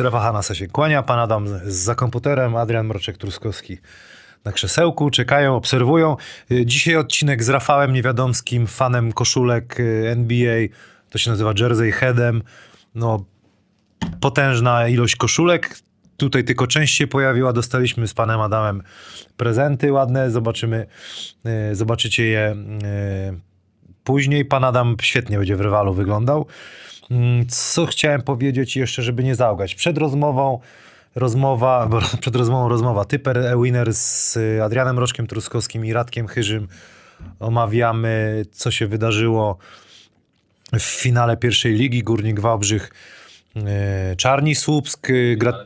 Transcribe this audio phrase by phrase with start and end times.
[0.00, 3.76] Strefa Hanasa się kłania, pan Adam za komputerem, Adrian Mroczek-Truskowski
[4.44, 6.16] na krzesełku, czekają, obserwują.
[6.50, 10.56] Y, Dzisiaj odcinek z Rafałem Niewiadomskim, fanem koszulek y, NBA,
[11.10, 12.42] to się nazywa Jersey Headem.
[12.94, 13.24] No,
[14.20, 15.78] potężna ilość koszulek.
[16.16, 17.52] Tutaj tylko część się pojawiła.
[17.52, 18.82] Dostaliśmy z panem Adamem
[19.36, 20.30] prezenty ładne.
[20.30, 20.86] Zobaczymy,
[21.70, 22.56] y, zobaczycie je
[24.04, 24.44] później.
[24.44, 26.46] Pan Adam świetnie będzie w rywalu wyglądał.
[27.10, 29.74] Mm, Co chciałem powiedzieć jeszcze, żeby nie załgać.
[29.74, 30.60] Przed rozmową
[31.14, 33.04] rozmowa, bo przed rozmową rozmowa.
[33.04, 36.68] Typer Winner z y, Adrianem Roczkiem Truskowskim i Radkiem Chyżym.
[37.40, 39.58] Omawiamy, co się wydarzyło
[40.72, 42.90] w finale pierwszej ligi Górnik Wałbrzych
[43.56, 45.08] y, Czarni Słupsk.
[45.36, 45.64] Gra-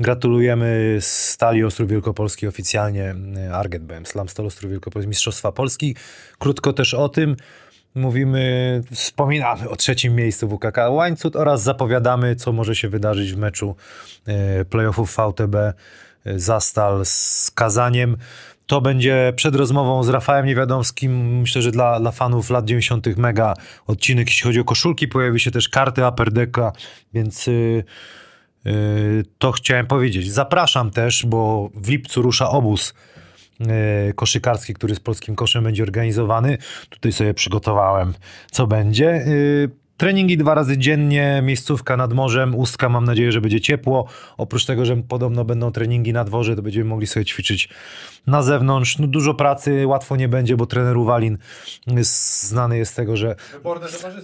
[0.00, 3.14] gratulujemy Stali Ostrów Wielkopolski oficjalnie
[3.52, 5.96] Arget BM Slam Stal Ostrów Wielkopolski Mistrzostwa Polski.
[6.38, 7.36] Krótko też o tym.
[7.94, 13.76] Mówimy, wspominamy o trzecim miejscu WKK Łańcut oraz zapowiadamy, co może się wydarzyć w meczu
[14.60, 18.16] y, playoffów VTB y, Zastal z Kazaniem.
[18.66, 21.40] To będzie przed rozmową z Rafałem Niewiadomskim.
[21.40, 23.06] Myślę, że dla, dla fanów lat 90.
[23.16, 23.54] mega
[23.86, 25.08] odcinek, jeśli chodzi o koszulki.
[25.08, 26.72] Pojawi się też karty Upper Decka,
[27.14, 27.84] więc y,
[28.66, 30.32] y, to chciałem powiedzieć.
[30.32, 32.94] Zapraszam też, bo w lipcu rusza obóz
[34.14, 36.58] koszykarski, który z polskim koszem będzie organizowany.
[36.90, 38.14] Tutaj sobie przygotowałem,
[38.50, 39.24] co będzie.
[40.02, 44.06] Treningi dwa razy dziennie, miejscówka nad morzem, ustka, mam nadzieję, że będzie ciepło.
[44.36, 47.68] Oprócz tego, że podobno będą treningi na dworze, to będziemy mogli sobie ćwiczyć
[48.26, 48.98] na zewnątrz.
[48.98, 51.38] No, dużo pracy, łatwo nie będzie, bo trener Uwalin
[52.00, 53.36] znany jest z tego, że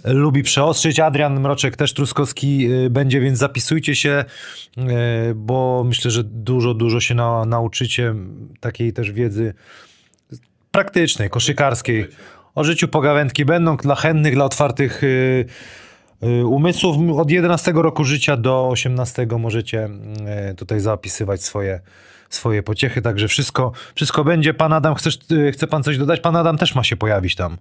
[0.05, 1.01] lubi przeostrzyć.
[1.01, 4.25] Adrian Mroczek też Truskowski y, będzie, więc zapisujcie się,
[4.79, 4.83] y,
[5.35, 8.15] bo myślę, że dużo, dużo się na, nauczycie
[8.61, 9.55] takiej też wiedzy
[10.71, 12.07] praktycznej, koszykarskiej.
[12.55, 15.47] O życiu pogawędki będą dla chętnych, dla otwartych y,
[16.23, 17.19] y, umysłów.
[17.19, 19.91] Od 11 roku życia do 18 możecie
[20.51, 21.81] y, tutaj zapisywać swoje,
[22.31, 24.55] swoje pociechy, także wszystko, wszystko będzie.
[24.55, 25.19] Pan Adam, chcesz,
[25.53, 26.21] chce pan coś dodać?
[26.21, 27.57] Pan Adam też ma się pojawić tam.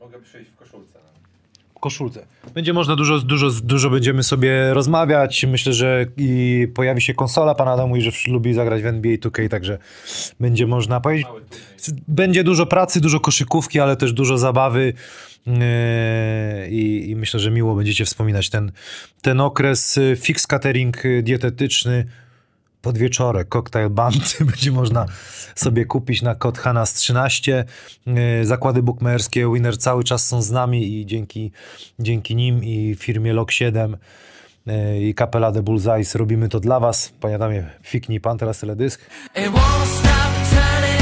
[0.00, 0.98] Mogę przyjść w koszulce.
[1.04, 1.70] no.
[1.70, 2.26] w koszulce.
[2.54, 5.46] Będzie można dużo, dużo, dużo będziemy sobie rozmawiać.
[5.48, 7.54] Myślę, że i pojawi się konsola.
[7.54, 9.78] Pan Adam mówi, że lubi zagrać w NBA 2K, także
[10.40, 11.26] będzie można powiedzieć.
[12.08, 14.92] Będzie dużo pracy, dużo koszykówki, ale też dużo zabawy.
[15.46, 15.54] Yy,
[16.70, 18.72] I, I myślę, że miło będziecie wspominać ten,
[19.22, 20.00] ten okres.
[20.16, 22.04] Fix catering yy, dietetyczny,
[22.84, 25.06] podwieczorek, koktajl banty będzie można
[25.54, 27.64] sobie kupić na kod Hanas13.
[28.06, 31.52] Yy, Zakłady bukmacherskie Winner cały czas są z nami i dzięki,
[31.98, 33.94] dzięki nim i firmie Lok7
[34.66, 37.12] yy, i Capella de Bullseyes robimy to dla was.
[37.20, 39.00] Panie Adamie, fiknij pan teraz teledysk.
[39.36, 40.93] It won't stop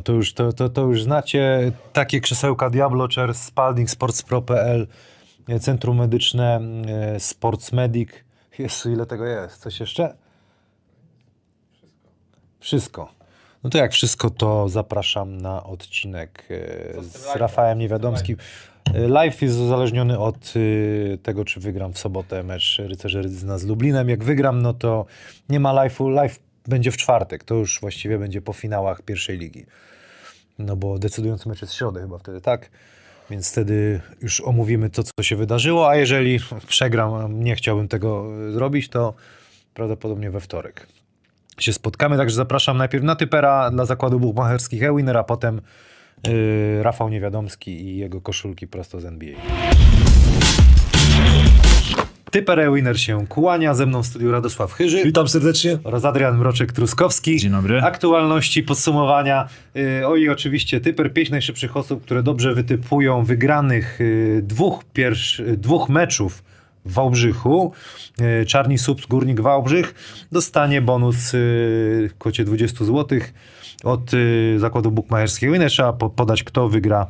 [0.00, 1.72] No to już, to, to, to już znacie.
[1.92, 4.86] Takie krzesełka Diablo, Chair, Spalding, Sportspro.pl,
[5.48, 8.10] e, Centrum Medyczne, e, Sports Medic.
[8.58, 9.62] Jezu, ile tego jest?
[9.62, 10.14] Coś jeszcze?
[12.60, 13.12] Wszystko.
[13.64, 17.36] No to jak wszystko, to zapraszam na odcinek e, z?
[17.36, 18.36] Rafałem Niewiadomskim.
[18.94, 20.54] Live jest uzależniony od
[21.22, 24.08] tego, czy wygram w sobotę mecz Rycerzy Rydzyna z Lublinem.
[24.08, 25.06] Jak wygram, no to
[25.48, 26.10] nie ma live'u.
[26.10, 27.44] Live będzie w czwartek.
[27.44, 29.66] To już właściwie będzie po finałach pierwszej ligi.
[30.64, 32.70] No bo decydujący mecz jest środę chyba wtedy, tak?
[33.30, 38.88] Więc wtedy już omówimy to, co się wydarzyło, a jeżeli przegram, nie chciałbym tego zrobić,
[38.88, 39.14] to
[39.74, 40.86] prawdopodobnie we wtorek
[41.58, 42.16] się spotkamy.
[42.16, 45.60] Także zapraszam najpierw na typera dla zakładu buchmacherskich Ewiner, a potem
[46.26, 49.36] yy, Rafał Niewiadomski i jego koszulki prosto z NBA.
[52.30, 55.78] Typer Ewiner się kłania, ze mną w studiu Radosław Chyży Witam serdecznie.
[55.84, 57.38] oraz Adrian Mroczek-Truskowski.
[57.38, 57.82] Dzień dobry.
[57.82, 59.48] Aktualności, podsumowania.
[59.74, 65.38] Yy, o i oczywiście Typer, pięć najszybszych osób, które dobrze wytypują wygranych yy, dwóch, pierwsz,
[65.38, 66.42] yy, dwóch meczów
[66.84, 67.72] w Wałbrzychu.
[68.18, 69.94] Yy, Czarni Subs, Górnik Wałbrzych
[70.32, 73.18] dostanie bonus w kwocie 20 zł
[73.84, 75.54] od yy, zakładu bukmacherskiego.
[75.54, 77.06] I trzeba po, podać, kto wygra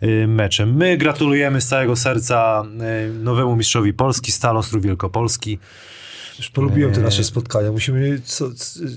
[0.00, 0.76] yy, meczem.
[0.76, 2.64] My gratulujemy z całego serca
[3.08, 5.58] yy, nowemu mistrzowi Polski, Stal Ostrów Wielkopolski.
[6.38, 7.72] Już polubiłem te nasze spotkania.
[7.72, 8.48] Musimy co,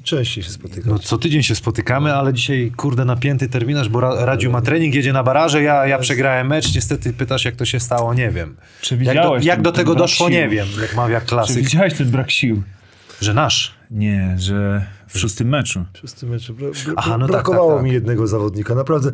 [0.03, 0.85] częściej się spotykać.
[0.85, 4.95] No co tydzień się spotykamy, ale dzisiaj kurde napięty terminarz, bo Ra- Radziu ma trening,
[4.95, 8.55] jedzie na baraże, ja, ja przegrałem mecz, niestety pytasz jak to się stało, nie wiem.
[8.81, 10.35] Czy Jak do, widziałeś jak ten- do ten tego doszło, sił?
[10.35, 12.63] nie wiem, jak mawia Czy klasyk, widziałeś ten brak sił?
[13.21, 13.73] że nasz.
[13.93, 15.85] Nie, że w szóstym meczu.
[15.93, 17.85] Przez tym meczu bra- bra- Aha, no tak, brakowało tak, tak.
[17.85, 18.75] mi jednego zawodnika.
[18.75, 19.11] Naprawdę.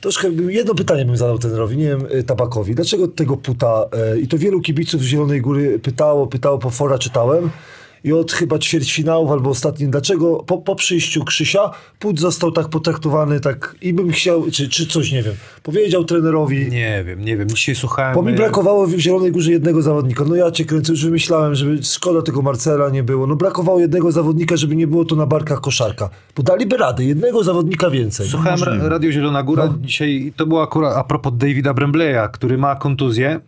[0.00, 2.74] Troszkę jedno pytanie bym zadał trenerowi, nie wiem, y, Tabakowi.
[2.74, 6.98] Dlaczego tego puta, e, i to wielu kibiców z Zielonej Góry pytało, pytało po fora,
[6.98, 7.50] czytałem.
[8.04, 13.40] I od chyba ćwierćfinałów albo ostatnim, dlaczego po, po przyjściu Krzysia Put został tak potraktowany,
[13.40, 17.48] tak i bym chciał, czy, czy coś, nie wiem, powiedział trenerowi, Nie wiem, nie wiem.
[17.48, 18.14] Dzisiaj słuchałem...
[18.14, 20.24] bo mi e, brakowało w Zielonej Górze jednego zawodnika.
[20.24, 23.26] No ja cię kręcę, już wymyślałem, żeby szkoda tego Marcela nie było.
[23.26, 26.10] No brakowało jednego zawodnika, żeby nie było to na barkach koszarka.
[26.36, 28.28] Bo daliby radę, jednego zawodnika więcej.
[28.28, 29.74] Słuchałem ra- Radio Zielona Góra No.
[29.82, 33.40] dzisiaj to było akurat a propos Davida Brembleya, który ma kontuzję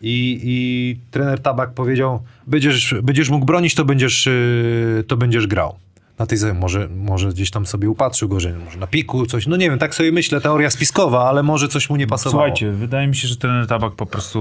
[0.00, 5.74] i, i trener Tabak powiedział, będziesz, będziesz mógł bronić, to będziesz, yy, to będziesz grał.
[6.20, 9.46] Na tej zasadzie może, może gdzieś tam sobie upatrzył go, że może na piku coś,
[9.46, 12.42] no nie wiem, tak sobie myślę, teoria spiskowa, ale może coś mu nie pasowało.
[12.42, 14.40] Słuchajcie, wydaje mi się, że trener Tabak po prostu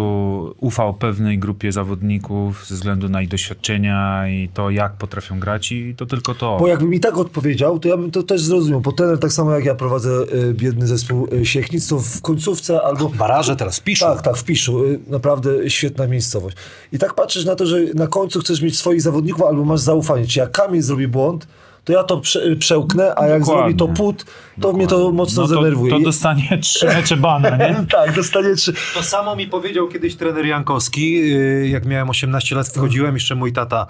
[0.59, 5.95] ufał pewnej grupie zawodników ze względu na ich doświadczenia i to, jak potrafią grać i
[5.97, 6.57] to tylko to.
[6.59, 8.81] Bo jakby mi tak odpowiedział, to ja bym to też zrozumiał.
[8.81, 12.81] Bo trener, tak samo jak ja prowadzę y, biedny zespół y, Siechnic, to w końcówce
[12.81, 13.09] albo...
[13.09, 14.05] Baraże teraz piszą.
[14.05, 14.85] Tak, tak, w Piszu.
[14.85, 16.57] Y, Naprawdę świetna miejscowość.
[16.91, 20.27] I tak patrzysz na to, że na końcu chcesz mieć swoich zawodników albo masz zaufanie.
[20.27, 21.47] Czy jak Kamil zrobi błąd,
[21.89, 23.63] to ja to prze, y, przełknę, a jak Dokładnie.
[23.63, 24.25] zrobi to Put,
[24.61, 25.91] to mnie to mocno no to, zdenerwuje.
[25.91, 27.85] to dostanie trzy mecze bana, nie?
[27.91, 28.73] tak, dostanie trzy.
[28.93, 33.53] To samo mi powiedział kiedyś trener Jankowski, yy, jak miałem 18 lat, wchodziłem, jeszcze mój
[33.53, 33.87] tata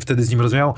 [0.00, 0.74] wtedy z nim rozmawiał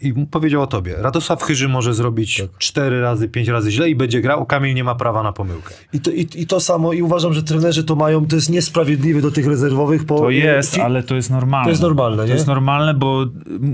[0.00, 0.94] i mu powiedział o tobie.
[0.98, 2.58] Radosław Chyży może zrobić Tak.
[2.58, 5.74] 4 razy, 5 razy źle i będzie grał, Kamil nie ma prawa na pomyłkę.
[5.92, 9.20] I to, i, I to samo, i uważam, że trenerzy to mają, to jest niesprawiedliwe
[9.20, 10.04] do tych rezerwowych.
[10.06, 11.64] Po, To jest, fi- ale to jest normalne.
[11.64, 12.28] To jest normalne, nie?
[12.28, 13.24] To jest normalne, bo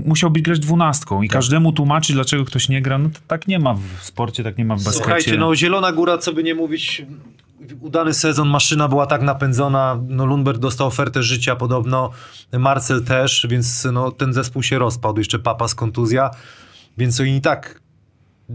[0.05, 2.97] musiał być grać dwunastką i każdemu tłumaczyć, dlaczego ktoś nie gra.
[2.97, 4.97] No to tak nie ma w sporcie, tak nie ma w baskecie.
[5.03, 7.05] Słuchajcie, no Zielona Góra, co by nie mówić,
[7.81, 12.11] udany sezon, maszyna była tak napędzona, no Lundberg dostał ofertę życia podobno,
[12.59, 16.31] Marcel też, więc no, ten zespół się rozpadł, jeszcze Papa z kontuzja,
[16.97, 17.81] więc oni i tak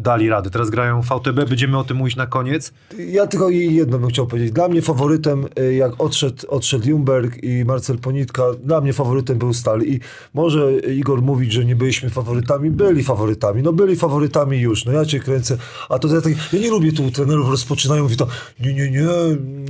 [0.03, 0.51] dali radę.
[0.51, 2.73] Teraz grają VTB, będziemy o tym mówić na koniec.
[2.99, 4.53] Ja tylko jedno bym chciał powiedzieć.
[4.53, 9.55] Dla mnie faworytem, y, jak odszedł, odszedł Ljungberg i Marcel Ponitka, dla mnie faworytem był
[9.55, 9.83] Stal.
[9.83, 10.01] I
[10.35, 12.71] może Igor mówić, że nie byliśmy faworytami.
[12.71, 13.63] Byli faworytami.
[13.63, 14.85] No byli faworytami już.
[14.85, 15.57] No ja cię kręcę.
[15.89, 18.27] A to ja, tak, ja nie lubię tu trenerów rozpoczynają, mówi to
[18.61, 19.07] nie, nie, nie,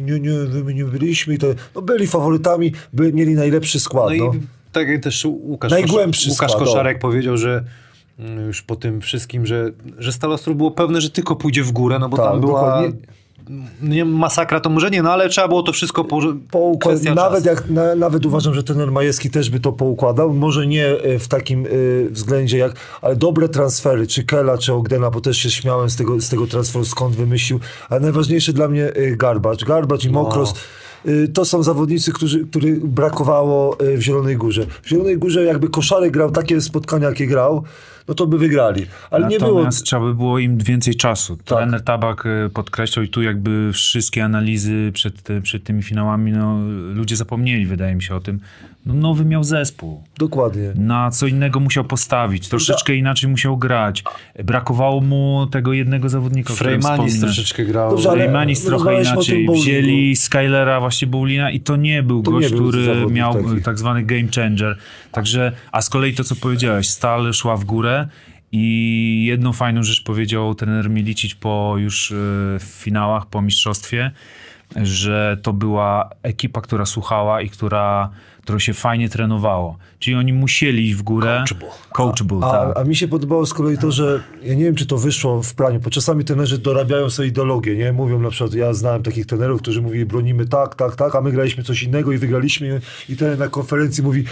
[0.03, 1.35] nie, nie, my nie byliśmy.
[1.35, 4.11] I to, no byli faworytami, by, mieli najlepszy skład.
[4.19, 4.41] No No, i
[4.73, 7.65] tak jak też Łukasz, Najgłębszy Łukasz skład, Koszarek powiedział, że
[8.47, 12.09] już po tym wszystkim, że, że Stalostru było pewne, że tylko pójdzie w górę, no
[12.09, 12.93] bo Tak, tam była dokładnie.
[13.83, 16.21] nie, masakra to może nie, no ale trzeba było to wszystko po,
[16.51, 17.57] poukład, kwestia nawet, czasu.
[17.57, 20.33] jak, na, nawet uważam, że trener Majewski też by to poukładał.
[20.35, 21.69] Może nie e, w takim e,
[22.11, 22.73] względzie jak,
[23.03, 26.47] ale dobre transfery, czy Kela, czy Ogdena, bo też się śmiałem z tego, z tego
[26.47, 27.61] transferu, skąd wymyślił.
[27.89, 29.65] Ale najważniejsze dla mnie e, Garbacz.
[29.65, 30.55] Garbacz i Mokros.
[31.05, 34.67] e, To są zawodnicy, którzy, których brakowało w Zielonej Górze.
[34.83, 37.63] W Zielonej Górze jakby Koszarek grał takie spotkania, jakie grał,
[38.09, 38.87] no to by wygrali.
[39.11, 39.51] Ale nie było...
[39.55, 41.37] Natomiast trzeba by było im więcej czasu.
[41.37, 46.59] Trener Tabak e, podkreślał i tu jakby wszystkie analizy przed, te- przed tymi finałami, no,
[46.95, 48.41] ludzie zapomnieli, wydaje mi się o tym.
[48.87, 50.03] No, nowy miał zespół.
[50.19, 50.73] Dokładnie.
[50.75, 54.05] Na co innego musiał postawić, troszeczkę inaczej musiał grać.
[54.45, 57.91] Brakowało mu tego jednego zawodnika, Freymanis troszeczkę grał.
[57.91, 58.11] Dobrze,
[58.67, 59.49] trochę inaczej.
[59.55, 63.63] Wzięli Skylera, właśnie Bowlina i to nie był To nie gość, był który miał taki.
[63.63, 64.79] tak zwany game changer.
[65.13, 67.96] Także, a z kolei to, co powiedziałeś, Stal szła w górę
[68.53, 72.15] i jedną fajną rzecz powiedział trener Milicic po już e,
[72.59, 74.11] w finałach, po mistrzostwie,
[74.83, 78.11] że to była ekipa, która słuchała i która,
[78.43, 79.79] którą się fajnie trenowało.
[79.99, 81.45] Czyli oni musieli iść w górę.
[81.49, 81.69] Coachable.
[81.93, 82.79] Coachable, A, tak.
[82.79, 85.55] a mi się podobało z kolei to, że ja nie wiem, czy to wyszło w
[85.55, 87.93] planie, bo czasami trenerzy dorabiają sobie ideologię, nie?
[87.93, 91.33] Mówią na przykład, ja znałem takich trenerów, którzy mówili, bronimy tak, tak, tak, a my
[91.33, 94.25] graliśmy coś innego i wygraliśmy i trener na konferencji mówi,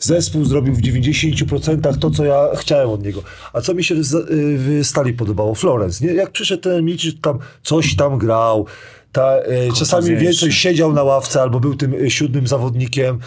[0.00, 3.22] zespół zrobił w 90% to, co ja chciałem od niego.
[3.52, 5.54] A co mi się z- y, w Stali podobało?
[5.54, 6.12] Florence, nie?
[6.14, 8.66] Jak przyszedł ten Milicic, tam coś tam grał,
[9.12, 9.44] ta, y,
[9.78, 13.18] czasami więcej siedział na ławce albo był tym siódmym zawodnikiem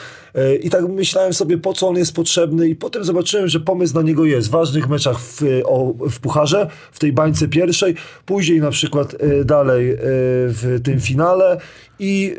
[0.64, 4.02] i tak myślałem sobie, po co on jest potrzebny i potem zobaczyłem, że pomysł na
[4.02, 8.60] niego jest w ważnych meczach w, y, o, w Pucharze, w tej bańce pierwszej, później
[8.60, 9.98] na przykład y, dalej y,
[10.50, 11.60] w tym finale
[12.00, 12.36] i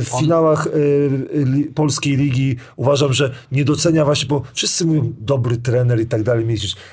[0.00, 5.56] w finałach y, li, Polskiej Ligi uważam, że nie docenia właśnie, bo wszyscy mówią dobry
[5.56, 6.46] trener i tak dalej,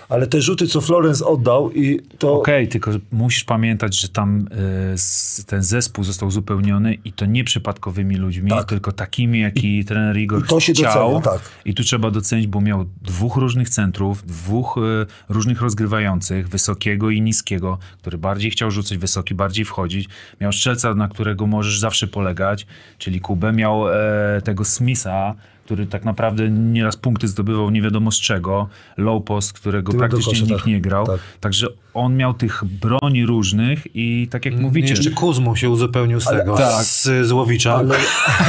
[0.10, 2.34] ale te rzuty, co Florence oddał i to...
[2.34, 8.16] Okej, tylko musisz pamiętać, że tam e, ten zespół został uzupełniony i to nie przypadkowymi
[8.16, 8.70] ludźmi, Tak.
[8.70, 11.14] tylko takimi, jaki trener Igor i to się chciał.
[11.14, 11.42] docenia, tak.
[11.66, 17.22] I tu trzeba docenić, bo miał dwóch różnych centrów, dwóch e, różnych rozgrywających, wysokiego i
[17.22, 20.10] niskiego, który bardziej chciał rzucać wysoki, bardziej wchodzić.
[20.42, 22.68] Miał strzelca, na którego możesz zawsze polegać,
[22.98, 23.54] czyli Kubę.
[23.54, 28.70] Miał e, tego Smitha, który tak naprawdę nieraz punkty zdobywał nie wiadomo z czego.
[28.98, 30.68] Low post, którego Tyłem praktycznie kosza, nikt tak.
[30.68, 31.06] nie grał.
[31.06, 31.20] Tak.
[31.40, 36.26] Także on miał tych broni różnych i tak jak mówicie, Jeszcze Kuzmu się uzupełnił z
[36.26, 36.84] tego, tak.
[36.86, 37.76] z, z Łowicza.
[37.76, 37.96] Ale,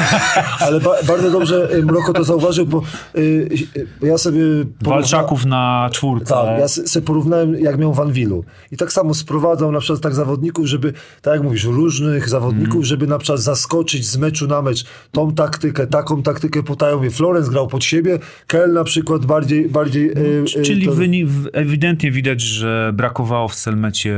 [0.60, 2.82] ale ba, bardzo dobrze y, Mroko to zauważył, bo
[3.16, 3.20] y,
[4.02, 4.40] y, ja sobie...
[4.40, 6.34] porówna- Walczaków na czwórce.
[6.34, 8.44] Tak, ja se porównałem jak miał Van Wilu.
[8.72, 10.92] I tak samo sprowadzał na przykład tak zawodników, żeby,
[11.22, 12.84] tak jak mówisz, różnych zawodników, Mhm.
[12.84, 17.10] żeby na przykład zaskoczyć z meczu na mecz tą taktykę, taką taktykę potają.
[17.10, 19.68] Florence grał pod siebie, Kel na przykład bardziej...
[19.68, 20.92] bardziej y, y, Czyli to-
[21.52, 24.16] ewidentnie widać, że brakowało w Selmecie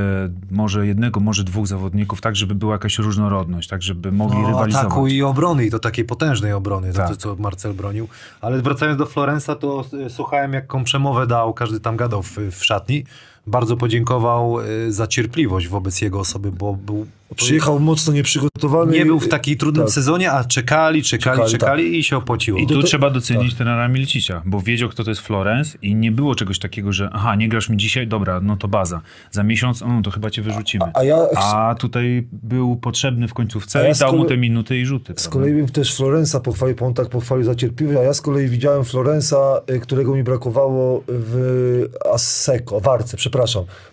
[0.50, 4.86] może jednego, może dwóch zawodników, tak żeby była jakaś różnorodność, tak żeby mogli No, rywalizować.
[4.86, 7.08] ataku i obrony, i to takiej potężnej obrony, to, Tak.
[7.08, 8.08] to co Marcel bronił.
[8.40, 12.64] Ale wracając do Florensa, to y, słuchałem, jaką przemowę dał, każdy tam gadał w, w
[12.64, 13.04] szatni.
[13.46, 17.06] Bardzo podziękował y, za cierpliwość wobec jego osoby, bo był,
[17.36, 18.92] Przyjechał mocno nieprzygotowany.
[18.92, 19.94] nie był w takim trudnym tak.
[19.94, 22.58] sezonie, a czekali, czekali, czekali, Czekali, i się opłaciło.
[22.58, 26.12] I tu to- trzeba docenić trenera Milicicia, bo wiedział, kto to jest Florence i nie
[26.12, 29.00] było czegoś takiego, że aha, nie grasz mi dzisiaj, dobra, no to baza.
[29.30, 30.84] Za miesiąc, no to chyba cię wyrzucimy.
[30.94, 34.36] A ja A tutaj był potrzebny w końcówce A ja i dał mu kolei- te
[34.36, 35.14] minuty i rzuty.
[35.16, 38.20] Z kolei bym też Florensa pochwalił, bo on tak pochwalił za cierpliwość, a ja z
[38.20, 41.84] kolei widziałem Florensa, y, którego mi brakowało w
[42.14, 43.31] Asseco, Warce, przepraszam.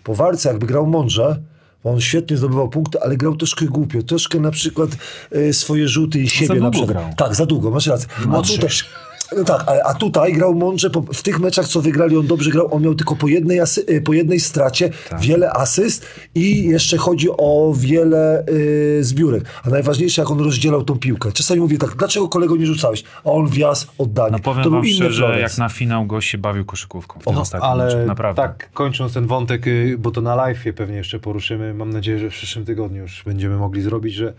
[0.04, 1.40] Po Warce jakby grał mądrze,
[1.84, 4.90] bo on świetnie zdobywał punkty, ale grał troszkę głupio, troszkę na przykład
[5.36, 6.90] y, swoje rzuty i siebie na przykład.
[6.90, 7.04] grał.
[7.16, 8.08] Tak, za długo, masz rację.
[8.56, 8.70] Tutaj,
[9.36, 12.50] no tak, ale, a tutaj grał mądrze, po, w tych meczach, co wygrali, on dobrze
[12.50, 15.20] grał, on miał tylko po jednej, asy, y, po jednej stracie Tak.
[15.20, 19.44] wiele asyst i jeszcze chodzi o wiele y, zbiórek.
[19.64, 21.32] A najważniejsze, jak on rozdzielał tą piłkę.
[21.32, 23.04] Czasami mówię tak, dlaczego kolego nie rzucałeś?
[23.24, 24.32] A on wjazd, oddanie.
[24.32, 25.40] No powiem to wam szczerze, Florence.
[25.40, 28.42] jak na finał gość się bawił koszykówką w tym O, ostatnim ale meczu, naprawdę.
[28.42, 32.30] tak, kończąc ten wątek, y, bo to na live pewnie jeszcze poruszymy, mam nadzieję, że
[32.30, 34.32] w przyszłym tygodniu już będziemy mogli zrobić, że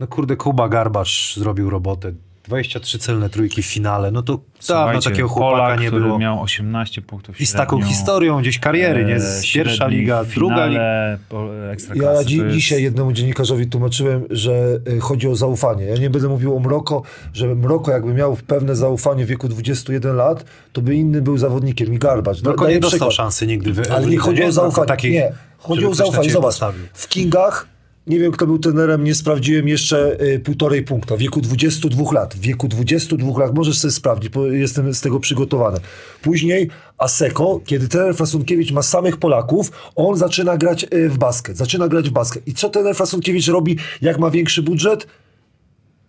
[0.00, 2.12] no kurde, Kuba Garbacz zrobił robotę.
[2.44, 6.18] 23 celne trójki w finale, no to dawno takiego chłopaka Polak, nie który było.
[6.18, 9.14] miał 18 punktów I z taką historią gdzieś kariery, nie?
[9.14, 10.80] e, Z pierwsza średni liga, w druga liga.
[11.28, 12.14] finale.
[12.16, 15.84] Ja dzi- jest- dzisiaj jednemu dziennikarzowi tłumaczyłem, że y, chodzi o zaufanie.
[15.84, 20.16] Ja nie będę mówił o Mroko, że Mroko jakby miał pewne zaufanie w wieku 21
[20.16, 22.40] lat, to by inny był zawodnikiem i Garbacz.
[22.40, 23.14] Da- Tylko daję nie dostał przykład.
[23.14, 23.72] szansy nigdy.
[23.72, 24.86] W, Ale nie chodzi o zaufanie.
[24.88, 26.30] takiej, nie, chodzi o zaufanie.
[26.30, 26.84] Zobacz, postawił.
[26.94, 27.66] w Kingach
[28.06, 31.16] nie wiem, kto był trenerem, nie sprawdziłem jeszcze y, półtorej punkta.
[31.16, 32.34] W wieku 22 lat.
[32.34, 35.78] W wieku 22 lat możesz sobie sprawdzić, bo jestem z tego przygotowany.
[36.22, 41.56] Później Aseko, kiedy trener Frasunkiewicz ma samych Polaków, on zaczyna grać y, w basket.
[41.56, 42.48] Zaczyna grać w basket.
[42.48, 45.06] I co trener Frasunkiewicz robi, jak ma większy budżet?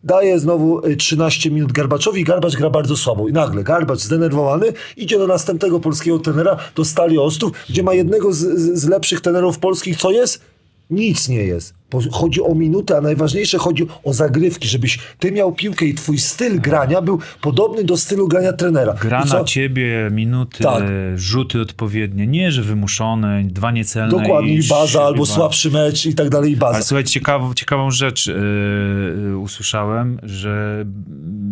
[0.06, 3.28] daje znowu y, 13 minut Garbaczowi Garbacz gra bardzo słabo.
[3.28, 8.34] I nagle Garbacz zdenerwowany idzie do następnego polskiego trenera, do Stali Ostrów, gdzie ma jednego
[8.34, 8.38] z,
[8.80, 9.98] z, lepszych trenerów polskich.
[9.98, 10.55] Co jest?
[10.90, 11.74] Nic nie jest.
[12.12, 16.62] Chodzi o minuty, a najważniejsze chodzi o zagrywki, żebyś ty miał piłkę i twój styl
[16.62, 18.94] grania był podobny do stylu grania trenera.
[18.94, 20.84] Gra na ciebie, minuty, Tak.
[21.16, 22.28] rzuty odpowiednie.
[22.28, 24.12] Nie, że wymuszone, dwa niecelne.
[24.22, 25.36] Dokładnie, i baza, albo chyba.
[25.36, 26.76] słabszy mecz i tak dalej, i baza.
[26.76, 30.84] Ale słuchajcie, ciekawą, ciekawą rzecz yy, usłyszałem, że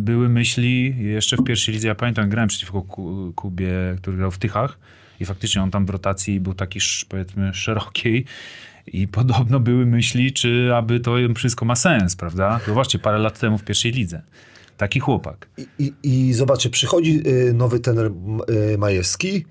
[0.04, 1.88] były myśli jeszcze w pierwszej lidze.
[1.88, 4.80] Ja pamiętam, grałem przeciwko Ku- Kubie, który grał w Tychach
[5.20, 8.26] i faktycznie on tam w rotacji był taki, powiedzmy, szerokiej.
[8.88, 12.60] I podobno były myśli, czy aby to wszystko ma sens, prawda?
[12.68, 14.22] Właśnie parę lat temu w pierwszej lidze.
[14.78, 15.48] Taki chłopak.
[15.58, 18.12] I, i, I zobaczcie, przychodzi y, nowy tener
[18.74, 19.46] y, Majewski,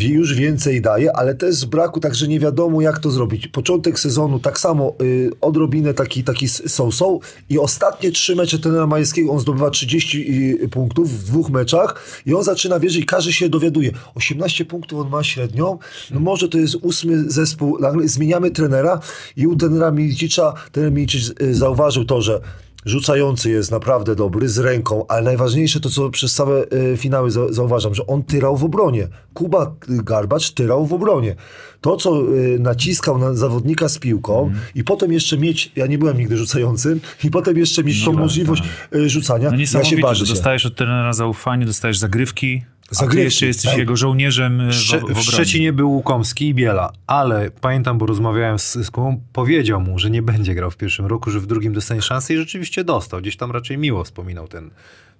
[0.00, 3.48] już więcej daje, ale też z braku, także nie wiadomo jak to zrobić.
[3.48, 9.32] Początek sezonu tak samo, y, odrobinę taki, taki są-są i ostatnie trzy mecze tenera Majewskiego,
[9.32, 13.48] on zdobywa 30 y, punktów w dwóch meczach i on zaczyna wierzyć i każdy się
[13.48, 13.92] dowiaduje.
[14.14, 15.78] 18 punktów on ma średnią,
[16.10, 19.00] no może to jest ósmy zespół, zmieniamy trenera
[19.36, 22.40] i u trenera Milicicza, trener Milicic y, zauważył to, że
[22.84, 27.52] Rzucający jest naprawdę dobry, z ręką, ale najważniejsze to, co przez całe y, finały za,
[27.52, 29.08] zauważam, że on tyrał w obronie.
[29.34, 31.36] Kuba y, Garbacz tyrał w obronie.
[31.80, 36.18] To, co y, naciskał na zawodnika z piłką i potem jeszcze mieć, ja nie byłem
[36.18, 38.62] nigdy rzucającym, i potem jeszcze mieć tą tak, możliwość
[38.94, 43.24] y, rzucania, No ja się że dostajesz od trenera zaufanie, dostajesz zagrywki, a ty Zagrywki,
[43.24, 43.78] jeszcze jesteś tak.
[43.78, 45.22] jego żołnierzem e, w, w Sze- w obronie.
[45.22, 50.22] Szczecinie był Łukomski i Biela, ale pamiętam, bo rozmawiałem z, Kubą, powiedział mu, że nie
[50.22, 53.20] będzie grał w pierwszym roku, że w drugim dostanie szansę i rzeczywiście dostał.
[53.20, 54.70] Gdzieś tam raczej miło wspominał ten,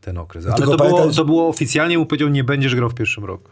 [0.00, 0.46] ten okres.
[0.46, 3.24] Ale tylko to było, pamiętaj- to było oficjalnie, mu powiedział, nie będziesz grał w pierwszym
[3.24, 3.50] roku.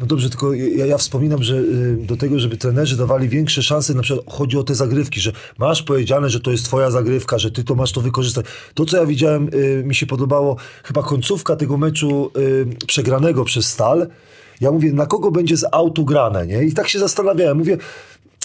[0.00, 3.94] No dobrze, tylko ja, ja wspominam, że y, do tego, żeby trenerzy dawali większe szanse,
[3.94, 7.50] na przykład chodzi o te zagrywki, że masz powiedziane, że to jest twoja zagrywka, że
[7.50, 8.46] ty to masz to wykorzystać.
[8.74, 13.66] To, co ja widziałem, y, mi się podobało, chyba końcówka tego meczu y, przegranego przez
[13.66, 14.06] Stal.
[14.60, 16.64] Ja mówię, na kogo będzie z autu grane, nie?
[16.64, 17.78] I tak się zastanawiałem, mówię,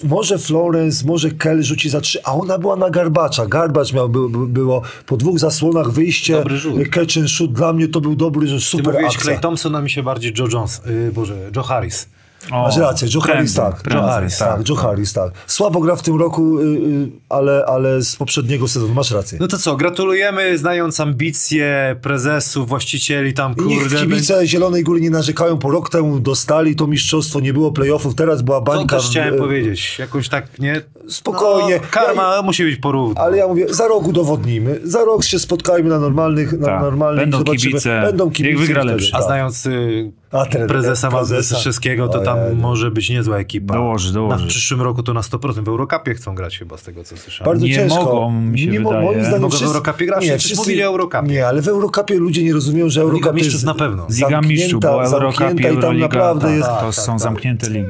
[0.04, 3.46] może Florence, może Kell rzuci za trzy, a ona była na Garbacza.
[3.46, 6.90] Garbacz miał, by, by, było po dwóch zasłonach wyjście, Dobry rzut.
[6.90, 7.54] catch and shoot.
[7.54, 9.24] Dla mnie to był dobry, że Ty super mówiłeś akcja.
[9.24, 12.08] Clay Thompson, a mi się bardziej Joe Jones, yy, Boże, Joe Harris.
[12.52, 13.94] O, Masz rację, Joe prędzej, Harris tak.
[13.94, 14.70] Joe Harris, tak, tak.
[14.70, 14.76] Joe.
[14.76, 15.32] Harris tak.
[15.48, 19.38] Słabo gra w tym roku, y, y, ale, ale z poprzedniego sezonu, masz rację.
[19.42, 23.98] No to co, gratulujemy, znając ambicje prezesów, właścicieli tam, I niech kurde.
[23.98, 28.42] kibice Zielonej Góry nie narzekają, po rok temu dostali to mistrzostwo, nie było playoffów, teraz
[28.42, 28.96] była To bańka.
[28.98, 30.00] też chciałem y, powiedzieć.
[30.00, 30.82] Jakoś tak, nie?
[31.10, 31.76] Spokojnie.
[31.82, 33.22] No, karma musi być porówno.
[33.22, 36.82] Ale ja mówię, za rok udowodnimy, za rok się spotkajmy na normalnych, na Tak.
[36.82, 37.72] normalnych Będą zobaczymy.
[37.72, 38.02] kibice.
[38.06, 38.58] Będą Niech kibice.
[38.58, 39.12] wygra i wtedy, lepszy.
[39.14, 39.28] A tak.
[39.28, 41.56] znając y, A trener- prezesa prezesa.
[41.56, 42.56] Mazurskiego, to tam Ojej.
[42.56, 43.74] może być niezła ekipa.
[43.74, 44.38] Dołoży, dołoży.
[44.38, 47.18] Na w przyszłym roku to na 100% w Eurocupie chcą grać chyba z tego, co
[47.18, 47.52] słyszałem.
[47.54, 48.04] Bardzo Nie ciężko.
[48.04, 49.06] mogą, mi się mo- wydaje.
[49.06, 50.24] Moim zdaniem Mogą w wszyscy- Eurocupie grać?
[50.40, 51.28] Wszyscy mówili o Eurocupie.
[51.28, 54.08] Nie, ale w Eurocupie ludzie nie rozumieją, że Eurocup jest na pewno.
[54.10, 56.70] Liga Mistrzów, bo Eurocup i tam naprawdę tak, jest...
[56.70, 57.20] to tak, są tak.
[57.20, 57.86] zamknięte ligi.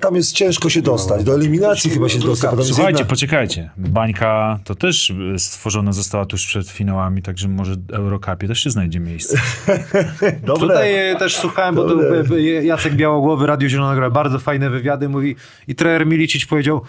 [0.00, 1.24] Tam jest ciężko się dostać.
[1.24, 2.64] Do eliminacji chyba się dostać.
[2.64, 3.70] Słuchajcie, poczekajcie.
[3.76, 9.00] Bańka to też stworzona została tuż przed finałami, także może w Eurocupie też się znajdzie
[9.00, 9.38] miejsce.
[10.46, 10.68] Dobre.
[10.68, 12.24] Tutaj też słuchałem, bo to Dobre.
[12.36, 15.36] e, e, Jacek Białogłowy, Radio Zielona Góra, bardzo fajne wywiady mówi
[15.68, 16.80] i trener Milicic powiedział,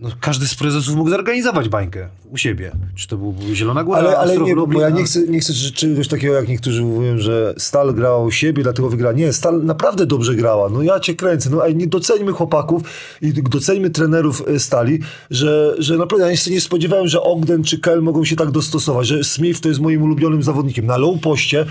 [0.00, 2.72] no, każdy z prezesów mógł zorganizować bańkę u siebie.
[2.96, 6.08] Czy to był Zielona Góra, Ale, ale nie, bo ja nie chcę, nie chcę czegoś
[6.08, 9.14] takiego, jak niektórzy mówią, że Stal grała u siebie, dlatego wygrała.
[9.14, 10.68] Nie, Stal naprawdę dobrze grała.
[10.68, 11.50] No ja cię kręcę.
[11.50, 12.82] No nie doceńmy chłopaków
[13.22, 14.98] i doceńmy trenerów e, Stali,
[15.30, 19.06] że, że naprawdę ja się nie spodziewałem, że Ogden czy Kel mogą się tak dostosować,
[19.06, 20.86] że Smith to jest moim ulubionym zawodnikiem.
[20.86, 21.66] Na low poście,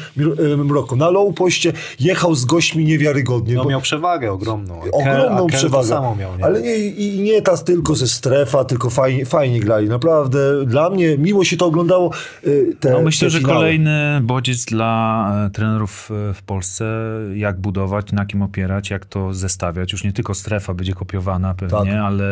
[0.54, 3.56] e, Mroko, na low poście jechał z gośćmi niewiarygodnie.
[3.56, 4.80] No bo- miał przewagę ogromną.
[4.80, 5.90] Kel- ogromną Kel przewagę.
[6.20, 6.46] Miał, nie?
[6.46, 9.90] Ale nie, i nie ta tylko ze strefa, tylko fajnie, fajnie grali.
[9.90, 12.12] Naprawdę dla mnie miło się to oglądało.
[12.48, 16.86] y, Te, No myślę, że kolejny bodziec dla e, trenerów e, w Polsce,
[17.34, 19.92] jak budować, na kim opierać, jak to zestawiać.
[19.92, 22.00] Już nie tylko strefa będzie kopiowana pewnie, Tak.
[22.04, 22.26] ale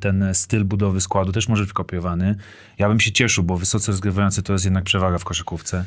[0.00, 2.34] ten styl budowy składu też może być kopiowany.
[2.78, 5.84] Ja bym się cieszył, bo wysoce rozgrywający to jest jednak przewaga w koszykówce.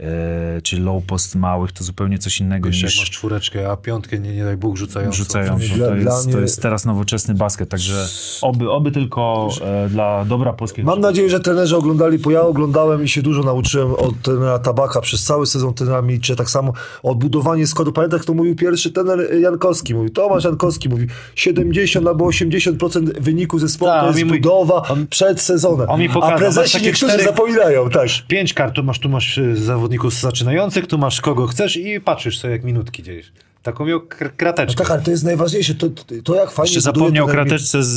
[0.00, 4.18] E, czy low post małych to zupełnie coś innego jak niż masz czwóreczkę, a piątkę,
[4.18, 5.16] nie, nie daj Bóg, rzucającą.
[5.16, 5.64] rzucającą.
[5.78, 8.06] To dla jest, mnie- to jest teraz nowoczesny basket, także
[8.42, 13.04] oby, oby tylko e, dla dobra polskiego Mam nadzieję, że trenerzy oglądali, bo ja oglądałem
[13.04, 17.66] i się dużo nauczyłem od trenera Tabaka przez cały sezon trenera Milcze, tak samo odbudowanie
[17.66, 17.92] składu.
[17.92, 23.58] Pamiętam, jak to mówił pierwszy trener Jankowski, mówił, Tomasz Jankowski mówił, 70 albo 80% wyniku
[23.58, 25.90] zespołu Tak, to jest mówi- budowa przed sezonem.
[25.90, 28.08] on mi pokazał, A prezesi niektórzy cztery- zapominają, tak.
[28.28, 29.56] Pięć kart, tu masz, tu masz y,
[29.90, 33.22] zawodników zaczynających, tu masz kogo chcesz i patrzysz sobie, jak minutki dzieje.
[33.62, 34.84] Taką miał kr- krateczkę.
[34.84, 37.90] Tak, ale to jest najważniejsze, to, to, to jak fajnie Jeszcze zapomniał o krateczce z,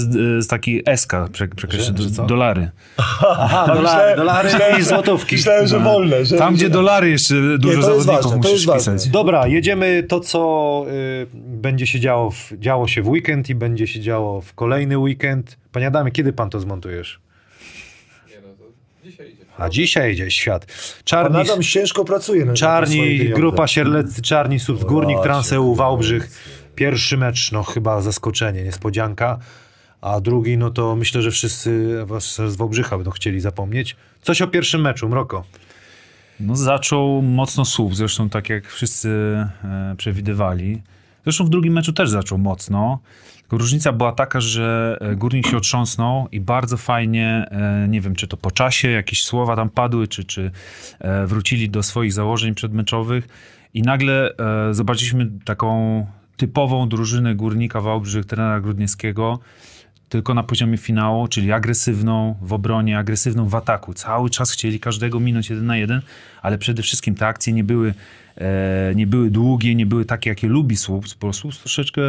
[0.44, 2.22] z takiej SK, prze, przekreślę, Że- że co?
[2.22, 2.70] do, dolary.
[2.98, 5.36] Aha, dolary, Myślałem- dolary myślałem, i że- złotówki.
[5.36, 6.26] Myślałem, że wolne.
[6.26, 6.58] Że, Tam, że...
[6.58, 8.94] gdzie dolary jeszcze dużo jest zawodników ważne, musisz ważne.
[8.94, 9.10] pisać.
[9.10, 10.86] Dobra, jedziemy to, co
[11.24, 14.98] y, będzie się działo, w, działo się w weekend i będzie się działo w kolejny
[14.98, 15.58] weekend.
[15.72, 17.20] Panie Adamie, kiedy pan to zmontujesz?
[18.30, 18.64] Nie no, to
[19.10, 19.43] dzisiaj idzie.
[19.58, 20.66] A dzisiaj idzie świat.
[20.66, 22.40] Pan Czarni, Adam ciężko pracuje.
[22.46, 23.34] na- na czarni pieniądze.
[23.34, 26.32] grupa Sierleccy, Czarni, Subs, Górnik, Właśnie, Transeu, Wałbrzych.
[26.76, 29.40] Pierwszy mecz, no chyba zaskoczenie, niespodzianka.
[30.02, 33.96] A drugi, no to myślę, że wszyscy was z Wałbrzycha będą chcieli zapomnieć.
[34.22, 35.44] Coś o pierwszym meczu, Mroko.
[36.40, 39.10] No, zaczął mocno słup, zresztą tak jak wszyscy
[39.64, 40.82] e, przewidywali.
[41.24, 43.00] Zresztą w drugim meczu też zaczął mocno.
[43.44, 48.16] Tylko różnica była taka, że e, Górnik się otrząsnął i bardzo fajnie, e, nie wiem,
[48.16, 50.52] czy to po czasie jakieś słowa tam padły, czy, czy
[51.00, 53.28] e, wrócili do swoich założeń przedmeczowych.
[53.74, 54.34] I nagle
[54.72, 56.06] zobaczyliśmy taką
[56.38, 59.40] typową drużynę Górnika Wałbrzych, trenera Grudniewskiego,
[60.10, 63.94] tylko na poziomie finału, czyli agresywną w obronie, agresywną w ataku.
[63.94, 66.02] Cały czas chcieli każdego minąć jeden na jeden,
[66.42, 67.94] ale przede wszystkim te akcje nie były,
[68.38, 72.02] e, nie były długie, nie były takie, jakie lubi Słups, bo Słups troszeczkę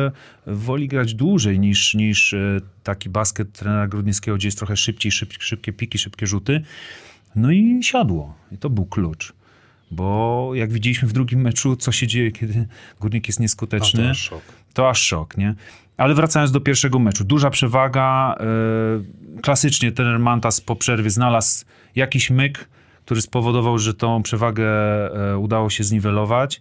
[0.47, 5.33] woli grać dłużej niż, niż e, taki basket trenera Grudniewskiego, gdzie jest trochę szybciej, szyb,
[5.39, 6.63] szybkie piki, szybkie rzuty.
[7.37, 8.35] No i siadło.
[8.53, 9.33] I to był klucz.
[9.91, 12.67] Bo jak widzieliśmy w drugim meczu, co się dzieje, kiedy
[13.01, 14.43] Górnik jest nieskuteczny A, to aż szok.
[14.75, 15.55] to aż szok, nie?
[15.97, 18.37] Ale wracając do pierwszego meczu, duża przewaga.
[19.35, 21.65] Yy, klasycznie trener Mantas po przerwie znalazł
[21.97, 22.69] jakiś myk,
[23.05, 24.67] który spowodował, że tą przewagę
[25.33, 26.61] e, udało się zniwelować,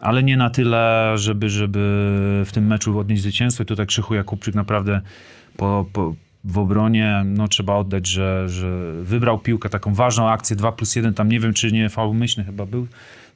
[0.00, 1.78] ale nie na tyle, żeby, żeby
[2.46, 3.62] w tym meczu odnieść zwycięstwo.
[3.62, 5.00] I tutaj Krzychu Jakubczyk naprawdę
[5.56, 6.14] po, po,
[6.44, 11.14] w obronie, no trzeba oddać, że, że wybrał piłkę, taką ważną akcję 2 plus 1,
[11.14, 12.86] tam nie wiem, czy nie faul myślny chyba był,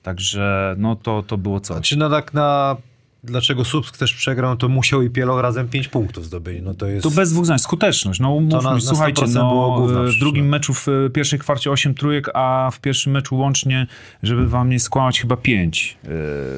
[0.02, 1.88] także no to, to było coś.
[1.88, 2.76] Czy no tak na...
[3.24, 6.58] Dlaczego Subsk też przegrał, to musiał i Pieloch razem 5 punktów zdobyć.
[6.62, 7.02] No to jest...
[7.02, 8.20] To bez dwóch zdań, skuteczność.
[8.20, 10.50] No umówmy, na- na słuchajcie, 100% no, w drugim no.
[10.50, 13.86] meczu w pierwszej kwarcie 8 trójek, a w pierwszym meczu łącznie,
[14.22, 15.96] żeby wam nie skłamać, chyba 5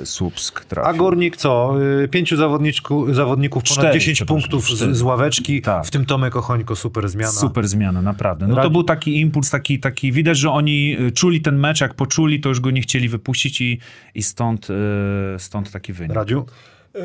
[0.03, 0.91] e, Słupsk trafił.
[0.91, 1.75] A Górnik co?
[2.05, 5.87] Y, Pięciu zawodniczku, zawodników, ponad Cztery, 10 przepraszam, punktów z, z ławeczki, Tak.
[5.87, 7.33] w tym Tomek Ochońko, super zmiana.
[7.33, 8.47] Super zmiana, naprawdę.
[8.47, 11.95] No to był taki impuls, taki, taki widać, że oni e, czuli ten mecz, jak
[11.95, 13.79] poczuli, to już go nie chcieli wypuścić i,
[14.15, 16.17] i stąd, e, stąd taki wynik.
[16.17, 16.47] Radziu?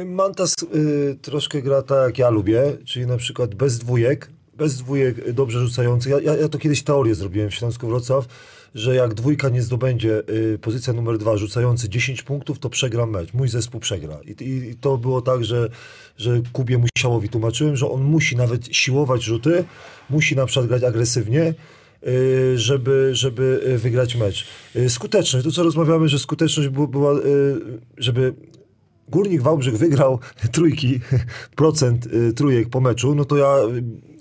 [0.05, 5.31] Mantas y, troszkę gra tak, jak ja lubię, czyli na przykład bez dwójek, bez dwójek
[5.31, 6.11] dobrze rzucających.
[6.11, 8.27] Ja, ja, ja to kiedyś teorię zrobiłem w Śląsku Wrocław,
[8.75, 13.33] że jak dwójka nie zdobędzie y, pozycja numer dwa rzucający 10 punktów, to przegra mecz.
[13.33, 14.19] Mój zespół przegra.
[14.25, 15.69] I, i, i to było tak, że,
[16.17, 19.63] że Kubie Musiałowi tłumaczyłem, że on musi nawet siłować rzuty,
[20.09, 21.53] musi na przykład grać agresywnie,
[22.07, 24.47] y, żeby, żeby wygrać mecz.
[24.75, 27.21] Y, Skuteczność, to co rozmawiamy, że skuteczność była, y,
[27.97, 28.33] żeby
[29.09, 30.19] Górnik Wałbrzych wygrał
[30.51, 30.99] trójki,
[31.55, 33.55] procent y, trójek po meczu, no to ja,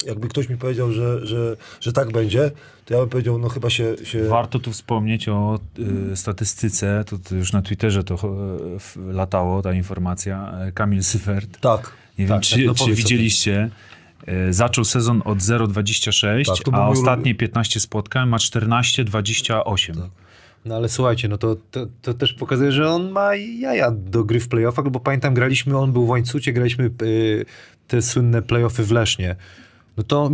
[0.07, 2.51] jakby ktoś mi powiedział, że, że, że tak będzie,
[2.85, 3.97] to ja bym powiedział, no chyba się...
[4.05, 4.25] się...
[4.25, 5.61] Warto tu wspomnieć o
[6.13, 10.53] y, statystyce, to, to już na Twitterze to y, latało, ta informacja.
[10.61, 11.93] E, Kamil Syfert, Tak.
[12.19, 13.71] nie Tak, wiem, czy, tak, no czy widzieliście,
[14.49, 20.09] y, zaczął sezon od 0,26, Tak, a ostatnie 15 spotkań ma 14,28.
[20.65, 24.41] No ale słuchajcie, no to, to, to też pokazuje, że on ma jaja do gry
[24.41, 27.45] w playoffach, bo pamiętam, graliśmy, on był w łańcucie, graliśmy y,
[27.89, 29.37] te słynne playoffy w Lesznie.
[29.97, 30.31] No to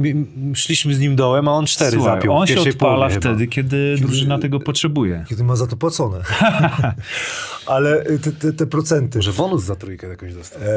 [0.54, 3.20] szliśmy z nim dołem, a on cztery Słuchaj, zapiął on się odpala chyba.
[3.20, 5.24] wtedy, kiedy drużyna tego potrzebuje.
[5.28, 6.18] Kiedy ma za to płacone.
[7.66, 9.18] Ale y, te, te, te procenty...
[9.18, 10.62] Może bonus za trójkę jakąś dostał.
[10.62, 10.68] Eee,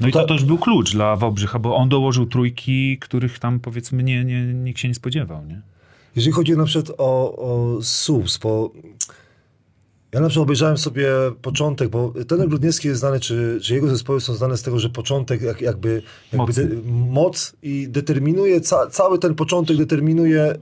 [0.00, 3.60] No i ta- to też był klucz dla Wałbrzycha, bo on dołożył trójki, których tam
[3.60, 5.60] powiedzmy nie, nie, nikt się nie spodziewał, nie?
[6.16, 8.72] Jeżeli chodzi na przykład o, o subs, bo
[10.12, 11.08] ja na przykład obejrzałem sobie
[11.42, 14.88] początek, bo ten Grudniewski jest znany, czy, czy jego zespoły są znane z tego, że
[14.88, 20.54] początek jak, jakby, jakby de, moc i determinuje, ca, cały ten początek determinuje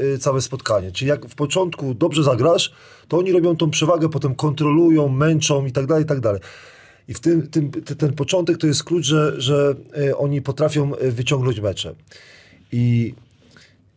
[0.00, 0.92] y, y, całe spotkanie.
[0.92, 2.72] Czyli jak w początku dobrze zagrasz,
[3.08, 6.40] to oni robią tą przewagę, potem kontrolują, męczą i tak dalej, i tak dalej.
[7.08, 10.94] I w tym, tym, te- ten początek to jest klucz, że, że y, oni potrafią
[10.94, 11.94] y, wyciągnąć mecze.
[12.72, 13.14] I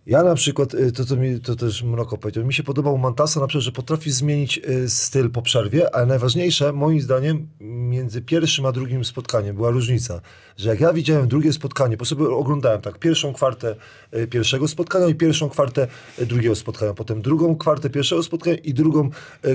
[0.06, 3.40] ja na przykład, y, to co mi to też Mroko powiedział, mi się podobał Mantasa
[3.40, 8.66] na przykład, że potrafi zmienić y, styl po przerwie, ale najważniejsze moim zdaniem między pierwszym
[8.66, 10.22] a drugim spotkaniem była różnica,
[10.58, 13.76] że jak ja widziałem drugie spotkanie, bo sobie oglądałem tak pierwszą kwartę
[14.16, 15.88] y, pierwszego spotkania i pierwszą kwartę
[16.20, 19.10] drugiego spotkania, potem drugą kwartę pierwszego spotkania i drugą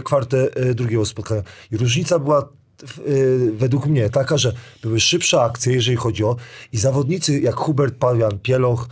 [0.04, 1.42] kwartę drugiego spotkania.
[1.72, 2.48] I różnica była
[3.52, 6.36] według mnie taka, że były szybsze akcje, jeżeli chodzi o
[6.72, 8.88] i zawodnicy jak Hubert Pawian, Pieloch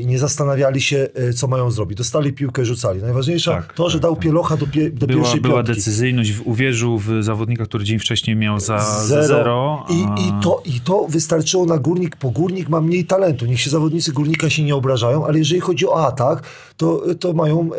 [0.00, 1.98] i nie zastanawiali się, e, co mają zrobić.
[1.98, 3.02] Dostali piłkę, rzucali.
[3.02, 4.22] Najważniejsze Tak, to, że tak, dał tak.
[4.24, 5.74] Pielocha do, pie, do Była, pierwszej była piątki.
[5.74, 9.86] decyzyjność, w- uwierzył w zawodnika, który dzień wcześniej miał za za zero.
[9.90, 13.46] I, i, to, I to wystarczyło na górnik, bo górnik ma mniej talentu.
[13.46, 16.42] Niech się zawodnicy górnika się nie obrażają, ale jeżeli chodzi o atak,
[16.78, 17.78] to, to mają e,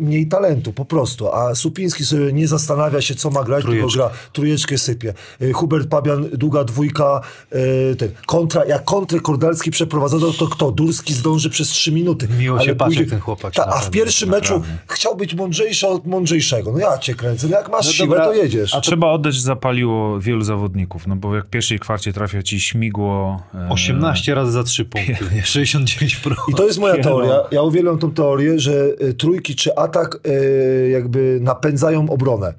[0.00, 1.32] mniej talentu po prostu.
[1.34, 5.14] A Supiński sobie nie zastanawia się, co ma grać, tylko gra, trójeczkę sypie.
[5.40, 7.20] E, Hubert Pabian, długa dwójka,
[7.50, 10.70] e, ten, kontra, jak kontrę Kordalski przeprowadza, to, to kto?
[10.70, 12.28] Durski zdąży przez trzy minuty.
[12.38, 14.78] Miło się patrzy, ten chłopak Ta, a w pierwszym meczu naprawdę.
[14.88, 16.72] chciał być mądrzejszy od mądrzejszego.
[16.72, 17.48] No ja cię kręcę.
[17.48, 18.74] No jak masz No siłę, dobra, to jedziesz.
[18.74, 22.60] A trzeba oddać, że zapaliło wielu zawodników, no bo jak w pierwszej kwarcie trafia ci
[22.60, 23.42] śmigło...
[23.54, 25.42] e, 18 razy za 3 punkty, nie?
[25.42, 26.36] 69 pro.
[26.48, 27.40] I to jest moja teoria.
[27.50, 28.27] Ja uwielbiam tą teorię,
[28.60, 32.54] że y, trójki czy atak y, jakby napędzają obronę.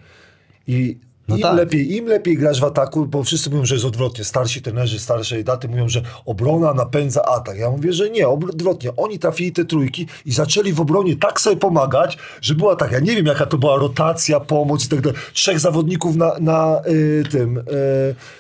[0.68, 0.98] I
[1.30, 1.58] No im, tak.
[1.58, 4.24] lepiej, im lepiej grasz w ataku, bo wszyscy mówią, że jest odwrotnie.
[4.24, 7.58] Starsi trenerzy, starszej daty mówią, że obrona napędza atak.
[7.58, 8.96] Ja mówię, że nie, odwrotnie.
[8.96, 13.00] Oni trafili te trójki i zaczęli w obronie tak sobie pomagać, że była tak, ja
[13.00, 15.20] nie wiem jaka to była rotacja, pomoc i tak dalej.
[15.34, 17.64] Trzech zawodników na, na y, tym y,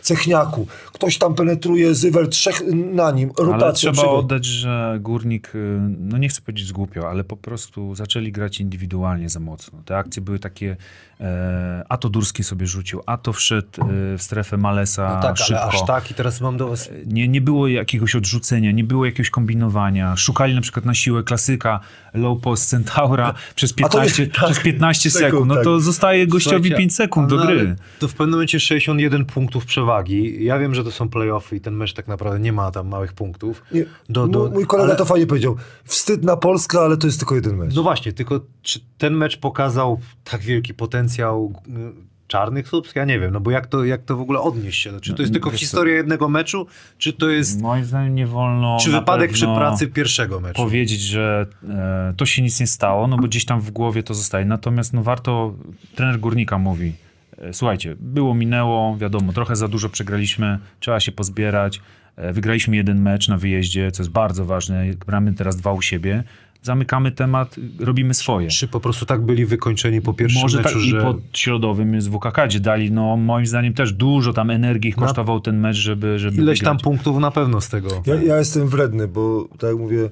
[0.02, 0.67] cechniaku.
[0.93, 3.32] Ktoś tam penetruje, Zywer, trzech na nim.
[3.38, 3.89] Rotacja.
[3.89, 8.32] Ale trzeba oddać, że Górnik, y, no nie chcę powiedzieć zgłupio, ale po prostu zaczęli
[8.32, 9.82] grać indywidualnie za mocno.
[9.86, 10.78] Te akcje były takie,
[11.19, 15.38] e, a to Durski sobie rzucił, a to wszedł e, w strefę Malesa No tak,
[15.38, 15.62] szybko.
[15.62, 16.89] ale aż tak i teraz mam do was...
[17.06, 20.15] Nie, nie było jakiegoś odrzucenia, nie było jakiegoś kombinowania.
[20.15, 21.80] Szukali na przykład na siłę klasyka
[22.13, 25.48] low post Centaura przez A to 15, jest- tak, przez 15 sekund, sekund.
[25.48, 25.63] No tak.
[25.63, 27.76] to zostaje gościowi Słuchajcie, 5 sekund do no, gry.
[28.00, 30.44] To w pewnym momencie 61 punktów przewagi.
[30.44, 33.13] Ja wiem, że to są playoffy i ten mecz tak naprawdę nie ma tam małych
[33.13, 33.63] punktów.
[33.72, 35.56] Nie, Do, do, mój, kolega ale- to fajnie powiedział.
[35.84, 37.76] Wstyd na Polskę, ale to jest tylko jeden mecz.
[37.76, 42.96] No właśnie, tylko czy ten mecz pokazał tak wielki potencjał y, czarnych subs?
[42.96, 45.00] Ja nie wiem, no bo jak to, jak to w ogóle odnieść się?
[45.02, 48.28] Czy to jest tylko wiesz co- historia jednego meczu, czy to jest Moim zdaniem nie
[48.28, 48.78] wolno.
[48.82, 50.62] czy wypadek przy pracy pierwszego meczu?
[50.63, 54.13] Powiedzieć, że e, to się nic nie stało, no bo gdzieś tam w głowie to
[54.13, 54.46] zostaje.
[54.46, 55.54] Natomiast no warto,
[55.96, 56.94] trener Górnika mówi,
[57.38, 61.82] e, słuchajcie, było, minęło, wiadomo, trochę za dużo przegraliśmy, trzeba się pozbierać.
[62.15, 64.86] E, wygraliśmy jeden mecz na wyjeździe, co jest bardzo ważne.
[65.08, 66.24] Gramy teraz dwa u siebie.
[66.62, 68.48] Zamykamy temat, robimy swoje.
[68.48, 70.98] Czy po prostu tak byli wykończeni po pierwszym Może meczu, tak że...
[70.98, 75.39] i pod środowym z WKK, gdzie dali, no moim zdaniem też dużo tam energii kosztował
[75.39, 76.84] ten mecz, żeby, żeby Ileś tam wygrać.
[76.84, 77.89] punktów na pewno z tego.
[78.06, 80.10] Ja, ja jestem wredny, bo tak jak mówię,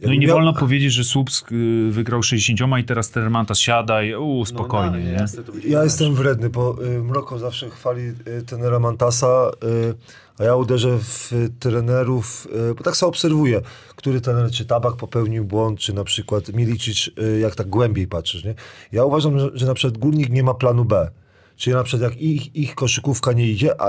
[0.00, 4.02] No i nie miał- wolno powiedzieć, że Słupsk y, wygrał 60 i teraz Termantas siada
[4.02, 5.70] i u, spokojnie, no, nie?
[5.70, 9.94] Ja jestem wredny, bo y, Mroko zawsze chwali y, tenera Mantasa, y,
[10.38, 13.60] a ja uderzę w y, trenerów, y, bo tak sobie obserwuję,
[13.96, 18.44] który trener, czy Tabak popełnił błąd, czy na przykład Milicic, y, jak tak głębiej patrzysz,
[18.44, 18.54] nie?
[18.92, 21.10] Ja uważam, że, że na przykład Górnik nie ma planu B.
[21.56, 23.86] Czyli na przykład jak ich, ich koszykówka nie idzie, a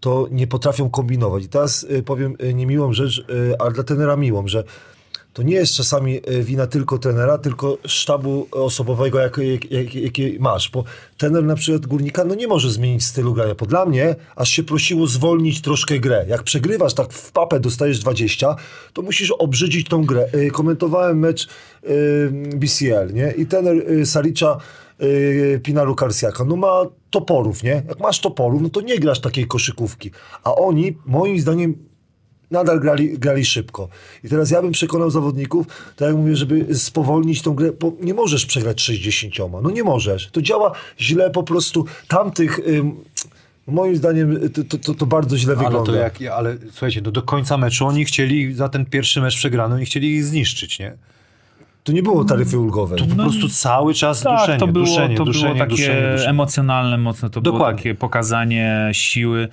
[0.00, 1.44] to nie potrafią kombinować.
[1.44, 4.64] I teraz y, powiem y, niemiłą rzecz, y, ale dla tenera miłą, że
[5.36, 10.36] to nie jest czasami e, wina tylko trenera, tylko sztabu osobowego, jak, jak, jak, jaki
[10.40, 10.70] masz.
[10.70, 10.84] Bo
[11.16, 13.54] trener na przykład Górnika no nie może zmienić stylu grania.
[13.54, 16.24] Bo dla mnie aż się prosiło zwolnić troszkę grę.
[16.28, 18.56] Jak przegrywasz tak w papę, dostajesz 20,
[18.92, 20.26] to musisz obrzydzić tą grę.
[20.32, 21.48] E, Komentowałem mecz
[21.82, 21.88] e,
[22.56, 23.34] BCL, nie?
[23.36, 24.58] I trener Salicza
[25.62, 27.82] Pinaru Karsiaka, no ma toporów, nie?
[27.88, 30.10] Jak masz toporów, no to nie grasz takiej koszykówki.
[30.44, 31.74] A oni, moim zdaniem,
[32.50, 33.88] nadal grali, grali szybko.
[34.24, 38.14] I teraz ja bym przekonał zawodników, tak jak mówię, żeby spowolnić tą grę, bo nie
[38.14, 39.34] możesz przegrać 60.
[39.62, 40.28] No nie możesz.
[40.32, 41.84] To działa źle po prostu.
[42.08, 42.96] Tamtych, ym,
[43.66, 45.92] moim zdaniem, to, to, to, bardzo źle Ale wygląda.
[45.92, 49.74] to jak, ale słuchajcie, no do końca meczu oni chcieli za ten pierwszy mecz przegrany,
[49.74, 50.92] oni chcieli ich zniszczyć, nie?
[51.84, 52.98] To nie było taryfy ulgowej.
[52.98, 56.12] To po prostu cały czas Tak, duszenie, to było, duszenie, to duszenie, było takie duszenie,
[56.12, 56.30] duszenie.
[56.30, 57.78] emocjonalne mocno, to było Dokładnie.
[57.78, 59.48] takie pokazanie siły.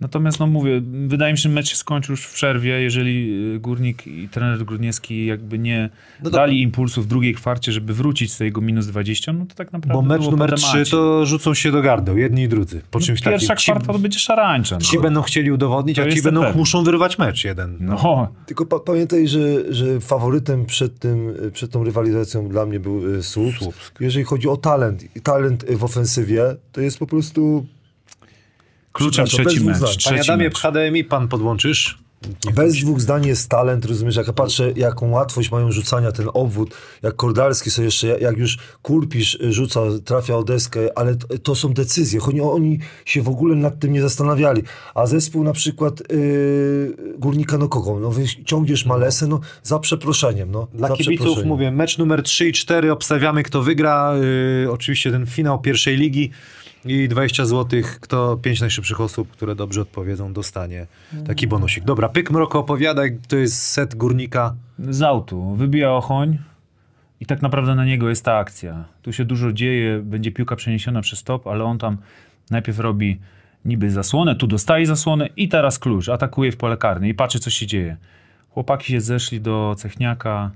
[0.00, 3.58] Natomiast, no mówię, wydaje mi się, że mecz się skończył już w przerwie, jeżeli y,
[3.60, 5.90] Górnik i trener Grudniewski jakby nie
[6.22, 9.72] No dali impulsu w drugiej kwarcie, żeby wrócić z tego minus 20, no to tak
[9.72, 10.90] naprawdę Bo mecz numer po 3 temacie.
[10.90, 12.80] to rzucą się do gardeł, jedni i drudzy.
[12.90, 13.60] Po czymś Pierwsza takim.
[13.60, 14.78] Ci, kwarta to będzie szarańcza.
[14.78, 15.02] ci No.
[15.02, 16.58] będą chcieli udowodnić, To a ci będą pewny.
[16.58, 17.76] muszą wyrwać mecz jeden.
[17.80, 18.28] no.
[18.46, 23.22] Tylko pa, pamiętaj, że, że faworytem przed, tym, przed tą rywalizacją dla mnie był y,
[23.22, 23.58] Słupsk.
[23.58, 24.00] Słupsk.
[24.00, 27.66] Jeżeli chodzi o talent, i talent w ofensywie, to jest po prostu
[28.98, 30.04] Kluczem trzeci mecz.
[30.04, 30.58] Panie Adamie, mecz.
[30.58, 31.98] HDMI pan podłączysz?
[32.54, 36.74] Bez dwóch zdań jest talent, rozumiesz, jak ja patrzę, jaką łatwość mają rzucania, ten obwód,
[37.02, 41.72] jak Kordalski sobie jeszcze, jak już Kurpisz rzuca, trafia o deskę, ale to, to są
[41.72, 44.62] decyzje, oni, oni się w ogóle nad tym nie zastanawiali,
[44.94, 50.68] a zespół na przykład yy, Górnika no kogo, no wyciągniesz Malesę, no za przeproszeniem, no.
[50.74, 51.48] Dla za kibiców przeproszeniem.
[51.48, 54.14] mówię, mecz numer 3 i 4, obstawiamy kto wygra.
[54.62, 56.30] Yy, oczywiście ten finał pierwszej ligi
[56.88, 60.86] i 20 zł, kto 5 najszybszych osób, które dobrze odpowiedzą, dostanie
[61.26, 61.84] taki bonusik.
[61.84, 64.54] Dobra, Pyk Mroko opowiadaj, to jest set górnika.
[64.78, 66.38] z autu, wybija ochoń
[67.20, 68.84] i tak naprawdę na niego jest ta akcja.
[69.02, 71.96] Tu się dużo dzieje, będzie piłka przeniesiona przez top, ale on tam
[72.50, 73.20] najpierw robi
[73.64, 77.50] niby zasłonę, tu dostaje zasłonę i teraz klucz, atakuje w pole karne i patrzy co
[77.50, 77.96] się dzieje.
[78.50, 80.50] Chłopaki się zeszli do Cechniaka.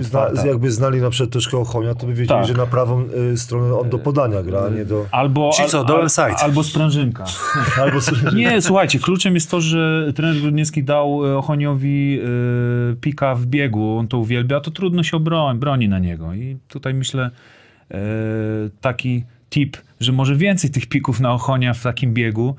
[0.00, 2.46] Zna, jakby znali na przykład troszkę Ochonia, to by wiedzieli, Tak.
[2.46, 5.06] że na prawą y, stronę on do podania gra, a nie do...
[5.10, 6.36] Albo, Czyli co, dołem side.
[6.36, 7.24] albo sprężynka.
[7.82, 7.98] Albo
[8.34, 14.08] Nie, słuchajcie, kluczem jest to, że trener Grudniewski dał Ochoniowi e, pika w biegu, on
[14.08, 16.34] to uwielbia, to trudno się obroni, broni na niego.
[16.34, 17.30] I tutaj myślę
[17.90, 17.96] e,
[18.80, 22.56] taki tip, że może więcej tych pików na Ochonia w takim biegu,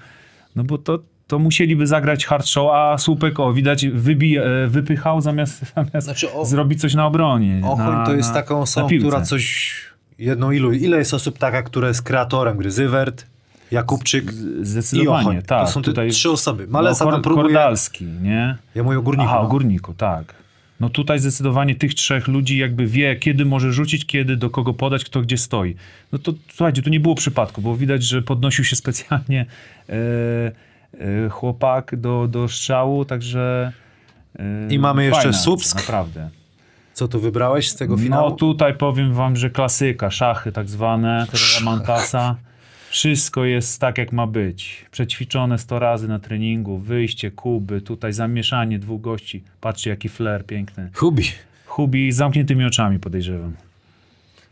[0.55, 5.21] no bo to, to musieliby zagrać hard show, a Słupek, o widać, wybija, e, wypychał
[5.21, 7.61] zamiast, zamiast Znaczy, o- zrobić coś na obronie.
[7.63, 9.73] Ochoń na, to jest na- taką osobą, która coś...
[10.19, 12.71] Jedną ilu, ile jest osób taka, która jest kreatorem gry?
[12.71, 13.25] Zywert,
[13.71, 15.41] Jakubczyk i Zdecydowanie, Ochoń.
[15.41, 15.65] tak.
[15.67, 16.67] to są tutaj, trzy osoby.
[16.67, 17.43] Malesa no, Kor- próbuje...
[17.45, 18.57] Kordalski, nie?
[18.75, 19.29] Ja mówię o górniku.
[19.29, 19.49] Aha, o no.
[19.49, 20.33] górniku, tak.
[20.79, 25.05] No tutaj zdecydowanie tych trzech ludzi jakby wie, kiedy może rzucić, kiedy, do kogo podać,
[25.05, 25.75] kto gdzie stoi.
[26.11, 29.45] No to słuchajcie, tu nie było przypadku, bo widać, że podnosił się specjalnie
[29.89, 29.95] e,
[31.29, 33.71] chłopak do, do strzału, także...
[34.39, 35.75] E, I mamy jeszcze Słupsk.
[35.75, 36.29] Naprawdę.
[36.93, 38.29] Co tu wybrałeś z tego finału?
[38.29, 41.27] No tutaj powiem wam, że klasyka, szachy tak zwane,
[41.63, 42.35] Mantasa.
[42.89, 44.85] Wszystko jest tak, jak ma być.
[44.91, 49.43] Przećwiczone 100 razy na treningu, wyjście, kuby, tutaj zamieszanie dwóch gości.
[49.61, 50.89] Patrzcie, jaki flair piękny.
[50.93, 51.23] Hubi.
[51.65, 53.53] Hubi z zamkniętymi oczami, podejrzewam.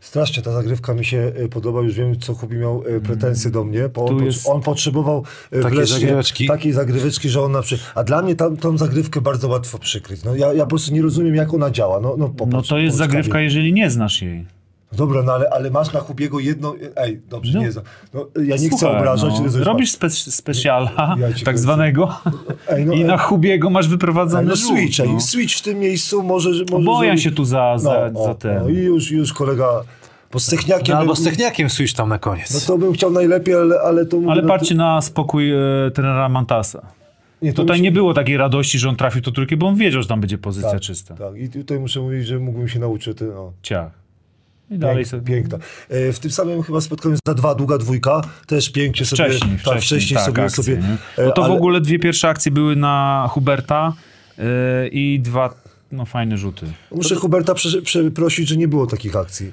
[0.06, 3.64] Strasznie ta zagrywka mi się y, podoba, już wiem, co Hubi miał y, pretensje do
[3.64, 6.46] mnie, bo on, jest- on potrzebował y, Takiej wreszcie zagryweczki.
[6.46, 7.92] takiej zagryweczki, że on na przykład...
[7.94, 10.24] A dla mnie tam, tą zagrywkę bardzo łatwo przykryć.
[10.24, 12.00] No, ja, ja po prostu nie rozumiem, jak ona działa.
[12.00, 14.46] No, no, No popatrz, to jest zagrywka, jeżeli nie znasz jej.
[14.92, 16.74] Dobra, no ale, ale masz na Hubiego jedno...
[16.96, 17.64] Ej, dobrze, No.
[17.64, 17.84] nie znam.
[18.14, 19.32] No, ja nie chcę Słuchaj, obrażać.
[19.58, 22.20] no, robisz spe specjala, Ja tak zwanego,
[22.68, 23.04] Ej, no, i ej.
[23.04, 25.20] na Hubiego masz wyprowadzony no, switch, ej, no.
[25.20, 26.50] switch w tym miejscu może...
[26.70, 28.58] może Boję zrobić- się tu za, za, no, za ten.
[28.62, 29.68] No, I już, już kolega...
[30.32, 30.92] Bo z techniakiem...
[30.94, 32.54] No, albo bym- z techniakiem switch tam na koniec.
[32.54, 34.16] No to bym chciał najlepiej, ale, ale to...
[34.28, 35.56] Ale patrzcie na spokój e,
[35.94, 36.86] trenera Mantasa.
[37.42, 40.02] nie, to Tutaj nie było takiej radości, że on trafił to trójkę, bo on wiedział,
[40.02, 41.14] że tam będzie pozycja Tak, czysta.
[41.14, 43.18] Tak, i tutaj muszę mówić, że mógłbym się nauczyć.
[43.18, 43.52] Ty, no.
[43.62, 44.05] Ciach.
[44.70, 45.22] I dalej Pięk, sobie.
[45.34, 45.58] Piękna.
[45.88, 49.24] E, w tym samym chyba spotkaniu za dwa, długa dwójka, też pięknie sobie...
[49.24, 50.78] Wcześniej, tak, wcześniej, wcześniej tak, sobie, akcje, sobie
[51.18, 53.92] e, No to w ale- ogóle dwie pierwsze akcje były na Huberta
[54.38, 54.42] e,
[54.88, 55.54] i dwa
[55.92, 56.66] no fajne rzuty.
[56.90, 59.52] Muszę Huberta prze- przeprosić, że nie było takich akcji.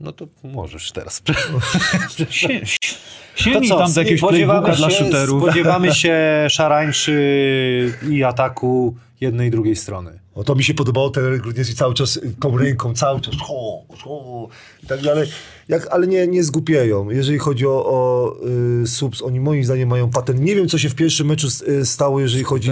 [0.00, 1.22] No to możesz teraz.
[2.30, 5.42] Sie, To sięgnij co, tam do jakiegoś spodziewamy playbooka dla się- shooterów.
[5.42, 6.16] Spodziewamy się
[6.48, 10.18] szarańczy i ataku jednej i drugiej strony.
[10.34, 13.82] O, to mi się podobało, ten Grudniewski cały czas y, tą ręką, cały czas ho,
[14.04, 14.48] ho,
[14.84, 15.28] i tak dalej.
[15.68, 17.10] Jak, ale nie, nie zgupieją.
[17.10, 18.34] Jeżeli chodzi o, o
[18.82, 20.40] y, subs, oni moim zdaniem mają patent.
[20.40, 22.70] Nie wiem, co się w pierwszym meczu s- y, stało, jeżeli chodzi...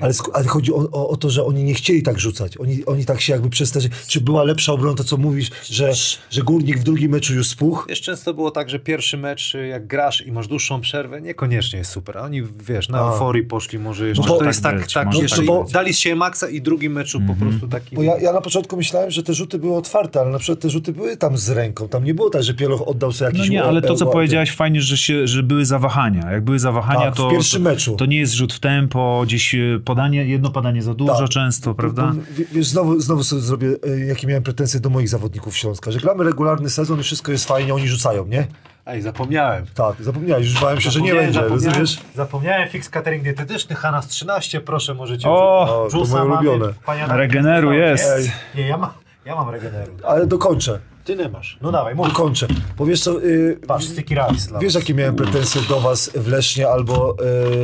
[0.00, 2.58] Ale, ale chodzi o, o, o to, że oni nie chcieli tak rzucać.
[2.58, 3.94] Oni, oni tak się jakby przestraszyli.
[4.06, 5.92] Czy była lepsza obrona, to co mówisz, że,
[6.30, 7.84] że Górnik w drugim meczu już spuchł?
[7.88, 11.78] Wiesz, często było tak, że pierwszy mecz, y, jak grasz i masz dłuższą przerwę, niekoniecznie
[11.78, 12.18] jest super.
[12.18, 13.12] Oni, wiesz, na A.
[13.12, 14.22] euforii poszli może jeszcze.
[14.22, 16.48] No bo- to jest tak tak, tak, może jeszcze tak bo dali z siebie maksa
[16.48, 17.96] i drugi meczu po prostu taki...
[17.96, 20.70] Bo ja, ja na początku myślałem, że te rzuty były otwarte, ale na przykład te
[20.70, 21.88] rzuty były tam z ręką.
[21.88, 24.12] Tam nie było tak, że Pieloch oddał sobie jakiś No nie, ale to, co ła-
[24.12, 26.30] powiedziałeś fajnie, że, się, że były zawahania.
[26.32, 27.96] Jak były zawahania, Tak, w to, pierwszym to, meczu.
[27.96, 31.28] to nie jest rzut w tempo, gdzieś e, podanie, jedno podanie za dużo Tak.
[31.28, 32.14] często, prawda?
[32.52, 36.24] Wiesz, znowu, znowu sobie zrobię, e, jakie miałem pretensje do moich zawodników Śląska, że gramy
[36.24, 38.46] regularny sezon i wszystko jest fajnie, oni rzucają, nie?
[38.86, 39.64] Ej, zapomniałem.
[39.74, 41.98] Tak, zapomniałeś, już bałem się, że nie Zapomniałem, będzie, zapomniałem, rozumiesz?
[42.14, 45.28] Zapomniałem, fix catering dietetyczny, Hanas 13, proszę, możecie...
[45.28, 46.72] O, O, to moje ulubione.
[47.08, 48.04] Regeneru jest.
[48.16, 48.30] Ej.
[48.54, 48.94] Nie, ja, ma,
[49.24, 49.92] ja mam regeneru.
[50.04, 51.58] Ale dokończę, Ty nie masz.
[51.62, 52.08] No dawaj, mów.
[52.08, 52.46] dokończę.
[52.76, 54.48] Bo wiesz co, y, Patrz, sticky rice.
[54.48, 57.16] dla wiesz jakie miałem pretensje do was w Lesznie albo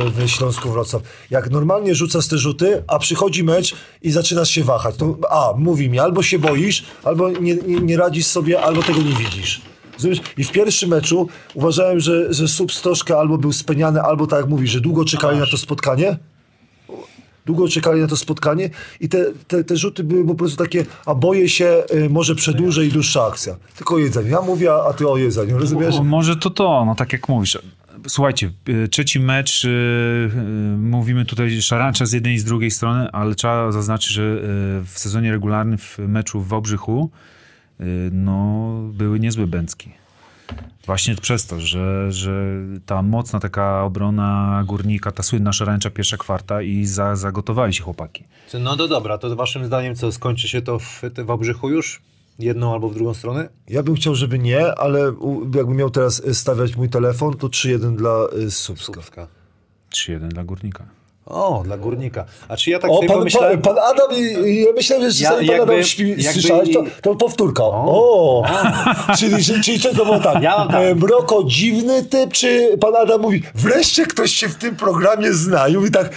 [0.07, 1.01] y, w Śląsku Wrocław.
[1.29, 5.89] Jak normalnie rzucasz te rzuty, a przychodzi mecz i zaczynasz się wahać, to a, mówi
[5.89, 9.61] mi, albo się boisz, albo nie, nie, nie radzisz sobie, albo tego nie widzisz.
[10.37, 14.49] I w pierwszym meczu uważałem, że, że Subs troszkę albo był speniany, albo tak jak
[14.49, 16.17] mówisz, że długo czekali na to spotkanie.
[17.45, 21.15] Długo czekali na to spotkanie i te, te, te rzuty były po prostu takie, a
[21.15, 23.55] boję się, y, może przedłużę i dłuższa akcja.
[23.77, 24.29] Tylko o jedzeniu.
[24.29, 25.95] Ja mówię, a ty o jedzeniu, rozumiesz?
[26.03, 27.57] Może to to, no tak jak mówisz.
[28.07, 33.11] Słuchajcie, y, trzeci mecz, y, y, mówimy tutaj szarancza z jednej i z drugiej strony,
[33.11, 34.39] ale trzeba zaznaczyć, że
[34.85, 37.09] w sezonie regularnym w meczu w Wałbrzychu
[38.11, 39.91] no, były niezłe bęcki.
[40.85, 46.61] Właśnie przez to, że, że ta mocna taka obrona górnika, ta słynna szarańcza pierwsza kwarta
[46.61, 48.23] i za, zagotowali się chłopaki.
[48.59, 52.01] No to dobra, to waszym zdaniem co, skończy się to w, w Wałbrzychu już?
[52.39, 53.49] Jedną albo w drugą stronę?
[53.67, 54.99] Ja bym chciał, żeby nie, ale
[55.55, 58.93] jakbym miał teraz y, stawiać mój telefon, to 3-1 dla y, Subska.
[58.93, 59.27] Słupska.
[59.91, 60.85] 3-1 dla górnika.
[61.25, 62.25] O, dla górnika.
[62.47, 63.61] A czy ja tak O, sobie pan, pomyślałem...
[63.61, 66.73] pan, pan Adam, i- i ja myślałem, że Ja pan jakby- Adam śpi, jakby- słyszałeś,
[66.73, 67.63] to, to powtórka.
[67.65, 68.43] O,
[69.19, 70.43] czyli, czyli, czyli to było tak.
[70.43, 70.75] Ja tak.
[70.75, 75.67] E, Mroko dziwny typ, czy pan Adam mówi, wreszcie ktoś się w tym programie zna.
[75.67, 76.09] I mówi tak,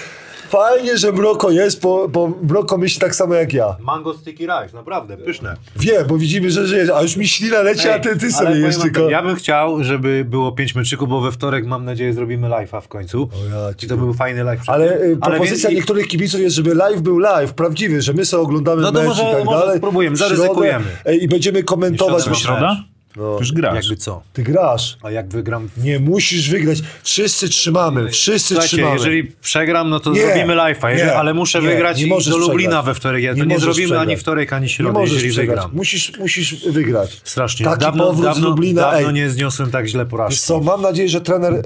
[0.49, 2.33] fajnie, że Mroko jest, bo, bo
[2.79, 3.77] myśli tak samo jak ja.
[3.81, 5.57] Mango sticky rice, naprawdę, pyszne.
[5.77, 8.79] Wie, bo widzimy, że żyjesz, a już mi ślina leci, a ty, ty sobie jesz
[8.79, 9.01] tylko.
[9.03, 12.81] tak, Ja bym chciał, żeby było pięć meczyków, bo we wtorek mam nadzieję zrobimy live'a
[12.81, 13.29] w końcu.
[13.51, 14.61] ja I to był fajny live.
[14.61, 18.25] przed Ale y, propozycja więc- niektórych kibiców jest, żeby live był live, prawdziwy, że my
[18.25, 19.79] sobie oglądamy No to mecz może- i tak może dalej.
[19.79, 20.85] spróbujemy, środę, zaryzykujemy.
[21.21, 22.23] I będziemy komentować.
[22.25, 22.77] Środa, To środa?
[23.16, 23.37] No.
[23.38, 23.74] Już grasz.
[23.74, 24.22] Jakby co?
[24.33, 24.98] Ty grasz.
[25.02, 25.68] A jak wygram...
[25.76, 26.79] Nie musisz wygrać.
[27.02, 28.94] Wszyscy trzymamy, wszyscy Słuchajcie, trzymamy.
[28.96, 32.09] jeżeli przegram, no to Nie, zrobimy live'a, jeżeli, nie, ale muszę nie, wygrać nie i
[32.09, 32.85] możesz do Lublina przegrać.
[32.85, 33.22] we wtorek.
[33.22, 34.09] Ja Nie to nie zrobimy przegrać.
[34.09, 35.57] ani wtorek, ani możesz jeżeli przegrać.
[35.57, 35.70] wygram.
[35.76, 37.20] Musisz, musisz wygrać.
[37.24, 37.66] Strasznie.
[37.66, 38.83] Taki dawno, powrót dawno, z Lublina.
[38.83, 40.33] Dawno ej, nie zniosłem tak źle porażki.
[40.35, 41.61] Wiesz co, mam nadzieję, że trener e,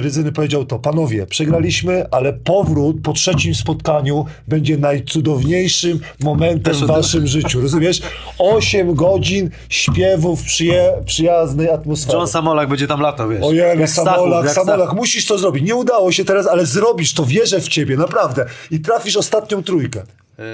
[0.00, 0.78] Ryzyny powiedział to.
[0.78, 7.60] Panowie, przegraliśmy, ale powrót po trzecim spotkaniu będzie najcudowniejszym momentem Też w waszym życiu.
[7.60, 8.00] Rozumiesz?
[8.38, 12.18] Osiem godzin śpiewów przyje, przyjaznej atmosfery.
[12.18, 13.42] John Samolak będzie tam latał, wiesz.
[13.42, 14.98] Ojej, jak Samolak, Stachów, jak Samolak, Stachów.
[14.98, 15.64] musisz to zrobić.
[15.64, 18.46] Nie udało się teraz, ale zrobisz to, wierzę w ciebie, naprawdę.
[18.70, 20.02] I trafisz ostatnią trójkę.
[20.38, 20.44] Yy,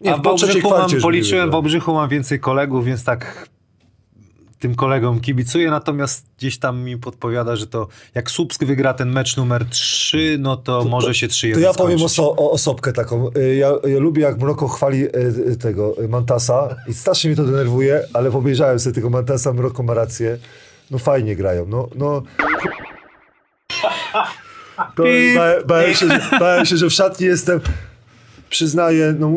[0.00, 3.48] Nie, A w Wałbrzychu mam, policzyłem, w Wałbrzychu mam więcej kolegów, więc tak
[4.64, 9.36] tym kolegom kibicuję, natomiast gdzieś tam mi podpowiada, że to jak Słupsk wygra ten mecz
[9.36, 13.30] numer 3, no to, może się 3 To ja powiem oso, o osobkę taką.
[13.36, 15.10] Y, Ja, ja lubię, jak Mroko chwali y,
[15.50, 19.94] y, tego Mantasa i strasznie mnie to denerwuje, ale pobierzałem sobie tego Mantasa, Mroko ma
[19.94, 20.38] rację.
[20.90, 21.66] No fajnie grają.
[21.66, 22.22] No, no.
[24.96, 25.02] To
[25.36, 27.60] bałem, bałem, się, że, bałem się, że w szatni jestem.
[28.54, 29.32] Przyznaję, no,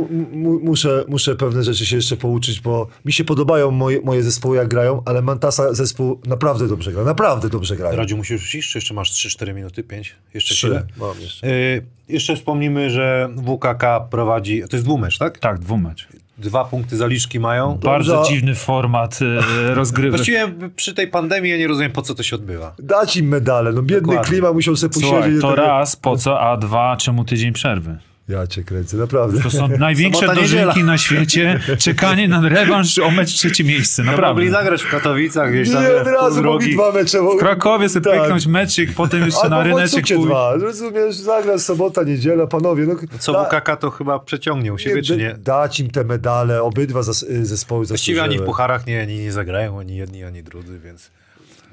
[0.63, 4.67] muszę, muszę pewne rzeczy się jeszcze pouczyć, bo mi się podobają moje, moje zespoły, jak
[4.67, 7.03] grają, ale Mantasa zespół naprawdę dobrze gra.
[7.03, 7.97] Naprawdę dobrze grają.
[7.97, 10.15] Radziu, musisz już iść, czy jeszcze masz 3-4 minuty, 5?
[10.33, 10.67] Jeszcze Trzy.
[10.67, 10.83] chwilę?
[10.97, 11.47] Mam jeszcze.
[11.47, 15.39] Yy, jeszcze wspomnimy, że WKK prowadzi, to jest dwumecz, tak?
[15.39, 16.07] Tak, dwumecz.
[16.37, 17.77] Dwa punkty zaliczki mają.
[17.83, 18.31] Bardzo Dobrze.
[18.31, 20.11] dziwny format e, rozgrywek.
[20.15, 22.75] Właściwie przy tej pandemii ja nie rozumiem, po co to się odbywa.
[22.79, 23.71] Dać im medale.
[23.71, 24.31] No biedny Dokładnie.
[24.31, 25.11] klima musiał sobie posiedzieć.
[25.11, 27.97] Słuchaj, to tak jak- raz, po co, a dwa, czemu tydzień przerwy?
[28.27, 29.41] Ja cię kręcę, naprawdę.
[29.43, 30.85] To są największe Sobota, dożynki niedziela.
[30.85, 31.59] na świecie.
[31.79, 34.03] Czekanie na rewanż o mecz trzecie miejsce.
[34.03, 34.33] No, Naprawdę.
[34.41, 36.73] mogli zagrać w Katowicach gdzieś tam Nie, w od razu mogli drogi.
[36.73, 37.19] dwa mecze.
[37.21, 38.21] W Krakowie sobie Tak.
[38.21, 40.55] pyknąć meczyk, potem jeszcze na Albo w ryneczek dwa.
[40.55, 42.85] Rozumiesz, zagra sobota, niedziela, panowie.
[42.85, 45.35] No, Co da- WKK to chyba przeciągnie u siebie, czy nie?
[45.39, 49.31] Dać im te medale, obydwa zas- y, zespoły Właściwie ani w pucharach nie, ani nie
[49.31, 51.11] zagrają, ani jedni, ani drudzy, więc...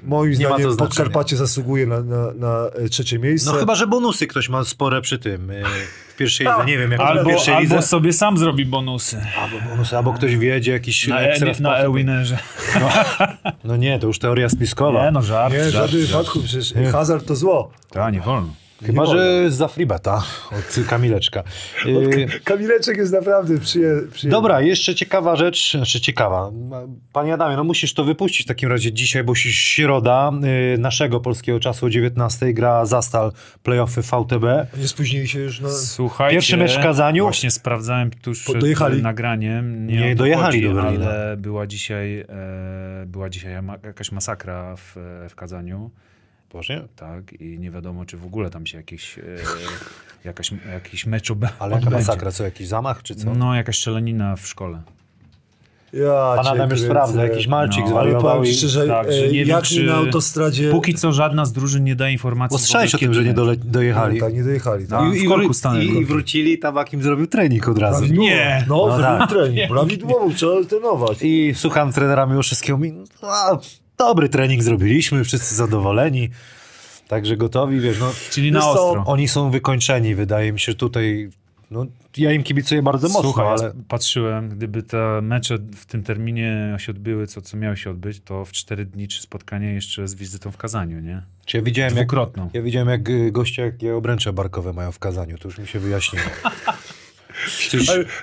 [0.03, 0.77] Moim Nie zdaniem.
[0.77, 3.51] Podkarpacie zasługuje na, na, na e, trzecie miejsce.
[3.51, 5.63] No chyba, że bonusy ktoś ma spore przy tym, y,
[6.15, 7.75] w pierwszej lidze, nie wiem jak to w Albo, pierwszej lidze.
[7.75, 9.21] albo sobie sam zrobi bonusy.
[9.41, 11.95] Albo bonusy, albo ktoś wiedzie jakiś Na, ekstra e, na sposób.
[11.95, 12.37] e-winerze.
[13.63, 15.05] No nie, to już teoria spiskowa.
[15.05, 15.53] Nie no, żart.
[15.53, 16.11] Nie, w żart, żadnym żart.
[16.11, 17.71] wypadku, przecież hazard to zło.
[17.91, 18.47] Ta, nie wolno.
[18.83, 21.43] Chyba, Nie że za freebeta od Kamileczka.
[21.85, 24.37] Y, Kamileczek jest naprawdę przyje, przyjemny.
[24.37, 26.51] Dobra, jeszcze ciekawa rzecz, znaczy ciekawa.
[27.13, 30.31] Panie Adamie, no musisz to wypuścić w takim razie dzisiaj, bo się środa
[30.75, 33.31] y, naszego polskiego czasu o 19 gra Zastal
[33.63, 34.43] playoffy VTB.
[34.77, 35.69] Nie spóźnili się już na...
[35.69, 37.23] Słuchajcie, Pierwszy mecz w Kazaniu?
[37.23, 39.01] Właśnie sprawdzałem tuż przed dojechali?
[39.01, 39.87] nagraniem.
[39.87, 41.05] Nie to dojechali chodzi, do Berlina.
[41.05, 42.25] Ale była dzisiaj, e,
[43.07, 43.53] była dzisiaj
[43.83, 44.95] jakaś masakra w,
[45.29, 45.91] w Kazaniu.
[46.53, 49.21] Boże, Tak, i nie wiadomo, czy w ogóle tam się jakiś, e,
[50.25, 51.89] jakaś, jakiś mecz ob- ale jaka odbędzie.
[52.07, 53.33] masakra, co jakiś zamach, czy co?
[53.33, 54.81] No, jakaś strzelanina w szkole.
[55.93, 56.85] Ja Pan cię Adam już kręcę.
[56.85, 58.47] sprawdza, jakiś malczyk No, Ale zwariował powiem i...
[58.47, 60.71] ci szczerze, Tak, że e, nie wiem, jak czy- na autostradzie...
[60.71, 62.55] Póki co żadna z drużyn nie daje informacji.
[62.55, 64.19] Bo słyszałeś o tym, że nie dole, dojechali.
[64.19, 64.87] Tak, nie dojechali.
[64.87, 65.01] Tak.
[65.05, 65.13] No.
[65.13, 65.87] I, w i, korku stanęli.
[65.87, 67.97] i, I wrócili, Tabakim zrobił trening od razu.
[67.99, 68.29] Prawidłowo.
[68.29, 68.65] Nie.
[68.67, 69.29] No, No zrobił tak.
[69.29, 69.71] trening.
[69.71, 71.17] Prawidłowo, trzeba trenować.
[71.21, 72.79] I słucham trenera Miłoszewskiego,
[73.21, 73.57] no, a,
[73.97, 76.29] dobry trening zrobiliśmy, wszyscy zadowoleni.
[77.07, 79.03] Także gotowi, wiesz, no, Czyli na ostro.
[79.05, 81.29] oni są wykończeni, wydaje mi się, tutaj,
[81.71, 81.85] no,
[82.17, 86.91] ja im kibicuję bardzo mocno, Słuchaj, ale patrzyłem, gdyby te mecze w tym terminie się
[86.91, 90.51] odbyły, co, co miało się odbyć, to w cztery dni czy spotkanie jeszcze z wizytą
[90.51, 91.21] w Kazaniu, nie?
[91.45, 92.49] czy ja widziałem, jak, Dwukrotną.
[92.53, 95.79] ja widziałem, jak y, goście jakie obręcze barkowe mają w Kazaniu, to już mi się
[95.79, 96.25] wyjaśniło.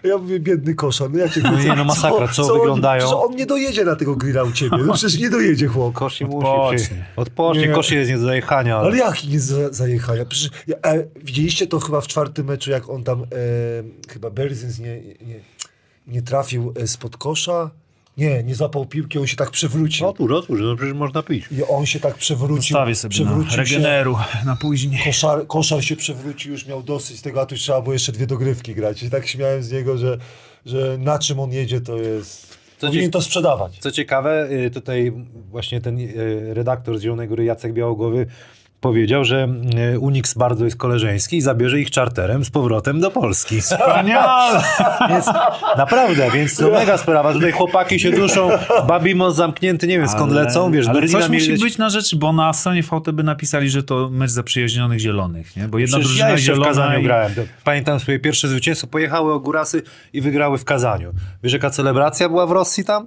[0.04, 2.98] Ja mówię, biedny koszar, no ja cię No nie, no masakra, co oni- wyglądają.
[2.98, 5.94] Przecież on nie dojedzie na tego grilla u ciebie, no przecież nie dojedzie chłop.
[5.94, 6.46] Koszy musi
[7.16, 7.68] Odpocznie.
[7.68, 8.76] Koszy jest nie do zajechania.
[8.76, 8.86] Ale...
[8.88, 10.24] Ale jaki nie za, zajechania?
[10.24, 13.26] Przecież, ja, e, widzieliście to chyba w czwartym meczu, jak on tam, e,
[14.12, 15.40] chyba Berzyns nie, nie,
[16.06, 17.70] nie trafił e, spod kosza?
[18.16, 20.06] Nie, nie złapał piłki, on się tak przewrócił.
[20.06, 21.44] Otwórz, otwórz, no przecież można pić.
[21.52, 22.74] I on się tak przewrócił.
[22.74, 23.56] Zostawię sobie na przewrócił się.
[23.56, 25.02] regeneru na później.
[25.04, 28.74] Koszar, koszar się przewrócił, już miał dosyć tego, a tu trzeba było jeszcze dwie dogrywki
[28.74, 29.02] grać.
[29.02, 30.18] I tak śmiałem z niego, że,
[30.66, 32.58] że na czym on jedzie, to jest...
[32.78, 33.78] Co Powinien to sprzedawać.
[33.78, 35.12] Co ciekawe, y, tutaj
[35.50, 38.26] właśnie ten y, redaktor z Zielonej Góry, Jacek Białogłowy,
[38.82, 39.48] powiedział, że
[39.94, 43.60] y, Unix bardzo jest koleżeński i zabierze ich czarterem z powrotem do Polski.
[43.60, 44.62] Wspaniale!
[45.10, 45.26] Więc
[45.76, 47.32] naprawdę, więc to mega sprawa.
[47.32, 48.50] Tutaj chłopaki się duszą,
[48.88, 52.32] Babimos zamknięty, nie wiem skąd lecą, wiesz, ale Berlina coś musi być na rzecz, bo
[52.32, 55.68] na stronie VTB napisali, że to mecz zaprzyjaźnionych zielonych, nie?
[55.68, 57.02] Bo jedna Przecież drużyna ja jeszcze w zielona Kazaniu i...
[57.02, 57.32] grałem.
[57.64, 58.86] Pamiętam swoje pierwsze zwycięstwo.
[58.86, 61.12] Pojechały Ogórasy i wygrały w Kazaniu.
[61.42, 63.06] Wiesz, jaka celebracja była w Rosji tam?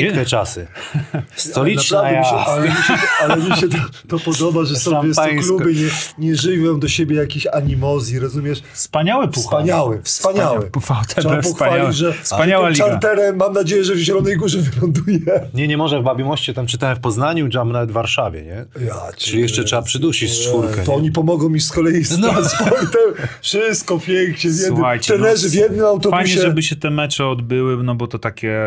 [0.00, 0.26] Piękne Nie.
[0.26, 0.66] czasy.
[1.36, 3.78] Stoliczna Naprawdę, mi się, ale mi się, ale mi się to,
[4.08, 5.46] to podoba, że są to Szampańsko.
[5.56, 5.88] kluby nie,
[6.18, 8.62] nie żywią do siebie jakiejś animozji, rozumiesz?
[8.72, 9.42] Wspaniały puchar.
[9.60, 10.70] Wspaniały, wspaniały.
[11.16, 11.92] Trzeba VTB, pochwalić, wspaniały.
[11.92, 12.88] że Wspaniała liga.
[12.88, 15.20] czarterem mam nadzieję, że w Zielonej Górze wyląduje.
[15.54, 18.64] Nie, nie może w Babimoście, tam czytałem w Poznaniu, czy nawet w Warszawie, nie?
[18.86, 20.82] Ja Czyli jeszcze trzeba przydusić z czwórkę.
[20.82, 20.96] To nie?
[20.98, 23.26] oni pomogą mi z kolei z transportem.
[23.42, 24.50] Wszystko pięknie.
[24.50, 26.24] W jednym, Słuchajcie, trenerzy w jednym autobusie.
[26.24, 28.58] Fajnie, żeby się te mecze odbyły, no bo to takie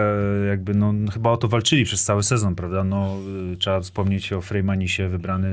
[0.49, 2.83] jakby, no chyba o to walczyli przez cały sezon, prawda?
[2.83, 3.17] No
[3.53, 5.49] y, trzeba wspomnieć o Freymanisie, wybrany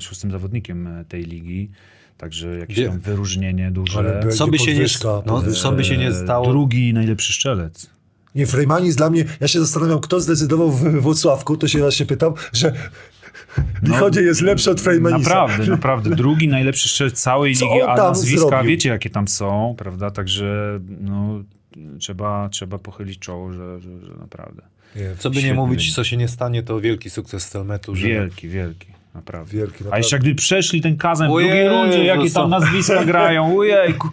[0.00, 1.70] szóstym zawodnikiem e, tej ligi.
[2.18, 4.20] Także jakieś tam wyróżnienie duże.
[4.30, 4.86] Co by się nie,
[5.26, 6.46] no, co by się nie E, stało?
[6.48, 7.90] Drugi najlepszy strzelec.
[8.34, 12.32] Nie, Freymanis dla mnie, ja się zastanawiam, kto zdecydował w Włocławku, to się właśnie pytam,
[12.52, 12.72] że
[13.82, 15.18] Lichodzie jest lepszy od Freymanisa.
[15.18, 16.16] Naprawdę, naprawdę.
[16.16, 18.68] Drugi najlepszy strzelec całej Co ligi, a nazwiska zrobił?
[18.68, 20.10] wiecie jakie tam są, prawda?
[20.10, 21.42] Także no,
[21.98, 24.62] trzeba, trzeba pochylić czoło, że, że, że naprawdę.
[25.18, 25.94] Co by nie mówić, wynik.
[25.94, 27.96] co się nie stanie, to wielki sukces Stelmetu.
[27.96, 28.06] Że...
[28.06, 28.86] Wielki, wielki.
[29.14, 29.52] Naprawdę.
[29.52, 29.98] Wielki, A naprawdę.
[29.98, 34.08] jeszcze gdy przeszli ten kazem w drugiej rundzie, jakie tam nazwiska grają, ojejku.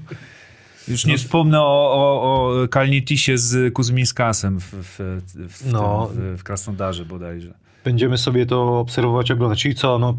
[0.88, 1.64] Już nie wspomnę o,
[1.94, 6.12] o, o Kalnitisie z Kuzmińskasem w, w, w, No.
[6.14, 7.54] w, w Krasnodarze bodajże.
[7.84, 9.62] Będziemy sobie to obserwować, oglądać.
[9.62, 10.18] Czyli co, no,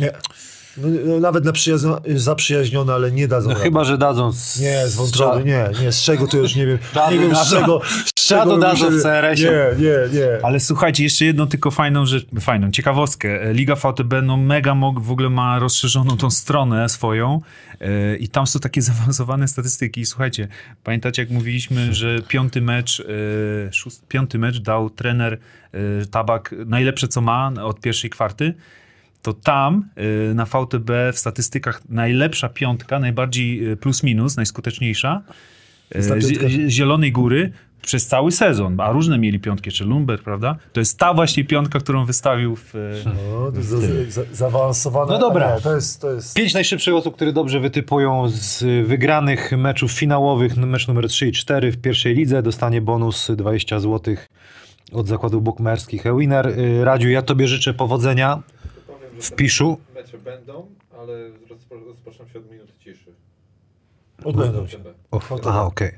[0.00, 0.12] Nie.
[0.78, 3.64] No, no, nawet na przyjazno, zaprzyjaźnione, ale nie dadzą no rady.
[3.64, 6.78] chyba, że dadzą z, Nie, z wątroby, nie, nie, z czego to już nie wiem.
[7.10, 7.80] Nie wiem z czego.
[8.18, 9.76] Z czego dadzą w CRS-ie.
[9.78, 10.44] Nie, nie, nie.
[10.44, 13.52] Ale słuchajcie, jeszcze jedną tylko fajną rzecz, fajną, ciekawostkę.
[13.52, 17.40] Liga VTB no mega mog, w ogóle ma rozszerzoną tą stronę swoją
[17.80, 20.00] e, i tam są takie zaawansowane statystyki.
[20.00, 20.48] I słuchajcie,
[20.84, 25.38] pamiętacie jak mówiliśmy, że piąty mecz, e, szóst, piąty mecz dał trener
[25.72, 25.78] e,
[26.10, 28.54] Tabak najlepsze co ma od pierwszej kwarty?
[29.26, 29.88] To tam
[30.30, 35.22] y, na VTB w statystykach najlepsza piątka, najbardziej y, plus minus, najskuteczniejsza
[35.96, 37.52] y, z- Zielonej Góry
[37.82, 40.56] przez cały sezon, a różne mieli piątki, czy Lumber, prawda?
[40.72, 42.74] To jest ta właśnie piątka, którą wystawił w...
[43.04, 43.76] No, za,
[44.08, 45.12] za, zaawansowane.
[45.12, 45.54] No dobra.
[45.56, 46.34] Nie, to jest, to jest...
[46.36, 51.72] Pięć najszybszych osób, które dobrze wytypują z wygranych meczów finałowych, mecz numer 3 i 4
[51.72, 54.16] w pierwszej lidze, dostanie bonus 20 zł
[54.92, 56.46] od zakładów bukmerskich Winner.
[56.46, 58.42] Y, Radziu, ja tobie życzę powodzenia.
[59.20, 59.78] W Piszu?
[59.94, 60.66] Mecze będą,
[60.98, 63.12] ale rozpo- rozpoczną się od minuty ciszy.
[64.24, 64.78] Odbędą się.
[65.10, 65.92] O, aha, okej.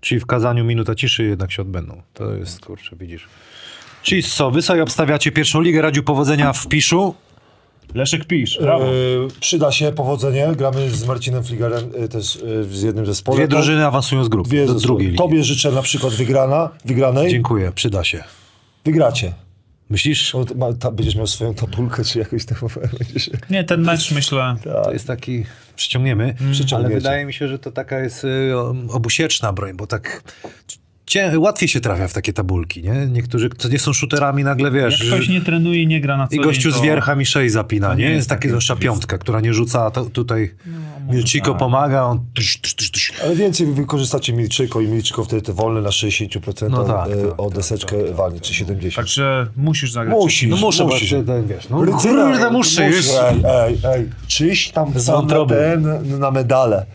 [0.00, 2.02] Czyli w kazaniu minuta ciszy jednak się odbędą.
[2.14, 3.28] To jest, kurczę, widzisz.
[4.02, 7.14] Czyli co, wy sobie obstawiacie pierwszą ligę, Radziu, powodzenia w Piszu.
[7.94, 8.84] Leszek Pisz, brawo.
[8.84, 8.90] E,
[9.40, 10.48] przyda się powodzenie.
[10.56, 13.38] Gramy z Marcinem Fligerem e, też e, z jednym zespołem.
[13.38, 14.86] Dwie drużyny awansują z grup Dwie do zespoły.
[14.86, 15.18] drugiej ligi.
[15.18, 17.30] Tobie życzę na przykład wygrana, wygranej.
[17.30, 18.24] Dziękuję, przyda się.
[18.84, 19.34] Wygracie.
[19.92, 20.34] Myślisz?
[20.34, 22.58] O, to ma, ta, będziesz miał swoją tabulkę, czy jakoś tam
[22.98, 23.30] będziesz...
[23.50, 24.56] Nie, ten mecz myślę...
[24.64, 25.44] To jest taki,
[25.76, 26.94] przyciągniemy, ale Przyciągniecie.
[26.94, 28.28] wydaje mi się, że to taka jest y,
[28.92, 30.22] obusieczna broń, bo tak
[31.06, 33.06] cię, łatwiej się trafia w takie tabulki, nie?
[33.06, 36.28] Niektórzy, co nie są shooterami, nagle wiesz, Jak ktoś nie trenuje i nie gra na
[36.28, 37.96] co i gościu dzień, z to- wiercha mi szej zapina, nie?
[37.96, 40.54] nie Jest jest takie zwłaszcza piątka, która nie rzuca, a to, tutaj
[41.10, 41.58] Milciko tak.
[41.58, 43.12] pomaga, on tyś, tyś, tyś, tyś.
[43.24, 47.28] Ale więcej wy wykorzystacie Milczyko i Milczyko wtedy te wolne na 60% No tak, e,
[47.28, 48.96] tak, o tak, deseczkę walnie, czy 70%.
[48.96, 50.16] Także musisz zagrać.
[50.16, 50.50] Musisz.
[50.50, 51.14] No muszę, musisz.
[51.14, 53.06] bo to, wiesz, no Rycyna, kurde, muszę, już.
[53.08, 54.08] Ej, ej, ej.
[54.26, 56.86] Czyś tam Z sam na, ten, na medale.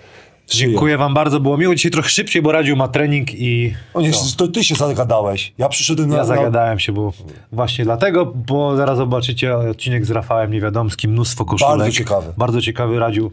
[0.48, 1.76] Dziękuję wam bardzo, było miło.
[1.76, 5.54] Dzisiaj trochę szybciej, bo Radziu ma trening i O nie, to ty się zagadałeś.
[5.58, 6.16] Ja przyszedłem na...
[6.16, 7.14] ja zagadałem się, bo
[7.52, 11.78] właśnie dlatego, bo zaraz zobaczycie odcinek z Rafałem Niewiadomskim, mnóstwo koszulek.
[11.78, 12.34] Bardzo ciekawy.
[12.38, 13.32] Bardzo ciekawy, Radziu.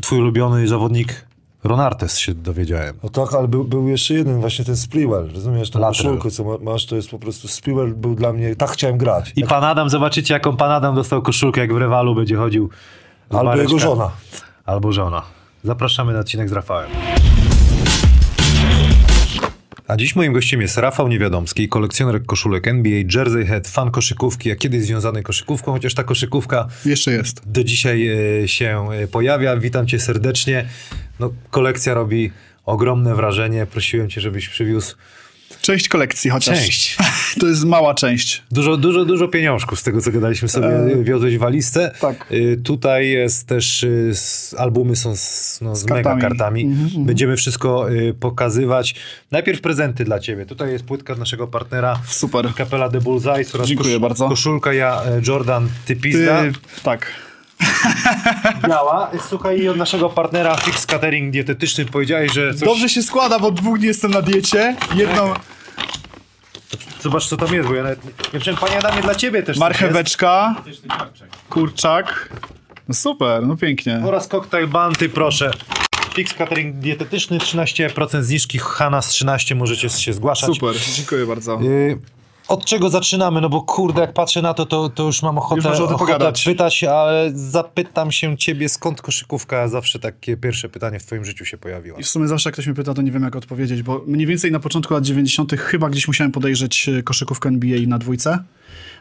[0.00, 1.24] Twój ulubiony zawodnik
[1.64, 2.96] Ron Artes się dowiedziałem.
[3.02, 5.30] No tak, ale był, był jeszcze jeden, właśnie ten Sprewell.
[5.34, 7.48] Rozumiesz, tą koszulkę, co ma- masz, to jest po prostu...
[7.48, 8.56] Sprewell był dla mnie...
[8.56, 9.32] Tak chciałem grać.
[9.36, 12.70] I pan Adam, zobaczycie jaką pan Adam dostał koszulkę, jak w Rewalu będzie chodził.
[13.30, 14.10] Albo jego żona.
[14.66, 15.22] Albo żona.
[15.64, 16.90] Zapraszamy na odcinek z Rafałem.
[19.88, 24.56] A dziś moim gościem jest Rafał Niewiadomski, kolekcjoner koszulek NBA, Jersey Head, fan koszykówki, a
[24.56, 27.42] kiedyś związany koszykówką, chociaż ta koszykówka Jeszcze jest.
[27.50, 28.08] do dzisiaj
[28.42, 29.56] e, się e, pojawia.
[29.56, 30.66] Witam cię serdecznie.
[31.20, 32.32] No, kolekcja robi
[32.66, 33.66] ogromne wrażenie.
[33.66, 34.96] Prosiłem cię, żebyś przywiózł
[35.62, 36.58] Część kolekcji chociaż.
[36.58, 36.96] Część.
[37.40, 38.42] To jest mała część.
[38.50, 41.04] Dużo, dużo, dużo pieniążków z tego, co gadaliśmy sobie, e...
[41.04, 41.90] wiozłeś walizce.
[42.00, 42.26] tak.
[42.32, 46.20] Y, tutaj jest też, y, s, albumy są z, no, z, mega kartami.
[46.22, 46.62] kartami.
[46.62, 48.94] Mhm, Będziemy wszystko y, pokazywać.
[49.30, 50.46] Najpierw prezenty dla ciebie.
[50.46, 52.00] Tutaj jest płytka naszego partnera.
[52.06, 52.54] Super.
[52.54, 54.28] Kapela The Bullseye oraz Dziękuję bardzo.
[54.28, 56.42] koszulka ja e, Jordan Ty Pizda.
[56.42, 56.52] Ty,
[56.82, 57.27] tak.
[58.68, 59.10] Biała.
[59.28, 62.68] Słuchaj, i od naszego partnera Fix Catering Dietetyczny powiedziałeś, że coś...
[62.68, 64.76] Dobrze się składa, bo dwóch dni jestem na diecie.
[64.94, 65.34] Jedną
[67.00, 68.00] Zobacz, co tam jest, bo ja nawet...
[68.32, 70.54] Ja wiem, panie Adamie, dla ciebie też marcheweczka,
[71.50, 72.28] kurczak.
[72.88, 74.00] No super, no pięknie.
[74.06, 75.50] Oraz koktajl Banty, proszę.
[76.14, 80.54] Fix Catering Dietetyczny, 13% zniżki, Hanas 13, możecie się zgłaszać.
[80.54, 81.60] Super, dziękuję bardzo.
[81.62, 81.98] Y,
[82.48, 83.40] Od czego zaczynamy?
[83.40, 86.44] No bo kurde, jak patrzę na to, to, to już mam ochotę, Już ochotę pogadać.
[86.44, 89.68] pytać, ale zapytam się ciebie, skąd koszykówka?
[89.68, 91.98] Zawsze takie pierwsze pytanie w twoim życiu się pojawiło.
[91.98, 94.26] I w sumie zawsze jak ktoś mnie pyta, to nie wiem jak odpowiedzieć, bo mniej
[94.26, 95.52] więcej na początku lat 90.
[95.52, 98.38] chyba gdzieś musiałem podejrzeć e, koszykówkę NBA na dwójce.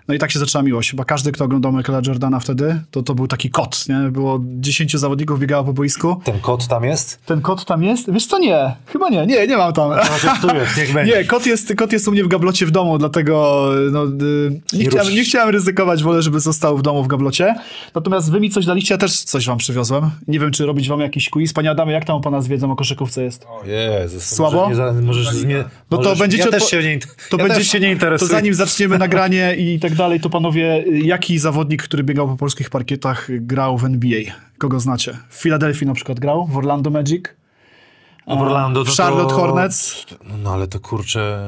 [0.08, 0.92] No i tak się zaczęła miłość.
[0.92, 4.12] Chyba każdy, kto oglądał Michaela Jordana wtedy, to to był taki kot, nie?
[4.12, 6.22] Było 10 zawodników biegało po boisku.
[6.24, 7.26] Ten kod tam jest?
[7.26, 8.12] Ten kot tam jest?
[8.14, 8.76] Wiesz co, nie.
[8.86, 9.26] Chyba nie.
[9.26, 9.92] Nie, nie mam tam.
[10.56, 11.14] Jest, niech będzie.
[11.18, 14.10] Nie, kot jest, kot jest u mnie w gablocie w domu, dlatego no, y,
[14.74, 17.56] nie, Nie chciałem, nie chciałem ryzykować, wolę, żeby został w domu w gablocie.
[17.96, 20.10] Natomiast wy mi coś daliście, ja też coś wam przywiozłem.
[20.28, 21.54] Nie wiem, czy robić wam jakiś quiz.
[21.54, 23.46] Panie Adamie, jak tam u pana z wiedzą o koszykówce jest?
[23.66, 24.24] Jezus.
[24.24, 24.70] Słabo?
[24.70, 27.56] Możesz, nie, możesz zmie- No to możesz, będziecie Ja też się nie, To, ja będzie,
[27.56, 28.32] też się nie to interesuję.
[28.32, 33.28] zanim zaczniemy nagranie i tak dalej, to panowie, jaki zawodnik, który biegał po polskich parkietach,
[33.30, 34.20] grał w NBA?
[34.58, 35.18] Kogo znacie?
[35.30, 37.26] W Filadelfii na przykład grał, w Orlando Magic,
[38.28, 39.36] w Orlando w to Charlotte to...
[39.36, 40.06] Hornets.
[40.24, 41.40] No, no ale to kurczę,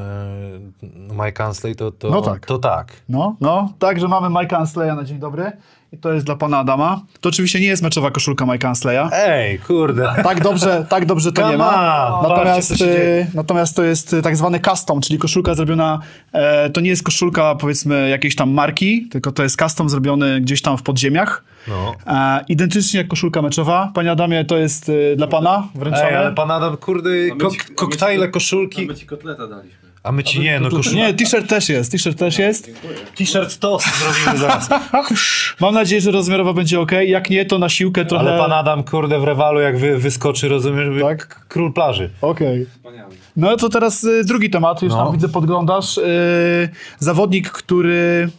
[0.82, 2.46] no Mike Ansley to, to, No tak.
[2.46, 2.94] to tak.
[3.10, 5.52] No, no, także mamy Mike'a Ansleya na dzień dobry.
[5.94, 7.02] I to jest dla pana Adama.
[7.22, 9.10] To oczywiście nie jest meczowa koszulka Mike'a Ansleya.
[9.14, 10.14] Ej, kurde.
[10.24, 12.08] Tak dobrze, tak dobrze to Come nie ma.
[12.20, 16.00] on, Natomiast, patrzcie, e, natomiast to jest e, tak zwany custom, czyli koszulka zrobiona,
[16.32, 20.62] e, to nie jest koszulka powiedzmy jakiejś tam marki, tylko to jest custom zrobiony gdzieś
[20.62, 21.44] tam w podziemiach.
[21.68, 21.96] No.
[22.08, 23.92] E, identycznie jak koszulka meczowa.
[23.94, 26.10] Panie Adamie, to jest e, dla pana wręczone.
[26.10, 28.86] Ej, ale pan Adam, kurde, kok- koktajle, koszulki.
[28.88, 29.79] My ci kotleta daliśmy.
[30.04, 30.98] A my ci nie, no koszulki.
[30.98, 32.70] Nie, t-shirt też jest, t-shirt też jest.
[33.16, 34.70] T-shirt toast zrobimy zaraz.
[35.62, 36.92] Mam nadzieję, że rozmiarowa będzie ok.
[37.06, 38.30] Jak nie, to na siłkę trochę...
[38.30, 41.46] Ale pan Adam, kurde, w rewalu jak wy, wyskoczy, rozumiesz, Tak.
[41.48, 42.10] król plaży.
[42.22, 42.66] Okej.
[42.66, 43.16] Wspaniały.
[43.36, 45.04] No to teraz y, drugi temat, już No.
[45.04, 45.98] tam widzę podglądasz.
[45.98, 46.70] Y,
[47.00, 48.30] zawodnik, który...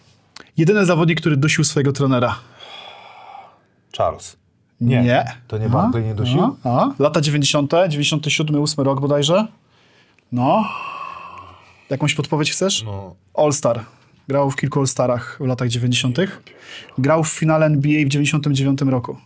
[0.56, 2.34] Jedyny zawodnik, który dusił swojego trenera.
[3.96, 4.36] Charles.
[4.80, 5.24] Nie, Nie.
[5.48, 6.56] to nie Barkley nie dusił?
[6.64, 9.46] A, a, lata 90., 97, 8 rok bodajże.
[10.32, 10.64] No.
[11.90, 12.82] Jakąś podpowiedź chcesz?
[12.82, 13.14] No.
[13.34, 13.80] All-Star.
[14.28, 16.18] Grał w kilku All-Starach w latach 90.
[16.98, 19.16] Grał w finale NBA w 99 roku.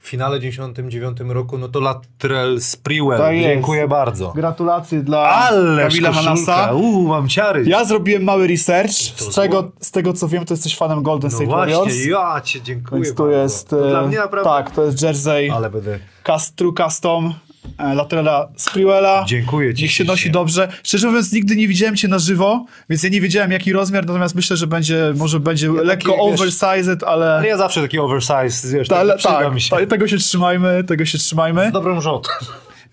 [0.00, 3.18] W finale 99 roku, no to Latrell Sprewell.
[3.18, 3.48] Tak jest.
[3.48, 4.32] Dziękuję bardzo.
[4.32, 6.72] Gratulacje dla Ale Kamila Manasa.
[6.74, 7.64] Uuu, mam ciary.
[7.66, 8.92] Ja zrobiłem mały research.
[9.18, 12.06] To Z tego, z tego co wiem, to jesteś fanem Golden no State właśnie, Warriors.
[12.06, 13.38] ja cię dziękuję Więc tu bardzo.
[13.38, 13.68] jest.
[13.68, 14.50] To e, dla mnie naprawdę...
[14.50, 15.98] Tak, to jest jersey Ale będę...
[16.22, 17.34] cast, True Custom
[17.78, 19.24] e, Latrella Sprewella.
[19.28, 20.68] Dziękuję ci Niech się nosi dobrze.
[20.82, 24.34] Szczerze mówiąc, nigdy nie widziałem cię na żywo, więc ja nie wiedziałem jaki rozmiar, natomiast
[24.34, 27.34] myślę, że będzie, może będzie lekko wiesz, oversized, ale...
[27.34, 29.76] Ale ja zawsze taki oversize, wiesz, ale tak, tak, mi się.
[29.76, 31.68] tak, tego się trzymajmy, tego się trzymajmy.
[31.70, 32.30] Z dobrą rzutą.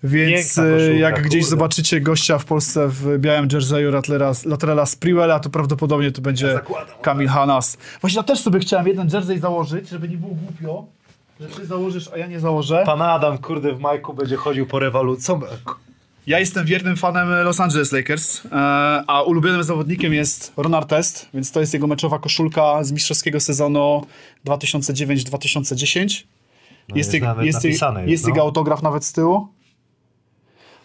[0.04, 1.50] Więc e, koszulka, jak gdzieś kurde.
[1.50, 3.92] zobaczycie gościa w Polsce w białym jerseyu
[4.46, 6.94] Latrella Sprewella, to prawdopodobnie to będzie zakładam.
[7.02, 7.76] Kamil Hanas.
[8.00, 10.86] Właśnie ja też sobie chciałem jeden jersey założyć, żeby nie było głupio,
[11.40, 12.82] że ty założysz, a ja nie założę.
[12.86, 15.24] Pan Adam, kurde, w majku będzie chodził po rewolucji.
[15.24, 15.40] Co...
[16.26, 18.50] Ja jestem wiernym fanem Los Angeles Lakers, e,
[19.06, 24.06] a ulubionym zawodnikiem jest Ron Artest, więc to jest jego meczowa koszulka z mistrzowskiego sezonu
[24.46, 26.24] 2009-2010.
[26.88, 28.28] No jest jest jest, jest, jest no.
[28.28, 29.48] jego autograf nawet z tyłu.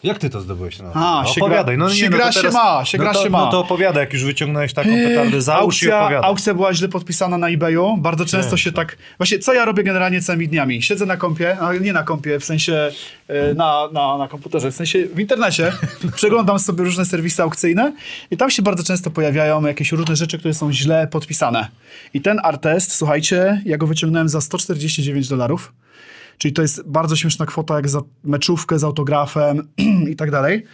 [0.04, 1.76] Jak ty to zdobyłeś na A, no, się opowiadaj.
[1.76, 3.40] gra- no, się no gra to się teraz- ma, się no gra to, się ma.
[3.46, 6.30] No to opowiadaj, jak już wyciągnąłeś taką petardę za uszy i Aukcja, opowiadaj.
[6.30, 7.98] aukcja była źle podpisana na eBayu.
[7.98, 8.98] Bardzo często się tak.
[9.18, 10.82] Właśnie, co ja robię generalnie całymi dniami?
[10.82, 12.92] Siedzę na kompie, a nie na kompie, w sensie
[13.28, 15.72] e, na, na, na komputerze, w sensie w internecie.
[16.16, 17.94] przeglądam sobie różne serwisy aukcyjne
[18.32, 21.68] i tam się bardzo często pojawiają jakieś różne rzeczy, które są źle podpisane.
[22.14, 25.74] I ten artest, słuchajcie, ja go wyciągnąłem za 149 dolarów.
[26.40, 29.68] Czyli to jest bardzo śmieszna kwota, jak za meczówkę z autografem
[30.12, 30.66] i tak dalej.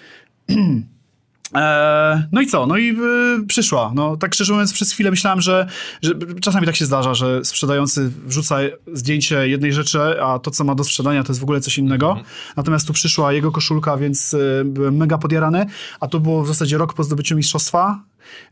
[1.53, 2.66] Eee, no i co?
[2.66, 3.91] No i y, przyszła.
[3.95, 5.68] No, tak szczerze mówiąc, przez chwilę myślałem, że,
[6.01, 8.57] że czasami tak się zdarza, że sprzedający wrzuca
[8.93, 12.18] zdjęcie jednej rzeczy, a to, co ma do sprzedania, to jest w ogóle coś innego.
[12.57, 15.66] Natomiast tu przyszła jego koszulka, więc y, byłem mega podjarany,
[15.99, 18.03] a to było w zasadzie rok po zdobyciu mistrzostwa.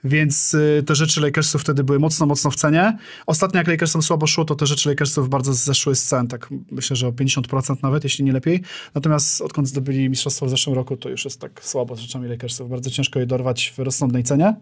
[0.03, 2.97] Więc y, te rzeczy Lakersów wtedy były mocno, mocno w cenie.
[3.25, 6.95] Ostatnio jak Lakersom słabo szło, to te rzeczy Lakersów bardzo zeszły z cen, tak myślę,
[6.95, 8.61] że o 50% nawet, jeśli nie lepiej.
[8.95, 12.69] Natomiast odkąd zdobyli mistrzostwo w zeszłym roku, to już jest tak słabo z rzeczami Lakersów.
[12.69, 14.55] Bardzo ciężko je dorwać w rozsądnej cenie.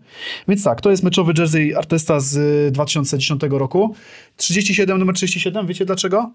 [0.47, 2.36] Więc tak, to jest meczowy jersey Artesta z
[2.68, 3.95] y, 2010 roku.
[4.38, 6.32] 37, numer 37, wiecie dlaczego?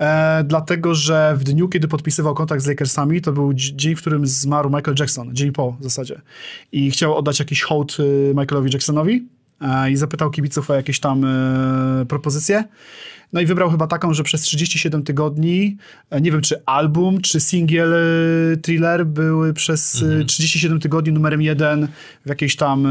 [0.00, 4.00] E, dlatego, że w dniu, kiedy podpisywał kontrakt z Lakersami, to był dzi- dzień, w
[4.00, 6.20] którym zmarł Michael Jackson, dzień po w zasadzie.
[6.72, 9.28] I chciał oddać jakiś hołd y, Michaelowi Jacksonowi
[9.60, 12.64] e, i zapytał kibiców o jakieś tam e, propozycje.
[13.32, 15.76] No i wybrał chyba taką, że przez 37 tygodni,
[16.10, 21.42] e, nie wiem czy album, czy singiel e, thriller były przez e, 37 tygodni numerem
[21.42, 21.88] jeden
[22.26, 22.88] w jakiejś tam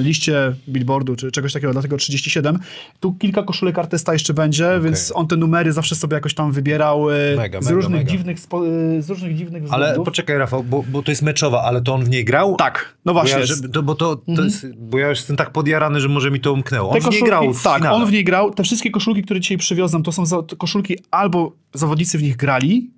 [0.00, 2.58] liście billboardu, czy czegoś takiego, dlatego 37.
[3.00, 7.06] Tu kilka koszulek artysta jeszcze będzie, więc on te numery zawsze sobie jakoś tam wybierał
[7.36, 8.10] Mega, z, mega, różnych mega.
[8.10, 8.62] Dziwnych spo,
[8.98, 10.04] z różnych dziwnych Ale względów.
[10.04, 12.56] poczekaj, Rafał, bo, bo to jest meczowa, ale to on w niej grał?
[12.56, 13.40] Tak, no Bo właśnie.
[13.40, 16.40] ja, żeby, to, bo, to, to jest, bo ja jestem tak podjarany, że może mi
[16.40, 16.90] to umknęło.
[16.90, 17.96] On Te w niej grał w tak, finale.
[17.96, 18.50] on w niej grał.
[18.54, 22.36] Te wszystkie koszulki, które dzisiaj przywiozłem, to są za, to koszulki albo zawodnicy w nich
[22.36, 22.90] grali,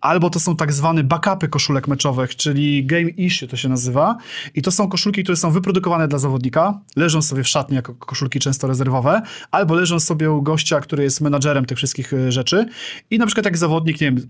[0.00, 4.16] albo to są tak zwane backupy koszulek meczowych, czyli game issue to się nazywa.
[4.54, 8.38] I to są koszulki, które są wyprodukowane dla zawodnika, leżą sobie w szatni jako koszulki
[8.38, 12.66] często rezerwowe, albo leżą sobie u gościa, który jest menadżerem tych wszystkich y, rzeczy.
[13.10, 14.26] I na przykład jak zawodnik, nie wiem,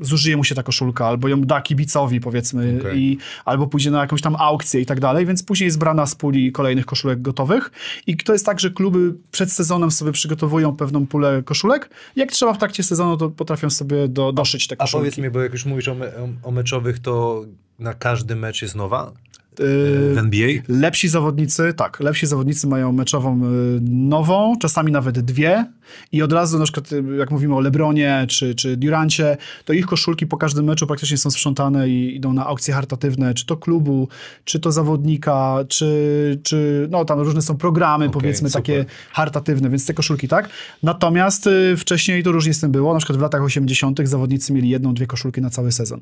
[0.00, 2.98] zużyje mu się ta koszulka, albo ją da kibicowi, powiedzmy, Okej.
[2.98, 6.14] i, albo pójdzie na jakąś tam aukcję i tak dalej, więc później jest brana z
[6.14, 7.70] puli kolejnych koszulek gotowych.
[8.06, 11.90] I to jest tak, że kluby przed sezonem sobie przygotowują pewną pulę koszulek.
[12.16, 15.00] Jak trzeba w trakcie sezonu, to potrafią sobie do, doszyć te A koszulki.
[15.00, 17.44] powiedz mi, bo jak już mówisz o, me, o, meczowych, to
[17.78, 19.12] na każdy mecz jest nowa
[19.58, 20.48] Yy, w NBA?
[20.68, 25.66] Lepsi zawodnicy, tak, lepsi zawodnicy mają meczową y, nową, czasami nawet dwie
[26.12, 30.26] i od razu na przykład jak mówimy o Lebronie czy, czy Durancie, to ich koszulki
[30.26, 34.08] po każdym meczu praktycznie są sprzątane i idą na aukcje charytatywne, czy to klubu,
[34.44, 38.62] czy to zawodnika, czy, czy no tam różne są programy powiedzmy super.
[38.62, 40.48] takie charytatywne, więc te koszulki tak.
[40.82, 44.08] Natomiast y, wcześniej to różnie z tym było, na przykład w latach 80.
[44.08, 46.00] zawodnicy mieli jedną, dwie koszulki na cały sezon.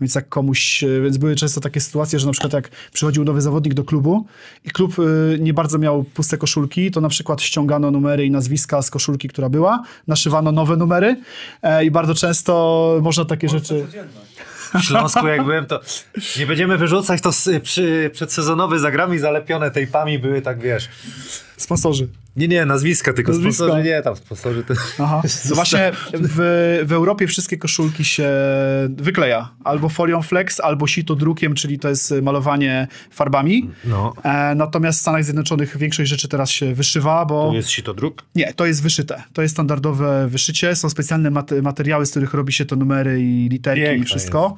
[0.00, 3.40] Więc jak komuś, y, więc były często takie sytuacje, że na przykład jak przychodził nowy
[3.40, 4.26] zawodnik do klubu
[4.64, 8.82] i klub y, nie bardzo miał puste koszulki, to na przykład ściągano numery i nazwiska
[8.82, 11.16] z koszulki, która była, naszywano nowe numery
[11.62, 13.86] e, i bardzo często można takie rzeczy...
[14.74, 15.80] W Śląsku jak byłem, to
[16.38, 17.30] nie będziemy wyrzucać, to
[17.62, 20.88] przy, przedsezonowe zagrami zalepione tejpami były tak, wiesz.
[21.56, 22.08] Sponsorzy.
[22.36, 23.64] Nie, nie, nazwiska, tylko Nazwiska.
[23.64, 24.74] sponsorzy nie, tam sponsorzy to...
[24.98, 25.22] Aha.
[25.48, 28.30] No właśnie w, w Europie wszystkie koszulki się
[28.88, 29.50] wykleja.
[29.64, 33.70] Albo folią flex, albo sito drukiem, czyli to jest malowanie farbami.
[33.84, 37.48] No, E, natomiast w Stanach Zjednoczonych większość rzeczy teraz się wyszywa, bo...
[37.50, 38.22] to jest sitodruk.
[38.34, 39.22] Nie, to jest wyszyte.
[39.32, 40.76] To jest standardowe wyszycie.
[40.76, 44.56] Są specjalne mat- materiały, z których robi się to numery i literki Piękna i wszystko.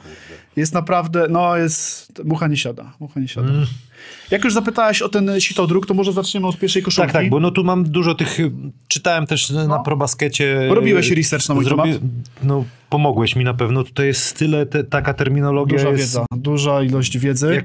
[0.56, 2.92] Jest, naprawdę, no jest, mucha nie siada.
[3.00, 3.48] Mucha nie siada.
[3.48, 3.66] Mm.
[4.30, 7.12] Jak już zapytałeś o ten sitodruk, to może zaczniemy od pierwszej koszulki.
[7.12, 8.38] Tak, tak, bo no tu mam dużo tych,
[8.88, 10.68] czytałem też na probaskecie.
[10.68, 11.88] Robiłeś research na mój temat?
[12.42, 16.00] No, pomogłeś mi na pewno, tutaj jest tyle, te, taka terminologia Duża jest...
[16.00, 17.54] wiedza, duża ilość wiedzy.
[17.54, 17.64] Jak,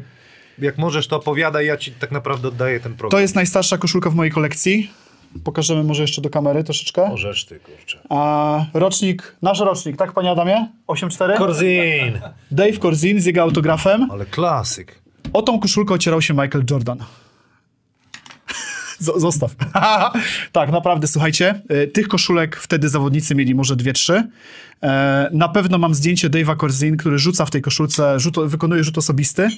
[0.60, 3.12] jak możesz, to opowiadaj, ja ci tak naprawdę oddaję ten program.
[3.12, 4.92] To jest najstarsza koszulka w mojej kolekcji.
[5.44, 7.10] Pokażemy może jeszcze do kamery troszeczkę.
[7.10, 8.00] Możesz ty, kurczę.
[8.10, 10.70] A rocznik, nasz rocznik, tak panie Adamie?
[10.88, 11.38] 8-4?
[11.38, 12.22] Korzyn!
[12.52, 14.12] Dave Corzin z jego autografem.
[14.12, 14.99] Ale klasyk.
[15.34, 17.04] O tą koszulkę ocierał się Michael Jordan.
[19.00, 19.56] Zostaw.
[20.52, 24.24] tak, naprawdę, słuchajcie, y, tych koszulek wtedy zawodnicy mieli może dwie, trzy.
[24.84, 28.98] E, Na pewno mam zdjęcie Dave'a Corzin, który rzuca w tej koszulce, rzut, wykonuje rzut
[28.98, 29.50] osobisty.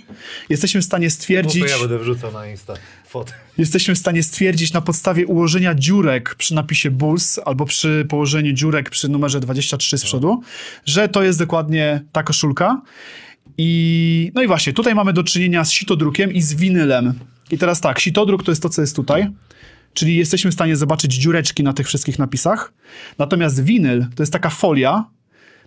[0.49, 1.63] Jesteśmy w stanie No stwierdzić...
[1.63, 2.73] to ja będę wrzucał na Insta
[3.07, 3.33] fotę.
[3.57, 8.89] Jesteśmy w stanie stwierdzić na podstawie ułożenia dziurek przy napisie Bulls albo przy położeniu dziurek
[8.89, 10.41] przy numerze 23 z przodu,
[10.85, 12.81] że to jest dokładnie ta koszulka.
[13.57, 17.13] I no i właśnie, tutaj mamy do czynienia z sitodrukiem i z winylem.
[17.51, 19.27] I teraz tak, sitodruk to jest to, co jest tutaj.
[19.93, 22.73] Czyli jesteśmy w stanie zobaczyć dziureczki na tych wszystkich napisach.
[23.17, 25.05] Natomiast winyl to jest taka folia,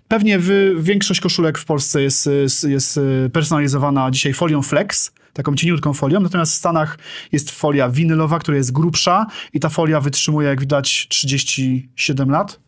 [0.07, 5.55] Pewnie w, większość koszulek w Polsce jest, jest, jest y, personalizowana dzisiaj folią flex, taką
[5.55, 6.97] cieniutką folią, natomiast w Stanach
[7.31, 12.59] jest folia winylowa, która jest grubsza i ta folia wytrzymuje, jak widać, 37 lat.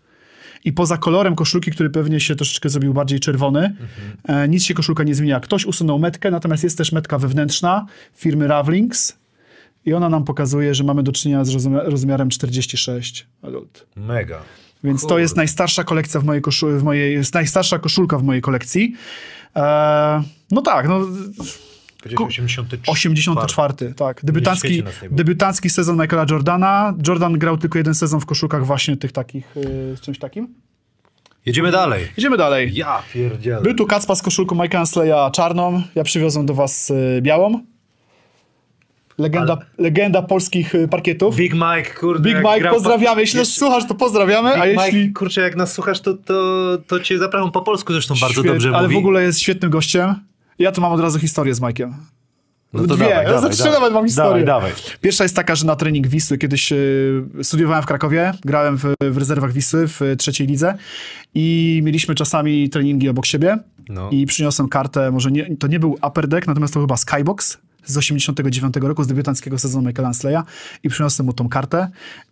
[0.67, 3.75] I poza kolorem koszulki, który pewnie się troszeczkę zrobił bardziej czerwony,
[4.23, 5.39] e, nic się koszulka nie zmienia.
[5.39, 9.17] Ktoś usunął metkę, natomiast jest też metka wewnętrzna firmy Ravlings
[9.85, 13.87] i ona nam pokazuje, że mamy do czynienia z rozmiarem 46 adult.
[13.95, 14.39] Mega.
[14.83, 18.41] Więc to jest najstarsza kolekcja w mojej koszulce, w mojej, jest najstarsza koszulka w mojej
[18.41, 18.95] kolekcji.
[19.55, 20.99] Eee, no tak, no
[22.15, 22.91] Powiedziałeś 84.
[22.91, 24.25] 84, tak.
[24.25, 26.93] Debiutancki, debiutancki sezon Michaela Jordana.
[27.07, 30.47] Jordan grał tylko jeden sezon w koszulkach właśnie tych takich, yy, z czymś takim.
[31.45, 32.07] Jedziemy dalej.
[32.17, 32.71] Idziemy dalej.
[32.73, 33.61] Ja pierdzielę.
[33.61, 37.59] Był tu Kacpa z koszulką Mike'a Ansleya czarną, ja przywiozłem do was y, białą.
[39.17, 41.35] Legenda, legenda polskich y, parkietów.
[41.35, 42.29] Big Mike, kurde.
[42.29, 43.21] Big Mike, pozdrawiamy.
[43.21, 44.49] Jeśli nas słuchasz, to pozdrawiamy.
[44.49, 45.13] Big a Mike, jeśli...
[45.13, 48.69] kurczę, jak nas słuchasz, to, to, to cię zapraszam po polsku zresztą bardzo Świet- dobrze
[48.73, 48.95] Ale mówi.
[48.95, 50.15] w ogóle jest świetnym gościem.
[50.59, 51.91] Ja tu mam od razu historię z Mike'iem.
[52.73, 52.97] no to dwie.
[53.09, 54.45] dawaj, Ja dawaj, nawet mam historię.
[54.45, 54.71] Dawaj, dawaj.
[55.01, 56.75] Pierwsza jest taka, że na trening Wisły kiedyś e,
[57.43, 60.73] studiowałem w Krakowie, grałem w, w rezerwach Wisły w e, trzeciej lidze
[61.33, 63.57] i mieliśmy czasami treningi obok siebie
[63.89, 64.09] No.
[64.09, 67.97] i przyniosłem kartę, może nie, to nie był Upper Deck, natomiast to chyba Skybox z
[67.97, 70.37] 89 roku, z debiutanckiego sezonu Michaela Ansleya
[70.83, 71.87] i przyniosłem mu tą kartę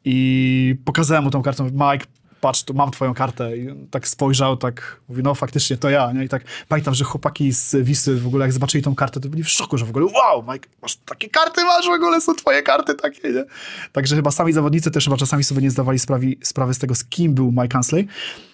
[0.05, 1.63] i pokazałem mu tą kartę.
[1.63, 2.05] Mike,
[2.45, 3.57] patrz, tu mam twoją kartę.
[3.57, 6.11] I tak spojrzał, tak mówi, no faktycznie to ja.
[6.11, 6.23] Nie?
[6.23, 9.43] I tak pamiętam, że chłopaki z Wisły w ogóle jak zobaczyli tą kartę, to byli
[9.43, 12.63] w szoku, że w ogóle wow, Mike, masz takie karty, masz w ogóle, są twoje
[12.63, 13.45] karty takie, nie?
[13.91, 17.05] Także chyba sami zawodnicy też chyba czasami sobie nie zdawali sprawy, sprawy z tego, z
[17.05, 18.07] kim był Mike Ansley.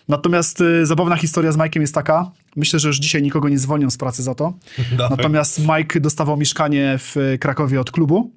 [0.07, 3.89] Natomiast y, zabawna historia z Mike'iem jest taka, myślę, że już dzisiaj nikogo nie zwolnią
[3.89, 4.53] z pracy za to.
[5.09, 8.31] Natomiast Mike dostawał mieszkanie w Krakowie od klubu,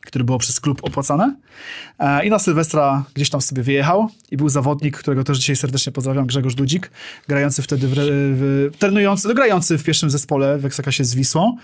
[0.00, 1.34] które było przez klub opłacane.
[1.98, 5.92] E, I na Sylwestra gdzieś tam sobie wyjechał i był zawodnik, którego też dzisiaj serdecznie
[5.92, 6.90] pozdrawiam, Grzegorz Dudzik,
[7.28, 11.56] grający wtedy, w, w, trenujący, no, grający w pierwszym zespole w Ekstraklasie z Wisłą.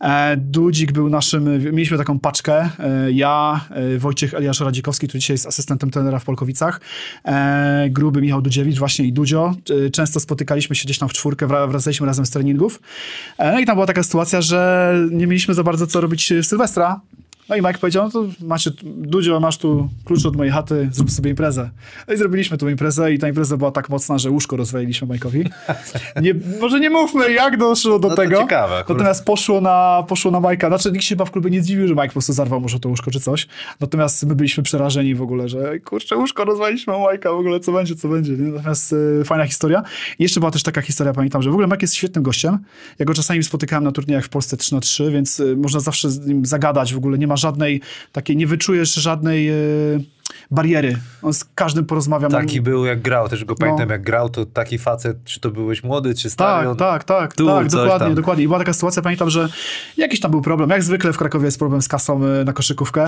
[0.00, 3.60] E, Dudzik był naszym, mieliśmy taką paczkę, e, ja,
[3.98, 6.80] Wojciech Eliasz Radzikowski, który dzisiaj jest asystentem trenera w Polkowicach,
[7.90, 9.54] gruby Michał Dudziewicz właśnie i Dudzio.
[9.92, 12.80] Często spotykaliśmy się gdzieś tam w czwórkę, wra- wracaliśmy razem z treningów.
[13.38, 17.00] No i tam była taka sytuacja, że nie mieliśmy za bardzo co robić w Sylwestra,
[17.48, 21.10] no i Mike powiedział, no to macie, Dudzio, masz tu klucz od mojej chaty, zrób
[21.10, 21.70] sobie imprezę.
[22.08, 25.48] No i zrobiliśmy tą imprezę i ta impreza była tak mocna, że łóżko rozwaliliśmy Mike'owi.
[26.22, 28.38] Nie, może nie mówmy, jak doszło do No to tego.
[28.40, 28.98] ciekawe akurat.
[28.98, 30.68] Natomiast poszło na, poszło na Mike'a.
[30.68, 32.88] Znaczy nikt się chyba w klubie nie zdziwił, że Mike po prostu zarwał może to
[32.88, 33.46] łóżko czy coś.
[33.80, 37.94] Natomiast my byliśmy przerażeni w ogóle, że kurczę, łóżko rozwaliliśmy Mike'a, w ogóle co będzie,
[37.96, 38.32] co będzie.
[38.32, 38.52] Nie?
[38.52, 39.82] Natomiast y, fajna historia.
[40.18, 42.58] I jeszcze była też taka historia, pamiętam, że w ogóle Mike jest świetnym gościem.
[42.98, 46.10] Ja go czasami spotykałem na turniejach w Polsce 3 na 3 więc y, można zawsze
[46.10, 46.94] z nim zagadać.
[46.94, 47.80] W ogóle nie ma żadnej
[48.12, 50.04] takiej, nie wyczujesz żadnej y,
[50.50, 50.96] bariery.
[51.22, 52.28] On z każdym porozmawia.
[52.28, 53.92] Taki był jak grał, też go pamiętam No.
[53.92, 56.62] jak grał, to taki facet, czy to byłeś młody, czy stary.
[56.62, 56.76] Tak, on...
[56.76, 58.14] tak, tak, tu tak, dokładnie, tam.
[58.14, 58.44] dokładnie.
[58.44, 59.48] I była taka sytuacja, pamiętam, że
[59.96, 60.70] jakiś tam był problem.
[60.70, 63.06] Jak zwykle w Krakowie jest problem z kasą y, na koszykówkę.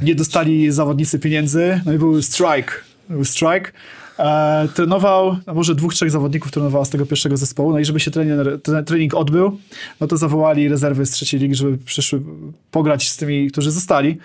[0.00, 2.72] Nie dostali zawodnicy pieniędzy, no i był strike.
[3.08, 3.72] Był strike.
[4.18, 8.10] E, trenował, może dwóch, trzech zawodników trenowało z tego pierwszego zespołu, no i żeby się
[8.10, 9.58] trener, tre- trening odbył,
[10.00, 12.22] no to zawołali rezerwy z trzeciej ligi, żeby przyszły
[12.70, 14.18] pograć z tymi, którzy zostali.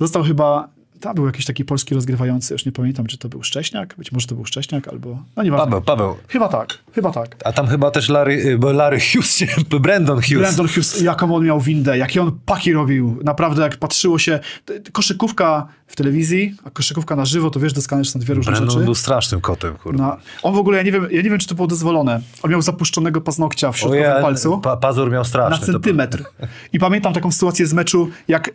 [0.00, 0.68] Został chyba
[1.00, 4.26] Tam był jakiś taki polski rozgrywający, już nie pamiętam, czy to był Szcześniak, być może
[4.26, 5.64] to był Szcześniak, albo, no nieważne.
[5.66, 6.16] Paweł, Paweł.
[6.28, 7.36] Chyba tak, chyba tak.
[7.44, 9.48] A tam chyba też Larry, y, Larry Hughes, nie,
[9.80, 10.38] Brandon Hughes.
[10.38, 13.18] Brandon Hughes, jaką on miał windę, jakie on paki robił.
[13.24, 14.40] Naprawdę, jak patrzyło się,
[14.92, 18.70] koszykówka w telewizji, a koszykówka na żywo, to wiesz doskonale, że są dwie różne Brandon
[18.70, 18.84] rzeczy.
[18.84, 20.02] był strasznym kotem, kurde.
[20.02, 22.20] No, on w ogóle, ja nie, wiem, ja nie wiem, czy to było dozwolone.
[22.42, 25.66] On miał zapuszczonego paznokcia w środkowym Ojej, palcu Pa, pazur miał straszny.
[25.66, 26.24] na centymetr.
[26.72, 28.50] I pamiętam taką sytuację z meczu, jak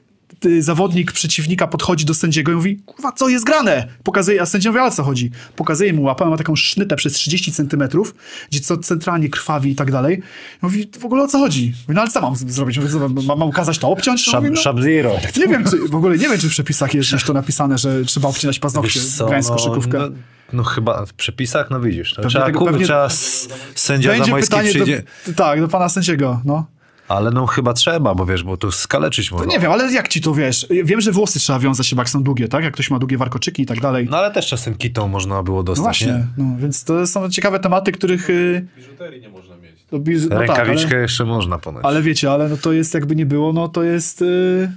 [0.59, 3.87] zawodnik przeciwnika podchodzi do sędziego i mówi, kurwa, co jest grane?
[4.03, 5.31] Pokazuje, a sędzia mówi, ale co chodzi?
[5.55, 8.15] Pokazuje mu łapę, ma taką sznytę przez 30 centymetrów,
[8.51, 10.17] gdzie co centralnie krwawi i tak dalej.
[10.17, 10.21] I
[10.61, 11.73] mówi, w ogóle o co chodzi?
[11.87, 12.79] Mówi, no ale co mam zrobić?
[13.27, 14.27] Mam, mam kazać to obciąć?
[14.27, 14.61] No, Szab, mówi, no,
[15.37, 18.05] nie wiem, czy, w ogóle nie wiem, czy w przepisach jest gdzieś to napisane, że
[18.05, 19.99] trzeba obcinać paznokcie, grając no, koszykówkę.
[19.99, 20.09] no,
[20.53, 22.09] no chyba w przepisach, no widzisz.
[22.11, 23.09] No, Pewnie trzeba, tego- ku- pewnie- trzeba
[23.75, 25.03] sędzia pytanie przyjdzie.
[25.27, 26.65] do, tak, do pana sędziego, no.
[27.07, 29.51] Ale no chyba trzeba, bo wiesz, bo to skaleczyć To można.
[29.51, 30.67] nie wiem, ale jak ci to wiesz?
[30.83, 32.63] Wiem, że włosy trzeba wiązać chyba, jak są długie, tak?
[32.63, 34.07] Jak ktoś ma długie warkoczyki i tak dalej.
[34.11, 36.25] No ale też czasem kitą można było No dostać, właśnie, nie?
[36.37, 38.29] no, więc to są ciekawe tematy, których...
[38.29, 39.75] y, Biżuterii nie można mieć.
[39.89, 41.85] to biz- no tak, Rękawiczkę ale, jeszcze można ponoć.
[41.85, 44.21] ale wiecie, ale no to jest jakby nie było, no to jest...
[44.21, 44.71] y,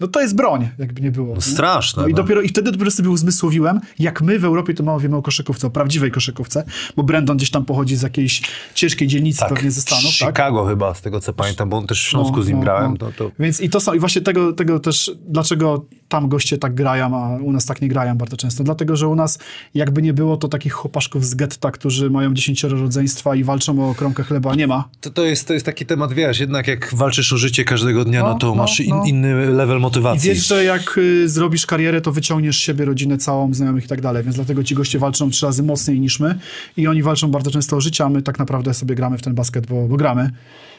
[0.00, 1.34] No to jest broń, jakby nie było.
[1.34, 2.02] No straszne.
[2.02, 2.16] No i, no.
[2.16, 5.66] dopiero, I wtedy dopiero sobie uzmysłowiłem, jak my w Europie to mało wiemy o koszykówce,
[5.66, 6.64] o prawdziwej koszykówce,
[6.96, 8.42] bo Brandon gdzieś tam pochodzi z jakiejś
[8.74, 10.28] ciężkiej dzielnicy pewnie ze Stanów, tak?
[10.28, 12.62] Chicago chyba, z tego co pamiętam, bo on też w Śląsku No, z nim no,
[12.62, 12.90] grałem.
[12.90, 12.96] no.
[12.96, 13.30] To, to...
[13.38, 17.36] Więc i to są, i właśnie tego, tego też, dlaczego tam goście tak grają, a
[17.42, 18.64] u nas tak nie grają bardzo często.
[18.64, 19.38] Dlatego, że u nas
[19.74, 23.94] jakby nie było to takich chłopaszków z getta, którzy mają dziesięcioro rodzeństwa i walczą o
[23.94, 24.88] kromkę chleba, nie ma.
[25.00, 28.22] To, to, jest, to jest taki temat, wiesz, jednak jak walczysz o życie każdego dnia,
[28.22, 29.04] no, No, to no, masz in, no.
[29.04, 30.30] inny level I motywacji.
[30.30, 34.24] wiesz, że jak y, zrobisz karierę, to wyciągniesz siebie rodzinę całą, znajomych i tak dalej,
[34.24, 36.38] więc dlatego ci goście walczą trzy razy mocniej niż my
[36.76, 39.34] i oni walczą bardzo często o życie, a my tak naprawdę sobie gramy w ten
[39.34, 40.30] basket, bo, bo gramy.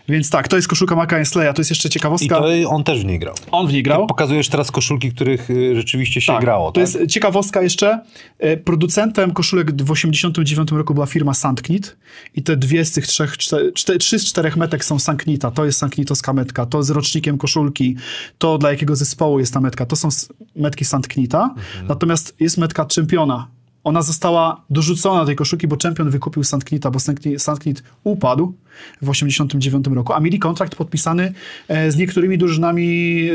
[0.09, 2.39] Więc tak, to jest koszulka Maka Ensleya, to jest jeszcze I ciekawostka.
[2.39, 3.35] to on też w niej grał.
[3.51, 4.07] On w niej grał.
[4.07, 6.93] Pokazujesz teraz koszulki, których y, rzeczywiście się Tak, grało, To tak?
[6.93, 7.99] jest ciekawostka jeszcze.
[8.39, 11.97] E, Producentem koszulek w 89 roku była firma Sanknit
[12.35, 15.51] i te dwie z tych trzech, czte, czte, trzy z czterech metek są Sanknita.
[15.51, 17.95] To jest Sanknitowska metka, to z rocznikiem koszulki,
[18.37, 19.85] to dla jakiego zespołu jest ta metka.
[19.85, 20.09] To są
[20.55, 21.43] metki Sanknita.
[21.57, 21.87] Mhm.
[21.87, 23.47] Natomiast jest metka czempiona.
[23.83, 28.53] Ona została dorzucona do tej koszulki, bo czempion wykupił Sanknita, bo Sankni- Sanknit upadł
[29.01, 31.33] w 89 roku, a mieli kontrakt podpisany
[31.67, 33.33] e, z niektórymi drużynami e,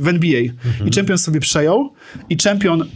[0.00, 0.40] w NBA.
[0.86, 1.92] I czempion sobie przejął
[2.30, 2.86] i czempion y,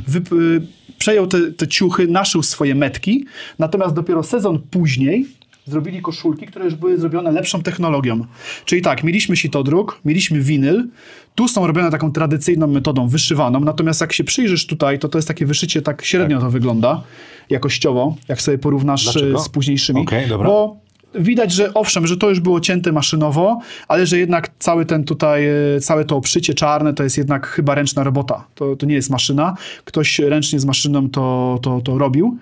[0.98, 3.24] przejął te, te ciuchy, naszył swoje metki,
[3.58, 5.26] natomiast dopiero sezon później
[5.66, 8.24] zrobili koszulki, które już były zrobione lepszą technologią.
[8.64, 10.88] Czyli tak, mieliśmy sitodruk, mieliśmy winyl,
[11.34, 15.28] tu są robione taką tradycyjną metodą, wyszywaną, natomiast jak się przyjrzysz tutaj, to to jest
[15.28, 17.02] takie wyszycie, tak średnio to wygląda
[17.50, 19.38] jakościowo, jak sobie porównasz Dlaczego?
[19.38, 20.00] e, z późniejszymi.
[20.00, 20.48] Okej, dobra.
[20.48, 20.81] Bo
[21.14, 25.46] widać, że owszem, że to już było cięte maszynowo, ale że jednak cały ten tutaj,
[25.76, 28.44] e, całe to obszycie czarne to jest jednak chyba ręczna robota.
[28.54, 29.56] To, to nie jest maszyna.
[29.84, 32.36] Ktoś ręcznie z maszyną to, to, to robił.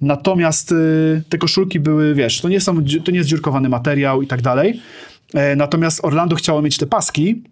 [0.00, 0.74] Natomiast e,
[1.28, 4.80] te koszulki były, wiesz, to nie, są, to nie jest dziurkowany materiał i tak dalej.
[5.34, 7.42] E, Natomiast Orlando chciało mieć te paski,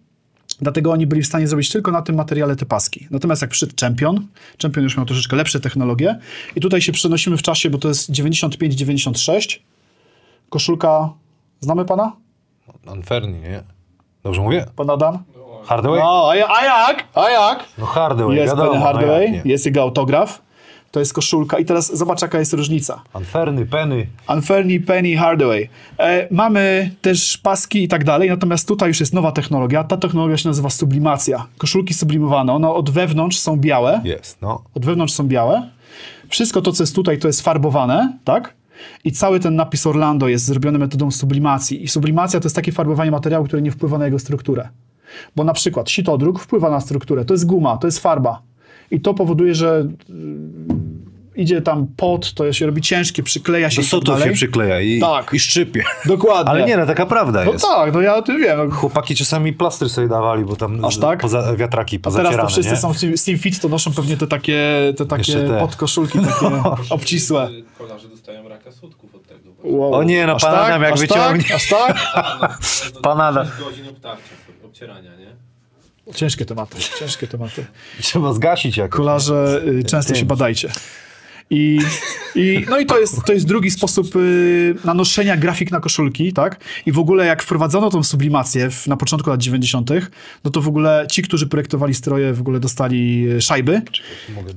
[0.61, 3.07] Dlatego oni byli w stanie zrobić tylko na tym materiale te paski.
[3.11, 4.27] Natomiast jak przyszedł Champion,
[4.61, 6.19] Champion już miał troszeczkę lepsze technologie
[6.55, 9.59] i tutaj się przenosimy w czasie, bo to jest 95-96.
[10.57, 11.09] Koszulka,
[11.59, 12.11] znamy pana?
[12.91, 13.63] Unfairny, nie?
[14.23, 14.65] Dobrze mówię?
[14.75, 15.23] Pan Adam?
[15.65, 15.99] Hardaway?
[15.99, 17.03] No, a, ja- a jak?
[17.15, 17.63] A jak?
[17.77, 18.69] No Hardaway, Jest wiadomo.
[18.71, 19.51] Penny no Hardaway, jak nie.
[19.51, 20.41] jest jego autograf.
[20.91, 23.01] To jest koszulka i teraz zobacz jaka jest różnica.
[23.13, 24.07] Unfairny, Penny.
[24.29, 25.69] Unfairly Penny Hardaway.
[25.99, 29.83] E, mamy też paski i tak dalej, natomiast tutaj już jest nowa technologia.
[29.83, 31.45] Ta technologia się nazywa sublimacja.
[31.57, 34.61] Koszulki sublimowane, one od wewnątrz są białe, Jest, no.
[34.75, 35.69] od wewnątrz są białe.
[36.29, 38.53] Wszystko to, co jest tutaj, to jest farbowane, tak?
[39.03, 41.83] I cały ten napis Orlando jest zrobiony metodą sublimacji.
[41.83, 44.69] I sublimacja to jest takie farbowanie materiału, które nie wpływa na jego strukturę.
[45.35, 47.25] Bo na przykład sitodruk wpływa na strukturę.
[47.25, 48.41] To jest guma, to jest farba.
[48.91, 49.87] I to powoduje, że
[51.35, 54.29] idzie tam pot, to się robi ciężkie, przykleja się Do i tak sutów dalej.
[54.29, 55.33] się przykleja i, Tak.
[55.33, 55.83] i szczypie.
[56.05, 56.51] Dokładnie.
[56.51, 57.65] Ale nie, no taka prawda No jest.
[57.65, 58.69] tak, no ja o tym wiem.
[58.69, 58.75] No.
[58.75, 61.19] Chłopaki czasami plastry sobie dawali, bo tam Aż tak?
[61.19, 62.77] poza, wiatraki A pozacierane, teraz to wszyscy nie?
[62.77, 65.59] są w Team- z Team Fit, to noszą pewnie te takie, te takie te.
[65.59, 66.45] podkoszulki, takie
[66.89, 67.49] obcisłe.
[67.77, 69.49] Kolarze dostają raka sutków od tego.
[69.63, 69.93] Wow.
[69.93, 70.65] O nie, no, pan tak?
[70.65, 71.55] Adam jak Aż wyciągnie- Tak?
[71.55, 71.97] Aż tak?
[73.03, 73.47] Pan Adam.
[73.59, 74.23] godzin obtarcia,
[74.65, 75.33] obcierania, nie?
[76.15, 77.65] Ciężkie tematy, ciężkie tematy.
[78.01, 78.97] Trzeba zgasić jakoś.
[78.97, 80.71] Kolarze, y, często się badajcie.
[81.49, 81.79] I,
[82.35, 86.63] i, no i to jest, to jest drugi sposób y, nanoszenia grafik na koszulki, tak?
[86.85, 89.89] I w ogóle jak wprowadzono tą sublimację w, na początku lat 90.,
[90.43, 93.81] no to w ogóle ci, którzy projektowali stroje, w ogóle dostali y, szajby.
[94.35, 94.53] Mogę...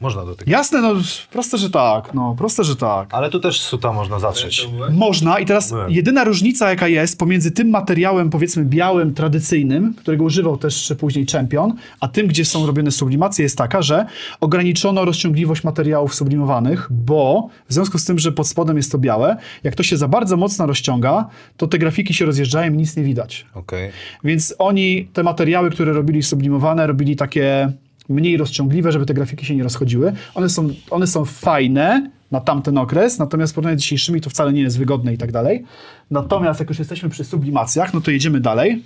[0.00, 0.50] Można do tego.
[0.50, 0.94] Jasne, no
[1.30, 3.14] proste, że tak, no proste, że tak.
[3.14, 4.68] Ale tu też suta można zatrzeć.
[4.90, 5.90] Można i teraz Byłem.
[5.90, 11.74] jedyna różnica jaka jest pomiędzy tym materiałem powiedzmy białym, tradycyjnym, którego używał też później Champion,
[12.00, 14.06] a tym, gdzie są robione sublimacje jest taka, że
[14.40, 19.36] ograniczono rozciągliwość materiałów sublimowanych, bo w związku z tym, że pod spodem jest to białe,
[19.64, 23.02] jak to się za bardzo mocno rozciąga, to te grafiki się rozjeżdżają i nic nie
[23.02, 23.46] widać.
[23.54, 23.90] Okej.
[24.24, 27.72] Więc oni te materiały, które robili sublimowane, robili takie
[28.08, 30.12] mniej rozciągliwe, żeby te grafiki się nie rozchodziły.
[30.34, 34.52] One są, one są fajne na tamten okres, natomiast w porównaniu z dzisiejszymi to wcale
[34.52, 35.64] nie jest wygodne i tak dalej.
[36.10, 38.82] Natomiast jak już jesteśmy przy sublimacjach, no to jedziemy dalej.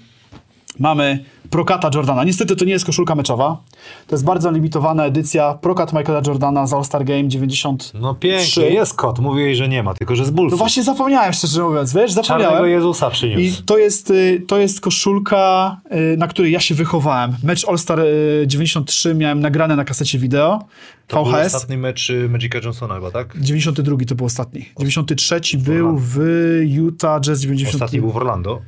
[0.79, 2.25] Mamy Prokata Jordana.
[2.25, 3.62] Niestety to nie jest koszulka meczowa.
[4.07, 5.55] To jest bardzo limitowana edycja.
[5.55, 7.93] Prokat Michaela Jordana z All-Star Game 90.
[7.95, 9.18] No pięknie, jest kot.
[9.18, 10.51] Mówiłeś, że nie ma, tylko że z bulfu.
[10.51, 12.71] No właśnie zapomniałem, szczerze mówiąc, wiesz, Czarnego zapomniałem.
[12.71, 13.41] Jezusa przyniósł.
[13.41, 15.77] I to jest, y, to jest koszulka,
[16.12, 17.37] y, na której ja się wychowałem.
[17.43, 20.59] Mecz All-Star y, 93 miałem nagrane na kasecie wideo.
[21.07, 21.55] To był VHS.
[21.55, 23.41] ostatni mecz y, Magica Johnsona chyba, tak?
[23.41, 24.68] 92 to był ostatni.
[24.79, 26.18] 93 był w
[26.64, 27.75] Utah Jazz 90.
[27.75, 28.61] Ostatni był w Orlando.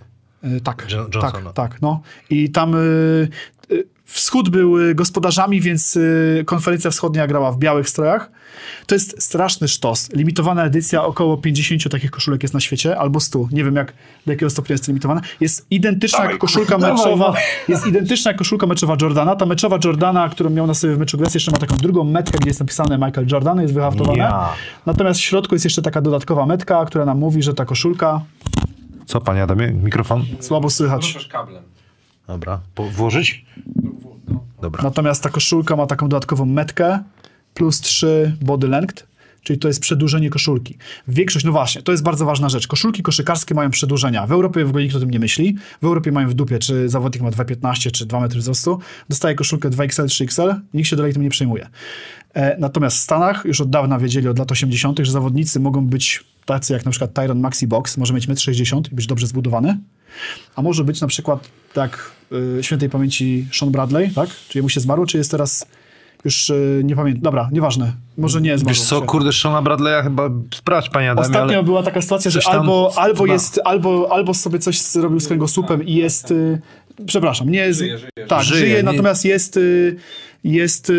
[0.44, 1.32] Y, Tak, Jo- Johnsona.
[1.32, 2.00] tak, tak, no.
[2.30, 3.28] I tam y,
[3.72, 8.30] y, wschód był gospodarzami, więc y, konferencja wschodnia grała w białych strojach.
[8.86, 10.10] To jest straszny sztos.
[10.12, 13.48] Limitowana edycja, około 50 takich koszulek jest na świecie, albo 100.
[13.52, 13.92] Nie wiem jak,
[14.26, 15.20] do jakiego stopnia jest limitowana.
[15.40, 17.34] Jest identyczna jak koszulka meczowa,
[17.68, 19.36] jest identyczna jak koszulka meczowa Jordana.
[19.36, 22.38] Ta meczowa Jordana, którą miał na sobie w meczu Gres, jeszcze ma taką drugą metkę,
[22.38, 24.18] gdzie jest napisane Michael Jordan, jest wyhaftowane.
[24.18, 24.48] Ja.
[24.86, 28.20] Natomiast w środku jest jeszcze taka dodatkowa metka, która nam mówi, że ta koszulka
[29.06, 29.72] Co, panie Adamie?
[29.72, 30.24] Mikrofon?
[30.40, 31.28] słabo słychać.
[31.30, 31.62] Kablem.
[32.26, 32.60] Dobra.
[32.74, 33.44] Po, włożyć?
[34.62, 34.82] Dobra.
[34.82, 36.98] Natomiast ta koszulka ma taką dodatkową metkę
[37.54, 39.06] plus 3 body length,
[39.42, 40.78] czyli to jest przedłużenie koszulki.
[41.08, 42.66] Większość, no właśnie, to jest bardzo ważna rzecz.
[42.66, 44.26] Koszulki koszykarskie mają przedłużenia.
[44.26, 45.56] W Europie w ogóle nikt o tym nie myśli.
[45.82, 48.78] W Europie mają w dupie, czy zawodnik ma 2,15 czy 2 metry wzrostu.
[49.08, 51.68] Dostaje koszulkę 2XL, 3XL, nikt się dalej tym nie przejmuje.
[52.34, 56.24] E, natomiast w Stanach już od dawna wiedzieli, od lat 80., że zawodnicy mogą być
[56.44, 59.78] tacy jak na przykład Tyron Maxi Box, może mieć 1,60 m i być dobrze zbudowany,
[60.56, 62.10] a może być na przykład tak
[62.58, 64.28] y, świętej pamięci Sean Bradley, tak?
[64.48, 65.66] Czy jemu się zmarło, czy jest teraz
[66.24, 67.22] już y, nie pamiętam.
[67.22, 67.92] Dobra, nieważne.
[68.18, 68.68] Może nie zmarło.
[68.68, 69.06] Wiesz co, się.
[69.06, 71.62] kurde, Shona Bradley'a chyba sprawdź, panie Adamie, Ostatnio ale...
[71.62, 75.86] była taka sytuacja, że albo, albo chyba- jest, albo, albo sobie coś zrobił z kręgosłupem
[75.86, 76.60] i jest, y,
[77.06, 79.58] przepraszam, nie jest, Żyje, żyje, tak, żyje, żyje, nie- natomiast jest,
[80.44, 80.92] jest,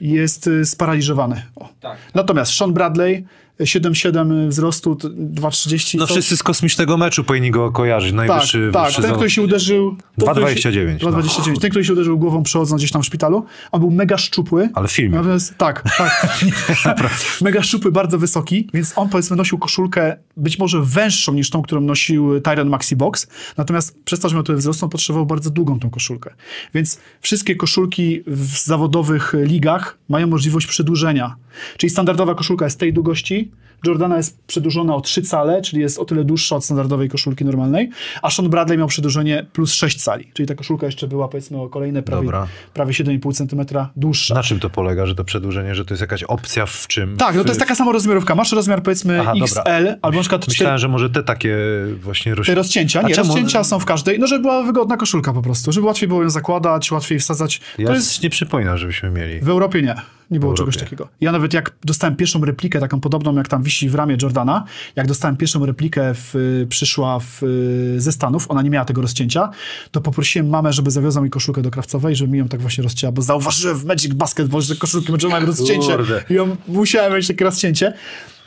[0.00, 1.42] jest sparaliżowany.
[1.56, 1.68] O.
[1.80, 1.98] Tak.
[2.14, 3.26] Natomiast Sean Bradley,
[3.60, 5.98] 7,7 wzrostu, t- 2,30.
[5.98, 6.16] No coś.
[6.16, 8.10] wszyscy z kosmicznego meczu powinni go kojarzyć.
[8.10, 8.86] Tak, Najwyższy tak.
[8.86, 9.96] wyższy Ten, który się uderzył...
[10.18, 11.10] ten, który się- 2,29, no.
[11.10, 11.60] 2,29.
[11.60, 14.68] Ten, który się uderzył głową przechodząc gdzieś tam w szpitalu, on był mega szczupły.
[14.74, 15.16] Ale w filmie.
[15.16, 16.38] Natomiast, tak, tak.
[17.40, 21.80] mega szczupły, bardzo wysoki, więc on powiedzmy nosił koszulkę być może węższą niż tą, którą
[21.80, 25.80] nosił Tyron Maxi Box, natomiast przez to, że miał tyle wzrostu, on potrzebował bardzo długą
[25.80, 26.34] tą koszulkę.
[26.74, 31.36] Więc wszystkie koszulki w zawodowych ligach mają możliwość przedłużenia.
[31.76, 33.47] Czyli standardowa koszulka jest tej długości,
[33.86, 37.90] Jordana jest przedłużona o 3 cale, czyli jest o tyle dłuższa od standardowej koszulki normalnej,
[38.22, 41.68] a Sean Bradley miał przedłużenie plus 6 cali, czyli ta koszulka jeszcze była powiedzmy o
[41.68, 42.46] kolejne prawie, Dobra.
[42.74, 44.34] prawie 7,5 cm dłuższa.
[44.34, 47.16] Na czym to polega, że to przedłużenie, że to jest jakaś opcja w czym?
[47.16, 48.34] Tak, no to jest taka sama rozmiarówka.
[48.34, 49.62] Masz rozmiar powiedzmy Aha, dobra.
[49.62, 51.56] XL, albo na przykład 4, Myślałem, że może te takie
[52.02, 52.46] właśnie roś...
[52.46, 53.02] te rozcięcia.
[53.02, 56.22] Nie, rozcięcia są w każdej, no żeby była wygodna koszulka po prostu, żeby łatwiej było
[56.22, 57.60] ją zakładać, łatwiej wsadzać.
[57.78, 59.40] Ja To jest nie przypominam, żebyśmy mieli.
[59.40, 60.17] w Europie nie.
[60.30, 61.08] Nie było czegoś takiego.
[61.20, 64.64] Ja nawet jak dostałem pierwszą replikę, taką podobną jak tam wisi w ramie Jordana,
[64.96, 69.02] jak dostałem pierwszą replikę, w, y, przyszła w, y, ze Stanów, ona nie miała tego
[69.02, 69.50] rozcięcia,
[69.90, 73.12] to poprosiłem mamę, żeby zawiozła mi koszulkę do krawcowej, żeby mi ją tak właśnie rozcięła,
[73.12, 76.24] bo zauważyłem w Magic Basketball, że koszulki meczowe mają rozcięcie Kurde.
[76.30, 77.92] i ją musiałem mieć takie rozcięcie.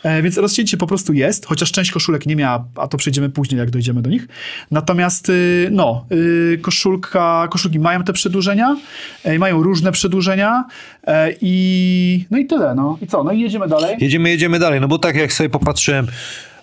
[0.03, 3.59] E, Więc rozcięcie po prostu jest, chociaż część koszulek nie miała, a to przejdziemy później,
[3.59, 4.27] jak dojdziemy do nich.
[4.71, 8.77] Natomiast, y, no, y, koszulka, koszulki mają te przedłużenia,
[9.23, 10.63] e, mają różne przedłużenia
[11.07, 12.97] e, i no i tyle, no.
[13.01, 13.23] I co?
[13.23, 13.95] No i jedziemy dalej.
[13.99, 16.07] Jedziemy, jedziemy dalej, no bo tak jak sobie popatrzyłem,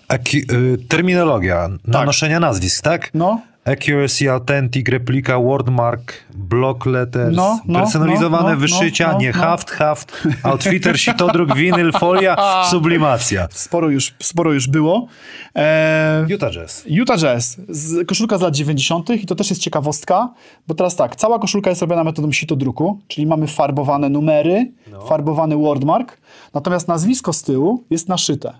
[0.07, 3.09] aki- y, terminologia, nanoszenia nazwisk, tak?
[3.13, 3.41] No.
[3.71, 9.37] Accuracy, authentic, replika, wordmark, block letters, No, no, personalizowane no, no, wyszycia, no, nie no.
[9.37, 13.47] haft, haft, outfitter, sitodruk, winyl, folia, sublimacja.
[13.51, 15.07] Sporo już, sporo już było.
[15.55, 16.83] E, Utah Jazz.
[16.87, 19.09] Utah Jazz, z, koszulka z lat 90.
[19.09, 20.33] i to też jest ciekawostka,
[20.67, 24.71] bo teraz tak, cała koszulka jest robiona metodą sitodruku, czyli mamy farbowane numery,
[25.07, 26.17] farbowany wordmark,
[26.53, 28.53] natomiast nazwisko z tyłu jest naszyte.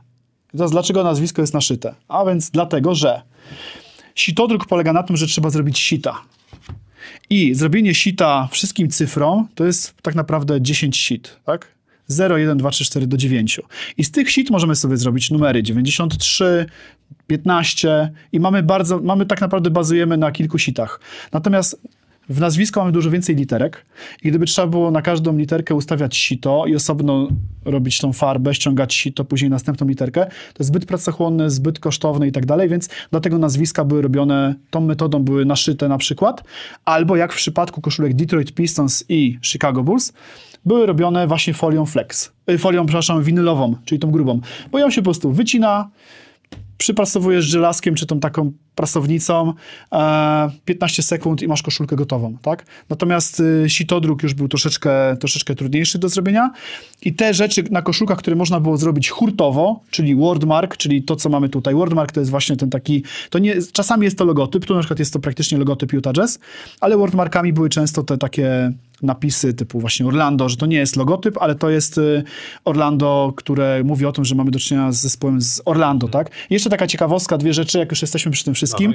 [0.54, 1.96] I teraz dlaczego nazwisko jest naszyte?
[2.08, 3.22] A więc dlatego, że
[4.22, 6.22] sitodruk polega na tym, że trzeba zrobić sita.
[7.30, 11.68] I zrobienie sita wszystkim cyfrom to jest tak naprawdę 10 sit, tak?
[12.08, 13.60] 0, 1, 2, 3, 4 do 9.
[13.98, 16.66] I z tych sit możemy sobie zrobić numery 93,
[17.28, 21.00] 15 i mamy bardzo, mamy tak naprawdę bazujemy na kilku sitach.
[21.32, 21.82] Natomiast
[22.30, 23.86] w nazwisku mamy dużo więcej literek
[24.24, 27.28] i gdyby trzeba było na każdą literkę ustawiać sito i osobno
[27.66, 32.46] robić tą farbę, ściągać sito, później następną literkę, to zbyt pracochłonne, zbyt kosztowne i tak
[32.46, 36.44] dalej, więc dlatego nazwiska były robione, tą metodą były naszyte na przykład,
[36.86, 40.14] albo jak w przypadku koszulek Detroit Pistons i Chicago Bulls,
[40.66, 45.02] były robione właśnie folią flex, y, folią, przepraszam, winylową, czyli tą grubą, bo ją się
[45.02, 45.90] po prostu wycina,
[46.78, 49.54] przyprasowujesz żelazkiem czy tą taką prasownicą
[49.92, 52.66] e, 15 sekund i masz koszulkę gotową, tak?
[52.90, 56.52] Natomiast y, sitodruk już był troszeczkę, troszeczkę trudniejszy do zrobienia
[57.02, 61.30] i te rzeczy na koszulkach, które można było zrobić hurtowo, czyli wordmark, czyli to, co
[61.30, 61.76] mamy tutaj.
[61.76, 65.00] Wordmark to jest właśnie ten taki, to nie, czasami jest to logotyp, tu na przykład
[65.00, 66.40] jest to praktycznie logotyp Utah Jazz,
[66.82, 68.72] ale wordmarkami były często te takie
[69.02, 72.24] napisy typu właśnie Orlando, że to nie jest logotyp, ale to jest y,
[72.66, 76.30] Orlando, które mówi o tym, że mamy do czynienia z zespołem z Orlando, tak?
[76.50, 78.94] I jeszcze taka ciekawostka, dwie rzeczy, jak już jesteśmy przy tym wszystkim.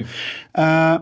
[0.57, 0.99] E,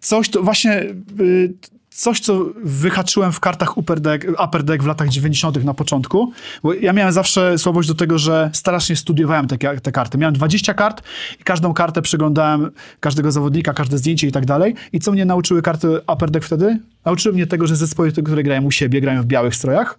[0.00, 0.82] coś to właśnie...
[1.20, 1.54] Y,
[2.00, 5.64] Coś, co wyhaczyłem w kartach Upper Deck, Upper Deck w latach 90.
[5.64, 6.32] na początku,
[6.62, 10.18] bo ja miałem zawsze słabość do tego, że strasznie studiowałem te, te karty.
[10.18, 11.02] Miałem 20 kart
[11.40, 12.70] i każdą kartę przeglądałem,
[13.00, 14.74] każdego zawodnika, każde zdjęcie i tak dalej.
[14.92, 16.78] I co mnie nauczyły karty Upper Deck wtedy?
[17.04, 19.98] Nauczyły mnie tego, że zespoły, które grają u siebie, grają w białych strojach,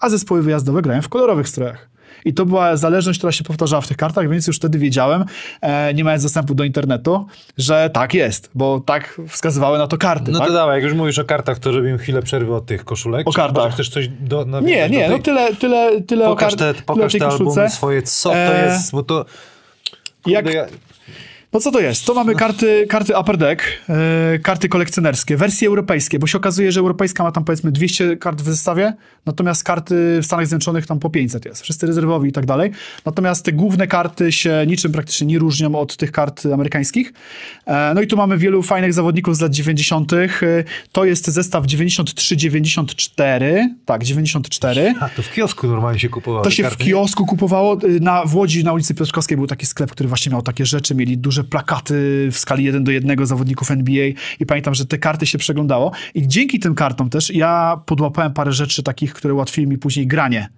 [0.00, 1.88] a zespoły wyjazdowe grają w kolorowych strojach.
[2.24, 5.24] I to była zależność, która się powtarzała w tych kartach, więc już wtedy wiedziałem,
[5.60, 7.26] e, nie mając dostępu do internetu,
[7.58, 10.30] że tak jest, bo tak wskazywały na to karty.
[10.32, 10.48] No tak?
[10.48, 13.28] to dawaj, jak już mówisz o kartach, to robimy chwilę przerwy od tych koszulek.
[13.28, 13.72] O kartach.
[13.74, 15.10] chcesz coś do, nawiązać Nie, do nie, tej...
[15.10, 17.60] no tyle, tyle, tyle o, Pokaż te, o pokaż tej te koszulce.
[17.60, 19.24] albumy swoje, co to E, jest, bo to...
[20.26, 20.66] Jak- Kurde, ja-
[21.52, 22.04] No co to jest?
[22.06, 26.80] To mamy karty, karty Upper Deck, e, karty kolekcjonerskie, wersje europejskie, bo się okazuje, że
[26.80, 28.92] europejska ma tam powiedzmy 200 kart w zestawie,
[29.26, 31.62] natomiast karty w Stanach Zjednoczonych tam po 500 jest.
[31.62, 32.70] Wszyscy rezerwowi i tak dalej.
[33.06, 37.12] Natomiast te główne karty się niczym praktycznie nie różnią od tych kart amerykańskich.
[37.66, 40.12] E, no i tu mamy wielu fajnych zawodników z lat 90.
[40.12, 40.28] E,
[40.92, 43.68] To jest zestaw 93-94.
[43.86, 44.94] Tak, 94.
[45.00, 46.44] A, to w kiosku normalnie się kupowało.
[46.44, 46.84] To się w karty.
[46.84, 47.78] kiosku kupowało.
[48.00, 50.94] Na, w Łodzi, na ulicy Piotrkowskiej był taki sklep, który właśnie miał takie rzeczy.
[50.94, 54.06] Mieli duże plakaty w skali 1 do 1 zawodników NBA
[54.40, 55.92] i pamiętam, że te karty się przeglądało.
[56.14, 60.48] I dzięki tym kartom też ja podłapałem parę rzeczy takich, które ułatwiły mi później granie.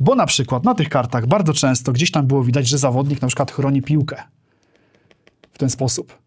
[0.00, 3.28] Bo na przykład na tych kartach bardzo często gdzieś tam było widać, że zawodnik na
[3.28, 4.22] przykład chroni piłkę.
[5.52, 6.18] W ten sposób.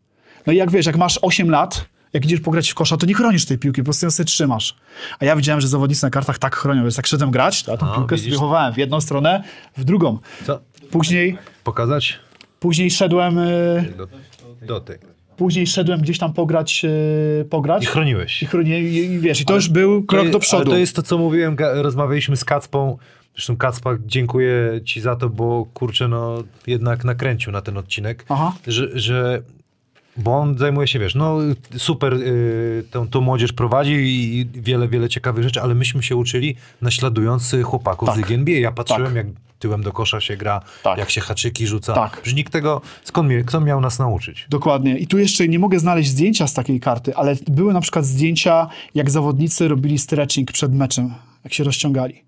[0.48, 3.14] No i jak wiesz, jak masz 8 lat, jak idziesz pograć w kosza, to nie
[3.14, 4.76] chronisz tej piłki, po prostu ją sobie trzymasz.
[5.20, 7.78] A ja widziałem, że zawodnicy na kartach tak chronią, więc jak szedłem grać, to ja
[7.78, 8.30] tą piłkę widzisz.
[8.34, 9.44] sobie chowałem w jedną stronę,
[9.78, 10.20] w drugą.
[10.46, 10.60] Co?
[10.92, 12.20] Później, Pokazać?
[12.60, 14.08] Później szedłem, y, Do,
[14.68, 14.98] do tej.
[15.38, 16.86] później szedłem gdzieś tam pograć,
[17.42, 17.84] y, pograć.
[17.84, 18.44] I chroniłeś.
[18.44, 20.64] I chronię, i, i wiesz, i to już był krok do przodu.
[20.64, 22.98] Ale to jest to, co mówiłem, rozmawialiśmy z Kacpą.
[23.36, 28.54] Zresztą Kacpa, dziękuję ci za to, bo kurczę, no jednak nakręcił na ten odcinek, Aha.
[28.68, 29.42] że, że
[30.18, 31.38] bo on zajmuje się, wiesz, no
[31.78, 36.56] super y, tą, tą młodzież prowadzi i wiele, wiele ciekawych rzeczy, ale myśmy się uczyli
[36.82, 38.18] naśladując y, chłopaków z Tak.
[38.18, 38.60] Ligi NBA.
[38.60, 39.16] Ja patrzyłem, Tak.
[39.16, 39.26] jak
[39.60, 40.98] tyłem do kosza się gra, Tak.
[40.98, 41.94] jak się haczyki rzuca.
[41.94, 42.22] Tak.
[42.36, 44.46] Nikt tego, skąd mnie, kto miał nas nauczyć?
[44.50, 44.98] Dokładnie.
[44.98, 48.68] I tu jeszcze nie mogę znaleźć zdjęcia z takiej karty, ale były na przykład zdjęcia,
[48.96, 51.14] jak zawodnicy robili stretching przed meczem,
[51.44, 52.24] jak się rozciągali.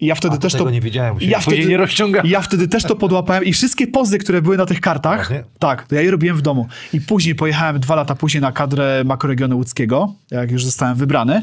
[0.00, 0.70] I ja wtedy A, też to.
[0.70, 2.22] nie wiedziałem, ja wtedy, nie rozciąga.
[2.24, 5.44] Ja wtedy też to podłapałem i wszystkie pozy, które były na tych kartach, Właśnie?
[5.58, 6.66] tak, to ja je robiłem w domu.
[6.92, 11.34] I później pojechałem dwa lata później na kadrę makroregionu łódzkiego, jak już zostałem wybrany.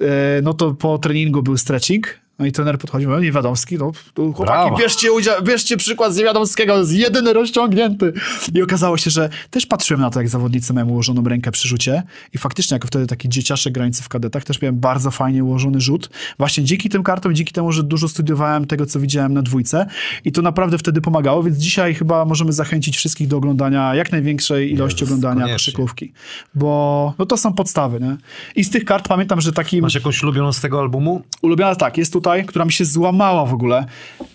[0.00, 0.04] E,
[0.42, 2.18] No to po treningu był stretching.
[2.38, 4.76] No i trener podchodził, no Niewiadomski, no tu chłopaki, Brawo.
[4.76, 5.08] bierzcie,
[5.42, 8.12] bierzcie przykład z Niewiadomskiego, jest jedyny rozciągnięty.
[8.54, 12.02] I okazało się, że też patrzyłem na to, jak zawodnicy mają ułożoną rękę przy rzucie
[12.34, 16.10] i faktycznie, jako wtedy taki dzieciaszek grający w kadetach, też miałem bardzo fajnie ułożony rzut.
[16.38, 19.86] Właśnie dzięki tym kartom, dzięki temu, że dużo studiowałem tego, co widziałem na dwójce
[20.24, 24.72] i to naprawdę wtedy pomagało, więc dzisiaj chyba możemy zachęcić wszystkich do oglądania jak największej
[24.72, 25.72] ilości Jezus, oglądania koniecznie.
[25.72, 26.12] koszykówki,
[26.54, 28.16] bo no to są podstawy, nie?
[28.56, 31.22] I z tych kart pamiętam, że takim Masz jakąś ulubioną z tego albumu?
[31.42, 33.86] ulubiona tak, jest tutaj, która mi się złamała w ogóle.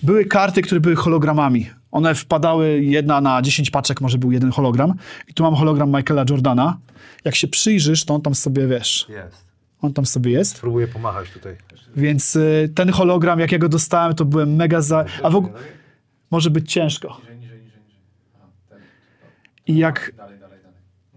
[0.03, 1.69] Były karty, które były hologramami.
[1.91, 4.93] One wpadały jedna na 10 paczek, może był jeden hologram.
[5.27, 6.77] I tu mam hologram Michaela Jordana.
[7.25, 9.45] Jak się przyjrzysz, to on tam sobie, wiesz, Jest.
[9.81, 10.57] on tam sobie jest.
[10.57, 11.55] Spróbuję pomachać tutaj.
[11.95, 15.05] Więc y, ten hologram, jak ja go dostałem, to byłem mega za...
[15.23, 15.53] A w ogóle...
[16.31, 17.21] Może być ciężko.
[19.67, 20.11] I jak...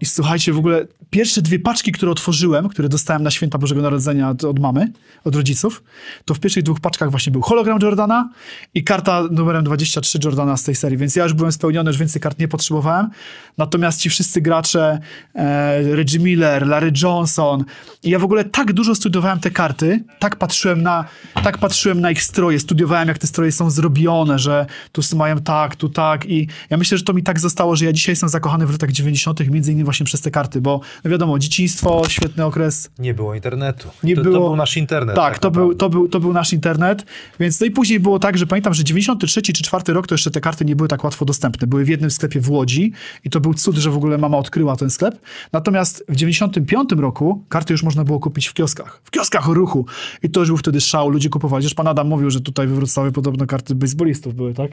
[0.01, 4.29] I słuchajcie, w ogóle pierwsze dwie paczki, które otworzyłem, które dostałem na święta Bożego Narodzenia
[4.29, 4.91] od, od mamy,
[5.23, 5.83] od rodziców,
[6.25, 8.29] to w pierwszych dwóch paczkach właśnie był hologram Jordana
[8.73, 12.21] i karta numerem 23 Jordana z tej serii, więc ja już byłem spełniony, już więcej
[12.21, 13.09] kart nie potrzebowałem.
[13.57, 14.99] Natomiast ci wszyscy gracze,
[15.35, 17.65] e, Reggie Miller, Larry Johnson
[18.03, 21.05] i ja w ogóle tak dużo studiowałem te karty, tak patrzyłem na,
[21.43, 25.75] tak patrzyłem na ich stroje, studiowałem jak te stroje są zrobione, że tu mają tak,
[25.75, 28.67] tu tak i ja myślę, że to mi tak zostało, że ja dzisiaj jestem zakochany
[28.67, 29.39] w latach 90.
[29.49, 33.89] między innymi właśnie przez te karty, bo no wiadomo, dzieciństwo, świetny okres, Nie było internetu.
[34.03, 35.15] Nie to, było- to był nasz internet.
[35.15, 37.05] tak, to, był, to, był, to był nasz internet,
[37.39, 40.31] więc no i później było tak, że pamiętam, że 93 czy 4 rok to jeszcze
[40.31, 41.67] te karty nie były tak łatwo dostępne.
[41.67, 42.93] Były w jednym sklepie w Łodzi
[43.23, 45.19] i to był cud, że w ogóle mama odkryła ten sklep.
[45.53, 49.01] Natomiast w 95 roku karty już można było kupić w kioskach.
[49.03, 49.85] W kioskach o ruchu.
[50.23, 51.63] I to już był wtedy szał, ludzie kupowali.
[51.63, 54.71] Już pan Adam mówił, że tutaj we Wrocławiu podobno karty baseballistów były, tak?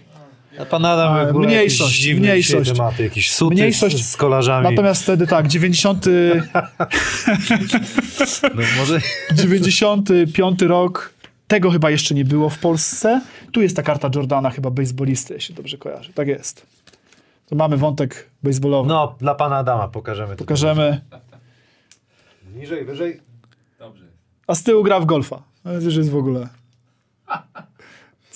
[0.58, 2.72] A pan Adam w ogóle mniejszość, dziwne mniejszość.
[2.72, 4.04] tematy, jakieś suty Mniejszość.
[4.04, 4.68] z, z kolarzami.
[4.70, 6.06] Natomiast wtedy tak, 90,
[8.54, 9.00] No, może...
[9.34, 11.14] 95 rok,
[11.48, 13.20] tego chyba jeszcze nie było w Polsce.
[13.52, 16.12] Tu jest ta karta Jordana, chyba baseballisty, jeśli dobrze kojarzę.
[16.12, 16.66] Tak jest.
[17.46, 18.88] To mamy wątek baseballowy.
[18.88, 20.36] No, dla pana Adama pokażemy.
[20.36, 21.00] Pokażemy.
[22.56, 23.20] Niżej, wyżej.
[24.46, 25.42] A z tyłu gra w golfa.
[25.64, 26.48] No, To już jest w ogóle.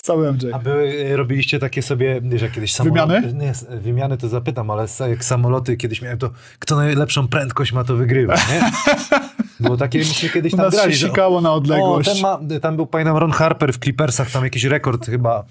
[0.09, 0.45] Cały MJ.
[0.53, 3.13] A były, robiliście takie sobie, wiesz, jak kiedyś samoloty...
[3.21, 3.33] Wymiany?
[3.33, 6.29] Nie, wymiany to zapytam, ale jak samoloty kiedyś miałem, to
[6.59, 8.71] kto najlepszą prędkość ma, to wygrywa, nie?
[9.59, 12.09] Było takie, myśmy kiedyś tam nas grali, się że- sikało na O, odległość.
[12.13, 15.43] ten ma, tam był, pamiętam, Ron Harper w Clippersach, tam jakiś rekord chyba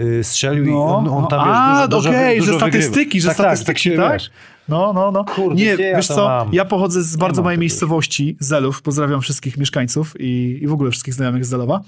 [0.00, 2.58] y, strzelił i No, on, on no, tam, a, wiesz, dużo, dużo, okej, dużo że
[2.58, 2.84] wygrywa.
[2.84, 3.96] statystyki, że tak, statystyki, tak?
[3.98, 4.06] tak?
[4.06, 4.30] Tak, wiesz.
[4.68, 5.24] No, no, no.
[5.24, 6.52] Kurde, nie, ja wiesz co, mam?
[6.52, 8.82] ja pochodzę z bardzo małej miejscowości, Zelów.
[8.82, 11.80] Pozdrawiam wszystkich mieszkańców i, i w ogóle wszystkich znajomych z Zelowa.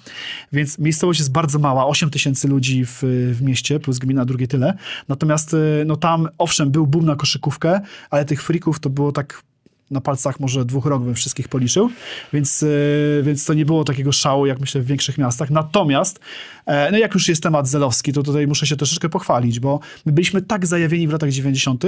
[0.52, 2.98] Więc miejscowość jest bardzo mała, 8 tysięcy ludzi w,
[3.34, 4.74] w mieście, plus gmina drugie tyle.
[5.08, 7.80] Natomiast y, no tam, owszem, był boom na koszykówkę,
[8.10, 9.42] ale tych frików to było tak
[9.90, 11.90] na palcach może dwóch rok bym wszystkich policzył,
[12.32, 15.50] więc, y, więc to nie było takiego szału, jak myślę w większych miastach.
[15.50, 16.20] Natomiast,
[16.66, 20.12] e, no jak już jest temat zelowski, to tutaj muszę się troszeczkę pochwalić, bo my
[20.12, 21.84] byliśmy tak zajawieni w latach 90.,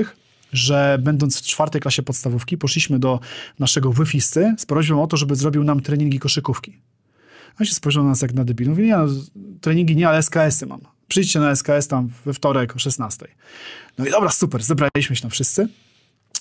[0.53, 3.21] że będąc w czwartej klasie podstawówki, poszliśmy do
[3.59, 6.79] naszego wyfisty z prośbą o to, żeby zrobił nam treningi koszykówki.
[7.61, 8.69] On się spojrzał na nas jak na debil.
[8.69, 9.07] Mówi, nie, no,
[9.61, 10.81] treningi nie, ale SKS-y mam.
[11.09, 13.29] Przyjdźcie na SKS tam we wtorek o 16.
[13.99, 15.69] No i dobra, super, zebraliśmy się tam wszyscy.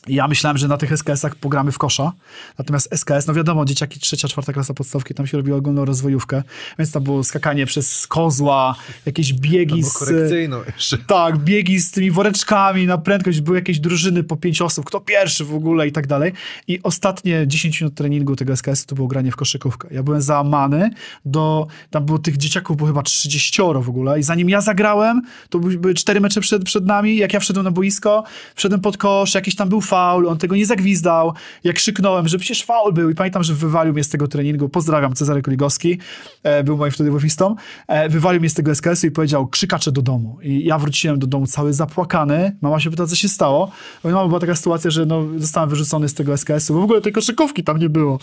[0.07, 2.11] Ja myślałem, że na tych SKS-ach pogramy w kosza.
[2.57, 6.43] Natomiast SKS, no wiadomo, dzieciaki trzecia, czwarta klasa podstawki, tam się robiło ogólną rozwojówkę.
[6.79, 8.75] Więc tam było skakanie przez kozła,
[9.05, 9.93] jakieś biegi z...
[9.93, 10.97] korekcyjną jeszcze.
[10.97, 15.45] Tak, biegi z tymi woreczkami na prędkość, były jakieś drużyny po pięć osób, kto pierwszy
[15.45, 16.33] w ogóle i tak dalej.
[16.67, 19.87] I ostatnie 10 minut treningu tego SKS-u to było granie w koszykówkę.
[19.91, 20.89] Ja byłem załamany
[21.25, 25.59] do, tam było tych dzieciaków było chyba 30 w ogóle i zanim ja zagrałem, to
[25.59, 28.23] były były cztery mecze przed, przed nami, jak ja wszedłem na boisko,
[28.55, 32.63] wszedłem pod kosz, jakiś tam był faul, on tego nie zagwizdał, jak krzyknąłem, że przecież
[32.63, 35.99] faul był i pamiętam, że wywalił mnie z tego treningu, pozdrawiam, Cezary Koligowski,
[36.43, 37.55] e, był moim wtedy wofistą,
[37.87, 40.37] e, wywalił mnie z tego SKS-u i powiedział, krzykacze do domu.
[40.41, 43.71] I ja wróciłem do domu cały zapłakany, mama się pyta, co się stało.
[44.03, 47.01] Bo mama była taka sytuacja, że no, zostałem wyrzucony z tego SKS-u, bo w ogóle
[47.01, 48.19] tej koszykówki tam nie było.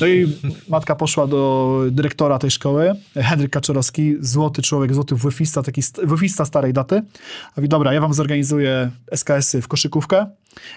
[0.00, 0.32] No i
[0.68, 6.44] matka poszła do dyrektora tej szkoły, Henryk Kaczorowski, złoty człowiek, złoty wofista, taki st- wofista
[6.44, 7.02] starej daty.
[7.46, 10.26] A mówi, dobra, ja wam zorganizuję SKS-y w koszykówkę,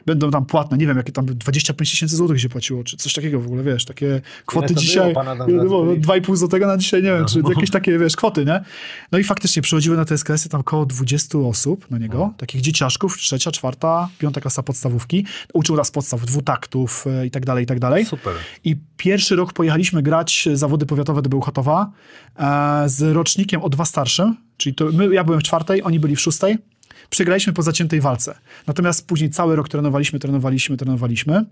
[0.05, 3.39] będą tam płatne, nie wiem, jakie tam 25 tysięcy złotych się płaciło, czy coś takiego
[3.39, 5.13] w ogóle, wiesz, takie kwoty dzisiaj,
[5.47, 6.01] było, byli?
[6.01, 8.63] 2,5 złotego na dzisiaj, nie wiem, czy jakieś takie, wiesz, kwoty, nie?
[9.11, 13.17] No i faktycznie przychodziły na te SKS-y tam około 20 osób na niego, takich dzieciaszków,
[13.17, 15.25] trzecia, czwarta, piąta klasa podstawówki.
[15.53, 18.05] Uczył nas podstaw dwutaktów e, i tak dalej, i tak dalej.
[18.05, 18.33] Super.
[18.63, 21.91] I pierwszy rok pojechaliśmy grać zawody powiatowe do Bełchatowa
[22.35, 26.15] e, z rocznikiem o dwa starszym, czyli to my, ja byłem w czwartej, oni byli
[26.15, 26.57] w szóstej.
[27.09, 28.35] Przegraliśmy po zaciętej walce.
[28.67, 31.45] Natomiast później cały rok trenowaliśmy, trenowaliśmy, trenowaliśmy.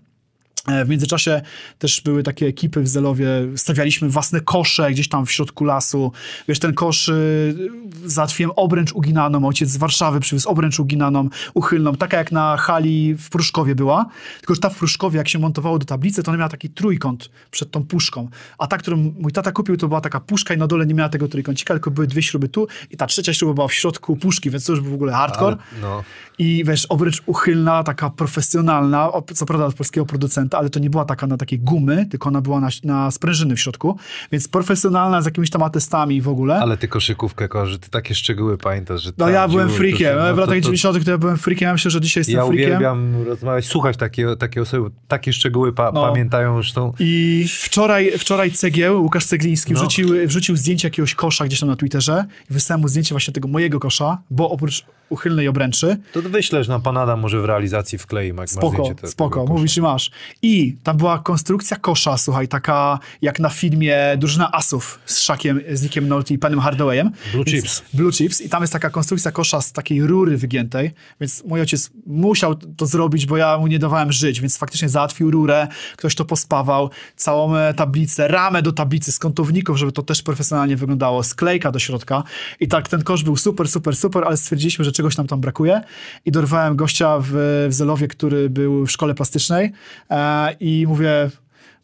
[0.68, 1.42] E, W międzyczasie
[1.78, 3.26] też były takie ekipy w Zelowie,
[3.56, 6.12] stawialiśmy własne kosze gdzieś tam w środku lasu.
[6.48, 7.70] Wiesz, ten kosz, y,
[8.04, 13.30] załatwiłem obręcz uginaną, ojciec z Warszawy przywiózł obręcz uginaną, uchylną, taka jak na hali w
[13.30, 14.06] Pruszkowie była.
[14.38, 17.30] Tylko, że ta w Pruszkowie, jak się montowało do tablicy, to ona miała taki trójkąt
[17.50, 18.28] przed tą puszką.
[18.58, 21.08] A ta, którą mój tata kupił, to była taka puszka i na dole nie miała
[21.08, 24.50] tego trójkącika, tylko były dwie śruby tu i ta trzecia śruba była w środku puszki,
[24.50, 25.56] więc to już był w ogóle hardcore.
[25.56, 26.04] Ale, no.
[26.38, 31.04] I wiesz, obręcz uchylna, taka profesjonalna, co prawda od polskiego producenta, ale to nie była
[31.04, 33.98] taka na takiej gumy, tylko ona była na, na sprężyny w środku,
[34.32, 36.56] więc profesjonalna z jakimiś tam atestami w ogóle.
[36.56, 40.38] Ale ty koszykówkę kojarzy, ty takie szczegóły pamiętasz, że no ja byłem freakiem, no w
[40.38, 42.66] latach to- 90 to ja byłem freakiem, ja myślę, że dzisiaj jestem Ja freakiem.
[42.66, 46.02] uwielbiam rozmawiać, słuchać takie, takie osoby, takie szczegóły pa, No.
[46.02, 46.92] pamiętają zresztą.
[46.98, 49.78] I wczoraj, wczoraj Cegieł, Łukasz Cegliński, No.
[49.80, 53.48] wrzucił, wrzucił zdjęcie jakiegoś kosza gdzieś tam na Twitterze i wysłałem mu zdjęcie właśnie tego
[53.48, 58.32] mojego kosza, bo oprócz uchylnej obręczy, To wyślesz nam pan Adam może w realizacji wklei,
[58.36, 60.10] jak Spoko, zdjęcie te- spoko, mówisz i masz.
[60.46, 65.82] I tam była konstrukcja kosza, słuchaj, taka jak na filmie Drużyna Asów z Szakiem, z
[65.82, 67.10] Nickiem Nolte i Panem Hardawayem.
[67.32, 67.82] Blue Więc- Chips.
[67.94, 70.90] Blue Chips i tam jest taka konstrukcja kosza z takiej rury wygiętej,
[71.20, 75.30] więc mój ojciec musiał to zrobić, bo ja mu nie dawałem żyć, więc faktycznie załatwił
[75.30, 80.22] rurę, ktoś to pospawał, całą e, tablicę, ramę do tablicy z kątowników, żeby to też
[80.22, 82.22] profesjonalnie wyglądało, sklejka do środka
[82.60, 85.80] i tak ten kosz był super, super, super, ale stwierdziliśmy, że czegoś nam tam brakuje
[86.24, 87.26] i dorwałem gościa w,
[87.68, 89.72] w Zelowie, który był w szkole plastycznej
[90.10, 91.30] e, i mówię,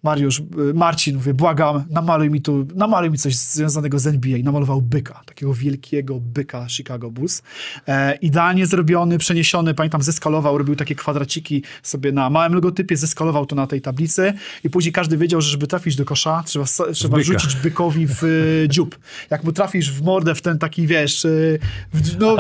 [0.03, 4.37] Mariusz, y, Marcin, mówię, błagam, namaluj mi tu, namaluj mi coś związanego z NBA.
[4.37, 7.43] I namalował byka, takiego wielkiego byka Chicago Bulls.
[7.89, 13.57] E, idealnie zrobiony, przeniesiony, pamiętam, zeskalował, robił takie kwadraciki sobie na małym logotypie, zeskalował to
[13.57, 14.33] na tej tablicy
[14.65, 17.27] i później każdy wiedział, że żeby trafić do kosza, trzeba, trzeba byka.
[17.27, 18.99] rzucić bykowi w y, dziób.
[19.31, 21.59] Jak mu trafisz w mordę, w ten taki, wiesz, y,
[21.95, 22.37] w, no,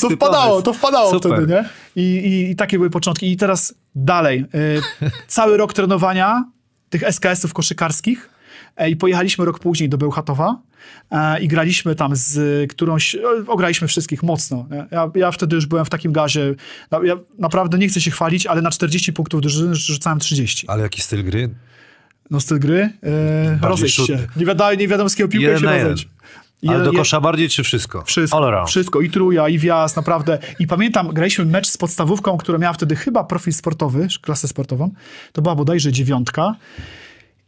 [0.00, 1.32] to wpadało, to wpadało Super.
[1.32, 1.68] wtedy, nie?
[1.96, 3.32] I, i, I takie były początki.
[3.32, 4.44] I teraz dalej.
[5.28, 6.54] Cały rok trenowania
[6.94, 8.30] tych SKS-ów koszykarskich
[8.76, 10.58] e, i pojechaliśmy rok później do Bełchatowa
[11.10, 14.66] e, i graliśmy tam z którąś, o, ograliśmy wszystkich mocno.
[14.90, 16.54] Ja, ja wtedy już byłem w takim gazie,
[17.02, 20.68] ja naprawdę nie chcę się chwalić, ale na 40 punktów drużyny rzucałem 30.
[20.68, 21.50] Ale jaki styl gry?
[22.30, 24.18] No styl gry, e, rozejść się.
[24.36, 26.08] Nie wiadomo, nie wiadomo z kiego piłkę Jeden się rozejść.
[26.68, 28.02] Ale do je- kosza bardziej, czy wszystko?
[28.02, 28.36] wszystko,
[28.66, 29.00] wszystko.
[29.00, 30.38] I truja, i wjazd, naprawdę.
[30.58, 34.90] I pamiętam, graliśmy mecz z podstawówką, która miała wtedy chyba profil sportowy, klasę sportową.
[35.32, 36.54] To była bodajże dziewiątka.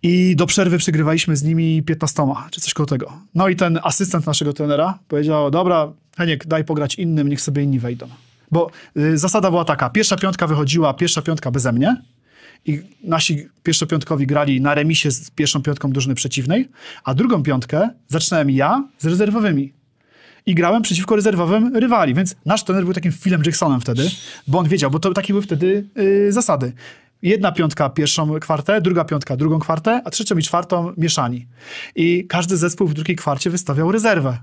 [0.03, 3.13] I do przerwy przegrywaliśmy z nimi 15, czy coś koło tego.
[3.35, 7.79] No i ten asystent naszego trenera powiedział, dobra, Heniek, daj pograć innym, niech sobie inni
[7.79, 8.09] wejdą.
[8.51, 11.97] Bo y, zasada była taka, pierwsza piątka wychodziła, pierwsza piątka beze mnie
[12.67, 16.69] i nasi pierwszopiątkowi grali na remisie z pierwszą piątką drużyny przeciwnej,
[17.05, 19.73] a drugą piątkę zaczynałem ja z rezerwowymi
[20.47, 24.11] i grałem przeciwko rezerwowym rywali, więc nasz trener był takim Philem Jacksonem wtedy,
[24.47, 26.73] bo on wiedział, bo to takie były wtedy y, zasady.
[27.23, 31.47] Jedna piątka pierwszą kwartę, druga piątka drugą kwartę, a trzecią i czwartą mieszani.
[31.97, 34.39] I każdy zespół w drugiej kwarcie wystawiał rezerwę.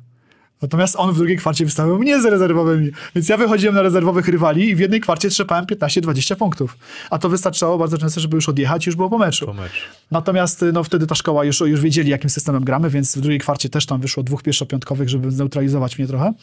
[0.62, 2.92] Natomiast on w drugiej kwarcie wystawiał mnie z rezerwowymi.
[3.16, 6.78] Więc ja wychodziłem na rezerwowych rywali i w jednej kwarcie trzepałem 15-20 punktów.
[7.10, 9.46] A to wystarczało bardzo często, żeby już odjechać i już było po meczu.
[9.46, 9.76] Po meczu.
[10.12, 13.70] Natomiast no, wtedy ta szkoła już, już wiedzieli, jakim systemem gramy, więc w drugiej kwarcie
[13.70, 16.34] też tam wyszło dwóch pierwszopiątkowych, żeby zneutralizować mnie trochę.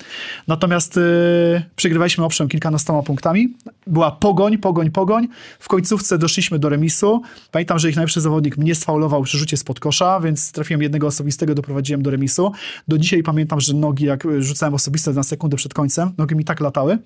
[0.49, 1.01] Natomiast y,
[1.77, 3.55] przegrywaliśmy owszem kilkunastoma punktami.
[3.87, 5.29] Była pogoń, pogoń, pogoń.
[5.59, 7.23] W końcówce doszliśmy do remisu.
[7.51, 11.55] Pamiętam, że ich najlepszy zawodnik mnie sfaulował przy rzucie spod kosza, więc trafiłem jednego osobistego,
[11.55, 12.53] doprowadziłem do remisu.
[12.89, 16.45] Do dzisiaj pamiętam, że nogi, jak y, rzucałem osobiste na sekundę przed końcem, nogi mi
[16.45, 16.99] tak latały.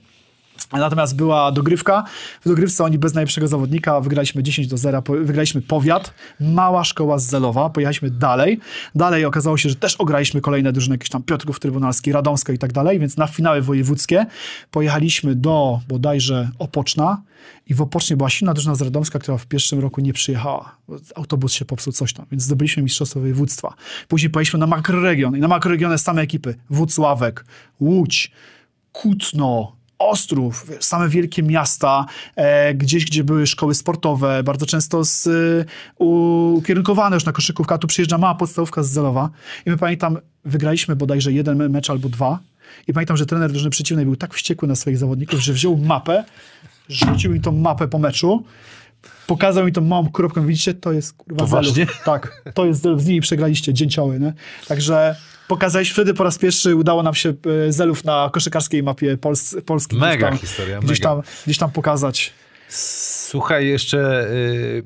[0.73, 2.05] Natomiast była dogrywka.
[2.45, 7.19] W dogrywce oni bez najlepszego zawodnika wygraliśmy 10 do 0, po- wygraliśmy powiat, mała szkoła
[7.19, 8.61] z Zelowa, pojechaliśmy dalej.
[8.95, 12.73] Dalej okazało się, że też ograliśmy kolejne drużyny, jakieś tam Piotrków Trybunalski, Radomsko i tak
[12.73, 14.27] dalej, więc na finały wojewódzkie
[14.71, 17.23] pojechaliśmy do bodajże Opoczna
[17.67, 20.77] i w Opocznie była silna drużyna z Radomska, która w pierwszym roku nie przyjechała.
[21.15, 23.75] Autobus się popsuł, coś tam, więc zdobyliśmy mistrzostwo województwa.
[24.09, 26.55] Później pojechaliśmy na makroregion i na makroregionę same ekipy.
[26.71, 27.45] Włocławek,
[27.81, 28.31] Łódź,
[28.93, 32.07] Kutno, Ostrów, same wielkie miasta,
[32.37, 35.65] e, gdzieś, gdzie były szkoły sportowe, bardzo często z, y,
[35.99, 39.31] ukierunkowane już na koszykówkę, a tu przyjeżdża mała podstawówka z Zelowa
[39.67, 42.39] i my pamiętam, wygraliśmy bodajże jeden me- mecz albo dwa
[42.89, 46.25] i pamiętam, że trener drużyny przeciwnej był tak wściekły na swoich zawodników, że wziął mapę,
[46.89, 48.45] rzucił mi tą mapę po meczu,
[49.27, 51.73] pokazał mi tą małą kropkę, widzicie, to jest kurwa Poważnie?
[51.73, 52.03] Zelów.
[52.05, 54.33] Tak, to jest Zelów, z nimi przegraliście, dzięcioły, nie?
[54.69, 55.17] Także
[55.49, 57.35] pokazałeś, wtedy po raz pierwszy udało nam się
[57.69, 61.09] e, Zelów na koszykarskiej mapie Pols Polski Mega gdzieś tam, historia, gdzieś, mega.
[61.15, 62.33] tam, gdzieś tam pokazać.
[62.69, 64.83] Słuchaj, jeszcze y,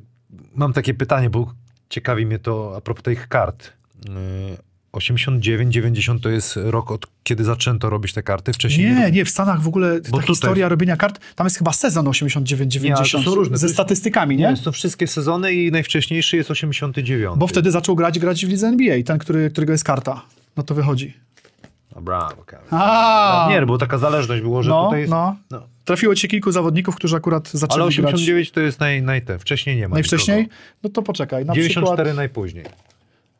[0.54, 1.52] mam takie pytanie, bo
[1.88, 3.72] ciekawi mnie to a propos tych kart.
[4.08, 8.52] Y, 89, 90 to jest rok, od kiedy zaczęto robić te karty.
[8.52, 11.72] Wcześniej Nie, nie, w Stanach w ogóle ta tutaj- historia robienia kart, tam jest chyba
[11.72, 13.58] sezon 89-90 Nie, ale to są różne.
[13.58, 14.56] ze statystykami, Nie, nie?
[14.56, 17.36] są wszystkie sezony i najwcześniejszy jest 89.
[17.36, 20.22] Bo wtedy zaczął grać grać w lidze NBA, ten, który, którego jest karta.
[20.56, 21.14] No to wychodzi.
[21.94, 22.58] Dobra, okej.
[22.70, 25.10] A, Nie, bo taka zależność było, że no, tutaj jest...
[25.10, 25.36] no.
[25.50, 25.68] no.
[25.84, 29.38] Trafiło ci kilku zawodników, którzy akurat Ale zaczęli grać 89 to jest naj, naj te.
[29.38, 30.38] Wcześniej nie ma najwcześniej.
[30.38, 30.56] nikogo.
[30.82, 32.64] No to poczekaj, na 94 przykład najpóźniej.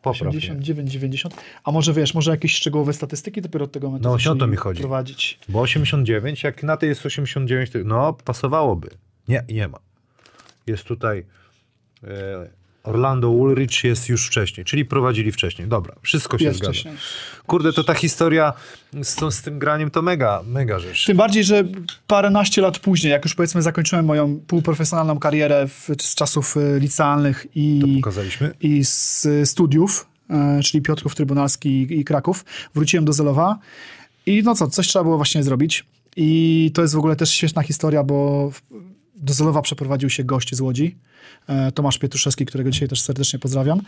[0.03, 0.39] Popraw mnie.
[0.39, 1.35] 89, 90.
[1.65, 4.57] A może wiesz, może jakieś szczegółowe statystyki dopiero od tego momentu No, o to mi
[4.57, 4.81] chodzi.
[4.81, 5.39] prowadzić.
[5.49, 8.89] Bo 89, jak na tej jest 89, to no pasowałoby.
[9.29, 9.79] Nie, nie ma.
[10.67, 11.27] Jest tutaj
[12.05, 12.51] e,
[12.89, 15.69] Orlando Ulrich jest już wcześniej, czyli prowadzili wcześniej.
[15.69, 16.73] Dobra, wszystko się Jest zgadza.
[16.73, 16.95] wcześniej.
[17.47, 18.53] Kurde, to ta historia
[19.03, 21.05] z, z tym graniem to mega, mega rzecz.
[21.05, 21.65] Tym bardziej, że
[22.07, 27.47] paręnaście lat później, jak już powiedzmy zakończyłem moją półprofesjonalną karierę w, z czasów e, licealnych
[27.55, 28.01] i,
[28.61, 32.45] i z studiów, e, czyli Piotrków Trybunalski i, i Kraków,
[32.75, 33.59] wróciłem do Zelowa
[34.27, 35.85] i no co, coś trzeba było właśnie zrobić.
[36.17, 38.51] I to jest w ogóle też świetna historia, bo
[39.15, 40.97] do Zolowa przeprowadził się gość z Łodzi,
[41.75, 43.81] Tomasz Pietruszewski, którego dzisiaj też serdecznie pozdrawiam.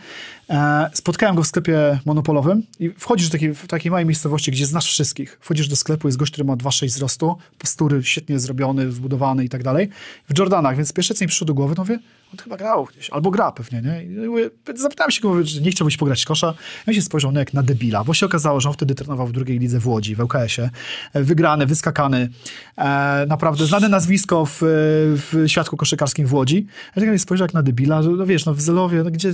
[0.49, 4.65] E, spotkałem go w sklepie monopolowym i wchodzisz do takiej, w takiej małej miejscowości, gdzie
[4.65, 5.37] znasz wszystkich.
[5.41, 9.63] Wchodzisz do sklepu, jest gość, który ma 2,6 wzrostu, postury świetnie zrobiony, wbudowany i tak
[9.63, 9.89] dalej.
[10.29, 11.99] W Jordanach, więc pierwsze co mi przyszło do głowy, to mówię,
[12.31, 14.03] on chyba grał gdzieś, albo gra pewnie, nie?
[14.03, 16.53] I mówię, zapytałem się go, mówię, nie chciałbyś pograć kosza.
[16.87, 19.27] I on się spojrzał no, jak na debila, bo się okazało, że on wtedy trenował
[19.27, 20.69] w drugiej lidze w Łodzi, w LKS-ie.
[21.13, 22.29] E, Wygrany, wyskakany,
[22.77, 26.67] e, naprawdę znane nazwisko w, w świadku koszykarskim w Łodzi.
[26.95, 29.33] Ja tak mnie spojrzał jak na debila, że no wiesz, no w Zelowie, no gdzie...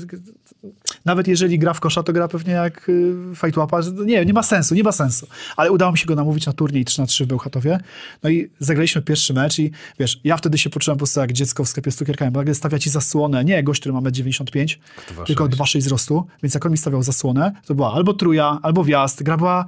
[1.08, 4.76] Nawet jeżeli gra w kosza, to gra pewnie jak y, fajtłapa, nie, nie ma sensu,
[4.76, 5.28] nie ma sensu.
[5.58, 7.80] Ale udało mi się go namówić na turniej 3 na 3 w Bełchatowie.
[8.24, 11.64] No i zagraliśmy pierwszy mecz i wiesz, ja wtedy się poczułem po prostu jak dziecko
[11.64, 14.78] w sklepie z cukierkami, bo nagle stawia ci zasłonę, nie gość, który ma 1,95
[15.20, 18.84] m, tylko 2,6 wzrostu, więc jak on mi stawiał zasłonę, to była albo truja, albo
[18.84, 19.24] wjazd.
[19.24, 19.66] Gra była,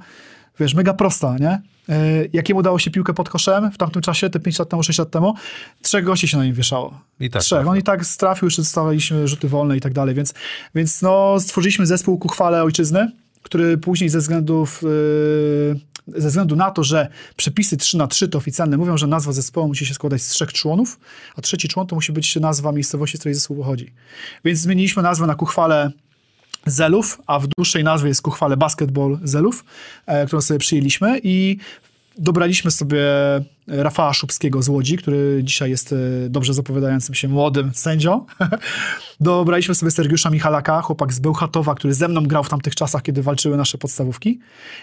[0.60, 1.62] wiesz, mega prosta, nie?
[1.88, 4.98] E, Jakiemu dało się piłkę pod koszem w tamtym czasie, te 5 lat temu, 6
[4.98, 5.34] lat temu?
[5.82, 7.00] Trzech gości się na nim wieszało.
[7.20, 7.56] I tak Trzech.
[7.56, 7.70] trafił.
[7.70, 10.34] On i tak strafił, jeszcze dostawaliśmy rzuty wolne i tak dalej, więc,
[10.74, 13.12] więc no, stworzyliśmy zespół ku chwale ojczyzny,
[13.42, 15.80] który później ze względów yy,
[16.16, 19.68] ze względu na to, że przepisy 3 na 3 to oficjalne mówią, że nazwa zespołu
[19.68, 21.00] musi się składać z trzech członów,
[21.36, 23.92] a trzeci człon to musi być nazwa miejscowości, z której zespół pochodzi.
[24.44, 25.90] Więc zmieniliśmy nazwę na kuchwale
[26.66, 29.64] Zelów, a w dłuższej nazwie jest kuchwale Basketball Zelów,
[30.06, 31.56] e, którą sobie przyjęliśmy i
[32.18, 33.04] dobraliśmy sobie
[33.66, 35.96] Rafała Szubskiego z Łodzi, który dzisiaj jest e,
[36.28, 38.26] dobrze zapowiadającym się młodym sędzią.
[39.22, 43.22] Dobraliśmy sobie Sergiusza Michalaka, chłopak z Bełchatowa, który ze mną grał w tamtych czasach, kiedy
[43.22, 44.38] walczyły nasze podstawówki.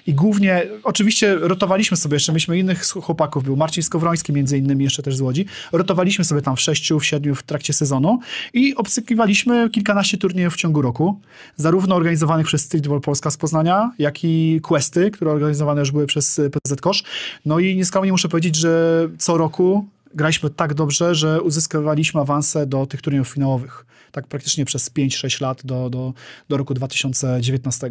[0.07, 5.03] I głównie, oczywiście rotowaliśmy sobie, jeszcze mieliśmy innych chłopaków, był Marcin Skowroński między innymi, jeszcze
[5.03, 5.45] też z Łodzi.
[5.71, 8.19] Rotowaliśmy sobie tam w sześciu, w siedmiu w trakcie sezonu
[8.53, 11.19] i obsykiwaliśmy kilkanaście turniejów w ciągu roku,
[11.55, 16.41] zarówno organizowanych przez Streetball Polska z Poznania, jak i Questy, które organizowane już były przez
[16.51, 17.03] PZ Kosz.
[17.45, 19.85] No i nieskromnie muszę powiedzieć, że co roku
[20.15, 23.85] graliśmy tak dobrze, że uzyskiwaliśmy awanse do tych turniejów finałowych.
[24.11, 26.13] Tak praktycznie przez 5-6 lat do, do,
[26.49, 27.89] do roku 2019.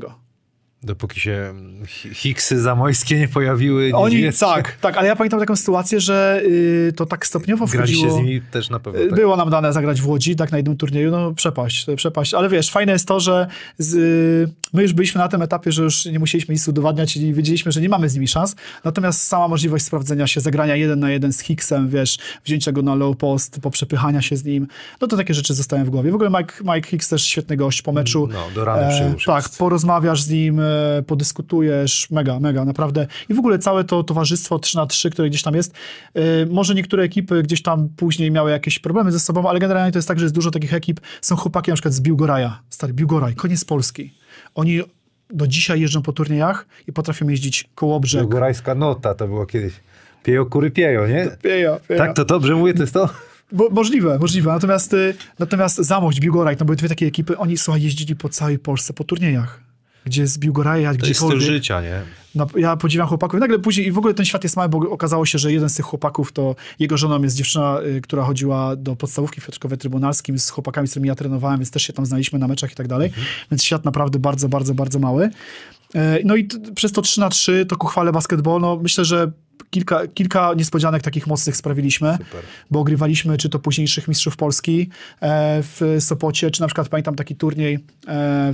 [0.83, 3.91] Dopóki się mm, Hi- Hicksy zamojskie nie pojawiły.
[3.95, 4.47] Oni, niemieckie.
[4.47, 8.15] tak, tak, ale ja pamiętam taką sytuację, że y, to tak stopniowo wchodziło...
[8.15, 9.01] z nimi też na pewno.
[9.01, 9.19] Y, Tak.
[9.19, 12.35] Było nam dane zagrać w Łodzi, tak na jednym turnieju, no przepaść, przepaść.
[12.35, 13.47] Ale wiesz, fajne jest to, że
[13.79, 17.35] z, y, my już byliśmy na tym etapie, że już nie musieliśmy nic udowadniać i
[17.35, 18.57] wiedzieliśmy, że nie mamy z nimi szans.
[18.85, 22.95] Natomiast sama możliwość sprawdzenia się, zagrania jeden na jeden z Hicksem, wiesz, wzięcia go na
[22.95, 24.67] low post, poprzepychania się z nim,
[25.01, 26.11] no to takie rzeczy zostają w głowie.
[26.11, 28.29] W ogóle Mike, Mike Hicks też świetny gość po meczu.
[28.33, 30.66] No, do rany przyłóż Tak, porozmawiasz z nim, e,
[31.07, 33.07] podyskutujesz, mega, mega, naprawdę.
[33.29, 35.75] I w ogóle całe to towarzystwo 3 na 3 które gdzieś tam jest,
[36.15, 39.99] e, może niektóre ekipy gdzieś tam później miały jakieś problemy ze sobą, ale generalnie to
[39.99, 41.01] jest tak, że jest dużo takich ekip.
[41.21, 44.15] Są chłopaki na przykład z Biłgoraja, stary Biłgoraj, koniec Polski.
[44.55, 44.81] Oni
[45.31, 48.21] do dzisiaj jeżdżą po turniejach i potrafią jeździć koło brzeg.
[48.21, 49.75] Białgorajska nota to było kiedyś.
[50.23, 51.29] Piejo kury piejo, nie?
[51.43, 52.07] Pieja, pieja.
[52.07, 53.09] Tak, to dobrze mówię, to jest to?
[53.53, 54.53] Bo, możliwe, możliwe.
[54.53, 58.59] Natomiast, y, natomiast Zamość, Biłgoraj, to były dwie takie ekipy, oni słuchaj, jeździli po całej
[58.59, 59.66] Polsce po turniejach.
[60.07, 61.49] Gdzie z Biłgoraja, To jest styl gdziekolwiek.
[61.49, 62.03] życia, nie?
[62.37, 63.39] No, ja podziwiam chłopaków.
[63.39, 65.69] I nagle później, i w ogóle ten świat jest mały, bo okazało się, że jeden
[65.69, 69.77] z tych chłopaków to jego żoną jest dziewczyna, y, która chodziła do podstawówki w Piotrkowie
[69.77, 72.75] Trybunalskim z chłopakami, z którymi ja trenowałem, więc też się tam znaliśmy na meczach i
[72.75, 73.13] tak dalej.
[73.51, 75.31] Więc świat naprawdę bardzo, bardzo, bardzo mały.
[75.95, 79.33] E, No i przez to 3 na 3 to ku chwale basketball, no myślę, że
[79.71, 82.19] kilka, kilka niespodzianek takich mocnych sprawiliśmy,
[82.71, 84.89] bo ogrywaliśmy czy to późniejszych mistrzów Polski
[85.21, 87.79] e, w Sopocie, czy na przykład pamiętam taki turniej e,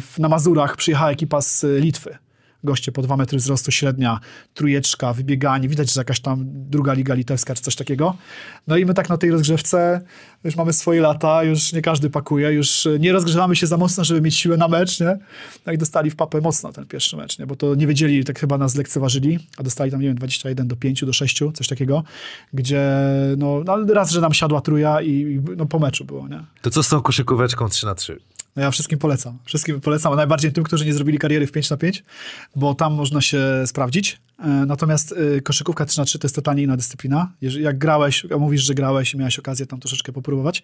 [0.00, 2.18] w, na Mazurach przyjechała ekipa z Litwy
[2.64, 4.20] goście po 2 metry wzrostu średnia,
[4.54, 8.16] trójeczka, wybieganie, widać, że jakaś tam druga liga litewska czy coś takiego.
[8.66, 10.00] No i my tak na tej rozgrzewce
[10.44, 14.20] już mamy swoje lata, już nie każdy pakuje, już nie rozgrzewamy się za mocno, żeby
[14.20, 15.18] mieć siłę na mecz, nie?
[15.66, 17.46] No i dostali w papę mocno ten pierwszy mecz, nie?
[17.46, 20.76] Bo to nie wiedzieli, tak chyba nas lekceważyli, a dostali tam, nie wiem, 21 do
[20.76, 22.04] 5, do 6, coś takiego,
[22.52, 22.82] gdzie
[23.36, 26.44] no, no raz, że nam siadła truja i, i no, po meczu było, nie?
[26.62, 28.20] To co z tą koszykóweczką 3 na 3
[28.56, 29.38] No ja wszystkim polecam.
[29.44, 32.04] Wszystkim polecam, a najbardziej tym, którzy nie zrobili kariery w 5 na 5,
[32.56, 34.20] bo tam można się sprawdzić.
[34.38, 37.32] E, Natomiast e, koszykówka 3 na 3 to jest totalnie inna dyscyplina.
[37.40, 40.62] Jak grałeś, mówisz, że grałeś i miałeś okazję tam troszeczkę popróbować,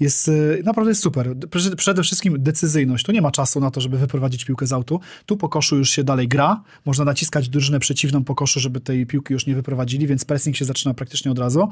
[0.00, 0.32] jest e,
[0.64, 1.36] naprawdę jest super.
[1.50, 3.04] Prze- Przede wszystkim decyzyjność.
[3.04, 5.00] Tu nie ma czasu na to, żeby wyprowadzić piłkę z autu.
[5.26, 6.62] Tu po koszu już się dalej gra.
[6.84, 10.64] Można naciskać drużynę przeciwną po koszu, żeby tej piłki już nie wyprowadzili, więc pressing się
[10.64, 11.68] zaczyna praktycznie od razu.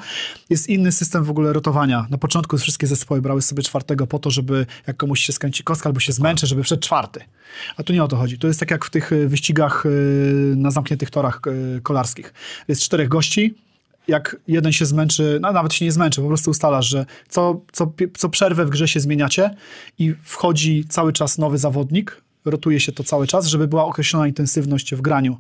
[0.51, 2.07] Jest inny system w ogóle rotowania.
[2.11, 5.89] Na początku wszystkie zespoły brały sobie czwartego po to, żeby jak komuś się skręci kostka
[5.89, 7.21] albo się zmęczy, żeby wszedł czwarty.
[7.77, 8.39] A tu nie o to chodzi.
[8.39, 11.41] To jest tak jak w tych y, wyścigach y, na zamkniętych torach
[11.77, 12.35] y, kolarskich.
[12.69, 13.55] Jest czterech gości,
[14.09, 17.93] jak jeden się zmęczy, no nawet się nie zmęczy, po prostu ustalasz, że co, co,
[18.17, 19.51] co przerwę w grze się zmieniacie
[19.99, 24.95] i wchodzi cały czas nowy zawodnik, rotuje się to cały czas, żeby była określona intensywność
[24.95, 25.37] w graniu.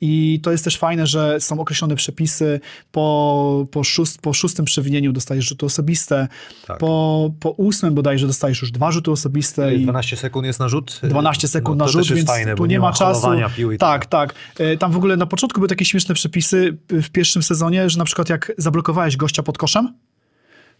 [0.00, 2.60] I to jest też fajne, że są określone przepisy,
[2.92, 6.28] po, po, szóst, po szóstym przewinieniu dostajesz rzuty osobiste,
[6.66, 6.78] Tak.
[6.78, 9.74] po, po ósmym bodajże dostajesz już dwa rzuty osobiste.
[9.74, 11.00] i 12 sekund jest na rzut?
[11.02, 13.28] 12 sekund no, na to rzut, więc fajne, tu bo nie ma czasu.
[13.74, 14.34] i tak, tak.
[14.58, 18.04] E, Tam w ogóle na początku były takie śmieszne przepisy w pierwszym sezonie, że na
[18.04, 19.94] przykład jak zablokowałeś gościa pod koszem,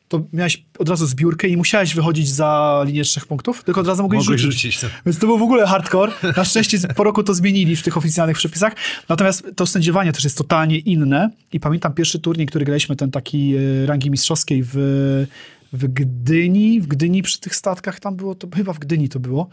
[0.08, 4.02] to miałeś od razu zbiórkę i musiałeś wychodzić za linię trzech punktów, tylko od razu
[4.02, 4.62] mogłeś, Mogłeś rzucić.
[4.62, 4.80] rzucić.
[4.80, 4.86] to.
[5.06, 6.12] Więc to był w ogóle hardcore.
[6.36, 8.72] Na szczęście po roku to zmienili w tych oficjalnych przepisach.
[9.08, 11.30] Natomiast to sędziowanie też jest totalnie inne.
[11.52, 14.74] I pamiętam pierwszy turniej, który graliśmy, ten taki e, rangi mistrzowskiej w,
[15.72, 16.80] w Gdyni.
[16.80, 19.48] W Gdyni przy tych statkach tam było, to chyba w Gdyni to było.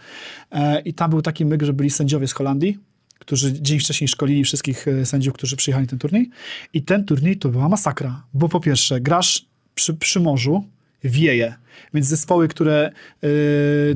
[0.51, 2.77] E, I tam był taki myk, że byli sędziowie z Holandii
[3.19, 6.29] którzy dzień wcześniej szkolili wszystkich e, sędziów, którzy przyjechali na ten turniej.
[6.73, 10.63] I ten turniej to była masakra, bo po pierwsze grasz przy, przy morzu,
[11.03, 11.55] wieje,
[11.93, 12.91] więc zespoły, które,
[13.21, 13.29] yy,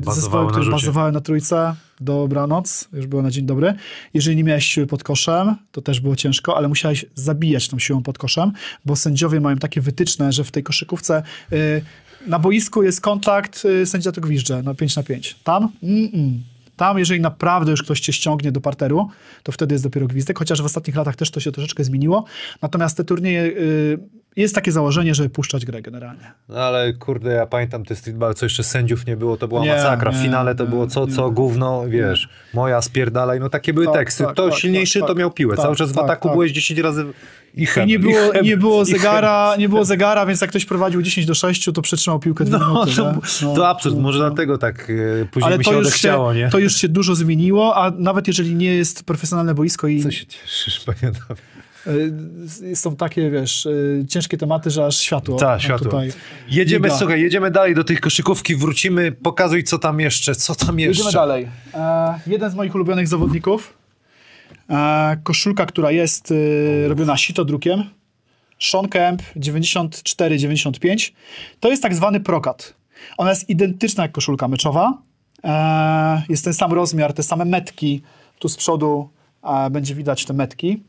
[0.00, 0.76] Bazowały zespoły, na które rzucie.
[0.76, 3.74] bazowały na trójce, dobranoc, już było na dzień dobry.
[4.14, 8.02] Jeżeli nie miałeś siły pod koszem, to też było ciężko, ale musiałeś zabijać tą siłą
[8.02, 8.52] pod koszem,
[8.84, 11.82] bo sędziowie mają takie wytyczne, że w tej koszykówce yy,
[12.26, 15.36] na boisku jest kontakt, yy, sędzia to gwizdże, no 5 na 5.
[15.44, 15.68] Tam?
[15.82, 16.32] Mm-mm.
[16.78, 19.08] Tam, jeżeli naprawdę już ktoś cię ściągnie do parteru,
[19.42, 22.24] to wtedy jest dopiero gwizdek, chociaż w ostatnich latach też to się troszeczkę zmieniło.
[22.62, 23.98] Natomiast te turnieje, y,
[24.36, 26.32] jest takie założenie, żeby puszczać grę generalnie.
[26.48, 29.72] No ale kurde, ja pamiętam te streetball, co jeszcze sędziów nie było, to była Nie,
[29.72, 30.12] masakra.
[30.12, 33.94] W finale to nie, było co, co, gówno, wiesz, moja spierdalaj, no takie były Tak,
[33.94, 34.24] teksty.
[34.24, 35.18] tak, to tak, silniejszy tak, to tak.
[35.18, 35.56] miał piłę.
[35.56, 36.34] Tak, Cały czas w tak, ataku tak.
[36.34, 37.04] byłeś 10 razy
[37.54, 40.64] i I nie było, chem, nie było i zegara, nie było zegara, więc jak ktoś
[40.64, 42.96] prowadził 10 do 6, to przetrzymał piłkę dwie No, minuty.
[42.96, 43.12] to?
[43.42, 44.90] No, to absurd, no, może dlatego tak
[45.22, 46.48] e, później Ale mi się odechciało, się, nie?
[46.50, 50.26] to już się dużo zmieniło, a nawet jeżeli nie jest profesjonalne boisko i Co się
[50.26, 51.40] cieszysz, panie Adamie?
[52.72, 55.38] y, są takie, wiesz, y, ciężkie tematy, że aż światło.
[55.38, 55.90] Tak, światło.
[55.90, 56.12] Tutaj
[56.48, 61.04] Jedziemy, słuchaj, jedziemy dalej do tej koszykówki, wrócimy, pokazuj co tam jeszcze, co tam jeszcze.
[61.04, 61.48] Jedziemy dalej.
[61.74, 63.77] E, jeden z moich ulubionych zawodników.
[64.70, 67.84] E, koszulka, która jest e, robiona sitodrukiem.
[68.58, 71.12] Sean Kemp 94-95.
[71.60, 72.74] To jest tak zwany prokat.
[73.18, 75.02] Ona jest identyczna jak koszulka meczowa.
[75.44, 78.02] E, jest ten sam rozmiar, te same metki.
[78.38, 79.08] Tu z przodu
[79.44, 80.82] e, będzie widać te metki.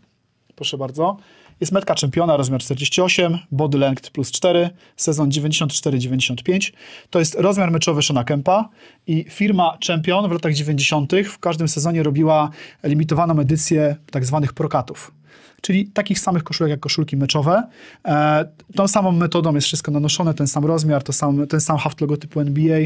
[0.56, 1.18] Proszę bardzo.
[1.62, 6.72] Jest metka czempiona, rozmiar 48, body length plus 4, sezon 94-95.
[7.10, 8.70] To jest rozmiar meczowy Shona Kempa
[9.08, 11.12] i firma Champion w latach 90.
[11.26, 12.50] w każdym sezonie robiła
[12.84, 15.12] limitowaną edycję tak zwanych prokatów.
[15.62, 17.64] Czyli takich samych koszulek jak koszulki meczowe.
[18.06, 18.46] E,
[18.76, 22.40] tą samą metodą jest wszystko nanoszone, ten sam rozmiar, to sam, ten sam haft logotypu
[22.40, 22.80] NBA.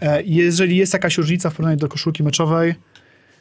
[0.00, 2.74] E, jeżeli jest jakaś różnica w porównaniu do koszulki meczowej,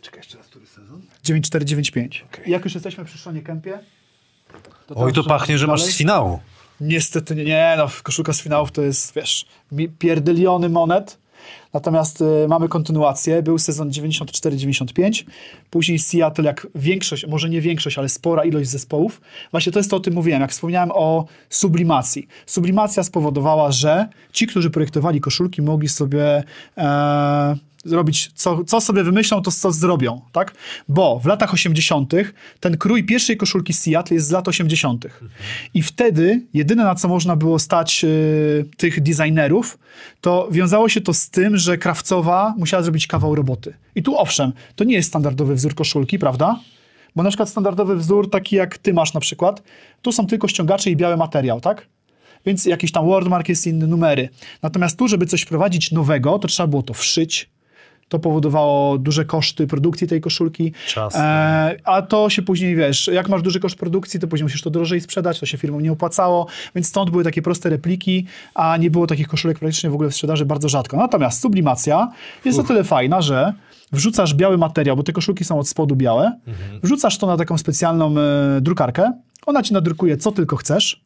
[0.01, 1.01] Czekaj jeszcze raz, który sezon?
[1.23, 2.25] 9495.
[2.47, 3.79] Jak już jesteśmy przy Szonie Kempie,
[4.87, 6.39] to Oj, to pachnie, że masz z finału.
[6.81, 9.45] Niestety nie, no koszulka z finałów to jest, wiesz,
[9.99, 11.17] pierdyliony monet.
[11.73, 13.43] Natomiast y, mamy kontynuację.
[13.43, 15.23] Był sezon 94-95.
[15.69, 19.21] Później Seattle, jak większość, może nie większość, ale spora ilość zespołów.
[19.51, 22.27] Właśnie to jest to, o tym mówiłem, jak wspomniałem o sublimacji.
[22.45, 26.43] Sublimacja spowodowała, że ci, którzy projektowali koszulki, mogli sobie
[26.77, 30.53] e, zrobić, co, co sobie wymyślą, to co zrobią, tak?
[30.89, 32.13] Bo w latach 80.
[32.59, 35.05] ten krój pierwszej koszulki Seattle jest z lat 80.
[35.73, 39.77] I wtedy jedyne, na co można było stać y, tych designerów,
[40.21, 43.73] to wiązało się to z tym, że krawcowa musiała zrobić kawał roboty.
[43.95, 46.59] I tu owszem, to nie jest standardowy wzór koszulki, prawda?
[47.15, 49.63] Bo na przykład standardowy wzór, taki jak ty masz na przykład,
[50.01, 51.87] tu są tylko ściągacze i biały materiał, tak?
[52.45, 54.29] Więc jakiś tam wordmark jest inny, numery.
[54.61, 57.49] Natomiast tu, żeby coś wprowadzić nowego, to trzeba było to wszyć,
[58.09, 60.73] to powodowało duże koszty produkcji tej koszulki.
[60.87, 61.15] Czas.
[61.15, 64.69] E, a to się później, wiesz, jak masz duży koszt produkcji, to później musisz to
[64.69, 68.91] drożej sprzedać, to się firmom nie opłacało, więc stąd były takie proste repliki, a nie
[68.91, 70.97] było takich koszulek praktycznie w ogóle w sprzedaży bardzo rzadko.
[70.97, 72.11] Natomiast sublimacja
[72.45, 73.53] jest o tyle fajna, że
[73.91, 76.39] wrzucasz biały materiał, bo te koszulki są od spodu białe,
[76.83, 79.13] wrzucasz to na taką specjalną e, drukarkę,
[79.45, 81.02] ona ci nadrukuje co tylko chcesz,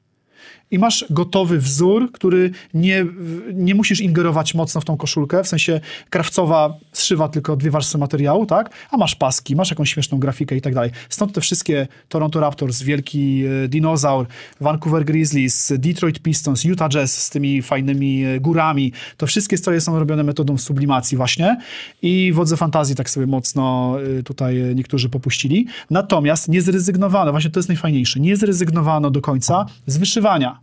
[0.71, 3.05] i masz gotowy wzór, który nie,
[3.53, 8.45] nie musisz ingerować mocno w tą koszulkę, w sensie krawcowa zszywa tylko dwie warstwy materiału,
[8.45, 8.69] tak?
[8.91, 10.91] A masz paski, masz jakąś śmieszną grafikę i tak dalej.
[11.09, 14.27] Stąd te wszystkie Toronto Raptors, wielki e, dinozaur,
[14.61, 19.99] Vancouver Grizzlies, Detroit Pistons, Utah Jazz z tymi fajnymi e, górami, to wszystkie stroje są
[19.99, 21.57] robione metodą sublimacji właśnie
[22.01, 25.67] i wodze fantazji tak sobie mocno e, tutaj niektórzy popuścili.
[25.89, 30.56] Natomiast nie zrezygnowano, właśnie to jest najfajniejsze, nie zrezygnowano do końca z wyszywania.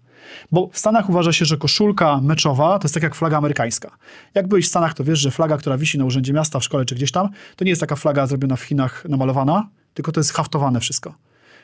[0.53, 3.91] Bo w Stanach uważa się, że koszulka meczowa to jest tak jak flaga amerykańska.
[4.35, 6.85] Jak byłeś w Stanach, to wiesz, że flaga, która wisi na urzędzie miasta, w szkole
[6.85, 10.33] czy gdzieś tam, to nie jest taka flaga zrobiona w Chinach, namalowana, tylko to jest
[10.33, 11.15] haftowane wszystko.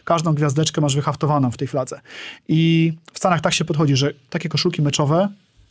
[0.05, 2.01] Każdą gwiazdeczkę masz wyhaftowaną w tej fladze.
[2.49, 5.28] I w Stanach tak się podchodzi, że takie koszulki meczowe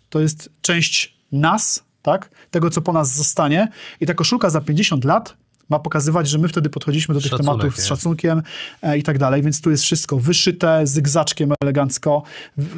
[0.10, 2.30] to jest część nas, tak?
[2.52, 3.68] Tego, co po nas zostanie.
[4.02, 5.38] I ta koszulka za 50 lat
[5.70, 8.42] Ma pokazywać, że my wtedy podchodziliśmy do tych Szacunek, tematów z szacunkiem
[8.82, 12.24] e, i tak dalej, więc tu jest wszystko wyszyte zygzaczkiem elegancko,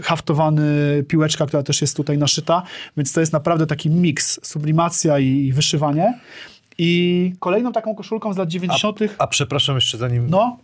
[0.04, 0.64] haftowany
[1.08, 2.64] piłeczka, która też jest tutaj naszyta,
[2.98, 6.20] więc to jest naprawdę taki miks, sublimacja i, i wyszywanie.
[6.78, 9.00] I kolejną taką koszulką z lat 90.
[9.18, 10.58] A przepraszam jeszcze zanim, No,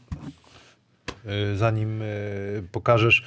[1.53, 3.23] y, zanim y, pokażesz,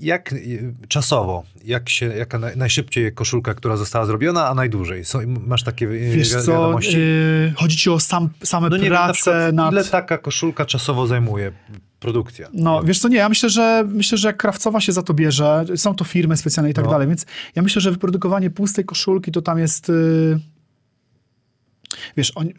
[0.00, 5.04] jak y, czasowo, jak się, jaka naj, najszybciej koszulka, która została zrobiona, a najdłużej?
[5.04, 6.98] Są, masz takie y, wiesz wi- co, wiadomości?
[6.98, 9.72] yy, chodzi ci o sam, same no wiem, na prace przykład, nad...
[9.72, 11.52] ile taka koszulka czasowo zajmuje
[12.00, 12.48] produkcja?
[12.52, 15.64] No, wiesz co, nie, ja myślę, że myślę, że jak krawcowa się za to bierze,
[15.76, 16.90] są to firmy specjalne i tak No.
[16.90, 19.88] dalej, więc ja myślę, że wyprodukowanie pustej koszulki to tam jest...
[19.88, 20.40] Yy...
[22.16, 22.54] Wiesz, oni...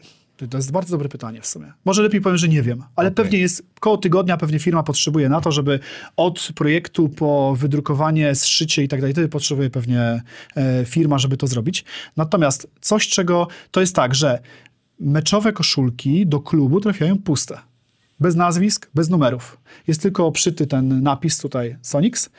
[0.48, 1.72] To jest bardzo dobre pytanie w sumie.
[1.84, 3.16] Może lepiej powiem, że nie wiem, ale Okej.
[3.24, 5.80] pewnie jest koło tygodnia, pewnie firma potrzebuje na to, żeby
[6.16, 10.22] od projektu po wydrukowanie, zszycie i tak dalej, wtedy potrzebuje pewnie
[10.56, 11.84] e, firma, żeby to zrobić.
[12.16, 14.40] Natomiast coś, czego to jest tak, że
[15.00, 17.58] meczowe koszulki do klubu trafiają puste.
[18.20, 19.58] Bez nazwisk, bez numerów.
[19.86, 22.30] Jest tylko obszyty ten napis tutaj Sonix.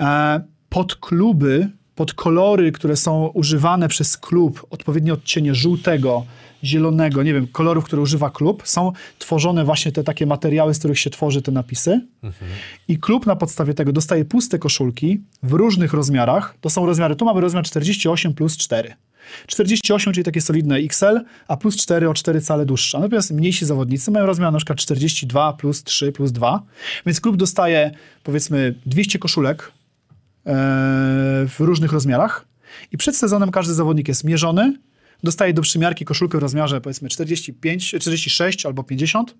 [0.00, 6.26] E, pod kluby, pod kolory, które są używane przez klub, odpowiednie odcienie żółtego,
[6.64, 10.98] zielonego, nie wiem, kolorów, które używa klub, są tworzone właśnie te takie materiały, z których
[10.98, 12.00] się tworzy te napisy.
[12.88, 16.54] I klub na podstawie tego dostaje puste koszulki w różnych rozmiarach.
[16.60, 18.94] To są rozmiary, tu mamy rozmiar 48 plus 4.
[19.46, 22.98] 48, czyli takie solidne XL, a plus 4 o 4 cale dłuższa.
[22.98, 26.62] Natomiast mniejsi zawodnicy mają rozmiar na przykład 42 plus 3 plus 2.
[27.06, 27.90] Więc klub dostaje
[28.22, 29.72] powiedzmy 200 koszulek e,
[31.48, 32.46] w różnych rozmiarach
[32.92, 34.74] i przed sezonem każdy zawodnik jest mierzony,
[35.22, 39.34] dostaje do przymiarki koszulkę w rozmiarze powiedzmy 45, 46 albo 50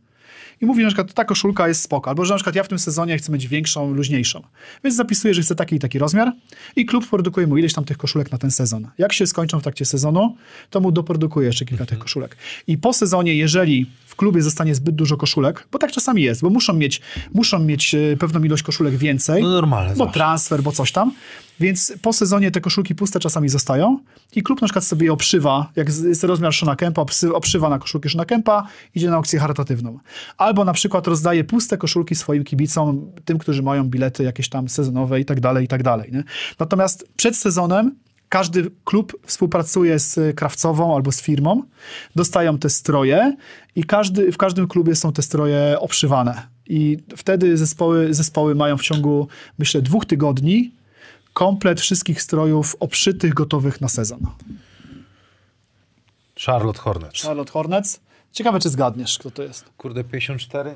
[0.60, 2.68] i mówi, że na przykład ta koszulka jest spoko, albo że na przykład ja w
[2.68, 4.42] tym sezonie chcę mieć większą, luźniejszą.
[4.84, 6.32] Więc zapisuje, że chce taki i taki rozmiar
[6.76, 8.88] i klub produkuje mu ileś tam tych koszulek na ten sezon.
[8.98, 10.36] Jak się skończą w trakcie sezonu,
[10.70, 12.36] to mu doprodukuje jeszcze kilka tych koszulek.
[12.66, 16.50] I po sezonie, jeżeli w klubie zostanie zbyt dużo koszulek, bo tak czasami jest, bo
[16.50, 17.00] muszą mieć,
[17.34, 20.14] muszą mieć e, pewną ilość koszulek więcej, No normalne bo zawsze.
[20.14, 21.12] transfer, bo coś tam.
[21.60, 23.98] Więc po sezonie te koszulki puste czasami zostają
[24.36, 28.24] i klub na przykład sobie obszywa, jak jest rozmiar Shona Kempa, obszywa na koszulki Shona
[28.24, 29.98] Kempa, idzie na aukcję charytatywną.
[30.36, 35.20] Albo na przykład rozdaje puste koszulki swoim kibicom, tym, którzy mają bilety jakieś tam sezonowe
[35.20, 36.12] i tak dalej, i tak dalej.
[36.12, 36.24] Nie?
[36.58, 37.94] Natomiast przed sezonem
[38.28, 41.62] każdy klub współpracuje z krawcową albo z firmą,
[42.16, 43.36] dostają te stroje
[43.76, 46.42] i każdy, w każdym klubie są te stroje obszywane.
[46.66, 50.72] I wtedy zespoły, zespoły mają w ciągu, myślę, dwóch tygodni
[51.32, 54.20] komplet wszystkich strojów obszytych, gotowych na sezon.
[56.46, 57.22] Charlotte Hornets.
[57.22, 58.00] Charlotte Hornets.
[58.32, 59.64] Ciekawe, czy zgadniesz, kto to jest.
[59.76, 60.74] Kurde, 54?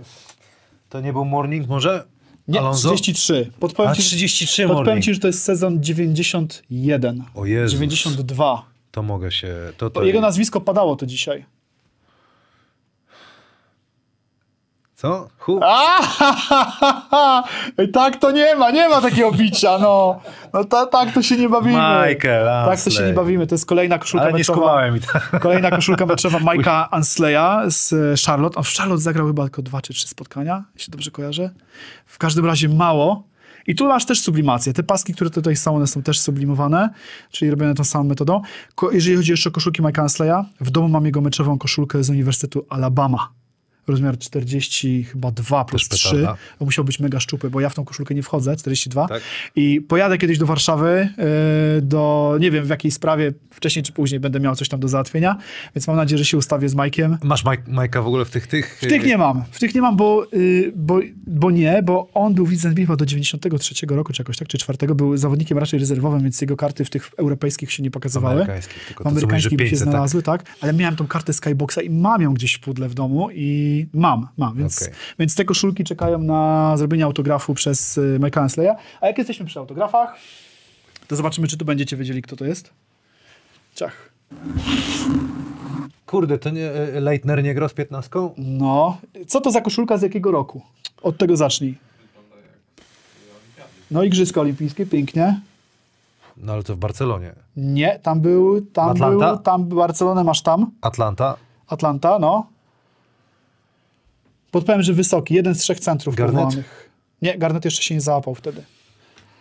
[0.88, 2.04] To nie był Morning może?
[2.48, 2.88] Nie, Alonso?
[2.88, 3.50] 33.
[3.60, 5.04] Podpowiem A, ci, 33 podpowiem Morning.
[5.04, 7.24] ci, że to jest sezon 91.
[7.34, 7.72] O Jezus.
[7.72, 8.64] 92.
[8.90, 9.54] To mogę się...
[9.76, 10.04] To, to...
[10.04, 11.44] Jego nazwisko padało to dzisiaj.
[14.96, 15.28] Co?
[15.38, 15.60] Hu?
[17.78, 20.20] Ej, tak to nie ma, nie ma takiego bicia, no.
[20.52, 21.72] No ta, tak to się nie bawimy.
[21.78, 23.06] Michael Tak to się Ansley.
[23.08, 23.46] nie bawimy.
[23.46, 24.82] To jest kolejna koszulka Ale meczowa.
[25.12, 25.40] tak.
[25.42, 28.56] Kolejna koszulka meczowa Majka Ansleya z e, Charlotte.
[28.58, 31.50] On w Charlotte zagrał chyba tylko dwa czy trzy spotkania, jeśli dobrze kojarzę.
[32.06, 33.22] W każdym razie mało.
[33.66, 34.72] I tu masz też sublimację.
[34.72, 36.90] Te paski, które tutaj są, one są też sublimowane,
[37.30, 38.40] czyli robione tą samą metodą.
[38.74, 42.10] Ko- jeżeli chodzi jeszcze o koszulki Majka Ansleya, w domu mam jego meczową koszulkę z
[42.10, 43.28] Uniwersytetu Alabama.
[43.88, 46.08] Rozmiar 40, chyba 2 plus Też 3.
[46.08, 46.36] petarda.
[46.58, 49.08] To musiał być mega szczupły, bo ja w tą koszulkę nie wchodzę, 42.
[49.08, 49.22] Tak.
[49.56, 51.08] I pojadę kiedyś do Warszawy,
[51.74, 54.88] yy, do nie wiem w jakiej sprawie, wcześniej czy później będę miał coś tam do
[54.88, 55.36] załatwienia,
[55.74, 57.18] więc mam nadzieję, że się ustawię z Majkiem.
[57.22, 58.46] Masz Maj- Majka w ogóle w tych...
[58.46, 62.08] tych W tych nie mam, w tych nie mam, bo, yy, bo, bo nie, bo
[62.14, 65.80] on był widzem chyba do 93 roku, czy jakoś tak, czy czwartego, był zawodnikiem raczej
[65.80, 68.34] rezerwowym, więc jego karty w tych europejskich się nie pokazywały.
[68.34, 69.88] Amerykańskich, tylko to, amerykańskich by się 500, tak?
[69.92, 70.44] znalazły, tak?
[70.60, 74.28] Ale miałem tą kartę Skyboxa i mam ją gdzieś w pudle w domu i mam,
[74.36, 74.94] mam, więc, Okej.
[75.18, 78.70] więc te koszulki czekają na zrobienie autografu przez y, Michaela Ansleya.
[79.00, 80.14] A jak jesteśmy przy autografach,
[81.08, 82.70] to zobaczymy, czy tu będziecie wiedzieli, kto to jest.
[83.74, 84.10] Ciach.
[86.06, 88.30] Kurde, to nie, e, Leitner nie gra z 15?
[88.36, 90.62] No, co to za koszulka z jakiego roku?
[91.02, 91.78] Od tego zacznij.
[93.90, 95.40] No, Igrzyska Olimpijskie, pięknie.
[96.36, 97.32] No ale to w Barcelonie.
[97.56, 99.32] Nie, tam był, tam Atlanta?
[99.32, 100.70] był, tam Barcelonę masz tam.
[100.80, 101.36] Atlanta.
[101.66, 102.46] Atlanta, no.
[104.56, 106.34] Podpowiem, że wysoki, jeden z trzech centrów Garnet?
[106.36, 106.90] powołanych.
[107.22, 108.62] Nie, Garnet jeszcze się nie załapał wtedy.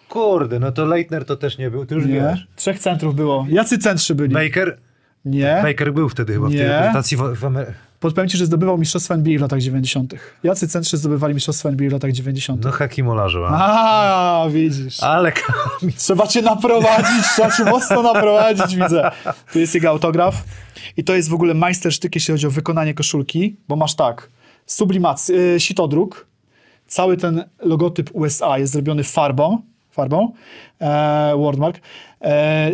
[0.09, 2.47] Kurde, no to Leitner to też nie był, ty już Nie, wiesz.
[2.55, 3.45] trzech centrów było.
[3.49, 4.33] Jacy centrzy byli?
[4.33, 4.77] Baker?
[5.25, 5.59] Nie.
[5.63, 6.57] Baker był wtedy chyba w Nie.
[6.57, 7.65] tej reprezentacji w, w
[7.99, 10.13] Podpowiem ci, że zdobywał mistrzostwa NBA w latach 90.
[10.43, 12.63] Jacy centrzy zdobywali mistrzostwa NBA w latach 90.
[12.63, 13.49] No Hakim Olażu, a?
[14.43, 15.03] A, widzisz.
[15.03, 15.31] Ale
[15.97, 19.11] Trzeba cię naprowadzić, trzeba cię mocno naprowadzić, widzę.
[19.53, 20.43] Tu jest jego autograf.
[20.97, 24.29] I to jest w ogóle majstersztyk, jeśli chodzi o wykonanie koszulki, bo masz tak,
[24.65, 26.27] sublimacja, y, sitodruk,
[26.87, 29.61] cały ten logotyp USA jest zrobiony farbą,
[29.91, 30.33] farbą,
[30.81, 31.79] e, wordmark,
[32.21, 32.71] e,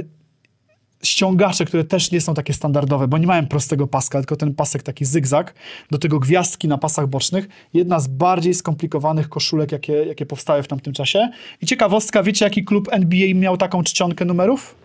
[1.04, 4.84] ściągacze, które też nie są takie standardowe, bo nie mają prostego paska, tylko ten pasek
[4.84, 5.54] taki zygzak,
[5.92, 7.48] do tego gwiazdki na pasach bocznych.
[7.74, 11.30] Jedna z bardziej skomplikowanych koszulek, jakie, jakie powstały w tamtym czasie.
[11.62, 14.76] I ciekawostka, wiecie jaki klub NBA miał taką czcionkę numerów?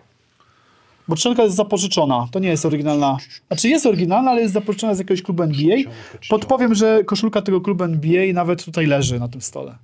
[1.07, 3.17] Bo czcionka jest zapożyczona, to nie jest oryginalna.
[3.47, 5.77] Znaczy jest oryginalna, ale jest zapożyczona z jakiegoś klubu NBA.
[6.29, 9.75] Podpowiem, że koszulka tego klubu NBA nawet tutaj leży na tym stole.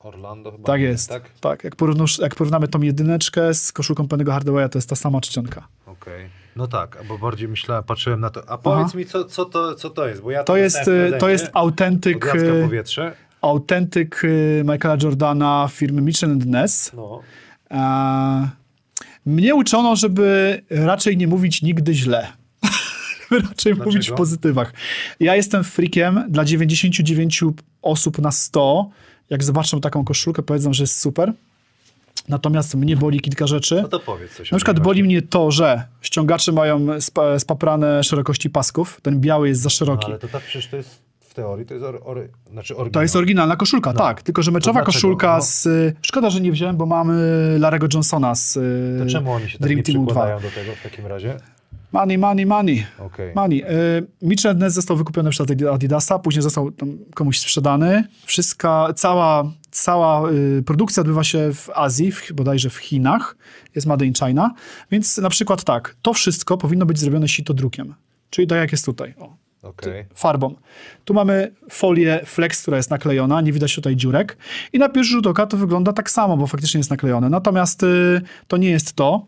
[0.00, 0.64] Orlando chyba.
[0.64, 1.08] Tak jest.
[1.08, 1.22] Tak?
[1.40, 5.20] Tak, jak, porównusz, jak porównamy tą jedyneczkę z koszulką Penny'ego Hardawaya, to jest ta sama
[5.20, 5.68] czcionka.
[5.86, 6.28] Okej.
[6.56, 8.50] No tak, bo bardziej myślałem, patrzyłem na to.
[8.50, 10.22] A powiedz mi, co, co, to, co to jest?
[10.22, 10.78] Bo ja To jest,
[11.18, 13.12] to jest autentyk, y, Powietrze.
[13.40, 16.92] autentyk y, Michaela Jordana firmy Mitchell Ness.
[16.96, 17.20] No.
[19.26, 22.26] Mnie uczono, żeby raczej nie mówić nigdy źle.
[23.48, 24.72] raczej mówić w pozytywach.
[25.20, 27.44] Ja jestem freakiem dla 99
[27.82, 28.90] osób na 100.
[29.30, 31.32] Jak zobaczą taką koszulkę, powiedzą, że jest super.
[32.28, 33.78] Natomiast mnie boli kilka rzeczy.
[33.82, 34.50] No to powiedz coś.
[34.52, 39.00] Na przykład boli mnie to, że ściągacze mają spa, spaprane szerokości pasków.
[39.02, 40.06] Ten biały jest za No, szeroki.
[40.06, 41.05] ale to tak przecież to jest
[41.36, 42.92] teorii, to jest or, or, znaczy oryginał.
[42.92, 44.22] To jest oryginalna koszulka, tak.
[44.22, 45.42] Tylko, że meczowa koszulka No.
[45.42, 45.68] z...
[46.02, 47.14] Szkoda, że nie wziąłem, bo mamy
[47.58, 50.06] Larego Johnsona z y, To czemu oni się tak Dream nie Teamu 2.
[50.06, 51.36] przykładają do tego w takim razie?
[51.92, 52.86] Money, money, money.
[52.98, 53.34] Okej.
[53.34, 53.62] Money.
[53.62, 58.04] Y, Mitchell Ness został wykupiony przez Adidasa, później został tam komuś sprzedany.
[58.24, 63.36] Wszystka, cała, cała y, produkcja odbywa się w Azji, w, bodajże w Chinach.
[63.74, 64.54] Jest made in China.
[64.90, 67.94] Więc na przykład tak, to wszystko powinno być zrobione sitodrukiem.
[68.30, 69.14] Czyli tak jak jest tutaj.
[69.18, 69.36] O,
[69.68, 70.04] Okej.
[70.14, 70.54] farbą.
[71.04, 74.36] Tu mamy folię flex, która jest naklejona, nie widać tutaj dziurek.
[74.72, 77.30] I na pierwszy rzut oka to wygląda tak samo, bo faktycznie jest naklejone.
[77.30, 79.26] Natomiast y, to nie jest to.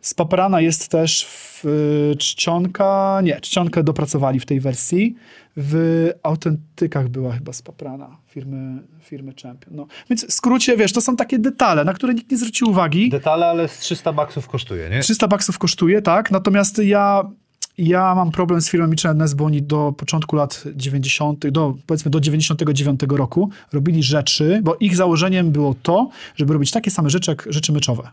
[0.00, 5.14] Spaprana jest też w y, czcionka, nie, czcionkę dopracowali w tej wersji.
[5.56, 9.76] W autentykach była chyba spaprana firmy, firmy Champion.
[9.76, 9.86] No.
[10.10, 13.08] Więc w skrócie, wiesz, to są takie detale, na które nikt nie zwrócił uwagi.
[13.08, 15.00] Detale, ale z 300 baksów kosztuje, nie?
[15.00, 16.30] 300 baksów kosztuje, tak.
[16.30, 17.30] Natomiast ja,
[17.78, 22.10] ja mam problem z firmą Mitchell Ness, bo oni do początku lat 90., do, powiedzmy
[22.10, 27.30] do 99 roku robili rzeczy, bo ich założeniem było to, żeby robić takie same rzeczy,
[27.30, 28.10] jak rzeczy meczowe.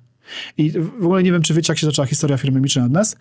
[0.57, 3.15] I w ogóle nie wiem, czy wiecie, jak się zaczęła historia firmy Mitchell Ness.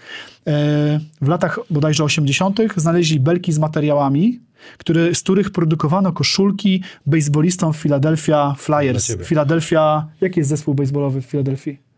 [0.46, 2.60] E, W latach bodajże 80.
[2.76, 4.40] znaleźli belki z materiałami,
[4.78, 9.16] które, z których produkowano koszulki baseballistom Philadelphia Flyers.
[9.24, 11.91] Philadelphia, jaki jest zespół baseballowy w Filadelfii?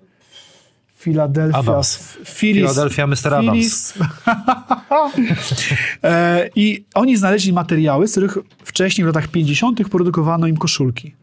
[1.04, 1.58] Philadelphia.
[1.58, 2.18] Adams.
[2.24, 3.34] Phillies, Philadelphia Mr.
[3.34, 3.94] Adams.
[6.02, 9.88] E, I oni znaleźli materiały, z których wcześniej w latach 50.
[9.88, 11.14] produkowano im koszulki.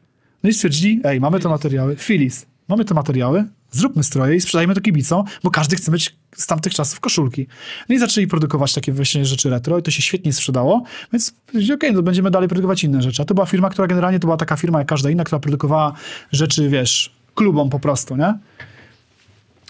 [0.44, 4.76] No i stwierdzili, ej, mamy te materiały, Phillies, mamy te materiały, zróbmy stroje i sprzedajmy
[4.76, 7.48] to kibicom, bo każdy chce mieć z tamtych czasów koszulki.
[7.90, 10.84] No i zaczęli produkować takie właśnie rzeczy retro i to się świetnie sprzedało,
[11.14, 13.22] więc okej, okay, no będziemy dalej produkować inne rzeczy.
[13.22, 15.94] A to była firma, która generalnie to była taka firma jak każda inna, która produkowała
[16.32, 18.34] rzeczy, wiesz, klubom po prostu, nie?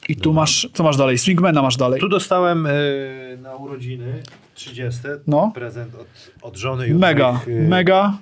[0.09, 1.17] I tu masz, co masz dalej?
[1.17, 1.99] Swingmana masz dalej.
[2.01, 4.23] Tu dostałem y, na urodziny
[4.55, 5.51] 30 No.
[5.55, 6.07] prezent od,
[6.41, 8.17] od żony i od Mega, moich, y, mega.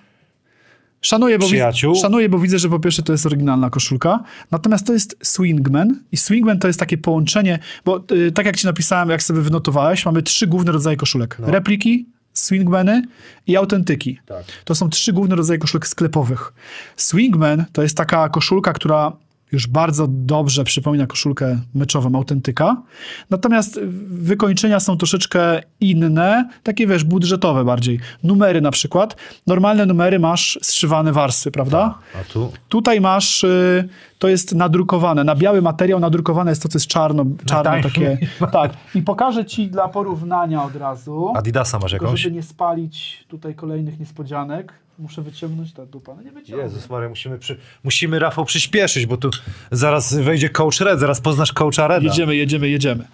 [1.02, 1.94] Szanuję bo, przyjaciół.
[1.94, 6.00] widzę, szanuję, bo widzę, że po pierwsze to jest oryginalna koszulka, natomiast to jest Swingman
[6.12, 10.06] i Swingman to jest takie połączenie, bo y, tak jak ci napisałem, jak sobie wynotowałeś,
[10.06, 11.38] mamy trzy główne rodzaje koszulek.
[11.40, 13.02] Repliki, Swingmany
[13.48, 14.20] i autentyki.
[14.26, 14.44] Tak.
[14.66, 16.54] To są trzy główne rodzaje koszulek sklepowych.
[16.96, 19.12] Swingman to jest taka koszulka, która
[19.52, 22.82] już bardzo dobrze przypomina koszulkę meczową autentyka.
[23.30, 28.00] Natomiast wykończenia są troszeczkę inne, takie wiesz, budżetowe bardziej.
[28.24, 29.16] Numery na przykład.
[29.48, 31.98] Normalne numery masz zszywane warstwy, prawda?
[32.22, 32.52] A tu?
[32.70, 33.90] Tutaj masz, y,
[34.20, 37.84] to jest nadrukowane, na biały materiał nadrukowane jest to, co jest czarno, czarno tak.
[37.84, 38.18] takie.
[38.52, 38.72] Tak.
[38.96, 41.34] I pokażę ci dla porównania od razu.
[41.36, 42.20] Adidasa masz jakąś?
[42.20, 46.16] żeby nie spalić tutaj kolejnych niespodzianek, muszę wyciągnąć ta dupa.
[46.16, 46.64] No nie wyciągnę.
[46.64, 49.30] Jezus Maria, musimy, przy, musimy Rafał przyspieszyć, bo tu
[49.72, 52.06] zaraz wejdzie coach Red, zaraz poznasz coacha Reda.
[52.06, 53.08] Jedziemy, jedziemy, jedziemy.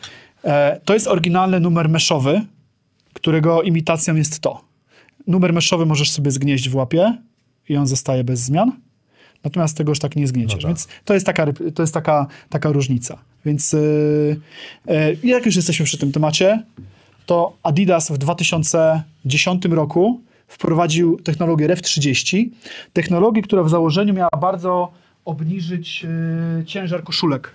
[0.44, 2.42] E, to jest oryginalny numer meszowy,
[3.14, 4.62] którego imitacją jest to.
[5.28, 7.18] Numer meszowy możesz sobie zgnieść w łapie
[7.70, 8.85] i on zostaje bez zmian.
[9.46, 10.62] Natomiast tego już tak nie zgnieciesz.
[10.62, 10.68] tak.
[10.68, 11.46] Więc to jest taka,
[11.76, 13.18] to jest taka, taka różnica.
[13.46, 14.40] Więc yy,
[14.88, 16.64] yy, jak już jesteśmy przy tym temacie,
[17.26, 22.46] to Adidas w 2010 roku wprowadził technologię REF30.
[22.94, 24.92] Technologię, która w założeniu miała bardzo
[25.26, 27.52] obniżyć yy, ciężar koszulek.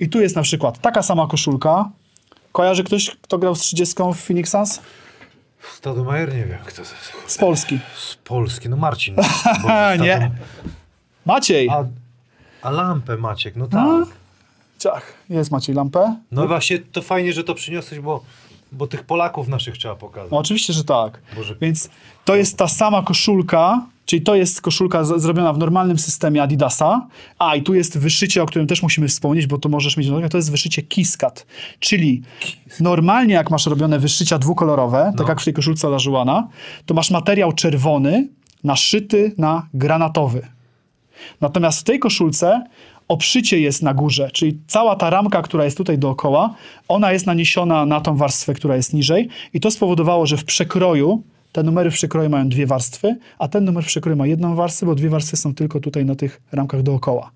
[0.00, 1.90] I tu jest na przykład taka sama koszulka,
[2.52, 4.80] Kojarzy ktoś, kto grał z 30 w Phoenix Suns?
[5.76, 6.94] Stadomajer nie wiem, kto to jest.
[7.26, 7.78] Z Polski.
[7.96, 9.14] Z Polski, no Marcin.
[10.00, 10.30] Nie.
[11.28, 11.68] Maciej!
[11.68, 11.84] A,
[12.62, 14.06] a lampę Maciek, no tak.
[14.78, 16.16] Ciach, jest Maciej Lampę.
[16.32, 18.22] No właśnie, to fajnie, że to przyniosłeś, bo,
[18.72, 20.30] bo tych Polaków naszych trzeba pokazać.
[20.30, 21.20] No oczywiście, że tak.
[21.36, 21.56] Boże.
[21.60, 21.90] Więc
[22.24, 27.06] to jest ta sama koszulka, czyli to jest koszulka z- zrobiona w normalnym systemie Adidasa.
[27.38, 30.36] A, i tu jest wyszycie, o którym też musimy wspomnieć, bo to możesz mieć, to
[30.38, 31.46] jest wyszycie Kiskat.
[31.80, 32.22] Czyli
[32.80, 36.48] normalnie jak masz robione wyszycia dwukolorowe, tak jak w tej koszulce Olajuana,
[36.86, 38.28] to masz materiał czerwony
[38.64, 40.46] naszyty na granatowy.
[41.40, 42.64] Natomiast w tej koszulce
[43.08, 46.54] obszycie jest na górze, czyli cała ta ramka, która jest tutaj dookoła,
[46.88, 51.22] ona jest naniesiona na tą warstwę, która jest niżej i to spowodowało, że w przekroju
[51.52, 54.86] te numery w przekroju mają dwie warstwy, a ten numer w przekroju ma jedną warstwę,
[54.86, 57.30] bo dwie warstwy są tylko tutaj na tych ramkach dookoła.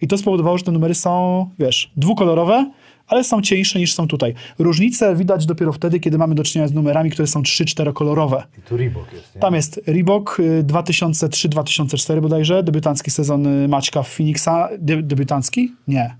[0.00, 2.70] I to spowodowało, że te numery są, wiesz, dwukolorowe,
[3.08, 4.34] ale są cieńsze niż są tutaj.
[4.58, 8.44] Różnice widać dopiero wtedy, kiedy mamy do czynienia z numerami, które są 3-4 kolorowe.
[8.58, 9.40] I tu Reebok jest, nie?
[9.40, 14.68] Tam jest Reebok y, 2003-2004 bodajże, debiutancki sezon y, Maćka w Phoenixa.
[14.78, 15.72] De, debiutancki?
[15.88, 16.16] Nie.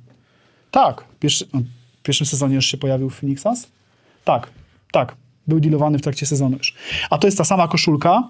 [0.71, 1.05] Tak.
[1.21, 1.61] Pierwszy, no,
[2.01, 3.69] w pierwszym sezonie już się pojawił w Phoenixas?
[4.25, 4.51] Tak,
[4.93, 5.17] tak.
[5.47, 6.75] Był dealowany w trakcie sezonu już.
[7.11, 8.29] A to jest ta sama koszulka.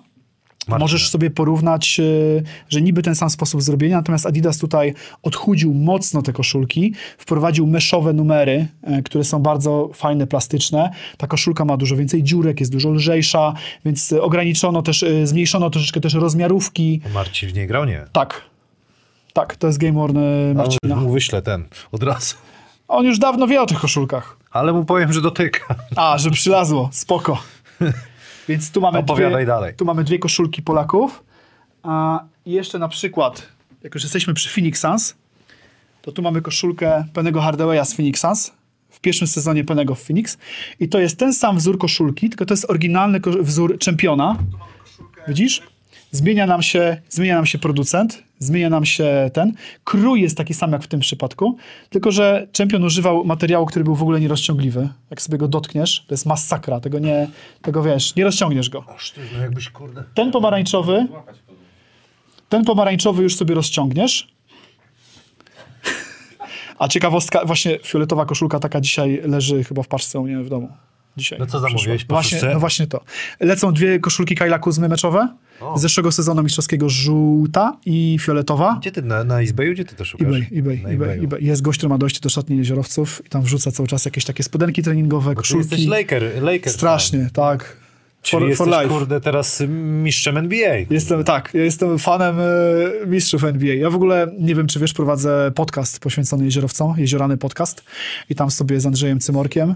[0.69, 6.23] Możesz sobie porównać, y, że niby ten sam sposób zrobienia, natomiast Adidas tutaj odchudził mocno
[6.23, 8.69] te koszulki, wprowadził meszowe numery,
[8.99, 10.91] y, które są bardzo fajne, plastyczne.
[11.17, 13.55] Ta koszulka ma dużo więcej dziurek, jest dużo lżejsza,
[13.85, 17.01] więc y, ograniczono też, zmniejszono troszeczkę też rozmiarówki.
[17.15, 17.85] Marcin w niej grał?
[17.85, 18.05] Nie.
[18.13, 18.43] Tak.
[19.33, 20.55] Tak, to jest Game Marcina.
[20.55, 20.97] Marcina.
[20.97, 22.37] mu wyślę ten od razu.
[22.89, 24.37] On już dawno wie o tych koszulkach.
[24.51, 25.75] Ale mu powiem, że dotyka.
[25.97, 27.43] A, że przylazło, spoko.
[28.49, 29.75] Więc tu mamy, Opowiadaj dwie, dalej.
[29.75, 31.25] tu mamy dwie koszulki Polaków.
[31.83, 33.49] A jeszcze na przykład,
[33.83, 35.15] jak już jesteśmy przy Phoenix Suns,
[36.03, 38.53] to tu mamy koszulkę Pennego Hardawaya z Phoenix Suns
[38.91, 40.39] w pierwszym sezonie Penego w Phoenix.
[40.81, 44.37] I to jest ten sam wzór koszulki, tylko to jest oryginalny wzór czempiona.
[45.29, 45.63] Widzisz?
[46.11, 49.53] Zmienia nam się, zmienia nam się producent, zmienia nam się ten.
[49.85, 51.57] Krój jest taki sam jak w tym przypadku,
[51.91, 54.89] tylko że czempion używał materiału, który był w ogóle nierozciągliwy.
[55.11, 57.29] Jak sobie go dotkniesz, to jest masakra, tego nie,
[57.63, 58.85] tego wiesz, nie rozciągniesz go.
[59.35, 60.05] No jakbyś kurde...
[60.15, 61.07] Ten pomarańczowy,
[62.49, 64.39] ten pomarańczowy już sobie rozciągniesz.
[66.79, 70.69] A ciekawostka, właśnie fioletowa koszulka taka dzisiaj leży chyba w paczce u mnie w domu.
[71.19, 71.39] Dzisiaj.
[71.39, 73.01] No co zamówiłeś po Właśnie, no właśnie to.
[73.41, 75.29] Lecą dwie koszulki Kyla Kuzmy meczowe
[75.77, 78.77] z zeszłego sezonu mistrzowskiego żółta i fioletowa.
[78.81, 80.27] Gdzie ty, na, na eBayu, gdzie ty to szukasz?
[80.27, 81.45] eBay, eBay, Na eBay, eBay.
[81.45, 84.43] Jest gość, który ma dojście do szatni jeziorowców i tam wrzuca cały czas jakieś takie
[84.43, 85.87] spodenki treningowe, Bo ty jesteś koszulki.
[85.87, 87.77] Laker, Laker Strasznie, tak.
[88.23, 88.89] Czyli For, jesteś, for life.
[88.95, 90.77] kurde, teraz mistrzem NBA.
[90.91, 93.75] Jestem, tak, ja jestem fanem e, mistrzów NBA.
[93.75, 97.85] Ja w ogóle, nie wiem, czy wiesz, prowadzę podcast poświęcony jeziorowcom, Jeziorany Podcast
[98.31, 99.75] i tam sobie z Andrzejem Cymorkiem.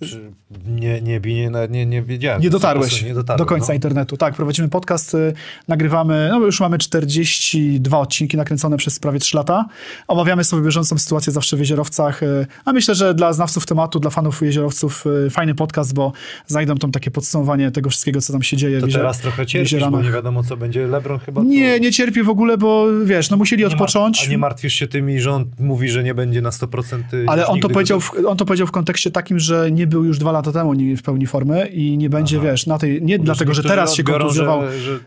[0.00, 0.30] Czy
[0.66, 2.42] Nie, nie, nie, nie, nie, wiedziałem.
[2.42, 3.74] Nie dotarłeś nie dotarłem, do końca no.
[3.74, 4.16] internetu.
[4.16, 5.32] Tak, prowadzimy podcast, y,
[5.68, 9.66] nagrywamy, no już mamy 42 odcinki nakręcone przez prawie 3 lata.
[10.08, 14.10] Omawiamy sobie bieżącą sytuację zawsze w Jeziorowcach, y, a myślę, że dla znawców tematu, dla
[14.10, 16.12] fanów Jeziorowców y, fajny podcast, bo
[16.46, 19.46] znajdą tam takie podsumowanie tego wszystkiego, co tam się dzieje To w, jezior- teraz trochę
[19.46, 20.86] cierpisz, bo nie wiadomo, co będzie.
[20.86, 21.40] LeBron chyba...
[21.40, 24.26] to- Nie, nie cierpię w ogóle, bo wiesz, no musieli nie mar- odpocząć.
[24.26, 27.60] A nie martwisz się tymi, że on mówi, że nie będzie na 100% Ale on
[27.60, 30.43] to, powiedział w, on to powiedział w kontekście takim, że nie był już dwa lata
[30.52, 33.94] temu nie- w pełni formy i nie będzie, wiesz, na tej, nie dlatego, że teraz
[33.94, 34.62] się kontuzjował.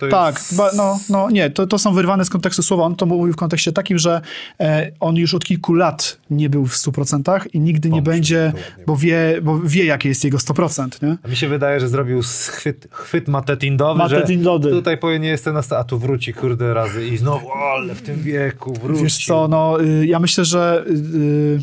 [0.10, 2.84] tak, jest- ba, no, no nie, to, to są wyrwane z kontekstu słowa.
[2.84, 4.22] On to mówił w kontekście takim, że
[4.60, 8.52] e, on już od kilku lat nie był w 100% i nigdy nie Pomyśl, będzie,
[8.56, 8.84] dokładnie.
[8.88, 11.18] bo wie, bo wie, jakie jest jego 100%, nie?
[11.24, 14.70] A mi się wydaje, że zrobił chwyt, chwyt matetindowy, Matetindowy.
[14.70, 18.02] że tutaj powinien jestem na sta- a tu wróci kurde razy i znowu, ale w
[18.02, 19.04] tym wieku wróci.
[19.04, 21.60] Wiesz co, no y, ja myślę, że y, y,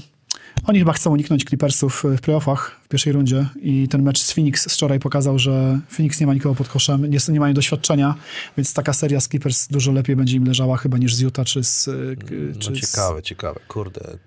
[0.66, 4.70] oni chyba chcą uniknąć Clippersów w playoffach w pierwszej rundzie i ten mecz z Phoenix
[4.70, 8.14] z wczoraj pokazał, że Phoenix nie ma nikogo pod koszem, nie, nie mają doświadczenia,
[8.56, 11.64] więc taka seria z Clippers dużo lepiej będzie im leżała chyba niż z Utah czy
[11.64, 11.88] z...
[11.88, 12.26] y, k-
[12.58, 14.18] czy No z- ciekawe, ciekawe, kurde.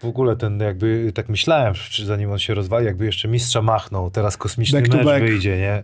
[0.00, 4.36] W ogóle ten jakby, tak myślałem, zanim on się rozwali, jakby jeszcze mistrza machnął, teraz
[4.36, 5.20] kosmiczny Back mecz back.
[5.20, 5.82] wyjdzie, nie?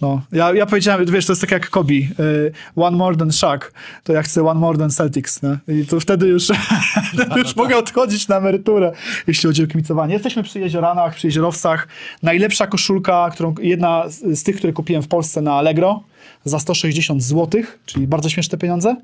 [0.00, 3.72] No, ja, ja powiedziałem, wiesz, to jest tak jak Kobe, y, one more than Shaq,
[4.04, 5.58] to ja chcę one more than Celtics, nie?
[5.74, 6.48] I to wtedy już,
[7.14, 8.92] wtedy już mogę odchodzić na emeryturę,
[9.26, 10.14] jeśli chodzi o kibicowanie.
[10.14, 11.88] Jesteśmy przy Jezioranach, przy Jeziorowcach.
[12.22, 16.02] Najlepsza koszulka, którą, jedna z, z tych, które kupiłem w Polsce na Allegro
[16.44, 18.96] za 160 zł, czyli bardzo śmieszne pieniądze.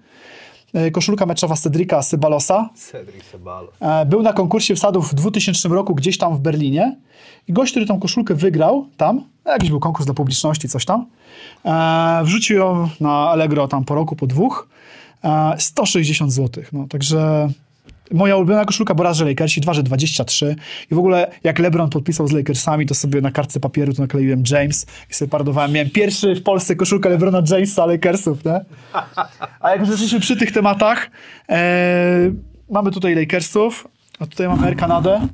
[0.77, 2.71] Y, Koszulka meczowa Cedrika Sybalosa.
[2.75, 3.73] Cedric Sebalo.
[3.81, 6.97] E, Był na konkursie wsadów w 2000 roku gdzieś tam w Berlinie
[7.49, 11.07] i gość, który tą koszulkę wygrał tam, jakiś był konkurs dla publiczności, coś tam,
[11.65, 14.69] e, wrzucił ją na Allegro tam po roku, po dwóch,
[15.25, 16.65] e, 160 zł.
[16.73, 17.49] No, także
[18.11, 20.57] Moja ulubiona koszulka, bo raz, że Lakersi, dwa, że 23.
[20.91, 24.43] I w ogóle jak LeBron podpisał z Lakersami, to sobie na kartce papieru to nakleiłem
[24.51, 25.73] James i sobie parodowałem.
[25.73, 28.61] Miałem pierwszy w Polsce koszulkę LeBrona Jamesa Lakersów, nie?
[29.61, 31.11] A jak już jesteśmy przy tych tematach,
[31.49, 32.31] e,
[32.71, 33.89] mamy tutaj Lakersów,
[34.21, 35.29] a tutaj mamy Air Kanadę.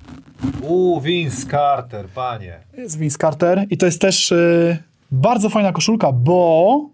[0.63, 2.59] Uuu, Vince Carter, panie.
[2.79, 4.79] Jest Vince Carter i to jest też e,
[5.11, 6.91] bardzo fajna koszulka, bo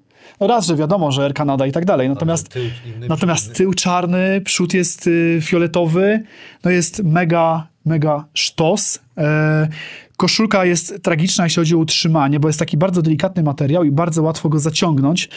[0.47, 2.63] raz, że wiadomo, że Air Canada i tak dalej, natomiast, tył
[2.97, 3.55] inny, natomiast inny.
[3.55, 6.23] tył czarny, przód jest y, fioletowy,
[6.65, 8.99] no jest mega, mega sztos.
[9.19, 9.69] E,
[10.17, 14.23] koszulka jest tragiczna, jeśli chodzi o utrzymanie, bo jest taki bardzo delikatny materiał i bardzo
[14.23, 15.29] łatwo go zaciągnąć.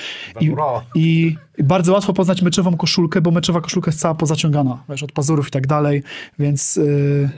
[0.95, 5.11] I, i bardzo łatwo poznać meczową koszulkę, bo meczowa koszulka jest cała pozaciągana, wiesz, od
[5.11, 6.03] pazurów i tak dalej,
[6.39, 6.77] więc...
[6.77, 7.29] y,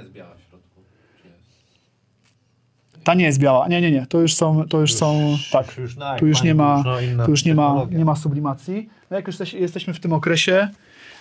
[3.10, 3.68] ta nie jest biała.
[3.68, 4.06] Nie, nie, nie.
[4.10, 5.78] To już są, to już są, tak.
[5.78, 6.84] już Tu już nie ma,
[7.18, 8.90] już tu już nie ma, nie ma sublimacji.
[9.12, 10.68] No jak już jesteś- jesteśmy w tym okresie.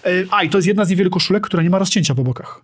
[0.05, 2.63] e, A, i to jest jedna z niewielu koszulek, która nie ma rozcięcia po bokach.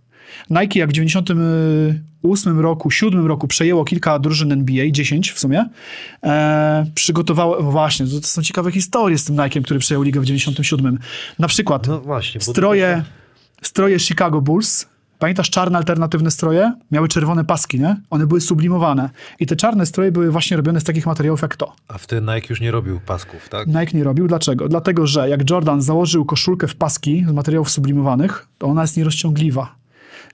[0.51, 5.65] Nike jak w 98 roku, 7 roku przejęło kilka drużyn NBA, 10 w sumie,
[6.25, 10.25] e, przygotowało, no właśnie, to są ciekawe historie z tym Nike'em, który przejął ligę w
[10.25, 10.99] 97.
[11.39, 12.39] Na przykład No właśnie.
[12.39, 13.03] bo to- stroje,
[13.63, 14.87] stroje Chicago Bulls.
[15.19, 16.73] Pamiętasz czarne alternatywne stroje?
[16.91, 17.97] Miały czerwone paski, nie?
[18.11, 19.11] One były sublimowane.
[19.41, 21.73] I te czarne stroje były właśnie robione z takich materiałów jak to.
[21.89, 23.67] A wtedy Nike już nie robił pasków, tak?
[23.67, 24.29] Nike nie robił.
[24.29, 24.69] Dlaczego?
[24.69, 29.75] Dlatego, że jak Jordan założył koszulkę w paski z materiałów sublimowanych, to ona jest nierozciągliwa.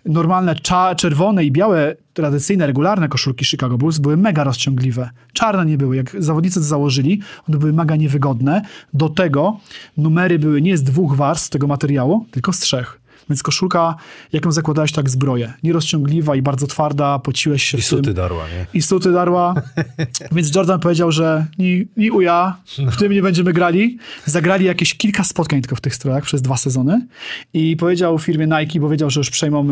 [0.05, 0.55] Normalne
[0.97, 5.11] czerwone i białe, tradycyjne, regularne koszulki Chicago Bulls były mega rozciągliwe.
[5.33, 5.97] Czarne nie były.
[5.97, 8.63] Jak zawodnicy to założyli, one były mega niewygodne.
[8.95, 9.59] Do tego
[9.97, 13.00] numery były nie z dwóch warstw tego materiału, tylko z trzech.
[13.31, 13.95] Więc koszulka,
[14.33, 15.53] jak ją zakładałeś, tak zbroję.
[15.63, 18.67] Nierozciągliwa i bardzo twarda, pociłeś się I w tym suty darła, nie?
[18.75, 19.55] i suty darła.
[20.33, 22.57] Więc Jordan powiedział, że ni, ni uja,
[22.93, 23.99] w tym nie będziemy grali.
[24.27, 27.07] Zagrali jakieś kilka spotkań tylko w tych strojach przez dwa sezony
[27.55, 29.67] i powiedział firmie Nike, bo wiedział, że już przejmą...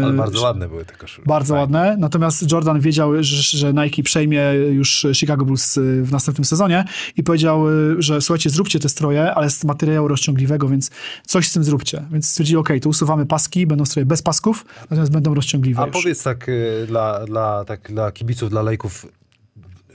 [0.00, 1.28] e, Ale bardzo ładne były te koszulki.
[1.28, 1.60] Bardzo Fajne.
[1.60, 1.96] ładne.
[1.98, 6.84] Natomiast Jordan wiedział, że, że Nike przejmie już Chicago Bulls y, w następnym sezonie
[7.16, 10.90] i powiedział, y, że słuchajcie, zróbcie te stroje, ale z materiału rozciągliwego, więc
[11.26, 12.04] coś z tym zróbcie.
[12.12, 15.92] Więc stwierdzili, ok, to usuwamy paski, będą stroje bez pasków, natomiast będą rozciągliwe A już.
[15.92, 19.06] powiedz tak y, dla, dla, tak dla kibiców, dla lejków,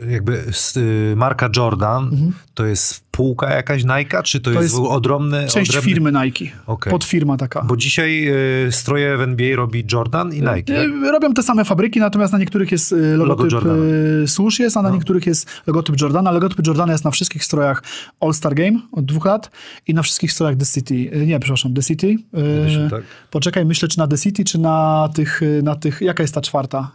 [0.09, 0.43] jakby
[0.77, 5.47] y, marka Jordan, to jest spółka jakaś Nike, czy to, jest, jest odrobny...
[5.47, 5.91] Część odrębny...
[5.91, 6.45] firmy Nike.
[6.67, 6.91] Okej.
[6.91, 7.61] Podfirma taka.
[7.61, 8.27] Bo dzisiaj
[8.67, 10.77] y, stroje w NBA robi Jordan i Nike, tak?
[10.77, 13.83] Y, Robią te same fabryki, natomiast na niektórych jest y, logotyp Jordana.
[14.23, 16.31] y, Swoosh jest, a na niektórych jest logotyp Jordana.
[16.31, 17.83] Logotyp Jordana jest na wszystkich strojach
[18.19, 19.51] All-Star Game od dwóch lat
[19.87, 20.93] i na wszystkich strojach The City.
[20.93, 22.15] Y, Nie, przepraszam, The City.
[22.33, 23.03] Edition, tak?
[23.31, 26.91] Poczekaj, myślę, czy na The City, czy na tych, na tych jaka jest ta czwarta?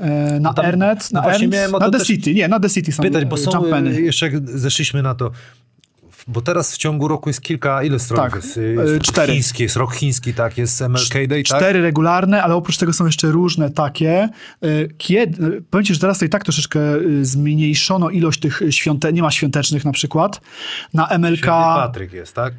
[0.00, 2.92] Y, Na tam- Airnet, no na, Ernst, miałem na The City, nie, na The City
[2.92, 5.30] są Pytać, bo są, y, jeszcze jak zeszliśmy na to,
[6.28, 8.56] bo teraz w ciągu roku jest kilka, ile strojów Tak, jest?
[8.56, 9.32] jest cztery.
[9.32, 11.58] Chiński, jest rok chiński, tak, jest MLK Day, tak?
[11.58, 14.28] Cztery regularne, ale oprócz tego są jeszcze różne takie.
[14.98, 16.80] Kiedy, powiem ci, że teraz to i tak troszeczkę
[17.22, 20.40] zmniejszono ilość tych świąte, nie ma świątecznych na przykład.
[20.94, 22.54] Na MLK Święty Patryk jest, tak?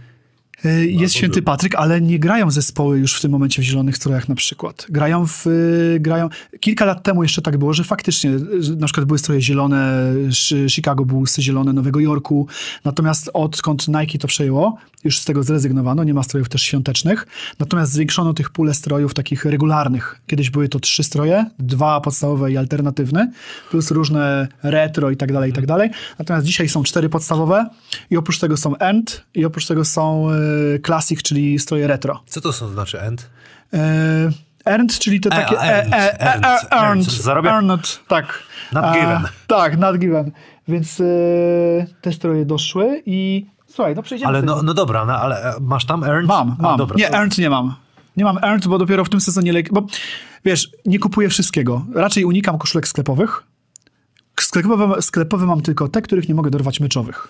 [0.65, 1.41] Y, jest Święty.
[1.41, 4.85] Patryk, ale nie grają zespoły już w tym momencie w zielonych strojach na przykład.
[4.89, 6.29] Grają w, y, grają,
[6.59, 10.13] kilka lat temu jeszcze tak było, że faktycznie y, na przykład były stroje zielone,
[10.69, 12.47] Chicago Bulls, zielone Nowego Jorku,
[12.85, 17.27] natomiast odkąd Nike to przejęło, już z tego zrezygnowano, nie ma strojów też świątecznych,
[17.59, 20.21] natomiast zwiększono tych pulę strojów takich regularnych.
[20.27, 23.31] Kiedyś były to trzy stroje, dwa podstawowe i alternatywne,
[23.69, 25.89] plus różne retro i tak dalej, i tak dalej.
[26.19, 27.69] Natomiast dzisiaj są cztery podstawowe
[28.09, 30.27] i oprócz tego są End i oprócz tego są
[30.85, 32.23] Classic, czyli stroje retro.
[32.25, 33.29] Co to są znaczy end?
[34.65, 35.59] Earned, czyli te takie...
[35.59, 35.93] a, earned,
[37.43, 38.43] e, earned, tak.
[38.73, 39.21] Not A, given.
[39.47, 40.31] Tak, not given.
[40.67, 41.03] Więc e,
[42.01, 45.85] te stroje doszły i słuchaj, no przejdziemy Ale no, no dobra, no, ale e, masz
[45.85, 46.27] tam earned?
[46.27, 46.77] Mam, A, mam.
[46.77, 47.75] dobra, nie, to- earned nie mam.
[48.17, 49.53] Nie mam earned, bo dopiero w tym sezonie...
[49.53, 49.85] lek- Bo
[50.45, 51.85] wiesz, nie kupuję wszystkiego.
[51.95, 53.43] Raczej unikam koszulek sklepowych.
[54.39, 57.27] Sklepowe, sklepowe mam tylko te, których nie mogę dorwać meczowych.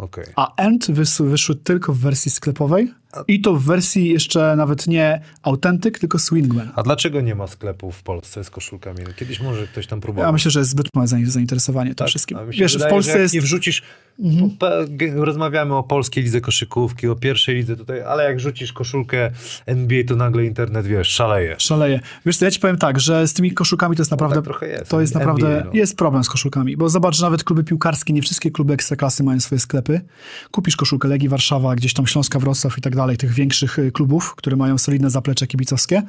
[0.00, 0.24] Okej.
[0.36, 2.94] A End wys, wyszły tylko w wersji sklepowej
[3.28, 6.70] i to w wersji jeszcze nawet nie Authentic, tylko Swingman.
[6.76, 8.98] A dlaczego nie ma sklepów w Polsce z koszulkami?
[9.16, 10.24] Kiedyś może ktoś tam próbował.
[10.28, 12.48] Ja myślę, że jest zbyt małe zain- zainteresowanie tym Tak, wszystkim.
[12.48, 13.34] mi się Wiesz, wydaje, w Polsce jak jest...
[13.34, 13.42] Mhm.
[13.42, 13.82] nie wrzucisz...
[14.86, 19.30] ge- Rozmawiamy o polskiej lidze koszykówki, o pierwszej lidze tutaj, ale jak rzucisz koszulkę
[19.66, 21.54] NBA, to nagle internet, wiesz, szaleje.
[21.58, 22.00] Szaleje.
[22.26, 24.34] Wiesz co, ja ci powiem tak, że z tymi koszulkami to jest naprawdę...
[24.36, 24.90] tak trochę jest.
[24.90, 25.62] To jest NBA, naprawdę...
[25.66, 25.70] no.
[25.74, 29.58] Jest problem z koszulkami, bo zobacz, nawet kluby piłkarskie, nie wszystkie kluby ekstraklasy mają swoje
[29.58, 30.00] sklepy.
[30.50, 34.34] Kupisz koszulkę Legii Warszawa, gdzieś tam Śląska Wrocław i tak dalej, tych większych y, klubów,
[34.34, 36.02] które mają solidne zaplecze kibicowskie,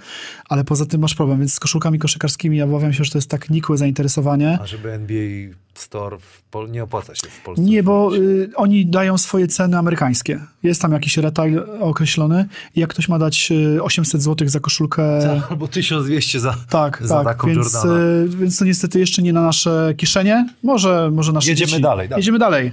[0.49, 3.29] ale poza tym masz problem, więc z koszulkami koszykarskimi ja obawiam się, że to jest
[3.29, 4.59] tak nikłe zainteresowanie.
[4.61, 7.63] A żeby NBA store w Pol- nie opłaca się w Polsce.
[7.63, 10.39] Nie, bo y, oni dają swoje ceny amerykańskie.
[10.63, 12.45] Jest tam jakiś retail określony
[12.75, 15.03] i jak ktoś ma dać y, 800 zł za koszulkę...
[15.49, 17.99] Albo 1200 za, Tak, za tak, taką więc, Jordana.
[18.01, 20.49] y, więc to niestety jeszcze nie na nasze kieszenie.
[20.63, 21.81] Może, może nasze Jedziemy dzieci.
[21.81, 22.19] dalej, dalej.
[22.21, 22.71] Jedziemy dalej.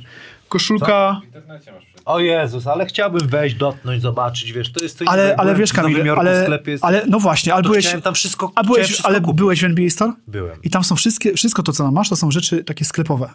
[0.49, 1.21] Koszulka...
[1.23, 1.85] W internecie masz.
[2.09, 6.11] O Jezus, ale chciałbym wejść, dotknąć, zobaczyć, wiesz, to jest coś Ale, ale wiesz Kamil,
[6.11, 9.39] ale, sklepie, jest, ale no właśnie, ale byłeś, tam wszystko, a byłeś, wszystko ale kupić.
[9.39, 10.13] byłeś w NBA Store?
[10.27, 10.63] Byłem.
[10.63, 13.31] I tam są wszystkie, wszystko to, co tam masz, to są rzeczy takie sklepowe.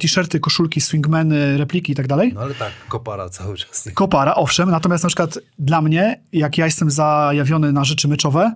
[0.00, 2.32] T-shirty, koszulki, swingmeny, repliki i tak dalej.
[2.34, 3.88] No ale tak, kopara cały czas.
[3.94, 8.54] Kopara, owszem, natomiast na przykład dla mnie, jak ja jestem zajawiony na rzeczy meczowe,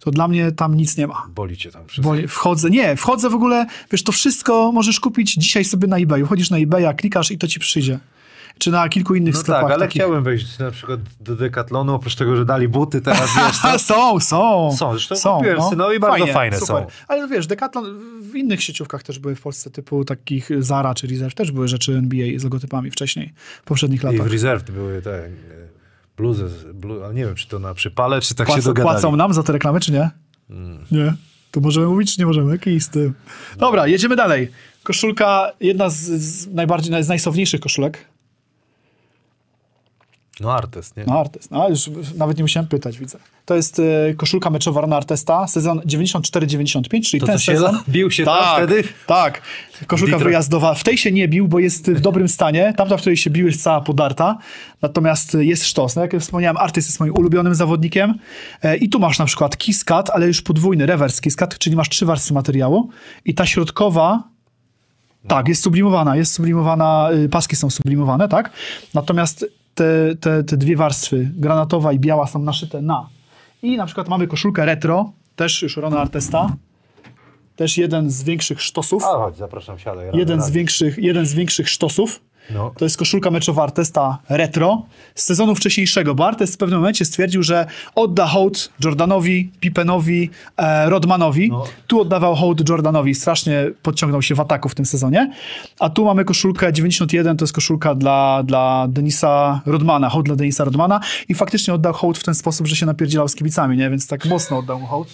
[0.00, 1.26] to dla mnie tam nic nie ma.
[1.34, 2.14] Boli cię tam wszystko.
[2.14, 6.26] Bo wchodzę, nie, wchodzę w ogóle, wiesz, to wszystko możesz kupić dzisiaj sobie na eBayu.
[6.26, 7.98] Chodzisz na eBaya, klikasz i to ci przyjdzie.
[8.58, 10.02] Czy na kilku innych No sklepach tak, ale takich.
[10.02, 14.20] chciałem wejść na przykład do Decathlonu, oprócz tego, że dali buty, teraz wiesz, to, są,
[14.20, 14.70] są.
[14.76, 16.76] Są, zresztą kupiłem synowi, bardzo fajne super.
[16.76, 16.86] są.
[17.08, 21.34] Ale wiesz, Decathlon w innych sieciówkach też były w Polsce, typu takich Zara czy Reserve,
[21.34, 24.26] też były rzeczy NBA z logotypami wcześniej, w poprzednich I w latach.
[24.32, 25.28] Reserve były te e,
[26.16, 28.94] bluzy, blu, ale nie wiem, czy to na przypale, czy tak się Płacą, dogadali.
[28.94, 30.10] płacą nam za te reklamy, czy nie?
[30.90, 31.14] Nie.
[31.50, 32.52] To możemy mówić, czy nie możemy?
[32.52, 33.14] Jaki z tym?
[33.58, 34.50] Dobra, jedziemy dalej.
[34.82, 37.98] Koszulka, jedna z, z najbardziej, z najsławniejszych koszulek.
[40.40, 41.04] No Artes, nie?
[41.06, 41.50] No Artest.
[41.50, 43.18] No, już nawet nie musiałem pytać, widzę.
[43.44, 47.78] To jest e, koszulka meczowa Artesta, sezon 94-95, czyli To ten się sezon.
[47.88, 48.88] bił się tam tak, wtedy?
[49.06, 49.42] Tak.
[49.86, 50.74] Koszulka wyjazdowa.
[50.74, 52.74] W tej się nie bił, bo jest w dobrym stanie.
[52.76, 54.38] Tamta, w której się bił, jest cała podarta.
[54.82, 55.96] Natomiast jest sztos.
[55.96, 58.14] No, jak wspomniałem, Artest jest moim ulubionym zawodnikiem.
[58.62, 61.76] E, I tu masz na przykład kiss cut, ale już podwójny, reverse kiss cut, czyli
[61.76, 62.90] masz trzy warstwy materiału.
[63.24, 64.22] I ta środkowa
[65.28, 68.50] tak, jest sublimowana, jest sublimowana, y, paski są sublimowane, tak?
[68.94, 69.46] Natomiast
[69.76, 73.08] te, te, te dwie warstwy, granatowa i biała, są naszyte na.
[73.62, 76.56] I na przykład mamy koszulkę retro, też już Rona Artesta,
[77.56, 80.06] też jeden z większych sztosów, A chodź, zapraszam, siadaj.
[80.12, 82.20] jeden z, większych, jeden z większych sztosów.
[82.50, 82.72] No.
[82.78, 84.82] To jest koszulka meczowa Artesta retro
[85.14, 90.90] z sezonu wcześniejszego, bo Artest w pewnym momencie stwierdził, że odda hołd Jordanowi, Pippenowi, e,
[90.90, 91.50] Rodmanowi.
[91.50, 91.64] No.
[91.86, 95.32] Tu oddawał hołd Jordanowi, strasznie podciągnął się w ataku w tym sezonie.
[95.80, 100.64] A tu mamy koszulkę 91, to jest koszulka dla, dla Denisa Rodmana, hołd dla Denisa
[100.64, 103.90] Rodmana i faktycznie oddał hołd w ten sposób, że się napierdzielał z kibicami, nie?
[103.90, 105.08] więc tak mocno oddał mu hołd.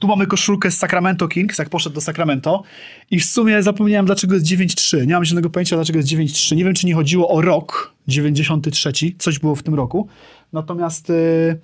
[0.00, 2.62] Tu mamy koszulkę z Sacramento Kings, jak poszedł do Sacramento.
[3.10, 5.06] I w sumie zapomniałem, dlaczego jest 9-3.
[5.06, 6.56] Nie mam żadnego pojęcia, dlaczego jest 9-3.
[6.56, 8.92] Nie wiem, czy nie chodziło o rok 93.
[9.18, 10.08] Coś było w tym roku.
[10.52, 11.58] Natomiast yy,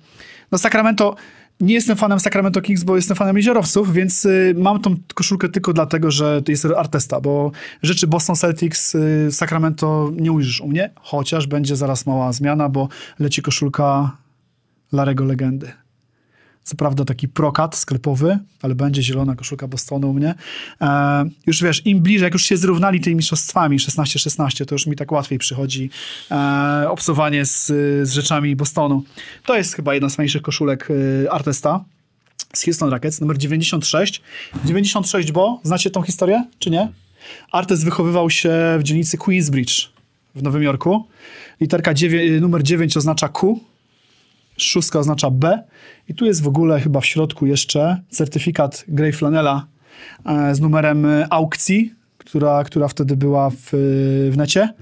[0.51, 1.15] no Sacramento...
[1.61, 5.73] Nie jestem fanem Sacramento Kings, bo jestem fanem jeziorowców, więc y, mam tą koszulkę tylko
[5.73, 7.51] dlatego, że to jest Artesta, bo
[7.83, 12.87] rzeczy Boston Celtics, y, Sacramento nie ujrzysz u mnie, chociaż będzie zaraz mała zmiana, bo
[13.19, 14.17] leci koszulka
[14.91, 15.71] Larego Legendy.
[16.69, 20.35] Co prawda taki prokat sklepowy, ale będzie zielona koszulka Bostonu u mnie.
[20.81, 24.95] E, już wiesz, im bliżej, jak już się zrównali tymi mistrzostwami 16-16, to już mi
[24.95, 25.89] tak łatwiej przychodzi
[26.31, 27.65] e, obsowanie z,
[28.07, 29.03] z rzeczami Bostonu.
[29.45, 30.87] To jest chyba jedna z fajniejszych koszulek
[31.25, 31.83] e, Artesta
[32.53, 34.21] z Houston Rockets, numer 96.
[34.65, 36.91] 96, bo znacie tą historię, czy nie?
[37.51, 39.89] Artest wychowywał się w dzielnicy Queensbridge
[40.35, 41.07] w Nowym Jorku.
[41.61, 43.59] Literka dziewię- numer 9 oznacza Q,
[44.63, 45.63] szóstka oznacza B
[46.07, 49.67] i tu jest w ogóle chyba w środku jeszcze certyfikat Grey Flanela
[50.25, 53.69] e, z numerem e, aukcji, która, która wtedy była w,
[54.31, 54.73] w necie.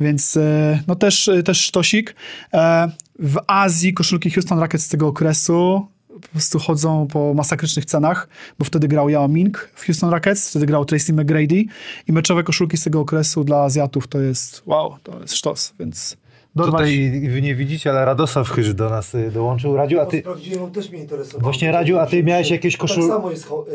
[0.00, 2.14] Więc e, no też, też sztosik.
[2.54, 5.86] E, W Azji koszulki Houston Rockets z tego okresu
[6.22, 8.28] po prostu chodzą po masakrycznych cenach,
[8.58, 11.64] bo wtedy grał Yao Ming w Houston Rockets, wtedy grał Tracy McGrady
[12.08, 16.16] i meczowe koszulki z tego okresu dla Azjatów to jest wow, to jest sztos, więc
[16.56, 16.80] dorwać...
[16.90, 19.76] Tutaj wy nie widzicie, ale Radosław Chyż do nas y, dołączył.
[19.76, 20.20] Radziu, a ty...
[20.20, 21.42] Sprawdziłem, też mnie interesowało.
[21.42, 23.46] Właśnie, Radziu, a ty miałeś jakieś koszul- Tak samo jest...
[23.46, 23.74] ho- Y,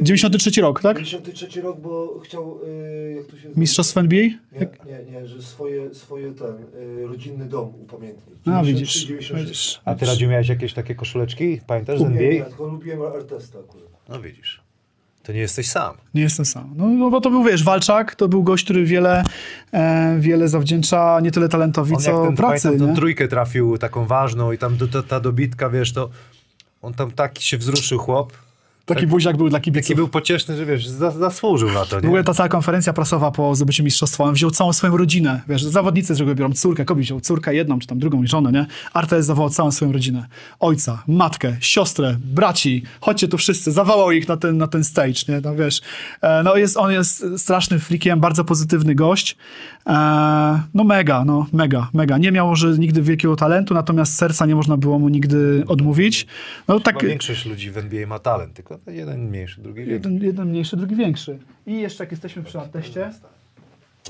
[0.00, 0.96] y, 93 rok, tak?
[1.02, 2.58] 93 rok, bo chciał...
[2.64, 4.18] Y, jak to się Mistrzostwo NBA?
[4.20, 4.38] Nie,
[4.86, 6.54] nie, nie, że swoje, swoje ten,
[7.02, 8.38] y, rodzinny dom upamiętnić.
[8.38, 9.04] A, 93, widzisz.
[9.04, 9.44] 96.
[9.44, 9.80] widzisz.
[9.84, 11.60] A ty, Radziu, miałeś jakieś takie koszuleczki?
[11.66, 12.44] Pamiętasz z Nie, nie, NBA?
[12.44, 13.86] tylko lubiłem Artesta akurat.
[14.08, 14.65] No widzisz.
[15.26, 15.94] To nie jesteś sam.
[16.14, 16.74] Nie jestem sam.
[16.76, 19.24] No, no bo to był, wiesz, Walczak, to był gość, który wiele,
[19.72, 22.94] e, wiele zawdzięcza nie tyle talentowi, On jak co ten, pracy, nie?
[22.94, 26.10] trójkę trafił, taką ważną i tam do, ta, ta dobitka, wiesz, to
[26.82, 28.32] on tam taki się wzruszył chłop.
[28.86, 29.86] Taki buziak był dla kibiców.
[29.86, 32.24] Taki był pocieszny, że wiesz, za, zasłużył na to, W ogóle nie?
[32.24, 36.22] ta cała konferencja prasowa po zdobyciu mistrzostwa, on wziął całą swoją rodzinę, wiesz, zawodnicy z
[36.34, 38.66] biorą córkę, kobiet wziął córkę jedną, czy tam drugą żonę, nie?
[38.92, 40.26] Artes zawołał całą swoją rodzinę.
[40.60, 45.40] Ojca, matkę, siostrę, braci, chodźcie tu wszyscy, zawołał ich na ten, na ten stage, nie?
[45.40, 45.80] No wiesz,
[46.20, 49.36] e, no jest, on jest strasznym flikiem, bardzo pozytywny gość,
[50.74, 52.18] no mega, no mega, mega.
[52.18, 56.26] Nie miał może nigdy wielkiego talentu, natomiast serca nie można było mu nigdy odmówić.
[56.68, 59.92] No tak, większość ludzi w NBA ma talent, tylko jeden mniejszy, drugi większy.
[59.92, 61.38] Jeden, jeden mniejszy, drugi większy.
[61.66, 63.10] I jeszcze jak jesteśmy przy arteście,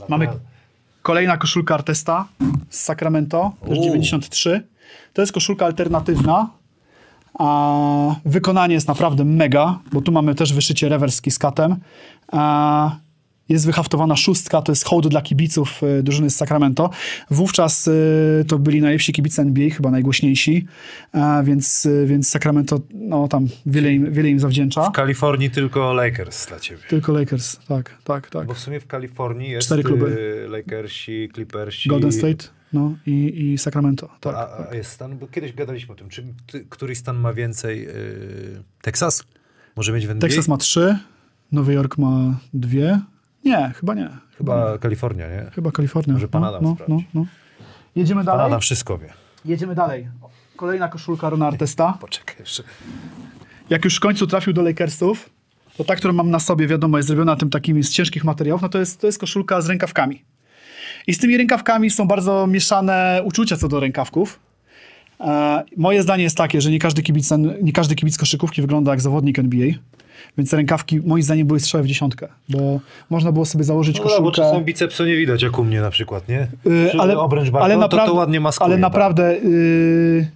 [0.08, 0.28] mamy
[1.02, 2.28] kolejna koszulka Artesta
[2.70, 3.84] z Sacramento, też Uuu.
[3.84, 4.62] 93.
[5.12, 6.50] To jest koszulka alternatywna,
[7.38, 11.76] a wykonanie jest naprawdę mega, bo tu mamy też wyszycie rewers z kiskatem.
[12.32, 12.96] A
[13.48, 16.90] jest wyhaftowana szóstka, to jest hołd dla kibiców y, drużyny z Sacramento.
[17.30, 20.66] Wówczas y, to byli najlepsi kibice NBA, chyba najgłośniejsi,
[21.12, 24.90] a, więc, więc Sacramento no, tam wiele im, wiele im zawdzięcza.
[24.90, 26.82] W Kalifornii tylko Lakers dla ciebie.
[26.88, 28.46] Tylko Lakers, tak, tak, tak.
[28.46, 30.46] Bo w sumie w Kalifornii jest Cztery kluby.
[30.48, 31.88] Lakersi, Clippersi.
[31.88, 34.34] Golden State no, i, i Sacramento, tak.
[34.34, 37.88] A, a jest stan, bo kiedyś gadaliśmy o tym, czy ty, któryś stan ma więcej?
[37.88, 39.24] y, Teksas?
[39.76, 40.28] Może mieć w NBA?
[40.28, 40.98] Teksas ma trzy,
[41.52, 43.00] Nowy Jork ma dwie.
[43.46, 44.08] Nie, chyba nie.
[44.38, 45.50] Chyba Kalifornia, nie?
[45.54, 46.12] Chyba Kalifornia.
[46.12, 47.26] Może pan Adam no, no, no, no.
[47.96, 48.46] Jedziemy Pan dalej?
[48.46, 49.12] Adam wszystko wie.
[49.44, 50.08] Jedziemy dalej.
[50.56, 51.92] Kolejna koszulka Rona Artesta.
[52.00, 52.62] Poczekaj jeszcze.
[53.70, 55.30] Jak już w końcu trafił do Lakersów,
[55.76, 58.68] to ta, którą mam na sobie, wiadomo, jest zrobiona tym takimi z ciężkich materiałów, no
[58.68, 60.24] to jest, to jest koszulka z rękawkami.
[61.06, 64.40] I z tymi rękawkami są bardzo mieszane uczucia co do rękawków.
[65.20, 67.30] E, moje zdanie jest takie, że nie każdy, kibic,
[67.62, 69.68] nie każdy kibic koszykówki wygląda jak zawodnik NBA,
[70.38, 72.80] więc rękawki moim zdaniem były strzały w dziesiątkę, bo
[73.10, 74.36] można było sobie założyć No, bo koszulkę...
[74.36, 76.48] czasem bicepsu nie widać, jak u mnie na przykład, nie?
[76.64, 78.64] Yy, Że obręcz barku, ale to, naprawdę, to ładnie maskuje.
[78.64, 78.82] Ale tak.
[78.82, 80.26] naprawdę yy,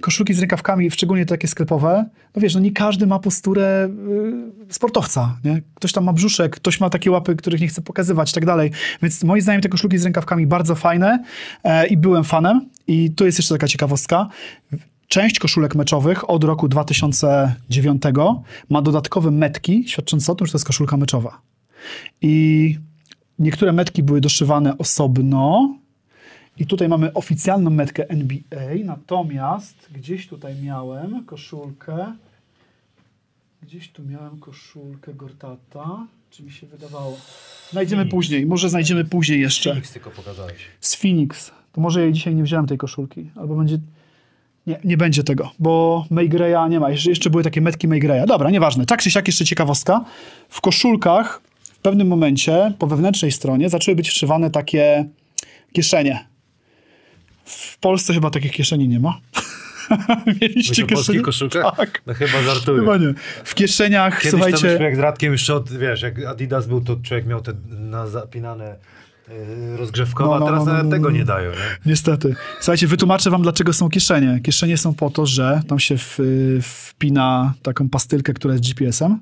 [0.00, 2.04] koszulki z rękawkami, szczególnie takie sklepowe,
[2.36, 5.62] no wiesz, no nie każdy ma posturę yy, sportowca, nie?
[5.74, 8.70] Ktoś tam ma brzuszek, ktoś ma takie łapy, których nie chce pokazywać i tak dalej.
[9.02, 11.24] Więc moim zdaniem te koszulki z rękawkami bardzo fajne
[11.64, 12.68] e, i byłem fanem.
[12.86, 14.28] I tu jest jeszcze taka ciekawostka.
[15.10, 18.02] Część koszulek meczowych od roku 2009
[18.68, 21.40] ma dodatkowe metki, świadczące o tym, że to jest koszulka meczowa.
[22.22, 22.78] I
[23.38, 25.74] niektóre metki były doszywane osobno.
[26.58, 32.12] I tutaj mamy oficjalną metkę NBA, natomiast gdzieś tutaj miałem koszulkę.
[33.62, 36.06] Gdzieś tu miałem koszulkę Gortata.
[36.30, 37.16] Czy mi się wydawało?
[37.70, 39.70] Znajdziemy później, może znajdziemy później jeszcze.
[39.70, 40.56] Phoenix tylko pokazałeś.
[40.80, 41.52] Z Phoenix.
[41.72, 43.30] To może ja dzisiaj nie wziąłem tej koszulki.
[43.36, 43.78] Albo będzie.
[44.66, 46.90] Nie, nie będzie tego, bo Maygreya nie ma.
[46.90, 48.26] Jeszcze, jeszcze były takie metki Maygreya.
[48.26, 48.86] Dobra, nieważne.
[48.86, 50.04] Tak czy siak jeszcze ciekawostka.
[50.48, 51.40] W koszulkach
[51.72, 55.04] w pewnym momencie po wewnętrznej stronie zaczęły być wszywane takie
[55.72, 56.26] kieszenie.
[57.44, 59.20] W Polsce chyba takich kieszeni nie ma.
[60.40, 61.20] Mieliście kieszenie?
[61.20, 61.76] koszulkach?
[61.76, 62.02] Tak.
[62.06, 62.80] No chyba żartuję.
[62.80, 63.14] Chyba nie.
[63.44, 64.66] W kieszeniach, Kiedyś słuchajcie...
[64.66, 68.06] myśmy jak z Radkiem jeszcze od, wiesz, jak Adidas był, to człowiek miał te na
[68.06, 68.76] zapinane
[69.30, 71.16] yy, rozgrzewkowe, No, no, teraz no, no, tego no.
[71.16, 71.56] nie dają, nie?
[71.86, 72.34] Niestety.
[72.60, 74.40] Słuchajcie, wytłumaczę wam, dlaczego są kieszenie.
[74.42, 76.18] Kieszenie są po to, że tam się w,
[76.62, 79.18] wpina taką pastylkę, która jest GPS-em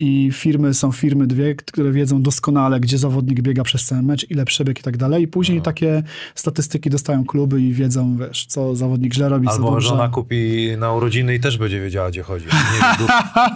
[0.00, 4.44] i firmy są firmy dwie, które wiedzą doskonale, gdzie zawodnik biega przez cały mecz, ile
[4.44, 5.22] przebieg i tak dalej.
[5.22, 6.02] I później takie
[6.34, 9.88] statystyki dostają kluby i wiedzą, wiesz, co zawodnik źle robi, co Albo dobrze.
[9.88, 12.46] żona kupi na urodziny i też będzie wiedziała, gdzie chodzi.
[12.46, 13.06] Nie,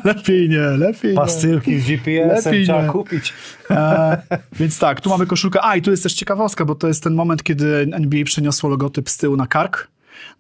[0.15, 1.17] lepiej nie, lepiej nie.
[1.17, 2.89] pastylki z GPS-em Lepiej trzeba nie.
[2.89, 3.33] kupić.
[3.71, 4.23] E,
[4.53, 5.59] więc tak, tu mamy koszulkę.
[5.65, 9.11] A, i tu jest też ciekawostka, bo to jest ten moment, kiedy NBA przeniosło logotyp
[9.11, 9.89] z tyłu na kark.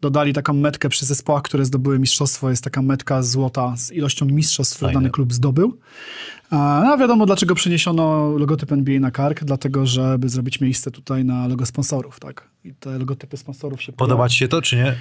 [0.00, 2.50] Dodali taką metkę przy zespołach, które zdobyły mistrzostwo.
[2.50, 5.78] Jest taka metka złota z ilością mistrzostw, które dany klub zdobył.
[6.52, 9.44] E, No wiadomo, dlaczego przeniesiono logotyp NBA na kark.
[9.44, 12.48] Dlatego, żeby zrobić miejsce tutaj na logo sponsorów, tak?
[12.64, 14.94] I te logotypy sponsorów się Podoba ci się to, czy nie?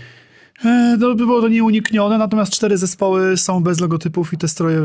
[0.64, 4.82] No, by było to nieuniknione, natomiast cztery zespoły są bez logotypów i te stroje,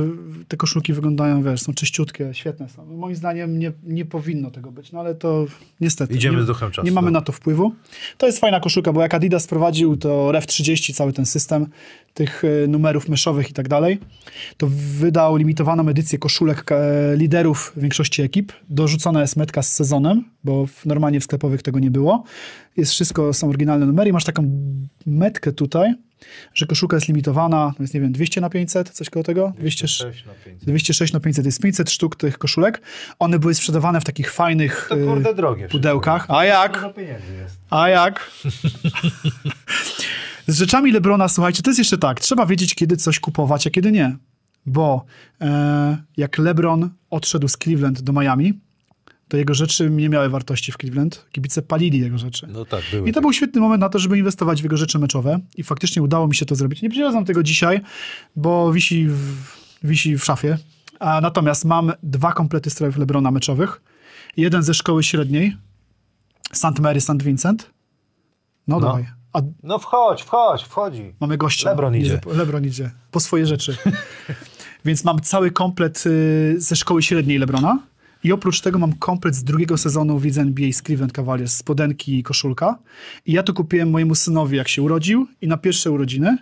[0.49, 2.85] te koszulki wyglądają, wiesz, są czyściutkie, świetne są.
[2.87, 5.47] Moim zdaniem nie, nie powinno tego być, no ale to
[5.81, 6.15] niestety.
[6.15, 7.21] Idziemy nie, z duchem czasu, Nie mamy dobra.
[7.21, 7.73] na to wpływu.
[8.19, 11.67] To jest fajna koszulka, bo jak Adidas prowadził to Ref 30, cały ten system
[12.15, 13.99] tych e, numerów meszowych i tak dalej,
[14.57, 16.77] to wydał limitowaną edycję koszulek e,
[17.17, 18.53] liderów większości ekip.
[18.71, 22.25] Dorzucona jest metka z sezonem, bo normalnie w sklepowych tego nie było.
[22.77, 24.51] Jest wszystko, są oryginalne numery masz taką
[25.07, 25.95] metkę tutaj,
[26.55, 29.53] że koszulka jest limitowana, to jest nie wiem, 200 na 500, coś koło tego?
[29.59, 29.99] 206.
[29.99, 30.65] 6 na 500.
[30.69, 32.83] 206 na 500 jest 500 sztuk tych koszulek.
[33.19, 35.59] One były sprzedawane w takich fajnych To y, kurde drogie.
[35.63, 35.79] wszystko.
[35.79, 36.27] pudełkach.
[36.31, 36.75] A jak?
[36.75, 37.59] Dużo pieniędzy jest.
[37.71, 38.31] A jak?
[40.47, 42.21] Z rzeczami Lebrona, słuchajcie, to jest jeszcze tak.
[42.21, 44.17] Trzeba wiedzieć, kiedy coś kupować, a kiedy nie.
[44.67, 45.05] Bo
[45.41, 48.61] e, jak Lebron odszedł z Cleveland do Miami,
[49.29, 51.27] to jego rzeczy nie miały wartości w Cleveland.
[51.33, 52.47] Kibice palili jego rzeczy.
[52.53, 53.09] No tak, były.
[53.09, 55.39] I to był świetny moment na to, żeby inwestować w jego rzeczy meczowe.
[55.57, 56.83] I faktycznie udało mi się to zrobić.
[56.83, 57.81] Nie przywiozłem tego dzisiaj,
[58.37, 59.43] bo wisi w,
[59.85, 60.59] wisi w szafie.
[61.01, 63.81] A natomiast mam dwa komplety strojów Lebrona meczowych.
[64.37, 65.57] Jeden ze szkoły średniej,
[66.53, 66.79] St.
[66.81, 67.23] Mary, St.
[67.23, 67.71] Vincent.
[68.69, 68.87] No, No.
[68.87, 69.07] dawaj.
[69.33, 71.15] A No wchodź, wchodź, wchodzi.
[71.21, 71.71] mamy gościa.
[71.71, 72.21] Lebron idzie.
[72.27, 72.91] Lebron idzie.
[73.11, 73.77] Po swoje rzeczy.
[74.85, 77.79] Więc mam cały komplet y, ze szkoły średniej Lebrona.
[78.25, 82.23] I oprócz tego mam komplet z drugiego sezonu w lidze NBA Cleveland Cavaliers, spodenki i
[82.23, 82.79] koszulka.
[83.27, 85.27] I ja to kupiłem mojemu synowi, jak się urodził.
[85.41, 86.39] I na pierwsze urodziny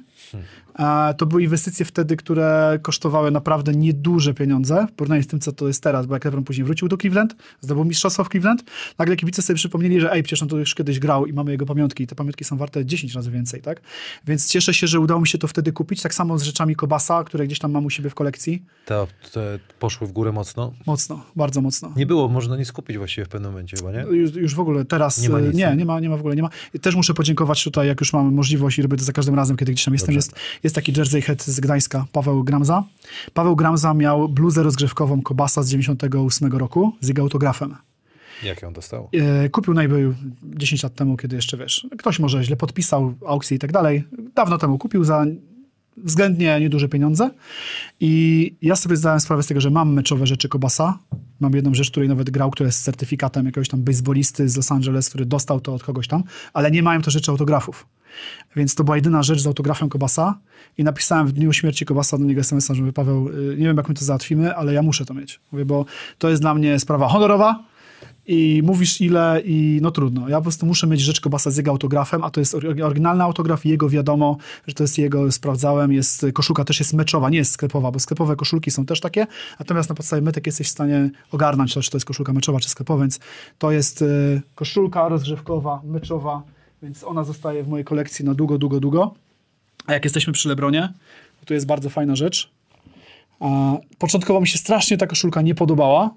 [1.16, 5.66] to były inwestycje wtedy, które kosztowały naprawdę nieduże pieniądze w porównaniu z tym, co to
[5.66, 8.64] jest teraz, bo jak LeBron później wrócił do Cleveland, zdobył mistrzostwo w Cleveland,
[8.98, 11.66] nagle kibice sobie przypomnieli, że ej, przecież on to już kiedyś grał i mamy jego
[11.66, 13.80] pamiątki i te pamiątki są warte 10 razy więcej, tak?
[14.26, 17.24] Więc cieszę się, że udało mi się to wtedy kupić, tak samo z rzeczami Kobasa,
[17.24, 18.62] które gdzieś tam mam u siebie w kolekcji.
[18.86, 20.72] Te, te poszły w górę mocno.
[20.86, 21.92] Mocno, bardzo mocno.
[21.96, 24.00] Nie było, można nie skupić właściwie w pewnym momencie chyba, nie?
[24.00, 25.84] Już, już w ogóle teraz Nie ma nic, nie, nie?
[25.84, 26.48] ma, nie ma w ogóle, nie ma.
[26.74, 29.56] I Też muszę podziękować tutaj, jak już mamy możliwość i robię to za każdym razem,
[29.56, 32.84] kiedy gdzieś tam jestem, jest, jest taki jersey head z Gdańska, Paweł Gramza.
[33.34, 37.76] Paweł Gramza miał bluzę rozgrzewkową Kobasa z 98 roku z jego autografem.
[38.42, 39.08] Jak ją dostał?
[39.12, 43.56] E, Kupił na eBayu 10 lat temu, kiedy jeszcze, wiesz, ktoś może źle podpisał aukcję
[43.56, 44.04] i tak dalej.
[44.34, 45.24] Dawno temu kupił za
[45.96, 47.30] względnie nieduże pieniądze
[48.00, 50.98] i ja sobie zdałem sprawę z tego, że mam meczowe rzeczy Kobasa.
[51.40, 54.72] Mam jedną rzecz, której nawet grał, która jest z certyfikatem jakiegoś tam baseballisty z Los
[54.72, 57.86] Angeles, który dostał to od kogoś tam, ale nie mają to rzeczy autografów.
[58.56, 60.38] Więc to była jedyna rzecz z autografem Kobasa
[60.78, 63.88] i napisałem w dniu śmierci Kobasa do niego SMS-a, że Paweł, y, nie wiem jak
[63.88, 65.40] my to załatwimy, ale ja muszę to mieć.
[65.52, 65.84] Mówię, bo
[66.18, 67.64] to jest dla mnie sprawa honorowa,
[68.32, 70.28] i mówisz ile i no trudno.
[70.28, 73.24] Ja po prostu muszę mieć rzecz Kobasa z jego autografem, a to jest ory- oryginalny
[73.24, 74.36] autograf i jego wiadomo,
[74.66, 78.36] że to jest jego, sprawdzałem, jest, koszulka też jest meczowa, nie jest sklepowa, bo sklepowe
[78.36, 79.26] koszulki są też takie,
[79.58, 82.68] natomiast na podstawie metek jesteś w stanie ogarnąć to, czy to jest koszulka meczowa, czy
[82.68, 83.20] sklepowa, więc
[83.58, 86.42] to jest y, koszulka rozgrzewkowa, meczowa,
[86.82, 89.14] więc ona zostaje w mojej kolekcji na długo, długo, długo.
[89.86, 90.92] A jak jesteśmy przy Lebronie,
[91.44, 92.50] to jest bardzo fajna rzecz.
[93.98, 96.10] Początkowo mi się strasznie ta koszulka nie podobała,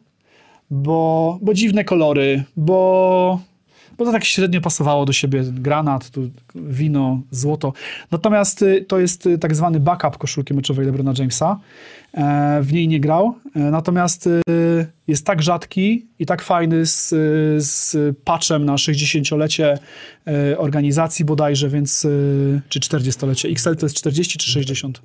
[0.72, 3.42] bo, bo dziwne kolory, bo,
[3.98, 5.44] bo to tak średnio pasowało do siebie.
[5.44, 7.74] Granat, tu wino, złoto.
[8.12, 11.60] Natomiast y, to jest y, tak zwany backup koszulki meczowej LeBrona Jamesa.
[12.16, 14.42] E, w niej nie grał, e, natomiast y,
[15.08, 17.10] jest tak rzadki i tak fajny z,
[17.66, 19.78] z patchem na 60-lecie
[20.28, 22.08] e, organizacji bodajże, więc
[22.70, 23.50] czy 40-lecie.
[23.50, 25.02] XL to jest 40 czy 60?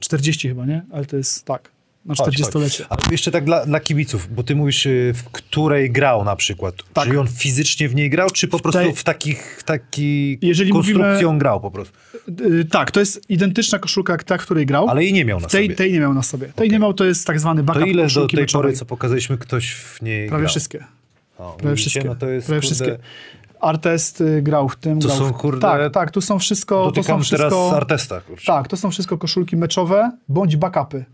[0.00, 0.82] 40 chyba, nie?
[0.92, 1.70] Ale to jest tak,
[2.04, 2.84] na Chodź, 40-lecie.
[2.84, 2.98] chodź.
[3.04, 6.74] Ale jeszcze tak dla, dla kibiców, bo ty mówisz, y, w której grał na przykład.
[6.92, 7.04] Tak.
[7.04, 10.70] Czyli on fizycznie w niej grał, czy po prostu tej- w takich, w taki Jeżeli
[10.72, 11.94] konstrukcji on grał po prostu?
[12.40, 14.88] Y, tak, to jest identyczna koszulka jak ta, w której grał.
[14.88, 15.74] Ale jej nie miał na tej, sobie.
[15.76, 16.46] tej nie miał na sobie.
[16.46, 18.46] Tej nie miał, to jest tak zwany to backup ile do tej meczowej.
[18.64, 20.50] pory, co pokazaliśmy, ktoś w niej Prawie grał?
[20.50, 20.84] wszystkie.
[21.38, 22.04] O, Prawie wszystkie.
[22.04, 22.98] No to jest, Prawie kurde, wszystkie.
[23.60, 25.00] Artest y, grał w tym.
[25.00, 25.32] To grał są, w...
[25.32, 26.74] kurde, Tak, tak, tu są wszystko...
[26.76, 27.48] To są Dotykam wszystko...
[27.50, 28.46] teraz artesta, kurczę.
[28.46, 31.04] Tak, to są wszystko koszulki meczowe bądź backupy.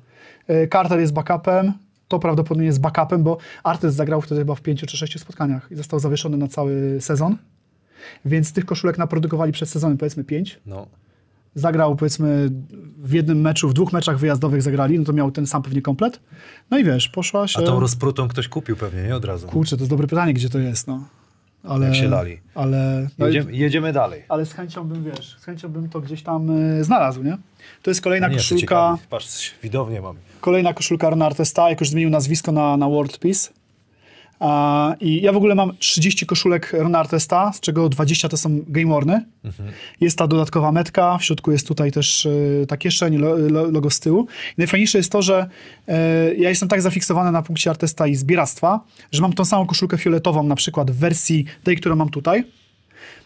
[0.51, 1.73] Y, Carter jest backupem,
[2.09, 5.75] to prawdopodobnie jest backupem, bo Artest zagrał wtedy chyba w pięciu czy sześciu spotkaniach i
[5.75, 7.37] został zawieszony na cały sezon.
[8.25, 10.61] Więc tych koszulek naprodukowali przed sezonem powiedzmy pięć.
[10.67, 10.87] No.
[11.55, 12.51] zagrał powiedzmy
[12.99, 16.21] w jednym meczu, w dwóch meczach wyjazdowych zagrali, no to miał ten sam pewnie komplet.
[16.71, 17.59] No i wiesz, poszła się...
[17.59, 19.17] A tą rozprutą ktoś kupił pewnie, nie?
[19.17, 19.47] Od razu.
[19.47, 21.09] Kurczę, to jest dobre pytanie, gdzie to jest, no.
[21.65, 22.39] Ale, Jak się lali.
[22.55, 24.23] Ale, no, Jedziemy, jedziemy dalej.
[24.29, 27.39] ale z chęcią bym, wiesz, z chęcią bym to gdzieś tam y, znalazł, nie?
[27.83, 28.99] To jest kolejna Nie, to koszulka.
[29.11, 30.17] Patrz, widownię mam.
[30.41, 33.51] kolejna koszulka Rona Artesta, jak już zmienił nazwisko na, na World Peace.
[35.01, 38.95] I ja w ogóle mam 30 koszulek Rona Artesta, z czego 20 to są Game
[38.95, 39.25] Warny.
[40.01, 43.91] Jest ta dodatkowa metka, w środku jest tutaj też y, ta kieszeń, lo, lo, logo
[43.91, 44.27] z tyłu.
[44.51, 45.47] I najfajniejsze jest to, że
[45.89, 45.93] y,
[46.37, 48.81] ja jestem tak zafiksowany na punkcie Artesta i zbieractwa,
[49.13, 52.45] że mam tą samą koszulkę fioletową na przykład w wersji tej, którą mam tutaj.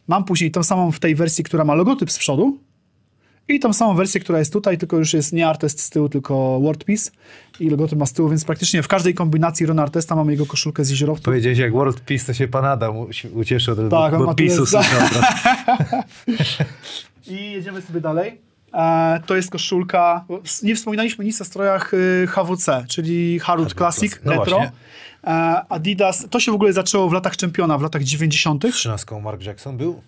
[0.09, 2.59] Mam później tą samą w tej wersji, która ma logotyp z przodu.
[3.53, 6.61] I tą samą wersję, która jest tutaj, tylko już jest nie Artest z tyłu, tylko
[6.61, 7.11] WordPiece
[7.61, 10.85] i logotyp ma z tyłu, więc praktycznie w każdej kombinacji Rona Artesta mamy jego koszulkę
[10.85, 11.25] z jeziorowców.
[11.25, 12.95] Powiedziałeś, jak World Peace, to się pan Adam
[13.35, 14.85] ucieszył, Tak, ma tu PiSu jest- od.
[17.27, 18.41] I jedziemy sobie dalej.
[18.75, 20.25] E, to jest koszulka,
[20.63, 24.21] nie wspominaliśmy nic o strojach y, HWC, czyli Harut Classic.
[24.25, 24.57] No Retro.
[24.57, 24.73] właśnie.
[25.25, 25.31] E,
[25.69, 28.73] Adidas, to się w ogóle zaczęło w latach czempiona, w latach 90.
[28.73, 30.03] Trzynastką Mark Jackson był?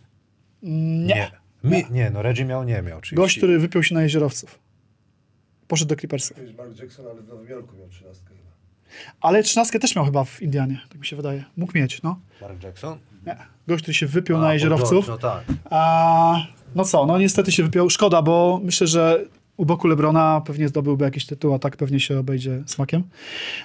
[0.62, 1.43] Nie.
[1.64, 3.00] Mi, nie, no Reggie miał, nie miał.
[3.00, 3.16] 30.
[3.16, 4.58] Gość, który wypiął się na jeziorowców.
[5.68, 6.36] Poszedł do Clippersów.
[6.58, 8.40] Mark Jackson, ale w Nowym Jorku miał 13 chyba.
[9.20, 11.44] Ale trzynastkę też miał chyba w Indianie, tak mi się wydaje.
[11.56, 12.20] Mógł mieć, no.
[12.40, 12.98] Mark Jackson?
[13.26, 13.36] Nie.
[13.68, 15.06] Gość, który się wypiął A, na jeziorowców.
[15.06, 15.44] George, No tak.
[15.70, 17.90] A, no co, no niestety się wypiął.
[17.90, 19.24] Szkoda, bo myślę, że
[19.56, 23.02] u boku Lebrona pewnie zdobyłby jakiś tytuł, a tak pewnie się obejdzie smakiem.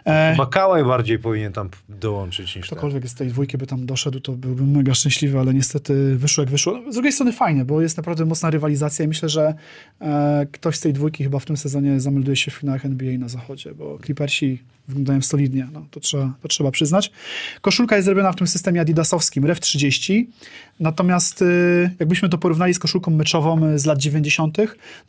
[0.06, 2.78] E, Makałaj bardziej powinien tam dołączyć niż ten.
[2.78, 6.52] ktokolwiek z tej dwójki by tam doszedł, to byłbym mega szczęśliwy, ale niestety wyszło jak
[6.52, 6.80] wyszło.
[6.92, 9.54] Z drugiej strony fajnie, bo jest naprawdę mocna rywalizacja i myślę, że
[10.02, 13.28] e, ktoś z tej dwójki chyba w tym sezonie zamelduje się w finałach NBA na
[13.28, 14.60] zachodzie, bo Clippersi
[14.90, 17.12] wyglądają solidnie, no, to, trzeba, to trzeba przyznać.
[17.62, 20.30] Koszulka jest zrobiona w tym systemie adidasowskim Rev 30,
[20.80, 24.58] natomiast y, jakbyśmy to porównali z koszulką meczową y, z lat 90.,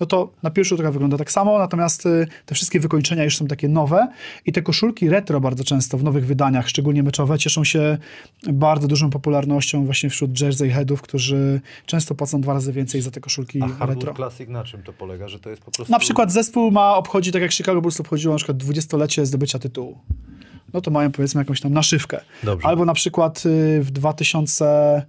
[0.00, 3.36] no to na pierwszy rzut oka wygląda tak samo, natomiast y, te wszystkie wykończenia już
[3.36, 4.08] są takie nowe
[4.46, 7.98] i te koszulki retro bardzo często w nowych wydaniach, szczególnie meczowe, cieszą się
[8.52, 13.20] bardzo dużą popularnością właśnie wśród jersey headów, którzy często płacą dwa razy więcej za te
[13.20, 14.14] koszulki A retro.
[14.14, 15.28] Classic na czym to polega?
[15.28, 15.92] Że to jest po prostu...
[15.92, 19.69] Na przykład zespół ma obchodzi, tak jak Chicago Bulls obchodziło na przykład 20-lecie zdobycia tytułu.
[20.72, 22.20] No to mają powiedzmy jakąś tam naszywkę.
[22.42, 22.66] Dobrze.
[22.66, 25.02] Albo na przykład y, w, 2000,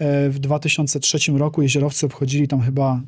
[0.00, 3.00] y, w 2003 roku jeziorowcy obchodzili tam chyba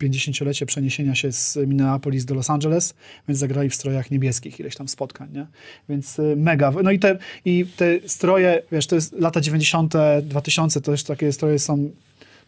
[0.00, 2.94] 50-lecie przeniesienia się z Minneapolis do Los Angeles,
[3.28, 5.46] więc zagrali w strojach niebieskich ileś tam spotkań, nie?
[5.88, 6.72] Więc y, mega.
[6.82, 11.32] No i te, i te stroje, wiesz, to jest lata 90., 2000, to też takie
[11.32, 11.90] stroje są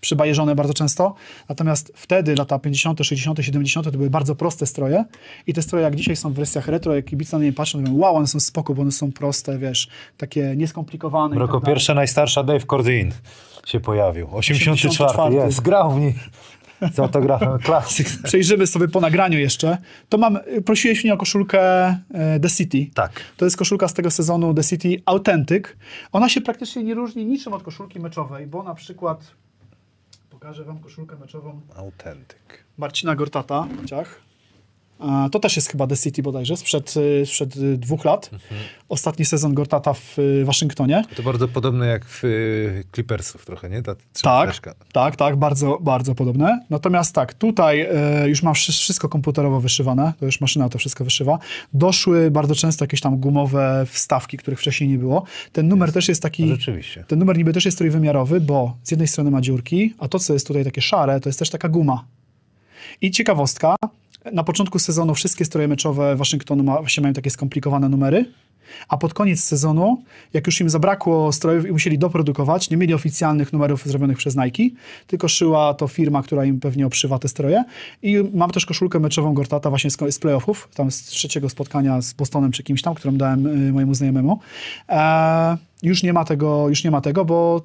[0.01, 1.15] przybajeżone bardzo często.
[1.49, 5.05] Natomiast wtedy, lata 50., 60., 70., to były bardzo proste stroje.
[5.47, 7.97] I te stroje, jak dzisiaj są w wersjach retro, jak kibice na nie patrzą, mówią,
[7.97, 11.37] wow, one są spoko, bo one są proste, wiesz, takie nieskomplikowane.
[11.39, 13.13] Roko tak pierwsza najstarsza Dave Cordin
[13.67, 14.29] się pojawił.
[14.33, 15.09] 84.
[15.09, 15.35] 84.
[15.35, 16.17] Jest, grał w nich.
[16.93, 18.23] Z autografem Classic.
[18.23, 19.79] Przejrzymy sobie po nagraniu jeszcze.
[20.09, 21.61] To mam, prosiłeś mnie o koszulkę
[22.15, 22.87] e, The City.
[22.95, 23.21] Tak.
[23.37, 25.65] To jest koszulka z tego sezonu The City Authentic.
[26.13, 29.35] Ona się praktycznie nie różni niczym od koszulki meczowej, bo na przykład
[30.39, 32.65] pokażę wam koszulkę meczową Autentyk.
[32.77, 34.21] Marcina Gortata, ciach.
[35.33, 38.31] To też jest chyba The City bodajże, sprzed, y, sprzed y, dwóch lat.
[38.89, 41.05] Ostatni sezon Gortata w y, Waszyngtonie.
[41.17, 42.23] To bardzo podobne jak w
[42.95, 43.83] Clippersów trochę, nie?
[43.83, 46.61] Ta Tak, tak, tak, bardzo, bardzo podobne.
[46.71, 47.89] Natomiast tak, tutaj
[48.27, 51.39] już mam wszy- wszystko komputerowo wyszywane, to już maszyna to wszystko wyszywa.
[51.73, 55.25] Doszły bardzo często jakieś tam gumowe wstawki, których wcześniej nie było.
[55.53, 56.45] Ten numer też jest taki...
[56.45, 57.05] No rzeczywiście.
[57.09, 60.33] Ten numer niby też jest trójwymiarowy, bo z jednej strony ma dziurki, a to, co
[60.33, 62.05] jest tutaj takie szare, to jest też taka guma.
[63.01, 63.77] I ciekawostka,
[64.33, 68.25] na początku sezonu wszystkie stroje meczowe Waszyngtonu ma, właśnie mają takie skomplikowane numery,
[68.89, 70.03] a pod koniec sezonu,
[70.33, 74.63] jak już im zabrakło strojów i musieli doprodukować, nie mieli oficjalnych numerów zrobionych przez Nike,
[75.07, 77.65] tylko szyła to firma, która im pewnie obszywa te stroje.
[78.03, 82.13] I mam też koszulkę meczową Gortata właśnie z, z playoffów, tam z trzeciego spotkania z
[82.13, 84.41] Bostonem czy kimś tam, którą dałem y, mojemu znajomemu.
[84.89, 87.63] E, już nie ma tego, już nie ma tego, bo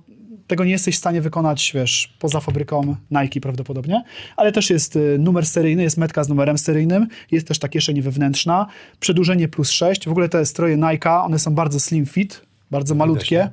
[0.48, 4.04] tego nie jesteś w stanie wykonać, wiesz, poza fabryką Nike prawdopodobnie,
[4.38, 8.02] ale też jest y, numer seryjny, jest metka z numerem seryjnym, jest też ta kieszeń
[8.02, 8.68] wewnętrzna,
[9.00, 12.42] przedłużenie plus 6, w ogóle te stroje Nike, one są bardzo slim fit,
[12.72, 13.50] bardzo malutkie,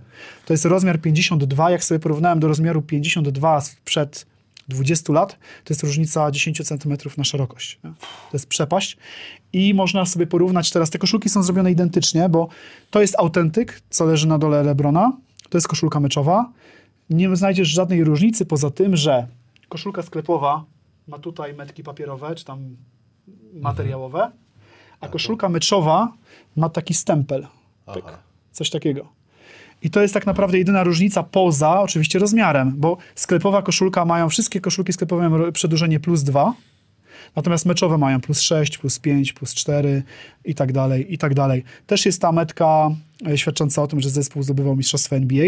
[0.46, 4.26] to jest rozmiar 52, jak sobie porównałem do rozmiaru 52 sprzed
[4.68, 5.32] 20 lat,
[5.64, 7.78] to jest różnica 10 cm na szerokość.
[7.84, 7.90] Nie?
[8.00, 8.96] To jest przepaść.
[9.52, 12.48] I można sobie porównać teraz, te koszulki są zrobione identycznie, bo
[12.90, 15.12] to jest autentyk, co leży na dole Lebrona,
[15.48, 16.52] to jest koszulka meczowa.
[17.10, 19.26] Nie znajdziesz żadnej różnicy poza tym, że
[19.68, 20.64] koszulka sklepowa
[21.08, 22.76] ma tutaj metki papierowe, czy tam
[23.52, 24.30] materiałowe,
[25.00, 26.12] a koszulka meczowa
[26.56, 27.46] ma taki stempel.
[27.94, 28.04] Pyk.
[28.52, 29.08] Coś takiego.
[29.82, 34.60] I to jest tak naprawdę jedyna różnica poza oczywiście rozmiarem, bo sklepowa koszulka mają, wszystkie
[34.60, 36.54] koszulki sklepowe mają przedłużenie plus 2,
[37.36, 40.02] natomiast meczowe mają plus 6, plus 5, plus 4
[40.44, 41.64] i tak dalej, i tak dalej.
[41.86, 42.90] Też jest ta metka
[43.26, 45.46] e, świadcząca o tym, że zespół zdobywał mistrzostwo NBA.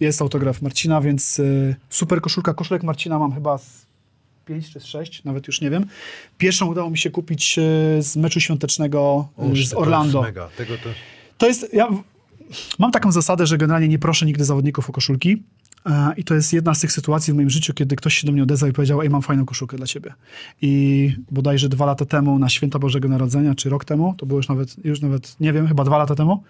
[0.00, 2.54] Jest autograf Marcina, więc y, super koszulka.
[2.54, 3.86] Koszulek Marcina mam chyba z
[4.46, 5.86] 5 czy z 6, nawet już nie wiem.
[6.38, 7.62] Pierwszą udało mi się kupić y,
[8.02, 10.20] z meczu świątecznego y, z Orlando.
[10.56, 10.90] To jest to...
[11.38, 11.74] To jest.
[11.74, 11.88] Ja
[12.78, 15.42] mam taką zasadę, że generalnie nie proszę nigdy zawodników o koszulki.
[15.86, 18.32] E, I to jest jedna z tych sytuacji w moim życiu, kiedy ktoś się do
[18.32, 20.14] mnie odezwał i powiedział: Ej, mam fajną koszulkę dla ciebie.
[20.62, 24.48] I bodajże dwa lata temu, na święta Bożego Narodzenia, czy rok temu, to było już
[24.48, 26.42] nawet, już nawet nie wiem, chyba dwa lata temu,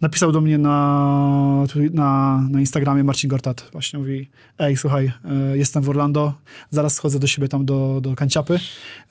[0.00, 3.68] napisał do mnie na, na, na Instagramie Marcin Gortat.
[3.72, 4.28] Właśnie mówi:
[4.58, 6.34] Ej, słuchaj, e, jestem w Orlando,
[6.70, 8.60] zaraz schodzę do siebie tam do, do kanciapy.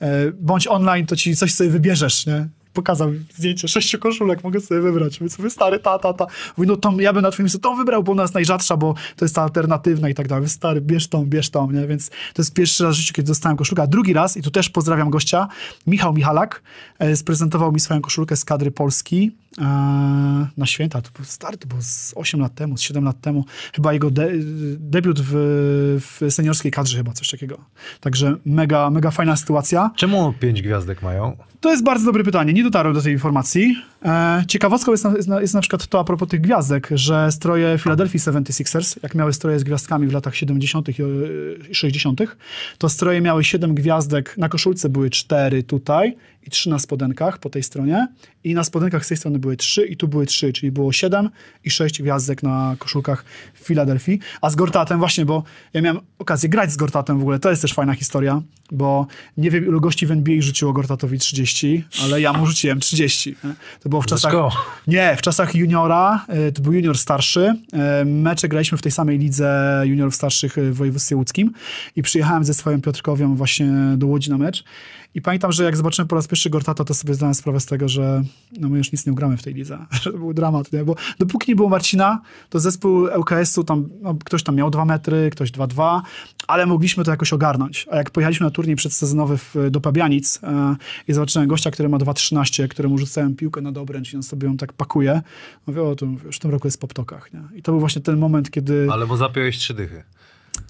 [0.00, 2.48] E, Bądź online, to ci coś sobie wybierzesz, nie?
[2.72, 5.20] Pokazał zdjęcie sześciu koszulek, mogę sobie wybrać.
[5.20, 6.26] Mówię sobie, stary, ta, ta, ta.
[6.56, 8.94] Mówi, no tą, ja bym na twoim miejscu tą wybrał, bo ona jest najrzadsza, bo
[9.16, 10.48] to jest ta alternatywna i tak dalej.
[10.48, 11.86] Stary, bierz tą, bierz tą, nie?
[11.86, 13.82] Więc to jest pierwszy raz w życiu, kiedy dostałem koszulkę.
[13.82, 15.48] A drugi raz, i tu też pozdrawiam gościa,
[15.86, 16.62] Michał Michalak,
[16.98, 19.32] e, sprezentował mi swoją koszulkę z kadry Polski
[20.56, 21.02] na święta.
[21.02, 23.44] To był stary, to było z 8 lat temu, z 7 lat temu.
[23.74, 24.30] Chyba jego de,
[24.78, 25.32] debiut w,
[26.00, 27.58] w seniorskiej kadrze chyba, coś takiego.
[28.00, 29.90] Także mega, mega fajna sytuacja.
[29.96, 31.36] Czemu pięć gwiazdek mają?
[31.60, 32.52] To jest bardzo dobre pytanie.
[32.52, 33.76] Nie dotarłem do tej informacji.
[34.04, 37.32] E, ciekawostką jest na, jest, na, jest na przykład to a propos tych gwiazdek, że
[37.32, 40.88] stroje Philadelphia 76ers, jak miały stroje z gwiazdkami w latach 70.
[40.88, 41.02] i
[41.70, 42.20] e, 60.,
[42.78, 44.38] to stroje miały 7 gwiazdek.
[44.38, 46.16] Na koszulce były 4 tutaj
[46.46, 48.08] i 3 na spodenkach po tej stronie.
[48.44, 51.30] I na spodenkach z tej strony były 3 i tu były 3, czyli było 7
[51.64, 54.18] i 6 gwiazdek na koszulkach w Filadelfii.
[54.40, 55.42] A z Gortatem właśnie, bo
[55.72, 58.42] ja miałem okazję grać z Gortatem w ogóle, to jest też fajna historia.
[58.72, 63.36] Bo nie wiem ilu gości w NBA rzuciło Gortatowi 30, ale ja mu rzuciłem 30.
[63.44, 63.54] nie?
[63.82, 64.32] To było w czasach...
[64.86, 67.54] Nie, w czasach juniora, y, to był junior starszy.
[68.02, 71.52] y, Mecze graliśmy w tej samej lidze juniorów starszych w województwie łódzkim
[71.96, 73.66] i przyjechałem ze swoją Piotrkowią właśnie
[73.96, 74.64] do Łodzi na mecz.
[75.14, 77.88] I pamiętam, że jak zobaczyłem po raz pierwszy Gortata, to sobie zdałem sprawę z tego,
[77.88, 78.22] że
[78.60, 79.78] no my już nic nie ugramy w tej lidze.
[80.04, 80.84] To był dramat, nie?
[80.84, 82.20] bo dopóki nie było Marcina,
[82.50, 86.00] to zespół ŁKS-u tam, no, ktoś tam miał dwa metry, ktoś 2,2,
[86.46, 87.86] ale mogliśmy to jakoś ogarnąć.
[87.90, 90.76] A jak pojechaliśmy na turniej przedsezonowy w, do Pabianic e,
[91.08, 94.56] i zobaczyłem gościa, który ma 2,13, któremu rzucałem piłkę na dobręcz i on sobie ją
[94.56, 95.22] tak pakuje,
[95.66, 97.32] mówię, o, to już w tym roku jest w poptokach.
[97.32, 97.42] Nie?
[97.54, 98.88] I to był właśnie ten moment, kiedy...
[98.92, 100.02] Ale bo zapiąłeś trzy dychy.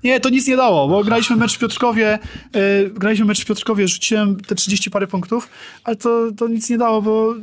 [0.05, 2.19] Nie, to nic nie dało, bo graliśmy mecz w Piotrkowie,
[2.55, 5.49] yy, graliśmy mecz w Piotrkowie, rzuciłem te 30 parę punktów,
[5.85, 7.35] ale to, to nic nie dało, bo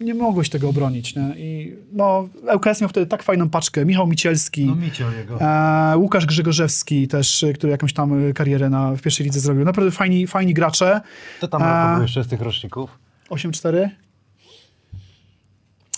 [0.00, 1.14] nie mogłeś tego obronić.
[1.16, 1.34] Nie?
[1.36, 4.76] I no, ŁKS miał wtedy tak fajną paczkę, Michał Micielski, No
[5.18, 5.40] jego.
[5.40, 9.64] e, Łukasz Grzegorzewski też, y, który jakąś tam karierę na, w pierwszej lidze zrobił.
[9.64, 11.00] Naprawdę fajni, fajni gracze.
[11.40, 11.62] To tam
[11.94, 12.98] był jeszcze z tych roczników?
[13.30, 13.88] 8-4.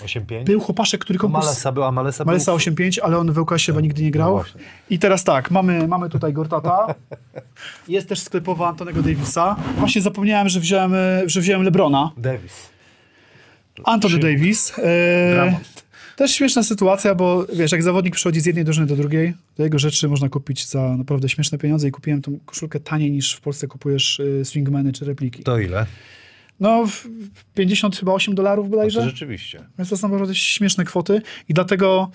[0.03, 0.45] 8-5?
[0.45, 1.45] Był chłopaszek, który konkurs...
[1.45, 2.61] Malesa był, a Malesa, Malesa był...
[2.61, 4.37] 8-5, ale on w ŁKS chyba nigdy nie grał.
[4.37, 4.45] No.
[4.91, 6.95] I teraz tak, mamy, mamy tutaj Gortata.
[7.89, 9.57] Jest też sklepowa Antonego Davisa.
[9.79, 10.93] Właśnie zapomniałem, że wziąłem,
[11.27, 12.11] że wziąłem Lebrona.
[12.17, 12.71] Davis.
[13.85, 14.73] Antony Davis.
[14.79, 15.61] E,
[16.17, 19.79] też śmieszna sytuacja, bo wiesz, jak zawodnik przychodzi z jednej drużyny do drugiej, to jego
[19.79, 23.67] rzeczy można kupić za naprawdę śmieszne pieniądze i kupiłem tą koszulkę taniej niż w Polsce
[23.67, 25.43] kupujesz e, swingmany czy repliki.
[25.43, 25.87] To ile?
[26.61, 27.07] No, w-
[27.55, 29.03] 50 chyba 8 dolarów To bodajże.
[29.03, 29.65] rzeczywiście.
[29.79, 32.11] Więc to są naprawdę śmieszne kwoty i dlatego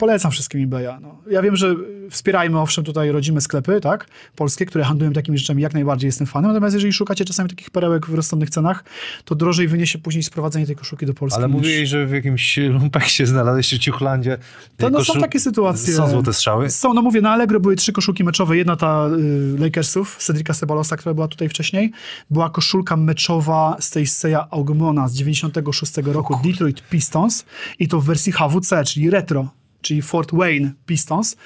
[0.00, 1.00] polecam wszystkim eBaya.
[1.00, 1.18] No.
[1.30, 1.74] Ja wiem, że
[2.10, 6.50] wspierajmy owszem tutaj rodzime sklepy, tak, polskie, które handlują takimi rzeczami, jak najbardziej jestem fanem,
[6.50, 8.84] natomiast jeżeli szukacie czasami takich perełek w rozsądnych cenach,
[9.24, 11.38] to drożej wyniesie później sprowadzenie tej koszulki do Polski.
[11.38, 14.38] Ale niż- mówiłeś, że w jakimś lumpeksie znalazłeś w Ciuchlandzie.
[14.76, 15.94] To no, są koszul- takie sytuacje.
[15.94, 16.70] Są złote strzały?
[16.70, 18.56] Są, no mówię, na Allegro były trzy koszulki meczowe.
[18.56, 21.92] Jedna ta y, Lakersów, Cedrica Sebalosa, która była tutaj wcześniej.
[22.30, 27.44] Była koszulka meczowa z tej Seja Augmona z 96 roku, Detroit Pistons.
[27.78, 29.48] I to w wersji HWC, czyli retro
[29.80, 31.36] czyli Fort Wayne Pistons.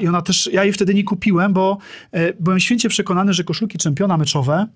[0.00, 1.78] I ona też, ja jej wtedy nie kupiłem, bo
[2.12, 4.66] e, byłem święcie przekonany, że koszulki czempiona meczowe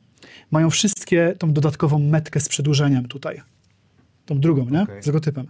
[0.50, 3.42] mają wszystkie tą dodatkową metkę z przedłużeniem tutaj
[4.30, 4.82] tą drugą, nie?
[4.82, 5.02] Okej.
[5.02, 5.46] Z logotypem.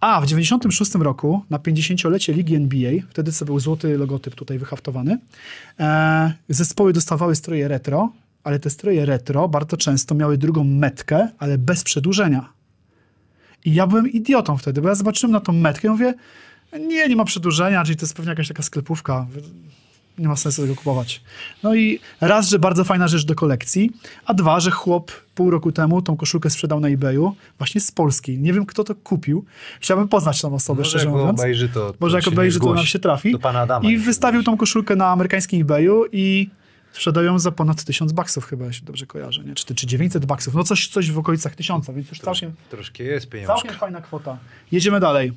[0.00, 5.18] A w 96 roku, na 50-lecie Ligi NBA, wtedy co był złoty logotyp tutaj wyhaftowany,
[5.80, 8.12] e, zespoły dostawały stroje retro,
[8.44, 12.52] ale te stroje retro bardzo często miały drugą metkę, ale bez przedłużenia.
[13.64, 16.14] I ja byłem idiotą wtedy, bo ja zobaczyłem na tą metkę i mówię,
[16.78, 19.26] nie, nie ma przedłużenia, czyli to jest pewnie jakaś taka sklepówka.
[20.18, 21.20] Nie ma sensu tego kupować.
[21.62, 23.90] No i raz, że bardzo fajna rzecz do kolekcji,
[24.26, 28.38] a dwa, że chłop pół roku temu tą koszulkę sprzedał na eBayu, właśnie z Polski.
[28.38, 29.44] Nie wiem, kto to kupił.
[29.80, 31.40] Chciałbym poznać tą osobę, Może szczerze jak mówiąc.
[31.40, 33.32] obejrzy, to, Może to jak się obejrzy, to nam się trafi.
[33.32, 36.50] Do pana Adama I się wystawił tą koszulkę na amerykańskim eBayu i
[36.92, 39.54] sprzedał ją za ponad 1000 baksów chyba, jeśli dobrze kojarzę, nie?
[39.54, 43.28] Czy, czy 900 baksów, no coś, coś w okolicach 1000, więc już całkiem, Troszkę jest
[43.28, 43.54] pieniążka.
[43.54, 44.38] całkiem fajna kwota.
[44.72, 45.32] Jedziemy dalej.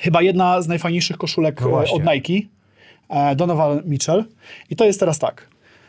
[0.00, 2.48] Chyba jedna z najfajniejszych koszulek No e, od Nike,
[3.08, 4.24] e, Donovan Mitchell.
[4.70, 5.48] I to jest teraz tak.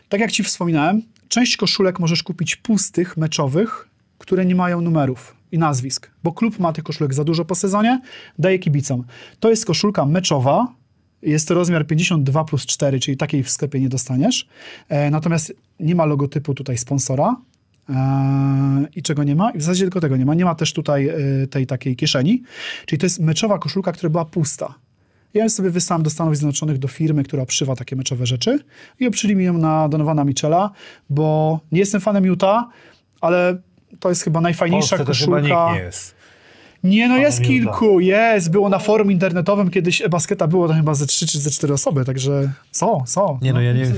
[0.10, 5.58] Tak jak ci wspominałem, część koszulek możesz kupić pustych, meczowych, które nie mają numerów i
[5.58, 8.02] nazwisk, bo klub ma tych koszulek za dużo po sezonie,
[8.40, 9.04] daje kibicom.
[9.40, 10.68] To jest koszulka meczowa,
[11.22, 14.48] jest to rozmiar 52 plus 4, czyli takiej w sklepie nie dostaniesz.
[14.90, 17.36] E, natomiast nie ma logotypu tutaj sponsora.
[17.90, 19.52] E, I czego nie ma?
[19.52, 20.34] I w zasadzie tylko tego nie ma.
[20.36, 22.44] Nie ma też tutaj e, tej takiej kieszeni.
[22.86, 24.74] Czyli to jest meczowa koszulka, która była pusta.
[25.34, 28.60] Ja ją sobie wysłałem do Stanów Zjednoczonych do firmy, która obszywa takie meczowe rzeczy
[29.00, 30.72] i obszyli mi ją na Donowana Michela,
[31.10, 32.64] bo nie jestem fanem Utah,
[33.22, 33.58] ale
[34.00, 35.66] to jest chyba najfajniejsza Polsce to chyba koszulka.
[35.72, 36.17] nikt nie jest.
[36.84, 38.52] Nie, no jest kilku, jest.
[38.52, 42.06] Było na forum internetowym kiedyś e-basketa, było to chyba ze trzy czy ze cztery osoby,
[42.06, 43.40] także są, są.
[43.42, 43.92] Nie no, ja nie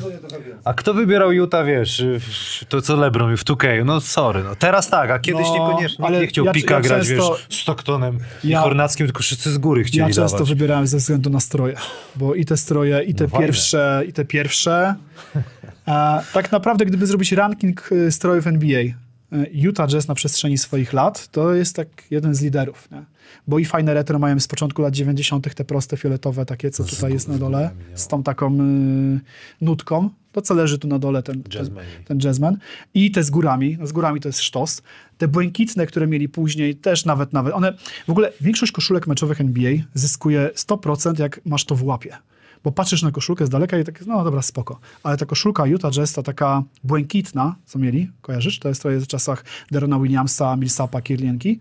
[0.64, 3.85] A kto wybierał Utah, wiesz, w- to co LeBron w 2K?
[3.85, 6.81] No sorry, no teraz tak, a kiedyś No, niekoniecznie ale nie chciał ja- pika ja
[6.81, 10.49] grać, często- wiesz, Stocktonem Ja- i Hornackim, tylko wszyscy z góry chcieli Ja często dawać.
[10.49, 11.76] wybierałem ze względu na stroje,
[12.15, 13.45] bo i te stroje, i te No fajne.
[13.45, 14.95] pierwsze, i te pierwsze.
[15.88, 18.93] E, tak naprawdę, gdyby zrobić ranking e, strojów NBA, e,
[19.51, 23.06] Utah Jazz na przestrzeni swoich lat, to jest tak jeden z liderów, nie?
[23.47, 25.56] Bo i fajne retro mają z początku lat 90.
[25.56, 29.19] te proste fioletowe, takie co tutaj jest na dole, z tą taką y,
[29.61, 30.10] nutką.
[30.31, 31.69] To co leży tu na dole, ten, ten,
[32.06, 32.57] ten jazzman.
[32.93, 34.81] I te z górami, no z górami to jest sztos.
[35.18, 37.73] Te błękitne, które mieli później, też nawet, nawet, one,
[38.07, 42.18] w ogóle większość koszulek meczowych NBA zyskuje 100% jak masz to w łapie.
[42.64, 44.80] Bo patrzysz na koszulkę z daleka i tak, no dobra, spoko.
[45.03, 48.60] Ale ta koszulka Utah Jazz, ta taka błękitna, co mieli, kojarzysz?
[48.60, 51.60] To jest stroje w czasach Derona Williamsa, Millsapa, Kirlienki.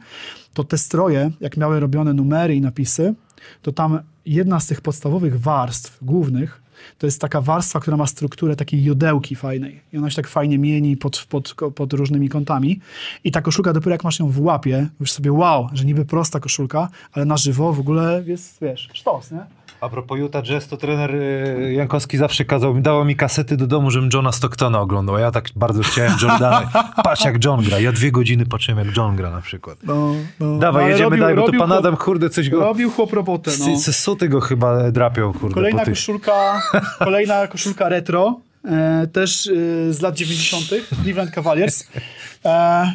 [0.55, 3.15] To te stroje, jak miały robione numery i napisy,
[3.63, 6.69] to tam jedna z tych podstawowych warstw głównych
[6.99, 9.81] to jest taka warstwa, która ma strukturę takiej jodełki fajnej.
[9.93, 12.81] I ona się tak fajnie mieni pod, pod, pod różnymi kątami.
[13.25, 16.41] I ta koszulka, dopiero jak masz ją w łapie, już sobie wow, że niby prosta
[16.41, 19.58] koszulka, ale na żywo w ogóle jest, wiesz, sztos, nie?
[19.81, 23.91] A propos Utah Jazz, to trener y, Jankowski zawsze kazał dawał mi kasety do domu,
[23.91, 25.17] żebym Johna Stocktona oglądał.
[25.17, 26.71] A ja tak bardzo chciałem Jordana.
[27.05, 27.79] Patrz jak John gra.
[27.79, 29.79] Ja dwie godziny patrzyłem jak John gra na przykład.
[29.83, 30.59] No, no.
[30.59, 32.61] Dawaj, No, jedziemy robił- dalej, bo to pan Adam, kurde, coś go...
[32.61, 33.93] Robił chłop robotę, no.
[33.93, 35.55] Suty go chyba drapią, kurde.
[35.55, 36.63] Kolejna koszulka,
[36.99, 40.65] kolejna koszulka retro, e, też e, z lat 90.
[41.03, 41.89] Cleveland Cavaliers.
[42.45, 42.93] E,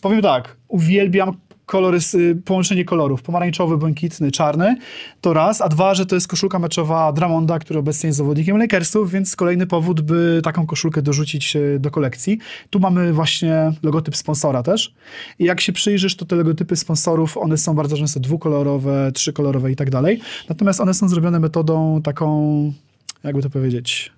[0.00, 1.36] powiem tak, uwielbiam
[1.66, 4.76] kolorys, y, połączenie kolorów, pomarańczowy, błękitny, czarny,
[5.20, 9.10] to raz, a dwa, że to jest koszulka meczowa Dramonda, który obecnie jest zawodnikiem Lakersów,
[9.10, 12.38] więc kolejny powód, by taką koszulkę dorzucić e, do kolekcji.
[12.70, 14.94] Tu mamy właśnie logotyp sponsora też
[15.38, 19.76] i jak się przyjrzysz, to te logotypy sponsorów, one są bardzo często dwukolorowe, trzykolorowe i
[19.76, 22.72] tak dalej, natomiast one są zrobione metodą taką,
[23.24, 24.12] jakby to powiedzieć,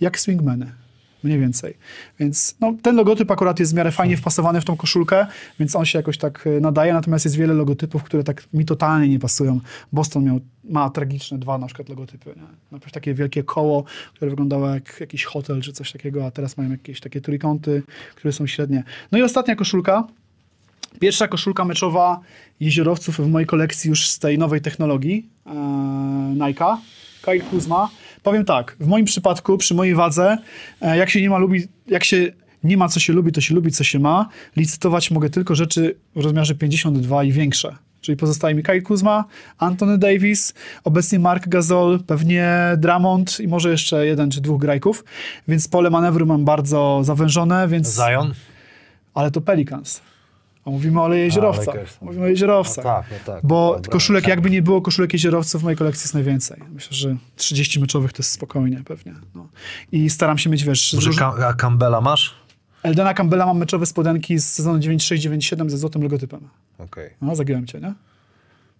[0.00, 0.81] jak swingmeny.
[1.24, 1.76] Mniej więcej.
[2.18, 5.26] Więc no, ten logotyp akurat jest w miarę fajnie wpasowany w tą koszulkę,
[5.58, 6.92] więc on się jakoś tak e, nadaje.
[6.92, 9.60] Natomiast jest wiele logotypów, które tak mi totalnie nie pasują.
[9.92, 12.30] Boston miał, ma tragiczne dwa na przykład logotypy.
[12.36, 12.42] Nie?
[12.70, 13.84] Najpierw takie wielkie koło,
[14.14, 17.82] które wyglądało jak jakiś hotel czy coś takiego, a teraz mają jakieś takie trójkąty,
[18.14, 18.84] które są średnie.
[19.12, 20.04] No i ostatnia koszulka.
[21.00, 22.20] Pierwsza koszulka meczowa
[22.60, 25.50] jeziorowców w mojej kolekcji już z tej nowej technologii e,
[26.36, 26.76] Nike'a.
[27.22, 27.88] Kyle Kuzma.
[28.22, 30.38] Powiem tak, w moim przypadku, przy mojej wadze,
[30.80, 32.32] e, jak się nie ma lubi, jak się
[32.64, 34.28] nie ma co się lubi, to się lubi co się ma.
[34.56, 37.76] Licytować mogę tylko rzeczy w rozmiarze 52 i większe.
[38.00, 39.24] Czyli pozostaje mi Kyle Kuzma,
[39.58, 40.54] Anthony Davis,
[40.84, 45.04] obecnie Mark Gasol, pewnie Drummond i może jeszcze jeden czy dwóch grajków.
[45.48, 47.94] Więc pole manewru mam bardzo zawężone, więc...
[47.94, 48.34] Zion?
[49.14, 50.00] Ale to Pelicans.
[50.66, 51.74] A mówimy o jeziorowcach.
[52.02, 52.84] Mówimy o jeziorowcach.
[52.84, 53.46] No tak, no tak.
[53.46, 54.28] Bo Dobra, koszulek, tak.
[54.30, 56.60] jakby nie było koszulek jeziorowców, w mojej kolekcji jest najwięcej.
[56.74, 59.14] Myślę, że 30 meczowych to jest spokojnie pewnie.
[59.34, 59.48] No.
[59.92, 60.92] I staram się mieć, wiesz...
[60.94, 62.34] Może róż- Cam- a Campbella masz?
[62.82, 66.40] Eldena Campbella mam meczowe spodenki z sezonu 96-97 ze złotym logotypem.
[66.78, 67.10] Okej.
[67.22, 67.94] No, zagiąłem cię, nie?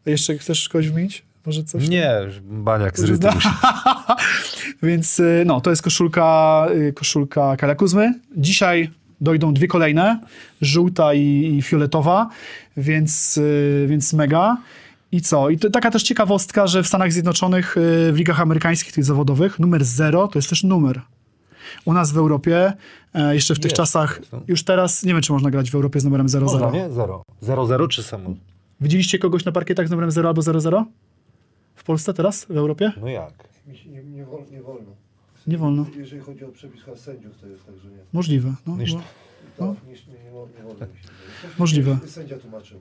[0.06, 1.22] A jeszcze chcesz kogoś wymienić?
[1.46, 1.88] Może coś?
[1.88, 3.30] Nie, baniak z rytmu.
[4.82, 8.14] Więc y, no, to jest koszulka, y, koszulka Kala Kuzmy.
[8.36, 8.90] Dzisiaj
[9.22, 10.20] dojdą dwie kolejne,
[10.60, 12.28] żółta i, i fioletowa,
[12.76, 14.56] więc, y, więc mega.
[15.12, 15.50] I co?
[15.50, 19.58] I to, taka też ciekawostka, że w Stanach Zjednoczonych, y, w ligach amerykańskich, tych zawodowych,
[19.58, 21.00] numer 0 to jest też numer.
[21.84, 22.72] U nas w Europie,
[23.14, 24.40] e, jeszcze w tych Jest, czasach, jest, no.
[24.48, 26.46] już teraz, nie wiem, czy można grać w Europie z numerem 00.
[26.46, 26.90] Można, nie?
[26.90, 27.22] Zero.
[27.40, 28.34] Zero, zero czy samo?
[28.80, 30.86] Widzieliście kogoś na parkietach z numerem 0 albo 00?
[31.74, 32.44] W Polsce teraz?
[32.44, 32.92] W Europie?
[33.00, 33.32] No jak?
[33.66, 35.01] Nie, nie, nie wolno.
[35.46, 35.86] Nie wolno.
[35.96, 37.96] Jeżeli chodzi o przepis sędziów, to jest tak, że nie.
[38.12, 38.54] Możliwe.
[38.66, 39.02] No, Niż- no.
[39.58, 41.08] Tak, nie, nie, nie, wol- nie wolno mi się.
[41.58, 41.98] Możliwe.
[42.06, 42.80] Sędzia tłumaczył.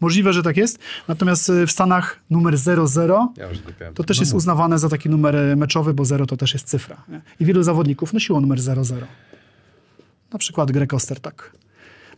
[0.00, 0.78] Możliwe, że tak jest.
[1.08, 3.46] Natomiast y, w Stanach numer 00 Ja
[3.94, 7.04] to też jest uznawane za taki numer y, meczowy, bo 0 to też jest cyfra.
[7.08, 7.20] Nie?
[7.40, 9.06] I wielu zawodników nosiło numer 00.
[10.32, 11.52] Na przykład Greg Ostertag.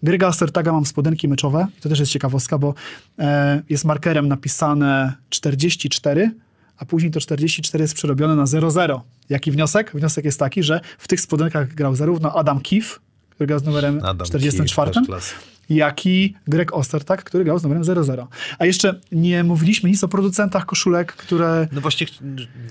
[0.02, 1.66] Grega Ostertaga mam spodenki meczowe.
[1.78, 2.74] I to też jest ciekawostka, bo
[3.18, 6.30] e, jest markerem napisane 44,
[6.80, 9.02] a później to 44 jest przerobione na 00.
[9.28, 9.90] Jaki wniosek?
[9.94, 12.98] Wniosek jest taki, że w tych spodenkach grał zarówno Adam Keefe,
[13.30, 15.34] który grał z numerem Adam 44, Keefe, też klasa.
[15.70, 18.28] jak i Greg Ostertag, który grał z numerem 00.
[18.58, 21.68] A jeszcze nie mówiliśmy nic o producentach koszulek, które...
[21.72, 22.06] No właśnie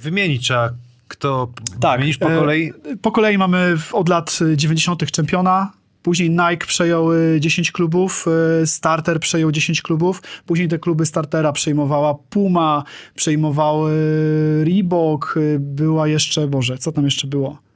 [0.01, 0.69] wymienić trzeba,
[1.07, 1.97] kto Tak.
[1.99, 2.73] wymienisz po e, kolei.
[3.01, 5.11] Po kolei mamy od lat y, 90.
[5.11, 5.71] czempiona.
[6.03, 8.25] Później Nike przejął y, 10 klubów,
[8.63, 10.21] y, Starter przejął 10 klubów.
[10.45, 12.83] Później te kluby Startera przejmowała Puma,
[13.15, 13.91] przejmowały
[14.65, 17.68] Reebok, y, była jeszcze, Boże, co tam jeszcze było?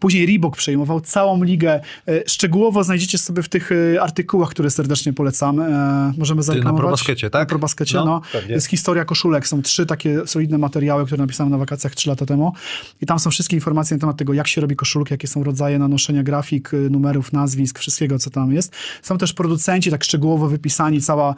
[0.00, 1.80] Później Reebok przejmował całą ligę.
[2.08, 5.60] E, Szczegółowo znajdziecie sobie w tych e, artykułach, które serdecznie polecam.
[5.60, 6.80] E, Możemy zareklamować.
[6.82, 7.42] ProBaskecie, tak?
[7.42, 8.20] Na ProBaskecie, No, no.
[8.32, 8.54] pewnie.
[8.54, 9.48] jest historia koszulek.
[9.48, 12.52] Są trzy takie solidne materiały, które napisałem na wakacjach trzy lata temu.
[13.00, 15.78] I tam są wszystkie informacje na temat tego, jak się robi koszulki, jakie są rodzaje
[15.78, 18.72] nanoszenia grafik, numerów, nazwisk, wszystkiego, co tam jest.
[19.02, 21.34] Są też producenci tak szczegółowo wypisani, cała,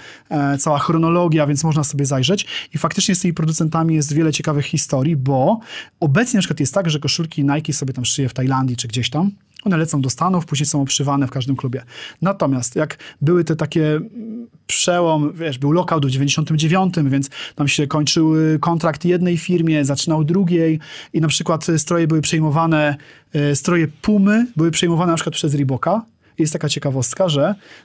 [0.59, 2.47] cała chronologia, więc można sobie zajrzeć.
[2.75, 5.61] I faktycznie z tymi producentami jest wiele ciekawych historii, bo
[6.01, 9.11] obecnie na przykład jest tak, że koszulki Nike sobie tam szyje w Tajlandii czy gdzieś
[9.11, 9.31] tam.
[9.65, 11.83] One lecą do Stanów, później są obszywane w każdym klubie.
[12.23, 17.87] Natomiast jak były te takie mm, przełom, wiesz, był lockout w 99, więc tam się
[17.87, 20.81] kończył y, kontrakt jednej firmie, zaczynał drugiej
[21.13, 22.97] i na przykład y, stroje były przejmowane,
[23.37, 26.05] y, stroje Pumy były przejmowane na przykład przez Reeboka.
[26.39, 27.43] Jest taka ciekawostka, że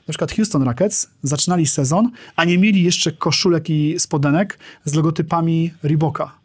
[0.08, 5.70] na przykład Houston Rockets zaczynali sezon, a nie mieli jeszcze koszulek i spodenek z logotypami
[5.82, 6.38] Reeboka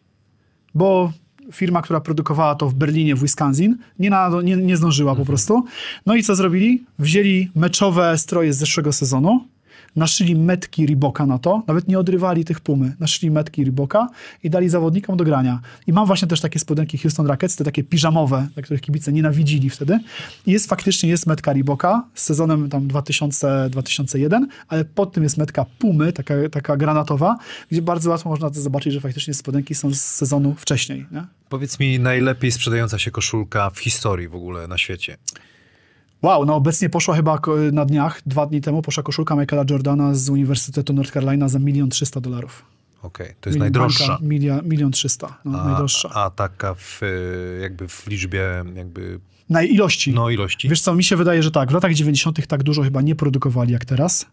[0.74, 1.12] bo
[1.52, 5.64] firma, która produkowała to w Berlinie, w Wisconsin, nie, na, nie, nie zdążyła po prostu.
[6.06, 6.84] No i co zrobili?
[6.98, 9.44] Wzięli meczowe stroje z zeszłego sezonu,
[9.96, 14.08] naszyli metki Riboka na to, nawet nie odrywali tych pumy, naszyli metki Riboka
[14.42, 15.60] i dali zawodnikom do grania.
[15.86, 19.70] I mam właśnie też takie spodenki Houston Rockets, te takie piżamowe, dla których kibice nienawidzili
[19.70, 20.00] wtedy.
[20.46, 25.66] I jest faktycznie, jest metka Riboka z sezonem tam 2000-2001, ale pod tym jest metka
[25.78, 27.36] Pumy, taka, taka granatowa,
[27.70, 31.06] gdzie bardzo łatwo można zobaczyć, że faktycznie spodenki są z sezonu wcześniej.
[31.12, 31.24] Nie?
[31.48, 35.16] Powiedz mi, najlepiej sprzedająca się koszulka w historii w ogóle na świecie.
[36.24, 37.38] Wow, no obecnie poszła chyba
[37.72, 41.90] na dniach, dwa dni temu, poszła koszulka Michaela Jordana z Uniwersytetu North Carolina za milion
[41.90, 42.64] trzysta dolarów.
[43.02, 44.18] Okej, to jest Milion- najdroższa.
[44.64, 46.10] milion trzysta, no, A, najdroższa.
[46.14, 49.20] a taka w, y, jakby w liczbie jakby
[49.50, 50.12] Na ilości.
[50.14, 50.68] no ilości.
[50.68, 52.46] Wiesz co, mi się wydaje, że tak, w latach 90.
[52.46, 54.26] tak dużo chyba nie produkowali jak teraz,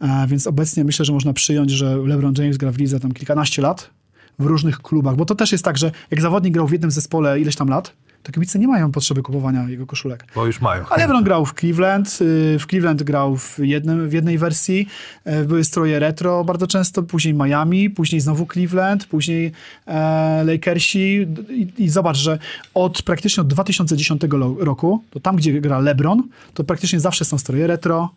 [0.00, 3.62] e, więc obecnie myślę, że można przyjąć, że LeBron James gra w lidze tam kilkanaście
[3.62, 3.90] lat
[4.38, 7.40] w różnych klubach, bo to też jest tak, że jak zawodnik grał w jednym zespole
[7.40, 7.92] ileś tam lat,
[8.24, 10.26] to kibice nie mają potrzeby kupowania jego koszulek.
[10.34, 10.84] Bo już mają.
[10.90, 14.88] A LeBron grał w Cleveland, y, w Cleveland grał w, jednym, w jednej wersji,
[15.24, 19.52] e, były stroje retro bardzo często, później Miami, później znowu Cleveland, później
[19.86, 22.38] e, Lakersi I, i zobacz, że
[22.74, 26.22] od praktycznie od 2010 lo- roku, to tam gdzie gra LeBron,
[26.54, 28.10] to praktycznie zawsze są stroje retro,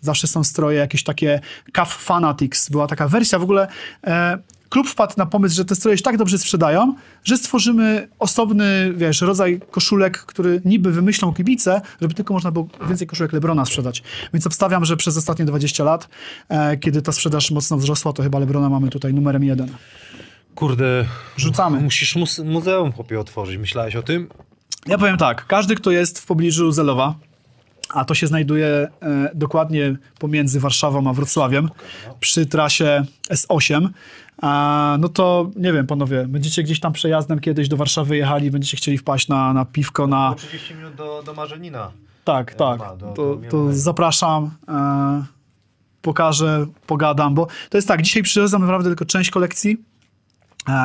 [0.00, 1.40] zawsze są stroje jakieś takie
[1.76, 3.68] Cuff Fanatics, była taka wersja w ogóle.
[4.06, 6.94] E, klub wpadł na pomysł, że te stroje się tak dobrze sprzedają,
[7.24, 13.06] że stworzymy osobny, wiesz, rodzaj koszulek, który niby wymyślą kibice, żeby tylko można było więcej
[13.06, 14.02] koszulek Lebrona sprzedać.
[14.34, 16.08] Więc obstawiam, że przez ostatnie 20 lat,
[16.48, 19.68] e, kiedy ta sprzedaż mocno wzrosła, to chyba Lebrona mamy tutaj numerem jeden.
[20.54, 21.04] Kurde,
[21.36, 21.80] Rzucamy.
[21.80, 23.56] musisz muse- muzeum chłopie otworzyć.
[23.58, 24.28] Myślałeś o tym?
[24.86, 27.14] Ja powiem tak, każdy, kto jest w pobliżu Zelowa,
[27.90, 28.88] a to się znajduje e,
[29.34, 31.70] dokładnie pomiędzy Warszawą a Wrocławiem,
[32.20, 33.88] przy trasie S8,
[34.42, 38.76] a, no to nie wiem, panowie, będziecie gdzieś tam przejazdem kiedyś do Warszawy jechali, będziecie
[38.76, 40.34] chcieli wpaść na, na piwko, na...
[40.36, 41.90] 30 minut do, do Marzenina.
[42.24, 45.24] Tak, E, tak, ma, do- to, do to zapraszam, e,
[46.02, 49.76] pokażę, pogadam, bo to jest tak, dzisiaj przywiozłem naprawdę tylko część kolekcji,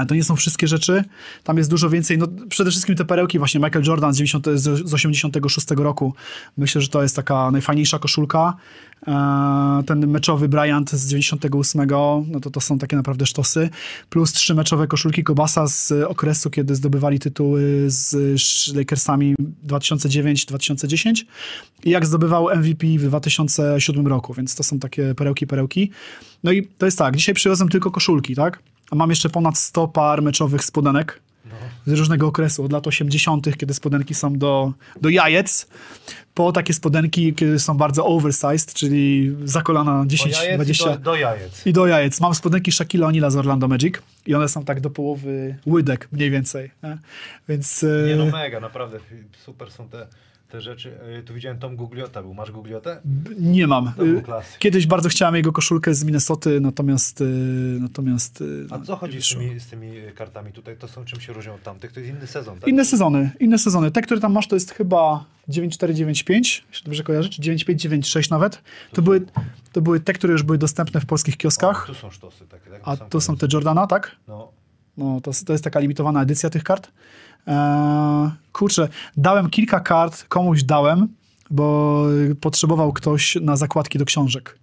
[0.08, 1.04] To nie są wszystkie rzeczy.
[1.44, 2.18] Tam jest dużo więcej.
[2.18, 6.14] No, przede wszystkim te perełki, właśnie Michael Jordan z, 90, z z 86 roku.
[6.58, 8.54] Myślę, że to jest taka najfajniejsza koszulka.
[9.08, 11.88] E, Ten meczowy Bryant z 98,
[12.28, 13.70] no to to są takie naprawdę sztosy.
[14.10, 18.16] Plus trzy meczowe koszulki Kobasa z okresu, kiedy zdobywali tytuły z
[18.76, 19.36] Lakersami
[19.68, 21.14] 2009-2010
[21.84, 25.92] i jak zdobywał MVP w 2007 roku, więc to są takie perełki, perełki.
[26.44, 28.60] No i to jest tak, dzisiaj przywiozłem tylko koszulki, tak?
[28.92, 31.22] A mam jeszcze ponad 100 par meczowych spodenek
[31.86, 35.68] z różnego okresu, od lat 80., kiedy spodenki są do, do jajec,
[36.34, 41.66] po takie spodenki, kiedy są bardzo oversized, czyli za kolana 10, 20 do, do jajec.
[41.68, 42.22] i do jajec.
[42.22, 43.96] Mam spodenki Shaquille O'Neal'a z Orlando Magic
[44.26, 46.72] i one są tak do połowy łydek mniej więcej.
[46.84, 46.98] Nie?
[47.50, 49.00] Więc e, Nie no mega, naprawdę
[49.46, 50.08] super są te,
[50.50, 50.98] te rzeczy.
[51.20, 52.34] E, Tu widziałem Tom Gugliota był.
[52.34, 53.02] Masz Gugliotę?
[53.40, 53.94] nie mam.
[53.98, 54.44] To E.
[54.60, 57.26] Kiedyś bardzo chciałem jego koszulkę z Minnesoty, natomiast e,
[57.80, 60.78] natomiast A co chodzi z tymi, z tymi kartami tutaj?
[60.78, 61.92] To są czym się różnią od tamtych?
[61.92, 62.70] To jest inny sezon, tak?
[62.70, 63.92] Inne sezony, inne sezony.
[63.92, 68.62] Te, które tam masz, to jest chyba 9495, jeśli dobrze kojarzę, czy 9596 nawet.
[68.94, 69.26] To były,
[69.72, 71.86] to były te, które już były dostępne w polskich kioskach.
[71.88, 72.82] Tu są sztosy takie, tak?
[72.84, 74.16] A to są te Jordana, tak?
[74.28, 74.52] No.
[75.00, 76.92] No, to, to jest taka limitowana edycja tych kart.
[77.48, 78.88] Eee, kurczę,
[79.18, 81.08] dałem kilka kart, komuś dałem,
[81.50, 82.06] bo
[82.42, 84.60] potrzebował ktoś na zakładki do książek.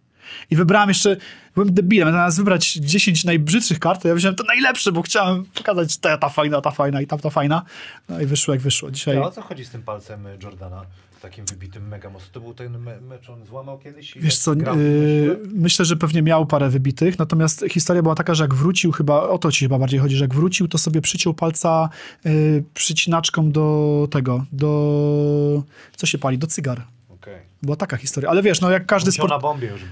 [0.51, 1.17] I wybrałem jeszcze,
[1.55, 5.97] byłem debilem, zamiast wybrać 10 najbrzydszych kart, to ja wziąłem te najlepsze, bo chciałem pokazać
[5.99, 7.63] ta, ta fajna, ta fajna i tamta fajna.
[8.09, 8.91] No i wyszło jak wyszło.
[8.91, 9.17] Dzisiaj...
[9.17, 10.85] A o co chodzi z tym palcem y, Jordana?
[11.27, 12.29] Takim wybitym mega mocno.
[12.33, 14.15] To był ten me mecz, on złamał kiedyś?
[14.19, 18.45] Wiesz co, grał yy, myślę, że pewnie miał parę wybitych, natomiast historia była taka, że
[18.45, 21.35] jak wrócił, chyba o to ci chyba bardziej chodzi, że jak wrócił, to sobie przyciął
[21.35, 21.89] palca
[22.25, 25.63] yy, przycinaczką do tego, do...
[25.97, 26.39] co się pali?
[26.39, 26.83] Do cygar.
[27.09, 27.41] Okej.
[27.63, 28.31] Była taka historia.
[28.31, 29.33] Ale wiesz, no jak każdy sport...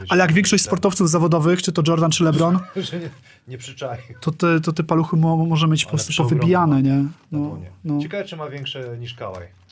[0.08, 0.68] Ale jak większość Tak.
[0.68, 3.10] sportowców zawodowych, czy to Jordan, czy LeBron, Że nie,
[3.48, 3.98] nie przyczai.
[4.20, 7.04] to te, to te paluchy mo, może mieć po prostu powybijane, nie?
[7.32, 8.00] No, no.
[8.02, 9.63] Ciekawe, czy ma większe niż Kałaj.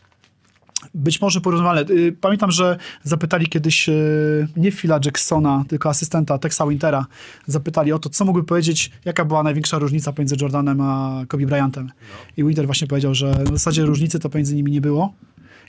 [0.95, 1.85] Być może porównywalne.
[1.91, 7.07] Y, Pamiętam, że zapytali kiedyś y, nie Phila Jacksona, tylko asystenta Texa Wintera.
[7.47, 11.91] Zapytali o to, co mógłby powiedzieć, jaka była największa różnica pomiędzy Jordanem a Kobe Bryantem.
[12.37, 15.15] I Winter właśnie powiedział, że w zasadzie różnicy to pomiędzy nimi nie było.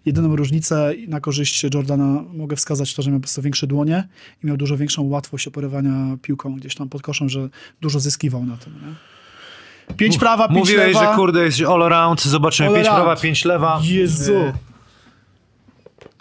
[0.06, 4.08] Jedyną różnicę na korzyść Jordana mogę wskazać to, że miał po prostu większe dłonie
[4.43, 7.50] i miał dużo większą łatwość oporywania piłką gdzieś tam pod koszem, że
[7.82, 8.74] dużo zyskiwał na tym.
[8.74, 8.93] Nie?
[9.95, 11.09] Pięć prawa, pięć Mówiłeś, lewa.
[11.11, 12.22] że kurde jest all around.
[12.24, 12.69] Zobaczymy.
[12.69, 13.03] All 5 around.
[13.06, 13.80] prawa, 5 lewa.
[13.83, 14.33] Jezu.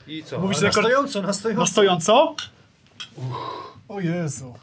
[0.06, 0.38] I co?
[0.40, 1.60] Mówisz, na stojąco, na stojąco.
[1.60, 2.34] Na stojąco?
[3.88, 4.54] O Jezu.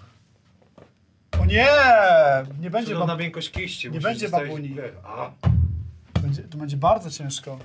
[1.42, 1.68] O nie!
[2.60, 3.20] Nie będzie, Cudowna bab...
[3.20, 3.92] miękkość kiści.
[3.92, 4.76] nie będzie zostawić- babuni.
[5.06, 5.32] A,
[6.22, 6.44] będzie...
[6.44, 7.60] To będzie bardzo ciężko.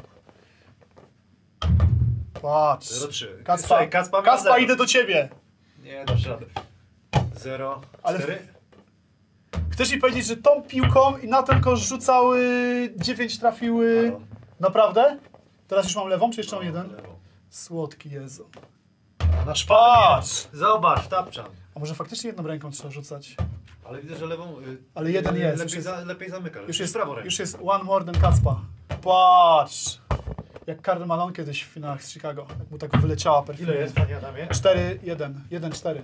[2.43, 2.89] Patrz.
[2.89, 3.27] 0,3.
[3.45, 5.29] Kacpa, Słuchaj, Kacpa, Kacpa idę do ciebie.
[5.83, 6.47] Nie, dasz radę.
[7.37, 8.39] 0, Ale- 4.
[9.71, 12.41] Chcesz mi powiedzieć, że tą piłką i na ten kosz rzucały
[12.97, 14.13] 9 trafiły...
[14.61, 15.19] Naprawdę?
[15.69, 16.89] Teraz już mam lewą, czy jeszcze mam jeden?
[17.59, 18.49] Słodki Jezu.
[19.47, 20.27] Na szpadę.
[20.53, 21.47] Zobacz, tapczan.
[21.75, 23.37] A może faktycznie jedną ręką trzeba rzucać?
[23.85, 24.61] Ale widzę, że lewą...
[24.61, 26.61] y, Ale jeden jest, już Lepiej, jest- za, lepiej zamyka.
[26.61, 27.25] Już jest, prawo ręką.
[27.25, 28.61] już jest one more than Kacpa.
[29.03, 29.99] Patrz!
[30.67, 32.47] Jak Karl Malone kiedyś w finałach z Chicago.
[32.59, 33.73] Jak mu tak wyleciała perfidnie.
[33.73, 34.49] Ile jest, panie Adamie?
[34.49, 36.03] 4, 1, 1, 4.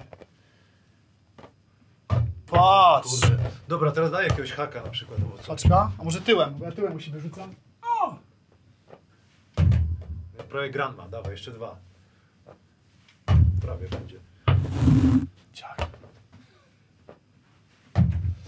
[2.47, 3.09] Patrz!
[3.21, 3.37] Kurde.
[3.69, 5.21] Dobra, teraz daj jakiegoś haka na przykład.
[5.21, 5.47] Albo co.
[5.49, 5.91] Paczka?
[5.99, 6.55] A może tyłem?
[6.55, 7.55] Bo ja tyłem u siebie rzucam.
[10.49, 11.77] Projekt Grandma, dawaj, jeszcze dwa.
[13.63, 14.17] Prawie będzie.
[15.53, 15.77] Ciach.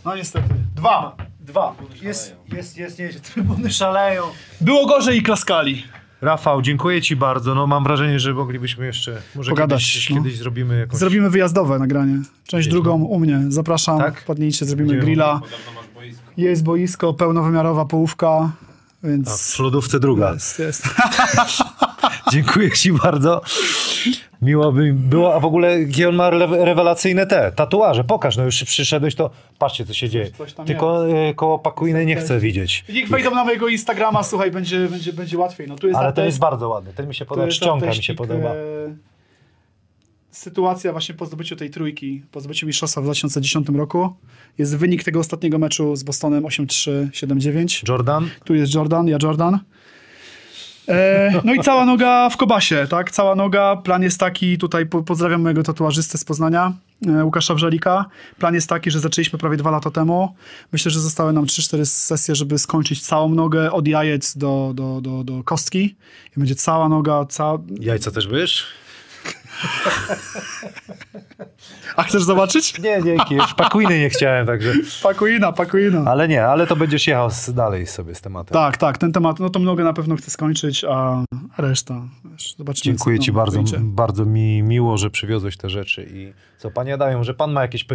[0.04, 0.54] No niestety.
[0.76, 1.16] Dwa.
[1.40, 1.74] Dwa.
[2.02, 4.22] Jest, jest, jest, nie, trybuny szaleją.
[4.60, 5.84] Było gorzej i klaskali.
[6.20, 7.54] Rafał, dziękuję ci bardzo.
[7.54, 10.16] No mam wrażenie, że moglibyśmy jeszcze, może Pogadać, kiedyś, no.
[10.16, 10.98] kiedyś zrobimy jakąś...
[10.98, 12.14] Zrobimy wyjazdowe nagranie.
[12.46, 13.40] Część Gdzieś, drugą u mnie.
[13.48, 13.98] Zapraszam.
[13.98, 14.20] Tak?
[14.20, 15.40] Wpadnijcie, zrobimy grilla.
[16.36, 18.50] Jest boisko, pełnowymiarowa połówka,
[19.02, 19.58] A w więc...
[19.58, 20.32] lodówce druga.
[20.32, 20.84] Jest, jest.
[22.32, 23.40] Dziękuję ci bardzo.
[24.42, 28.04] Miło by było, a w ogóle jakie on ma re- rewelacyjne te tatuaże.
[28.04, 30.30] Pokaż, no już przyszedłeś, to patrzcie co się dzieje.
[30.66, 32.84] Tylko e, koło pakuiny nie chcę widzieć.
[32.88, 35.68] Niech wejdą na mojego Instagrama, słuchaj, będzie, będzie, będzie łatwiej.
[35.68, 36.92] No tu jest Ale ten jest bardzo ładny.
[36.92, 38.48] Ten mi się podoba, jest czcionka mi się podoba.
[38.48, 39.11] e,
[40.32, 44.14] Sytuacja właśnie po zdobyciu tej trójki, po zdobyciu mistrzostwa w 2010 roku.
[44.58, 47.88] Jest wynik tego ostatniego meczu z Bostonem 8-3, 7-9.
[47.88, 48.30] Jordan?
[48.44, 49.58] Tu jest Jordan, ja Jordan.
[50.88, 53.10] E, no i cała noga w kobasie, tak?
[53.10, 53.76] Cała noga.
[53.76, 56.72] Plan jest taki, tutaj po, pozdrawiam mojego tatuażystę z Poznania,
[57.06, 58.04] e, Łukasza Wrzelika.
[58.38, 60.34] Plan jest taki, że zaczęliśmy prawie dwa lata temu.
[60.72, 65.24] Myślę, że zostały nam 3-4 sesje, żeby skończyć całą nogę od jajec do, do, do,
[65.24, 65.96] do kostki.
[66.36, 67.58] I będzie cała noga, cała...
[67.80, 68.64] Jajca też byś?
[71.96, 72.78] A chcesz zobaczyć?
[72.78, 73.34] Nie, dzięki.
[73.34, 74.72] Już pakuiny nie chciałem, także...
[75.02, 76.04] Pakuina, pakuina.
[76.06, 78.52] Ale nie, ale to będziesz jechał z, dalej sobie z tematem.
[78.54, 81.24] Tak, tak, ten temat, no tą nogę na pewno chcę skończyć, a
[81.58, 82.02] reszta,
[82.56, 82.94] zobaczymy.
[82.94, 83.76] Dziękuję co ci bardzo, wyjdzie.
[83.80, 87.86] bardzo mi miło, że przywiozłeś te rzeczy i co, panie Adamie, może pan ma jakieś...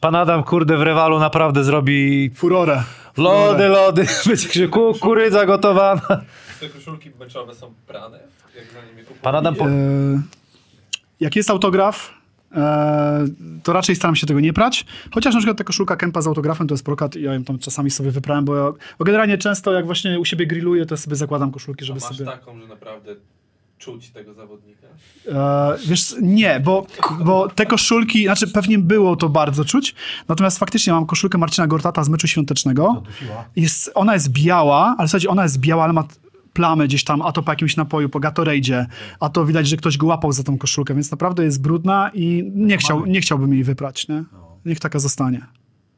[0.00, 2.82] Pan Adam, kurde, w rewalu naprawdę zrobi Furorę.
[3.16, 6.22] lody, lody, będzie kukurydza gotowana.
[6.60, 8.18] Te koszulki meczowe są prane?
[8.56, 9.06] Jak nimi?
[9.22, 9.64] Pan Adam, po...
[9.68, 9.70] E,
[11.20, 12.10] jak jest autograf,
[12.52, 13.26] e,
[13.62, 14.86] to raczej staram się tego nie prać.
[15.14, 17.58] Chociaż na przykład ta koszulka Kempa z autografem to jest prokat i ja ją tam
[17.58, 21.16] czasami sobie wyprałem, bo, ja, bo generalnie często jak właśnie u siebie grilluję, to sobie
[21.16, 22.30] zakładam koszulki, A żeby masz sobie...
[22.30, 23.14] taką, że naprawdę
[23.78, 24.86] czuć tego zawodnika?
[25.28, 26.86] E, wiesz, nie, bo,
[27.24, 29.94] bo te koszulki, znaczy pewnie było to bardzo czuć,
[30.28, 33.02] natomiast faktycznie mam koszulkę Marcina Gortata z meczu świątecznego.
[33.56, 36.04] Jest, ona jest biała, ale w zasadzie ona jest biała, ale ma
[36.52, 38.86] plamy gdzieś tam, a to po jakimś napoju, po Gatorade'zie,
[39.20, 42.50] a to widać, że ktoś go łapał za tą koszulkę, więc naprawdę jest brudna i
[42.54, 44.24] nie, chciał, nie chciałbym jej wyprać, nie?
[44.64, 45.46] Niech taka zostanie.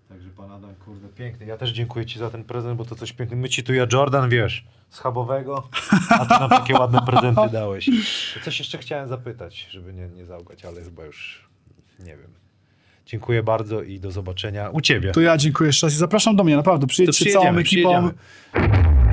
[0.08, 1.46] Także pan Adam, kurde, piękny.
[1.46, 3.42] Ja też dziękuję ci za ten prezent, bo to coś pięknego.
[3.42, 5.68] My ci tu ja Jordan, wiesz, schabowego,
[6.08, 7.90] a ty nam takie ładne prezenty dałeś.
[8.44, 11.48] Coś jeszcze chciałem zapytać, żeby nie, nie załgać, ale chyba już
[11.98, 12.30] nie wiem.
[13.06, 15.12] Dziękuję bardzo i do zobaczenia u ciebie.
[15.12, 17.62] To ja dziękuję jeszcze raz i zapraszam do mnie, naprawdę, przyjedźcie całą ekipą.
[17.62, 19.03] przyjedziemy.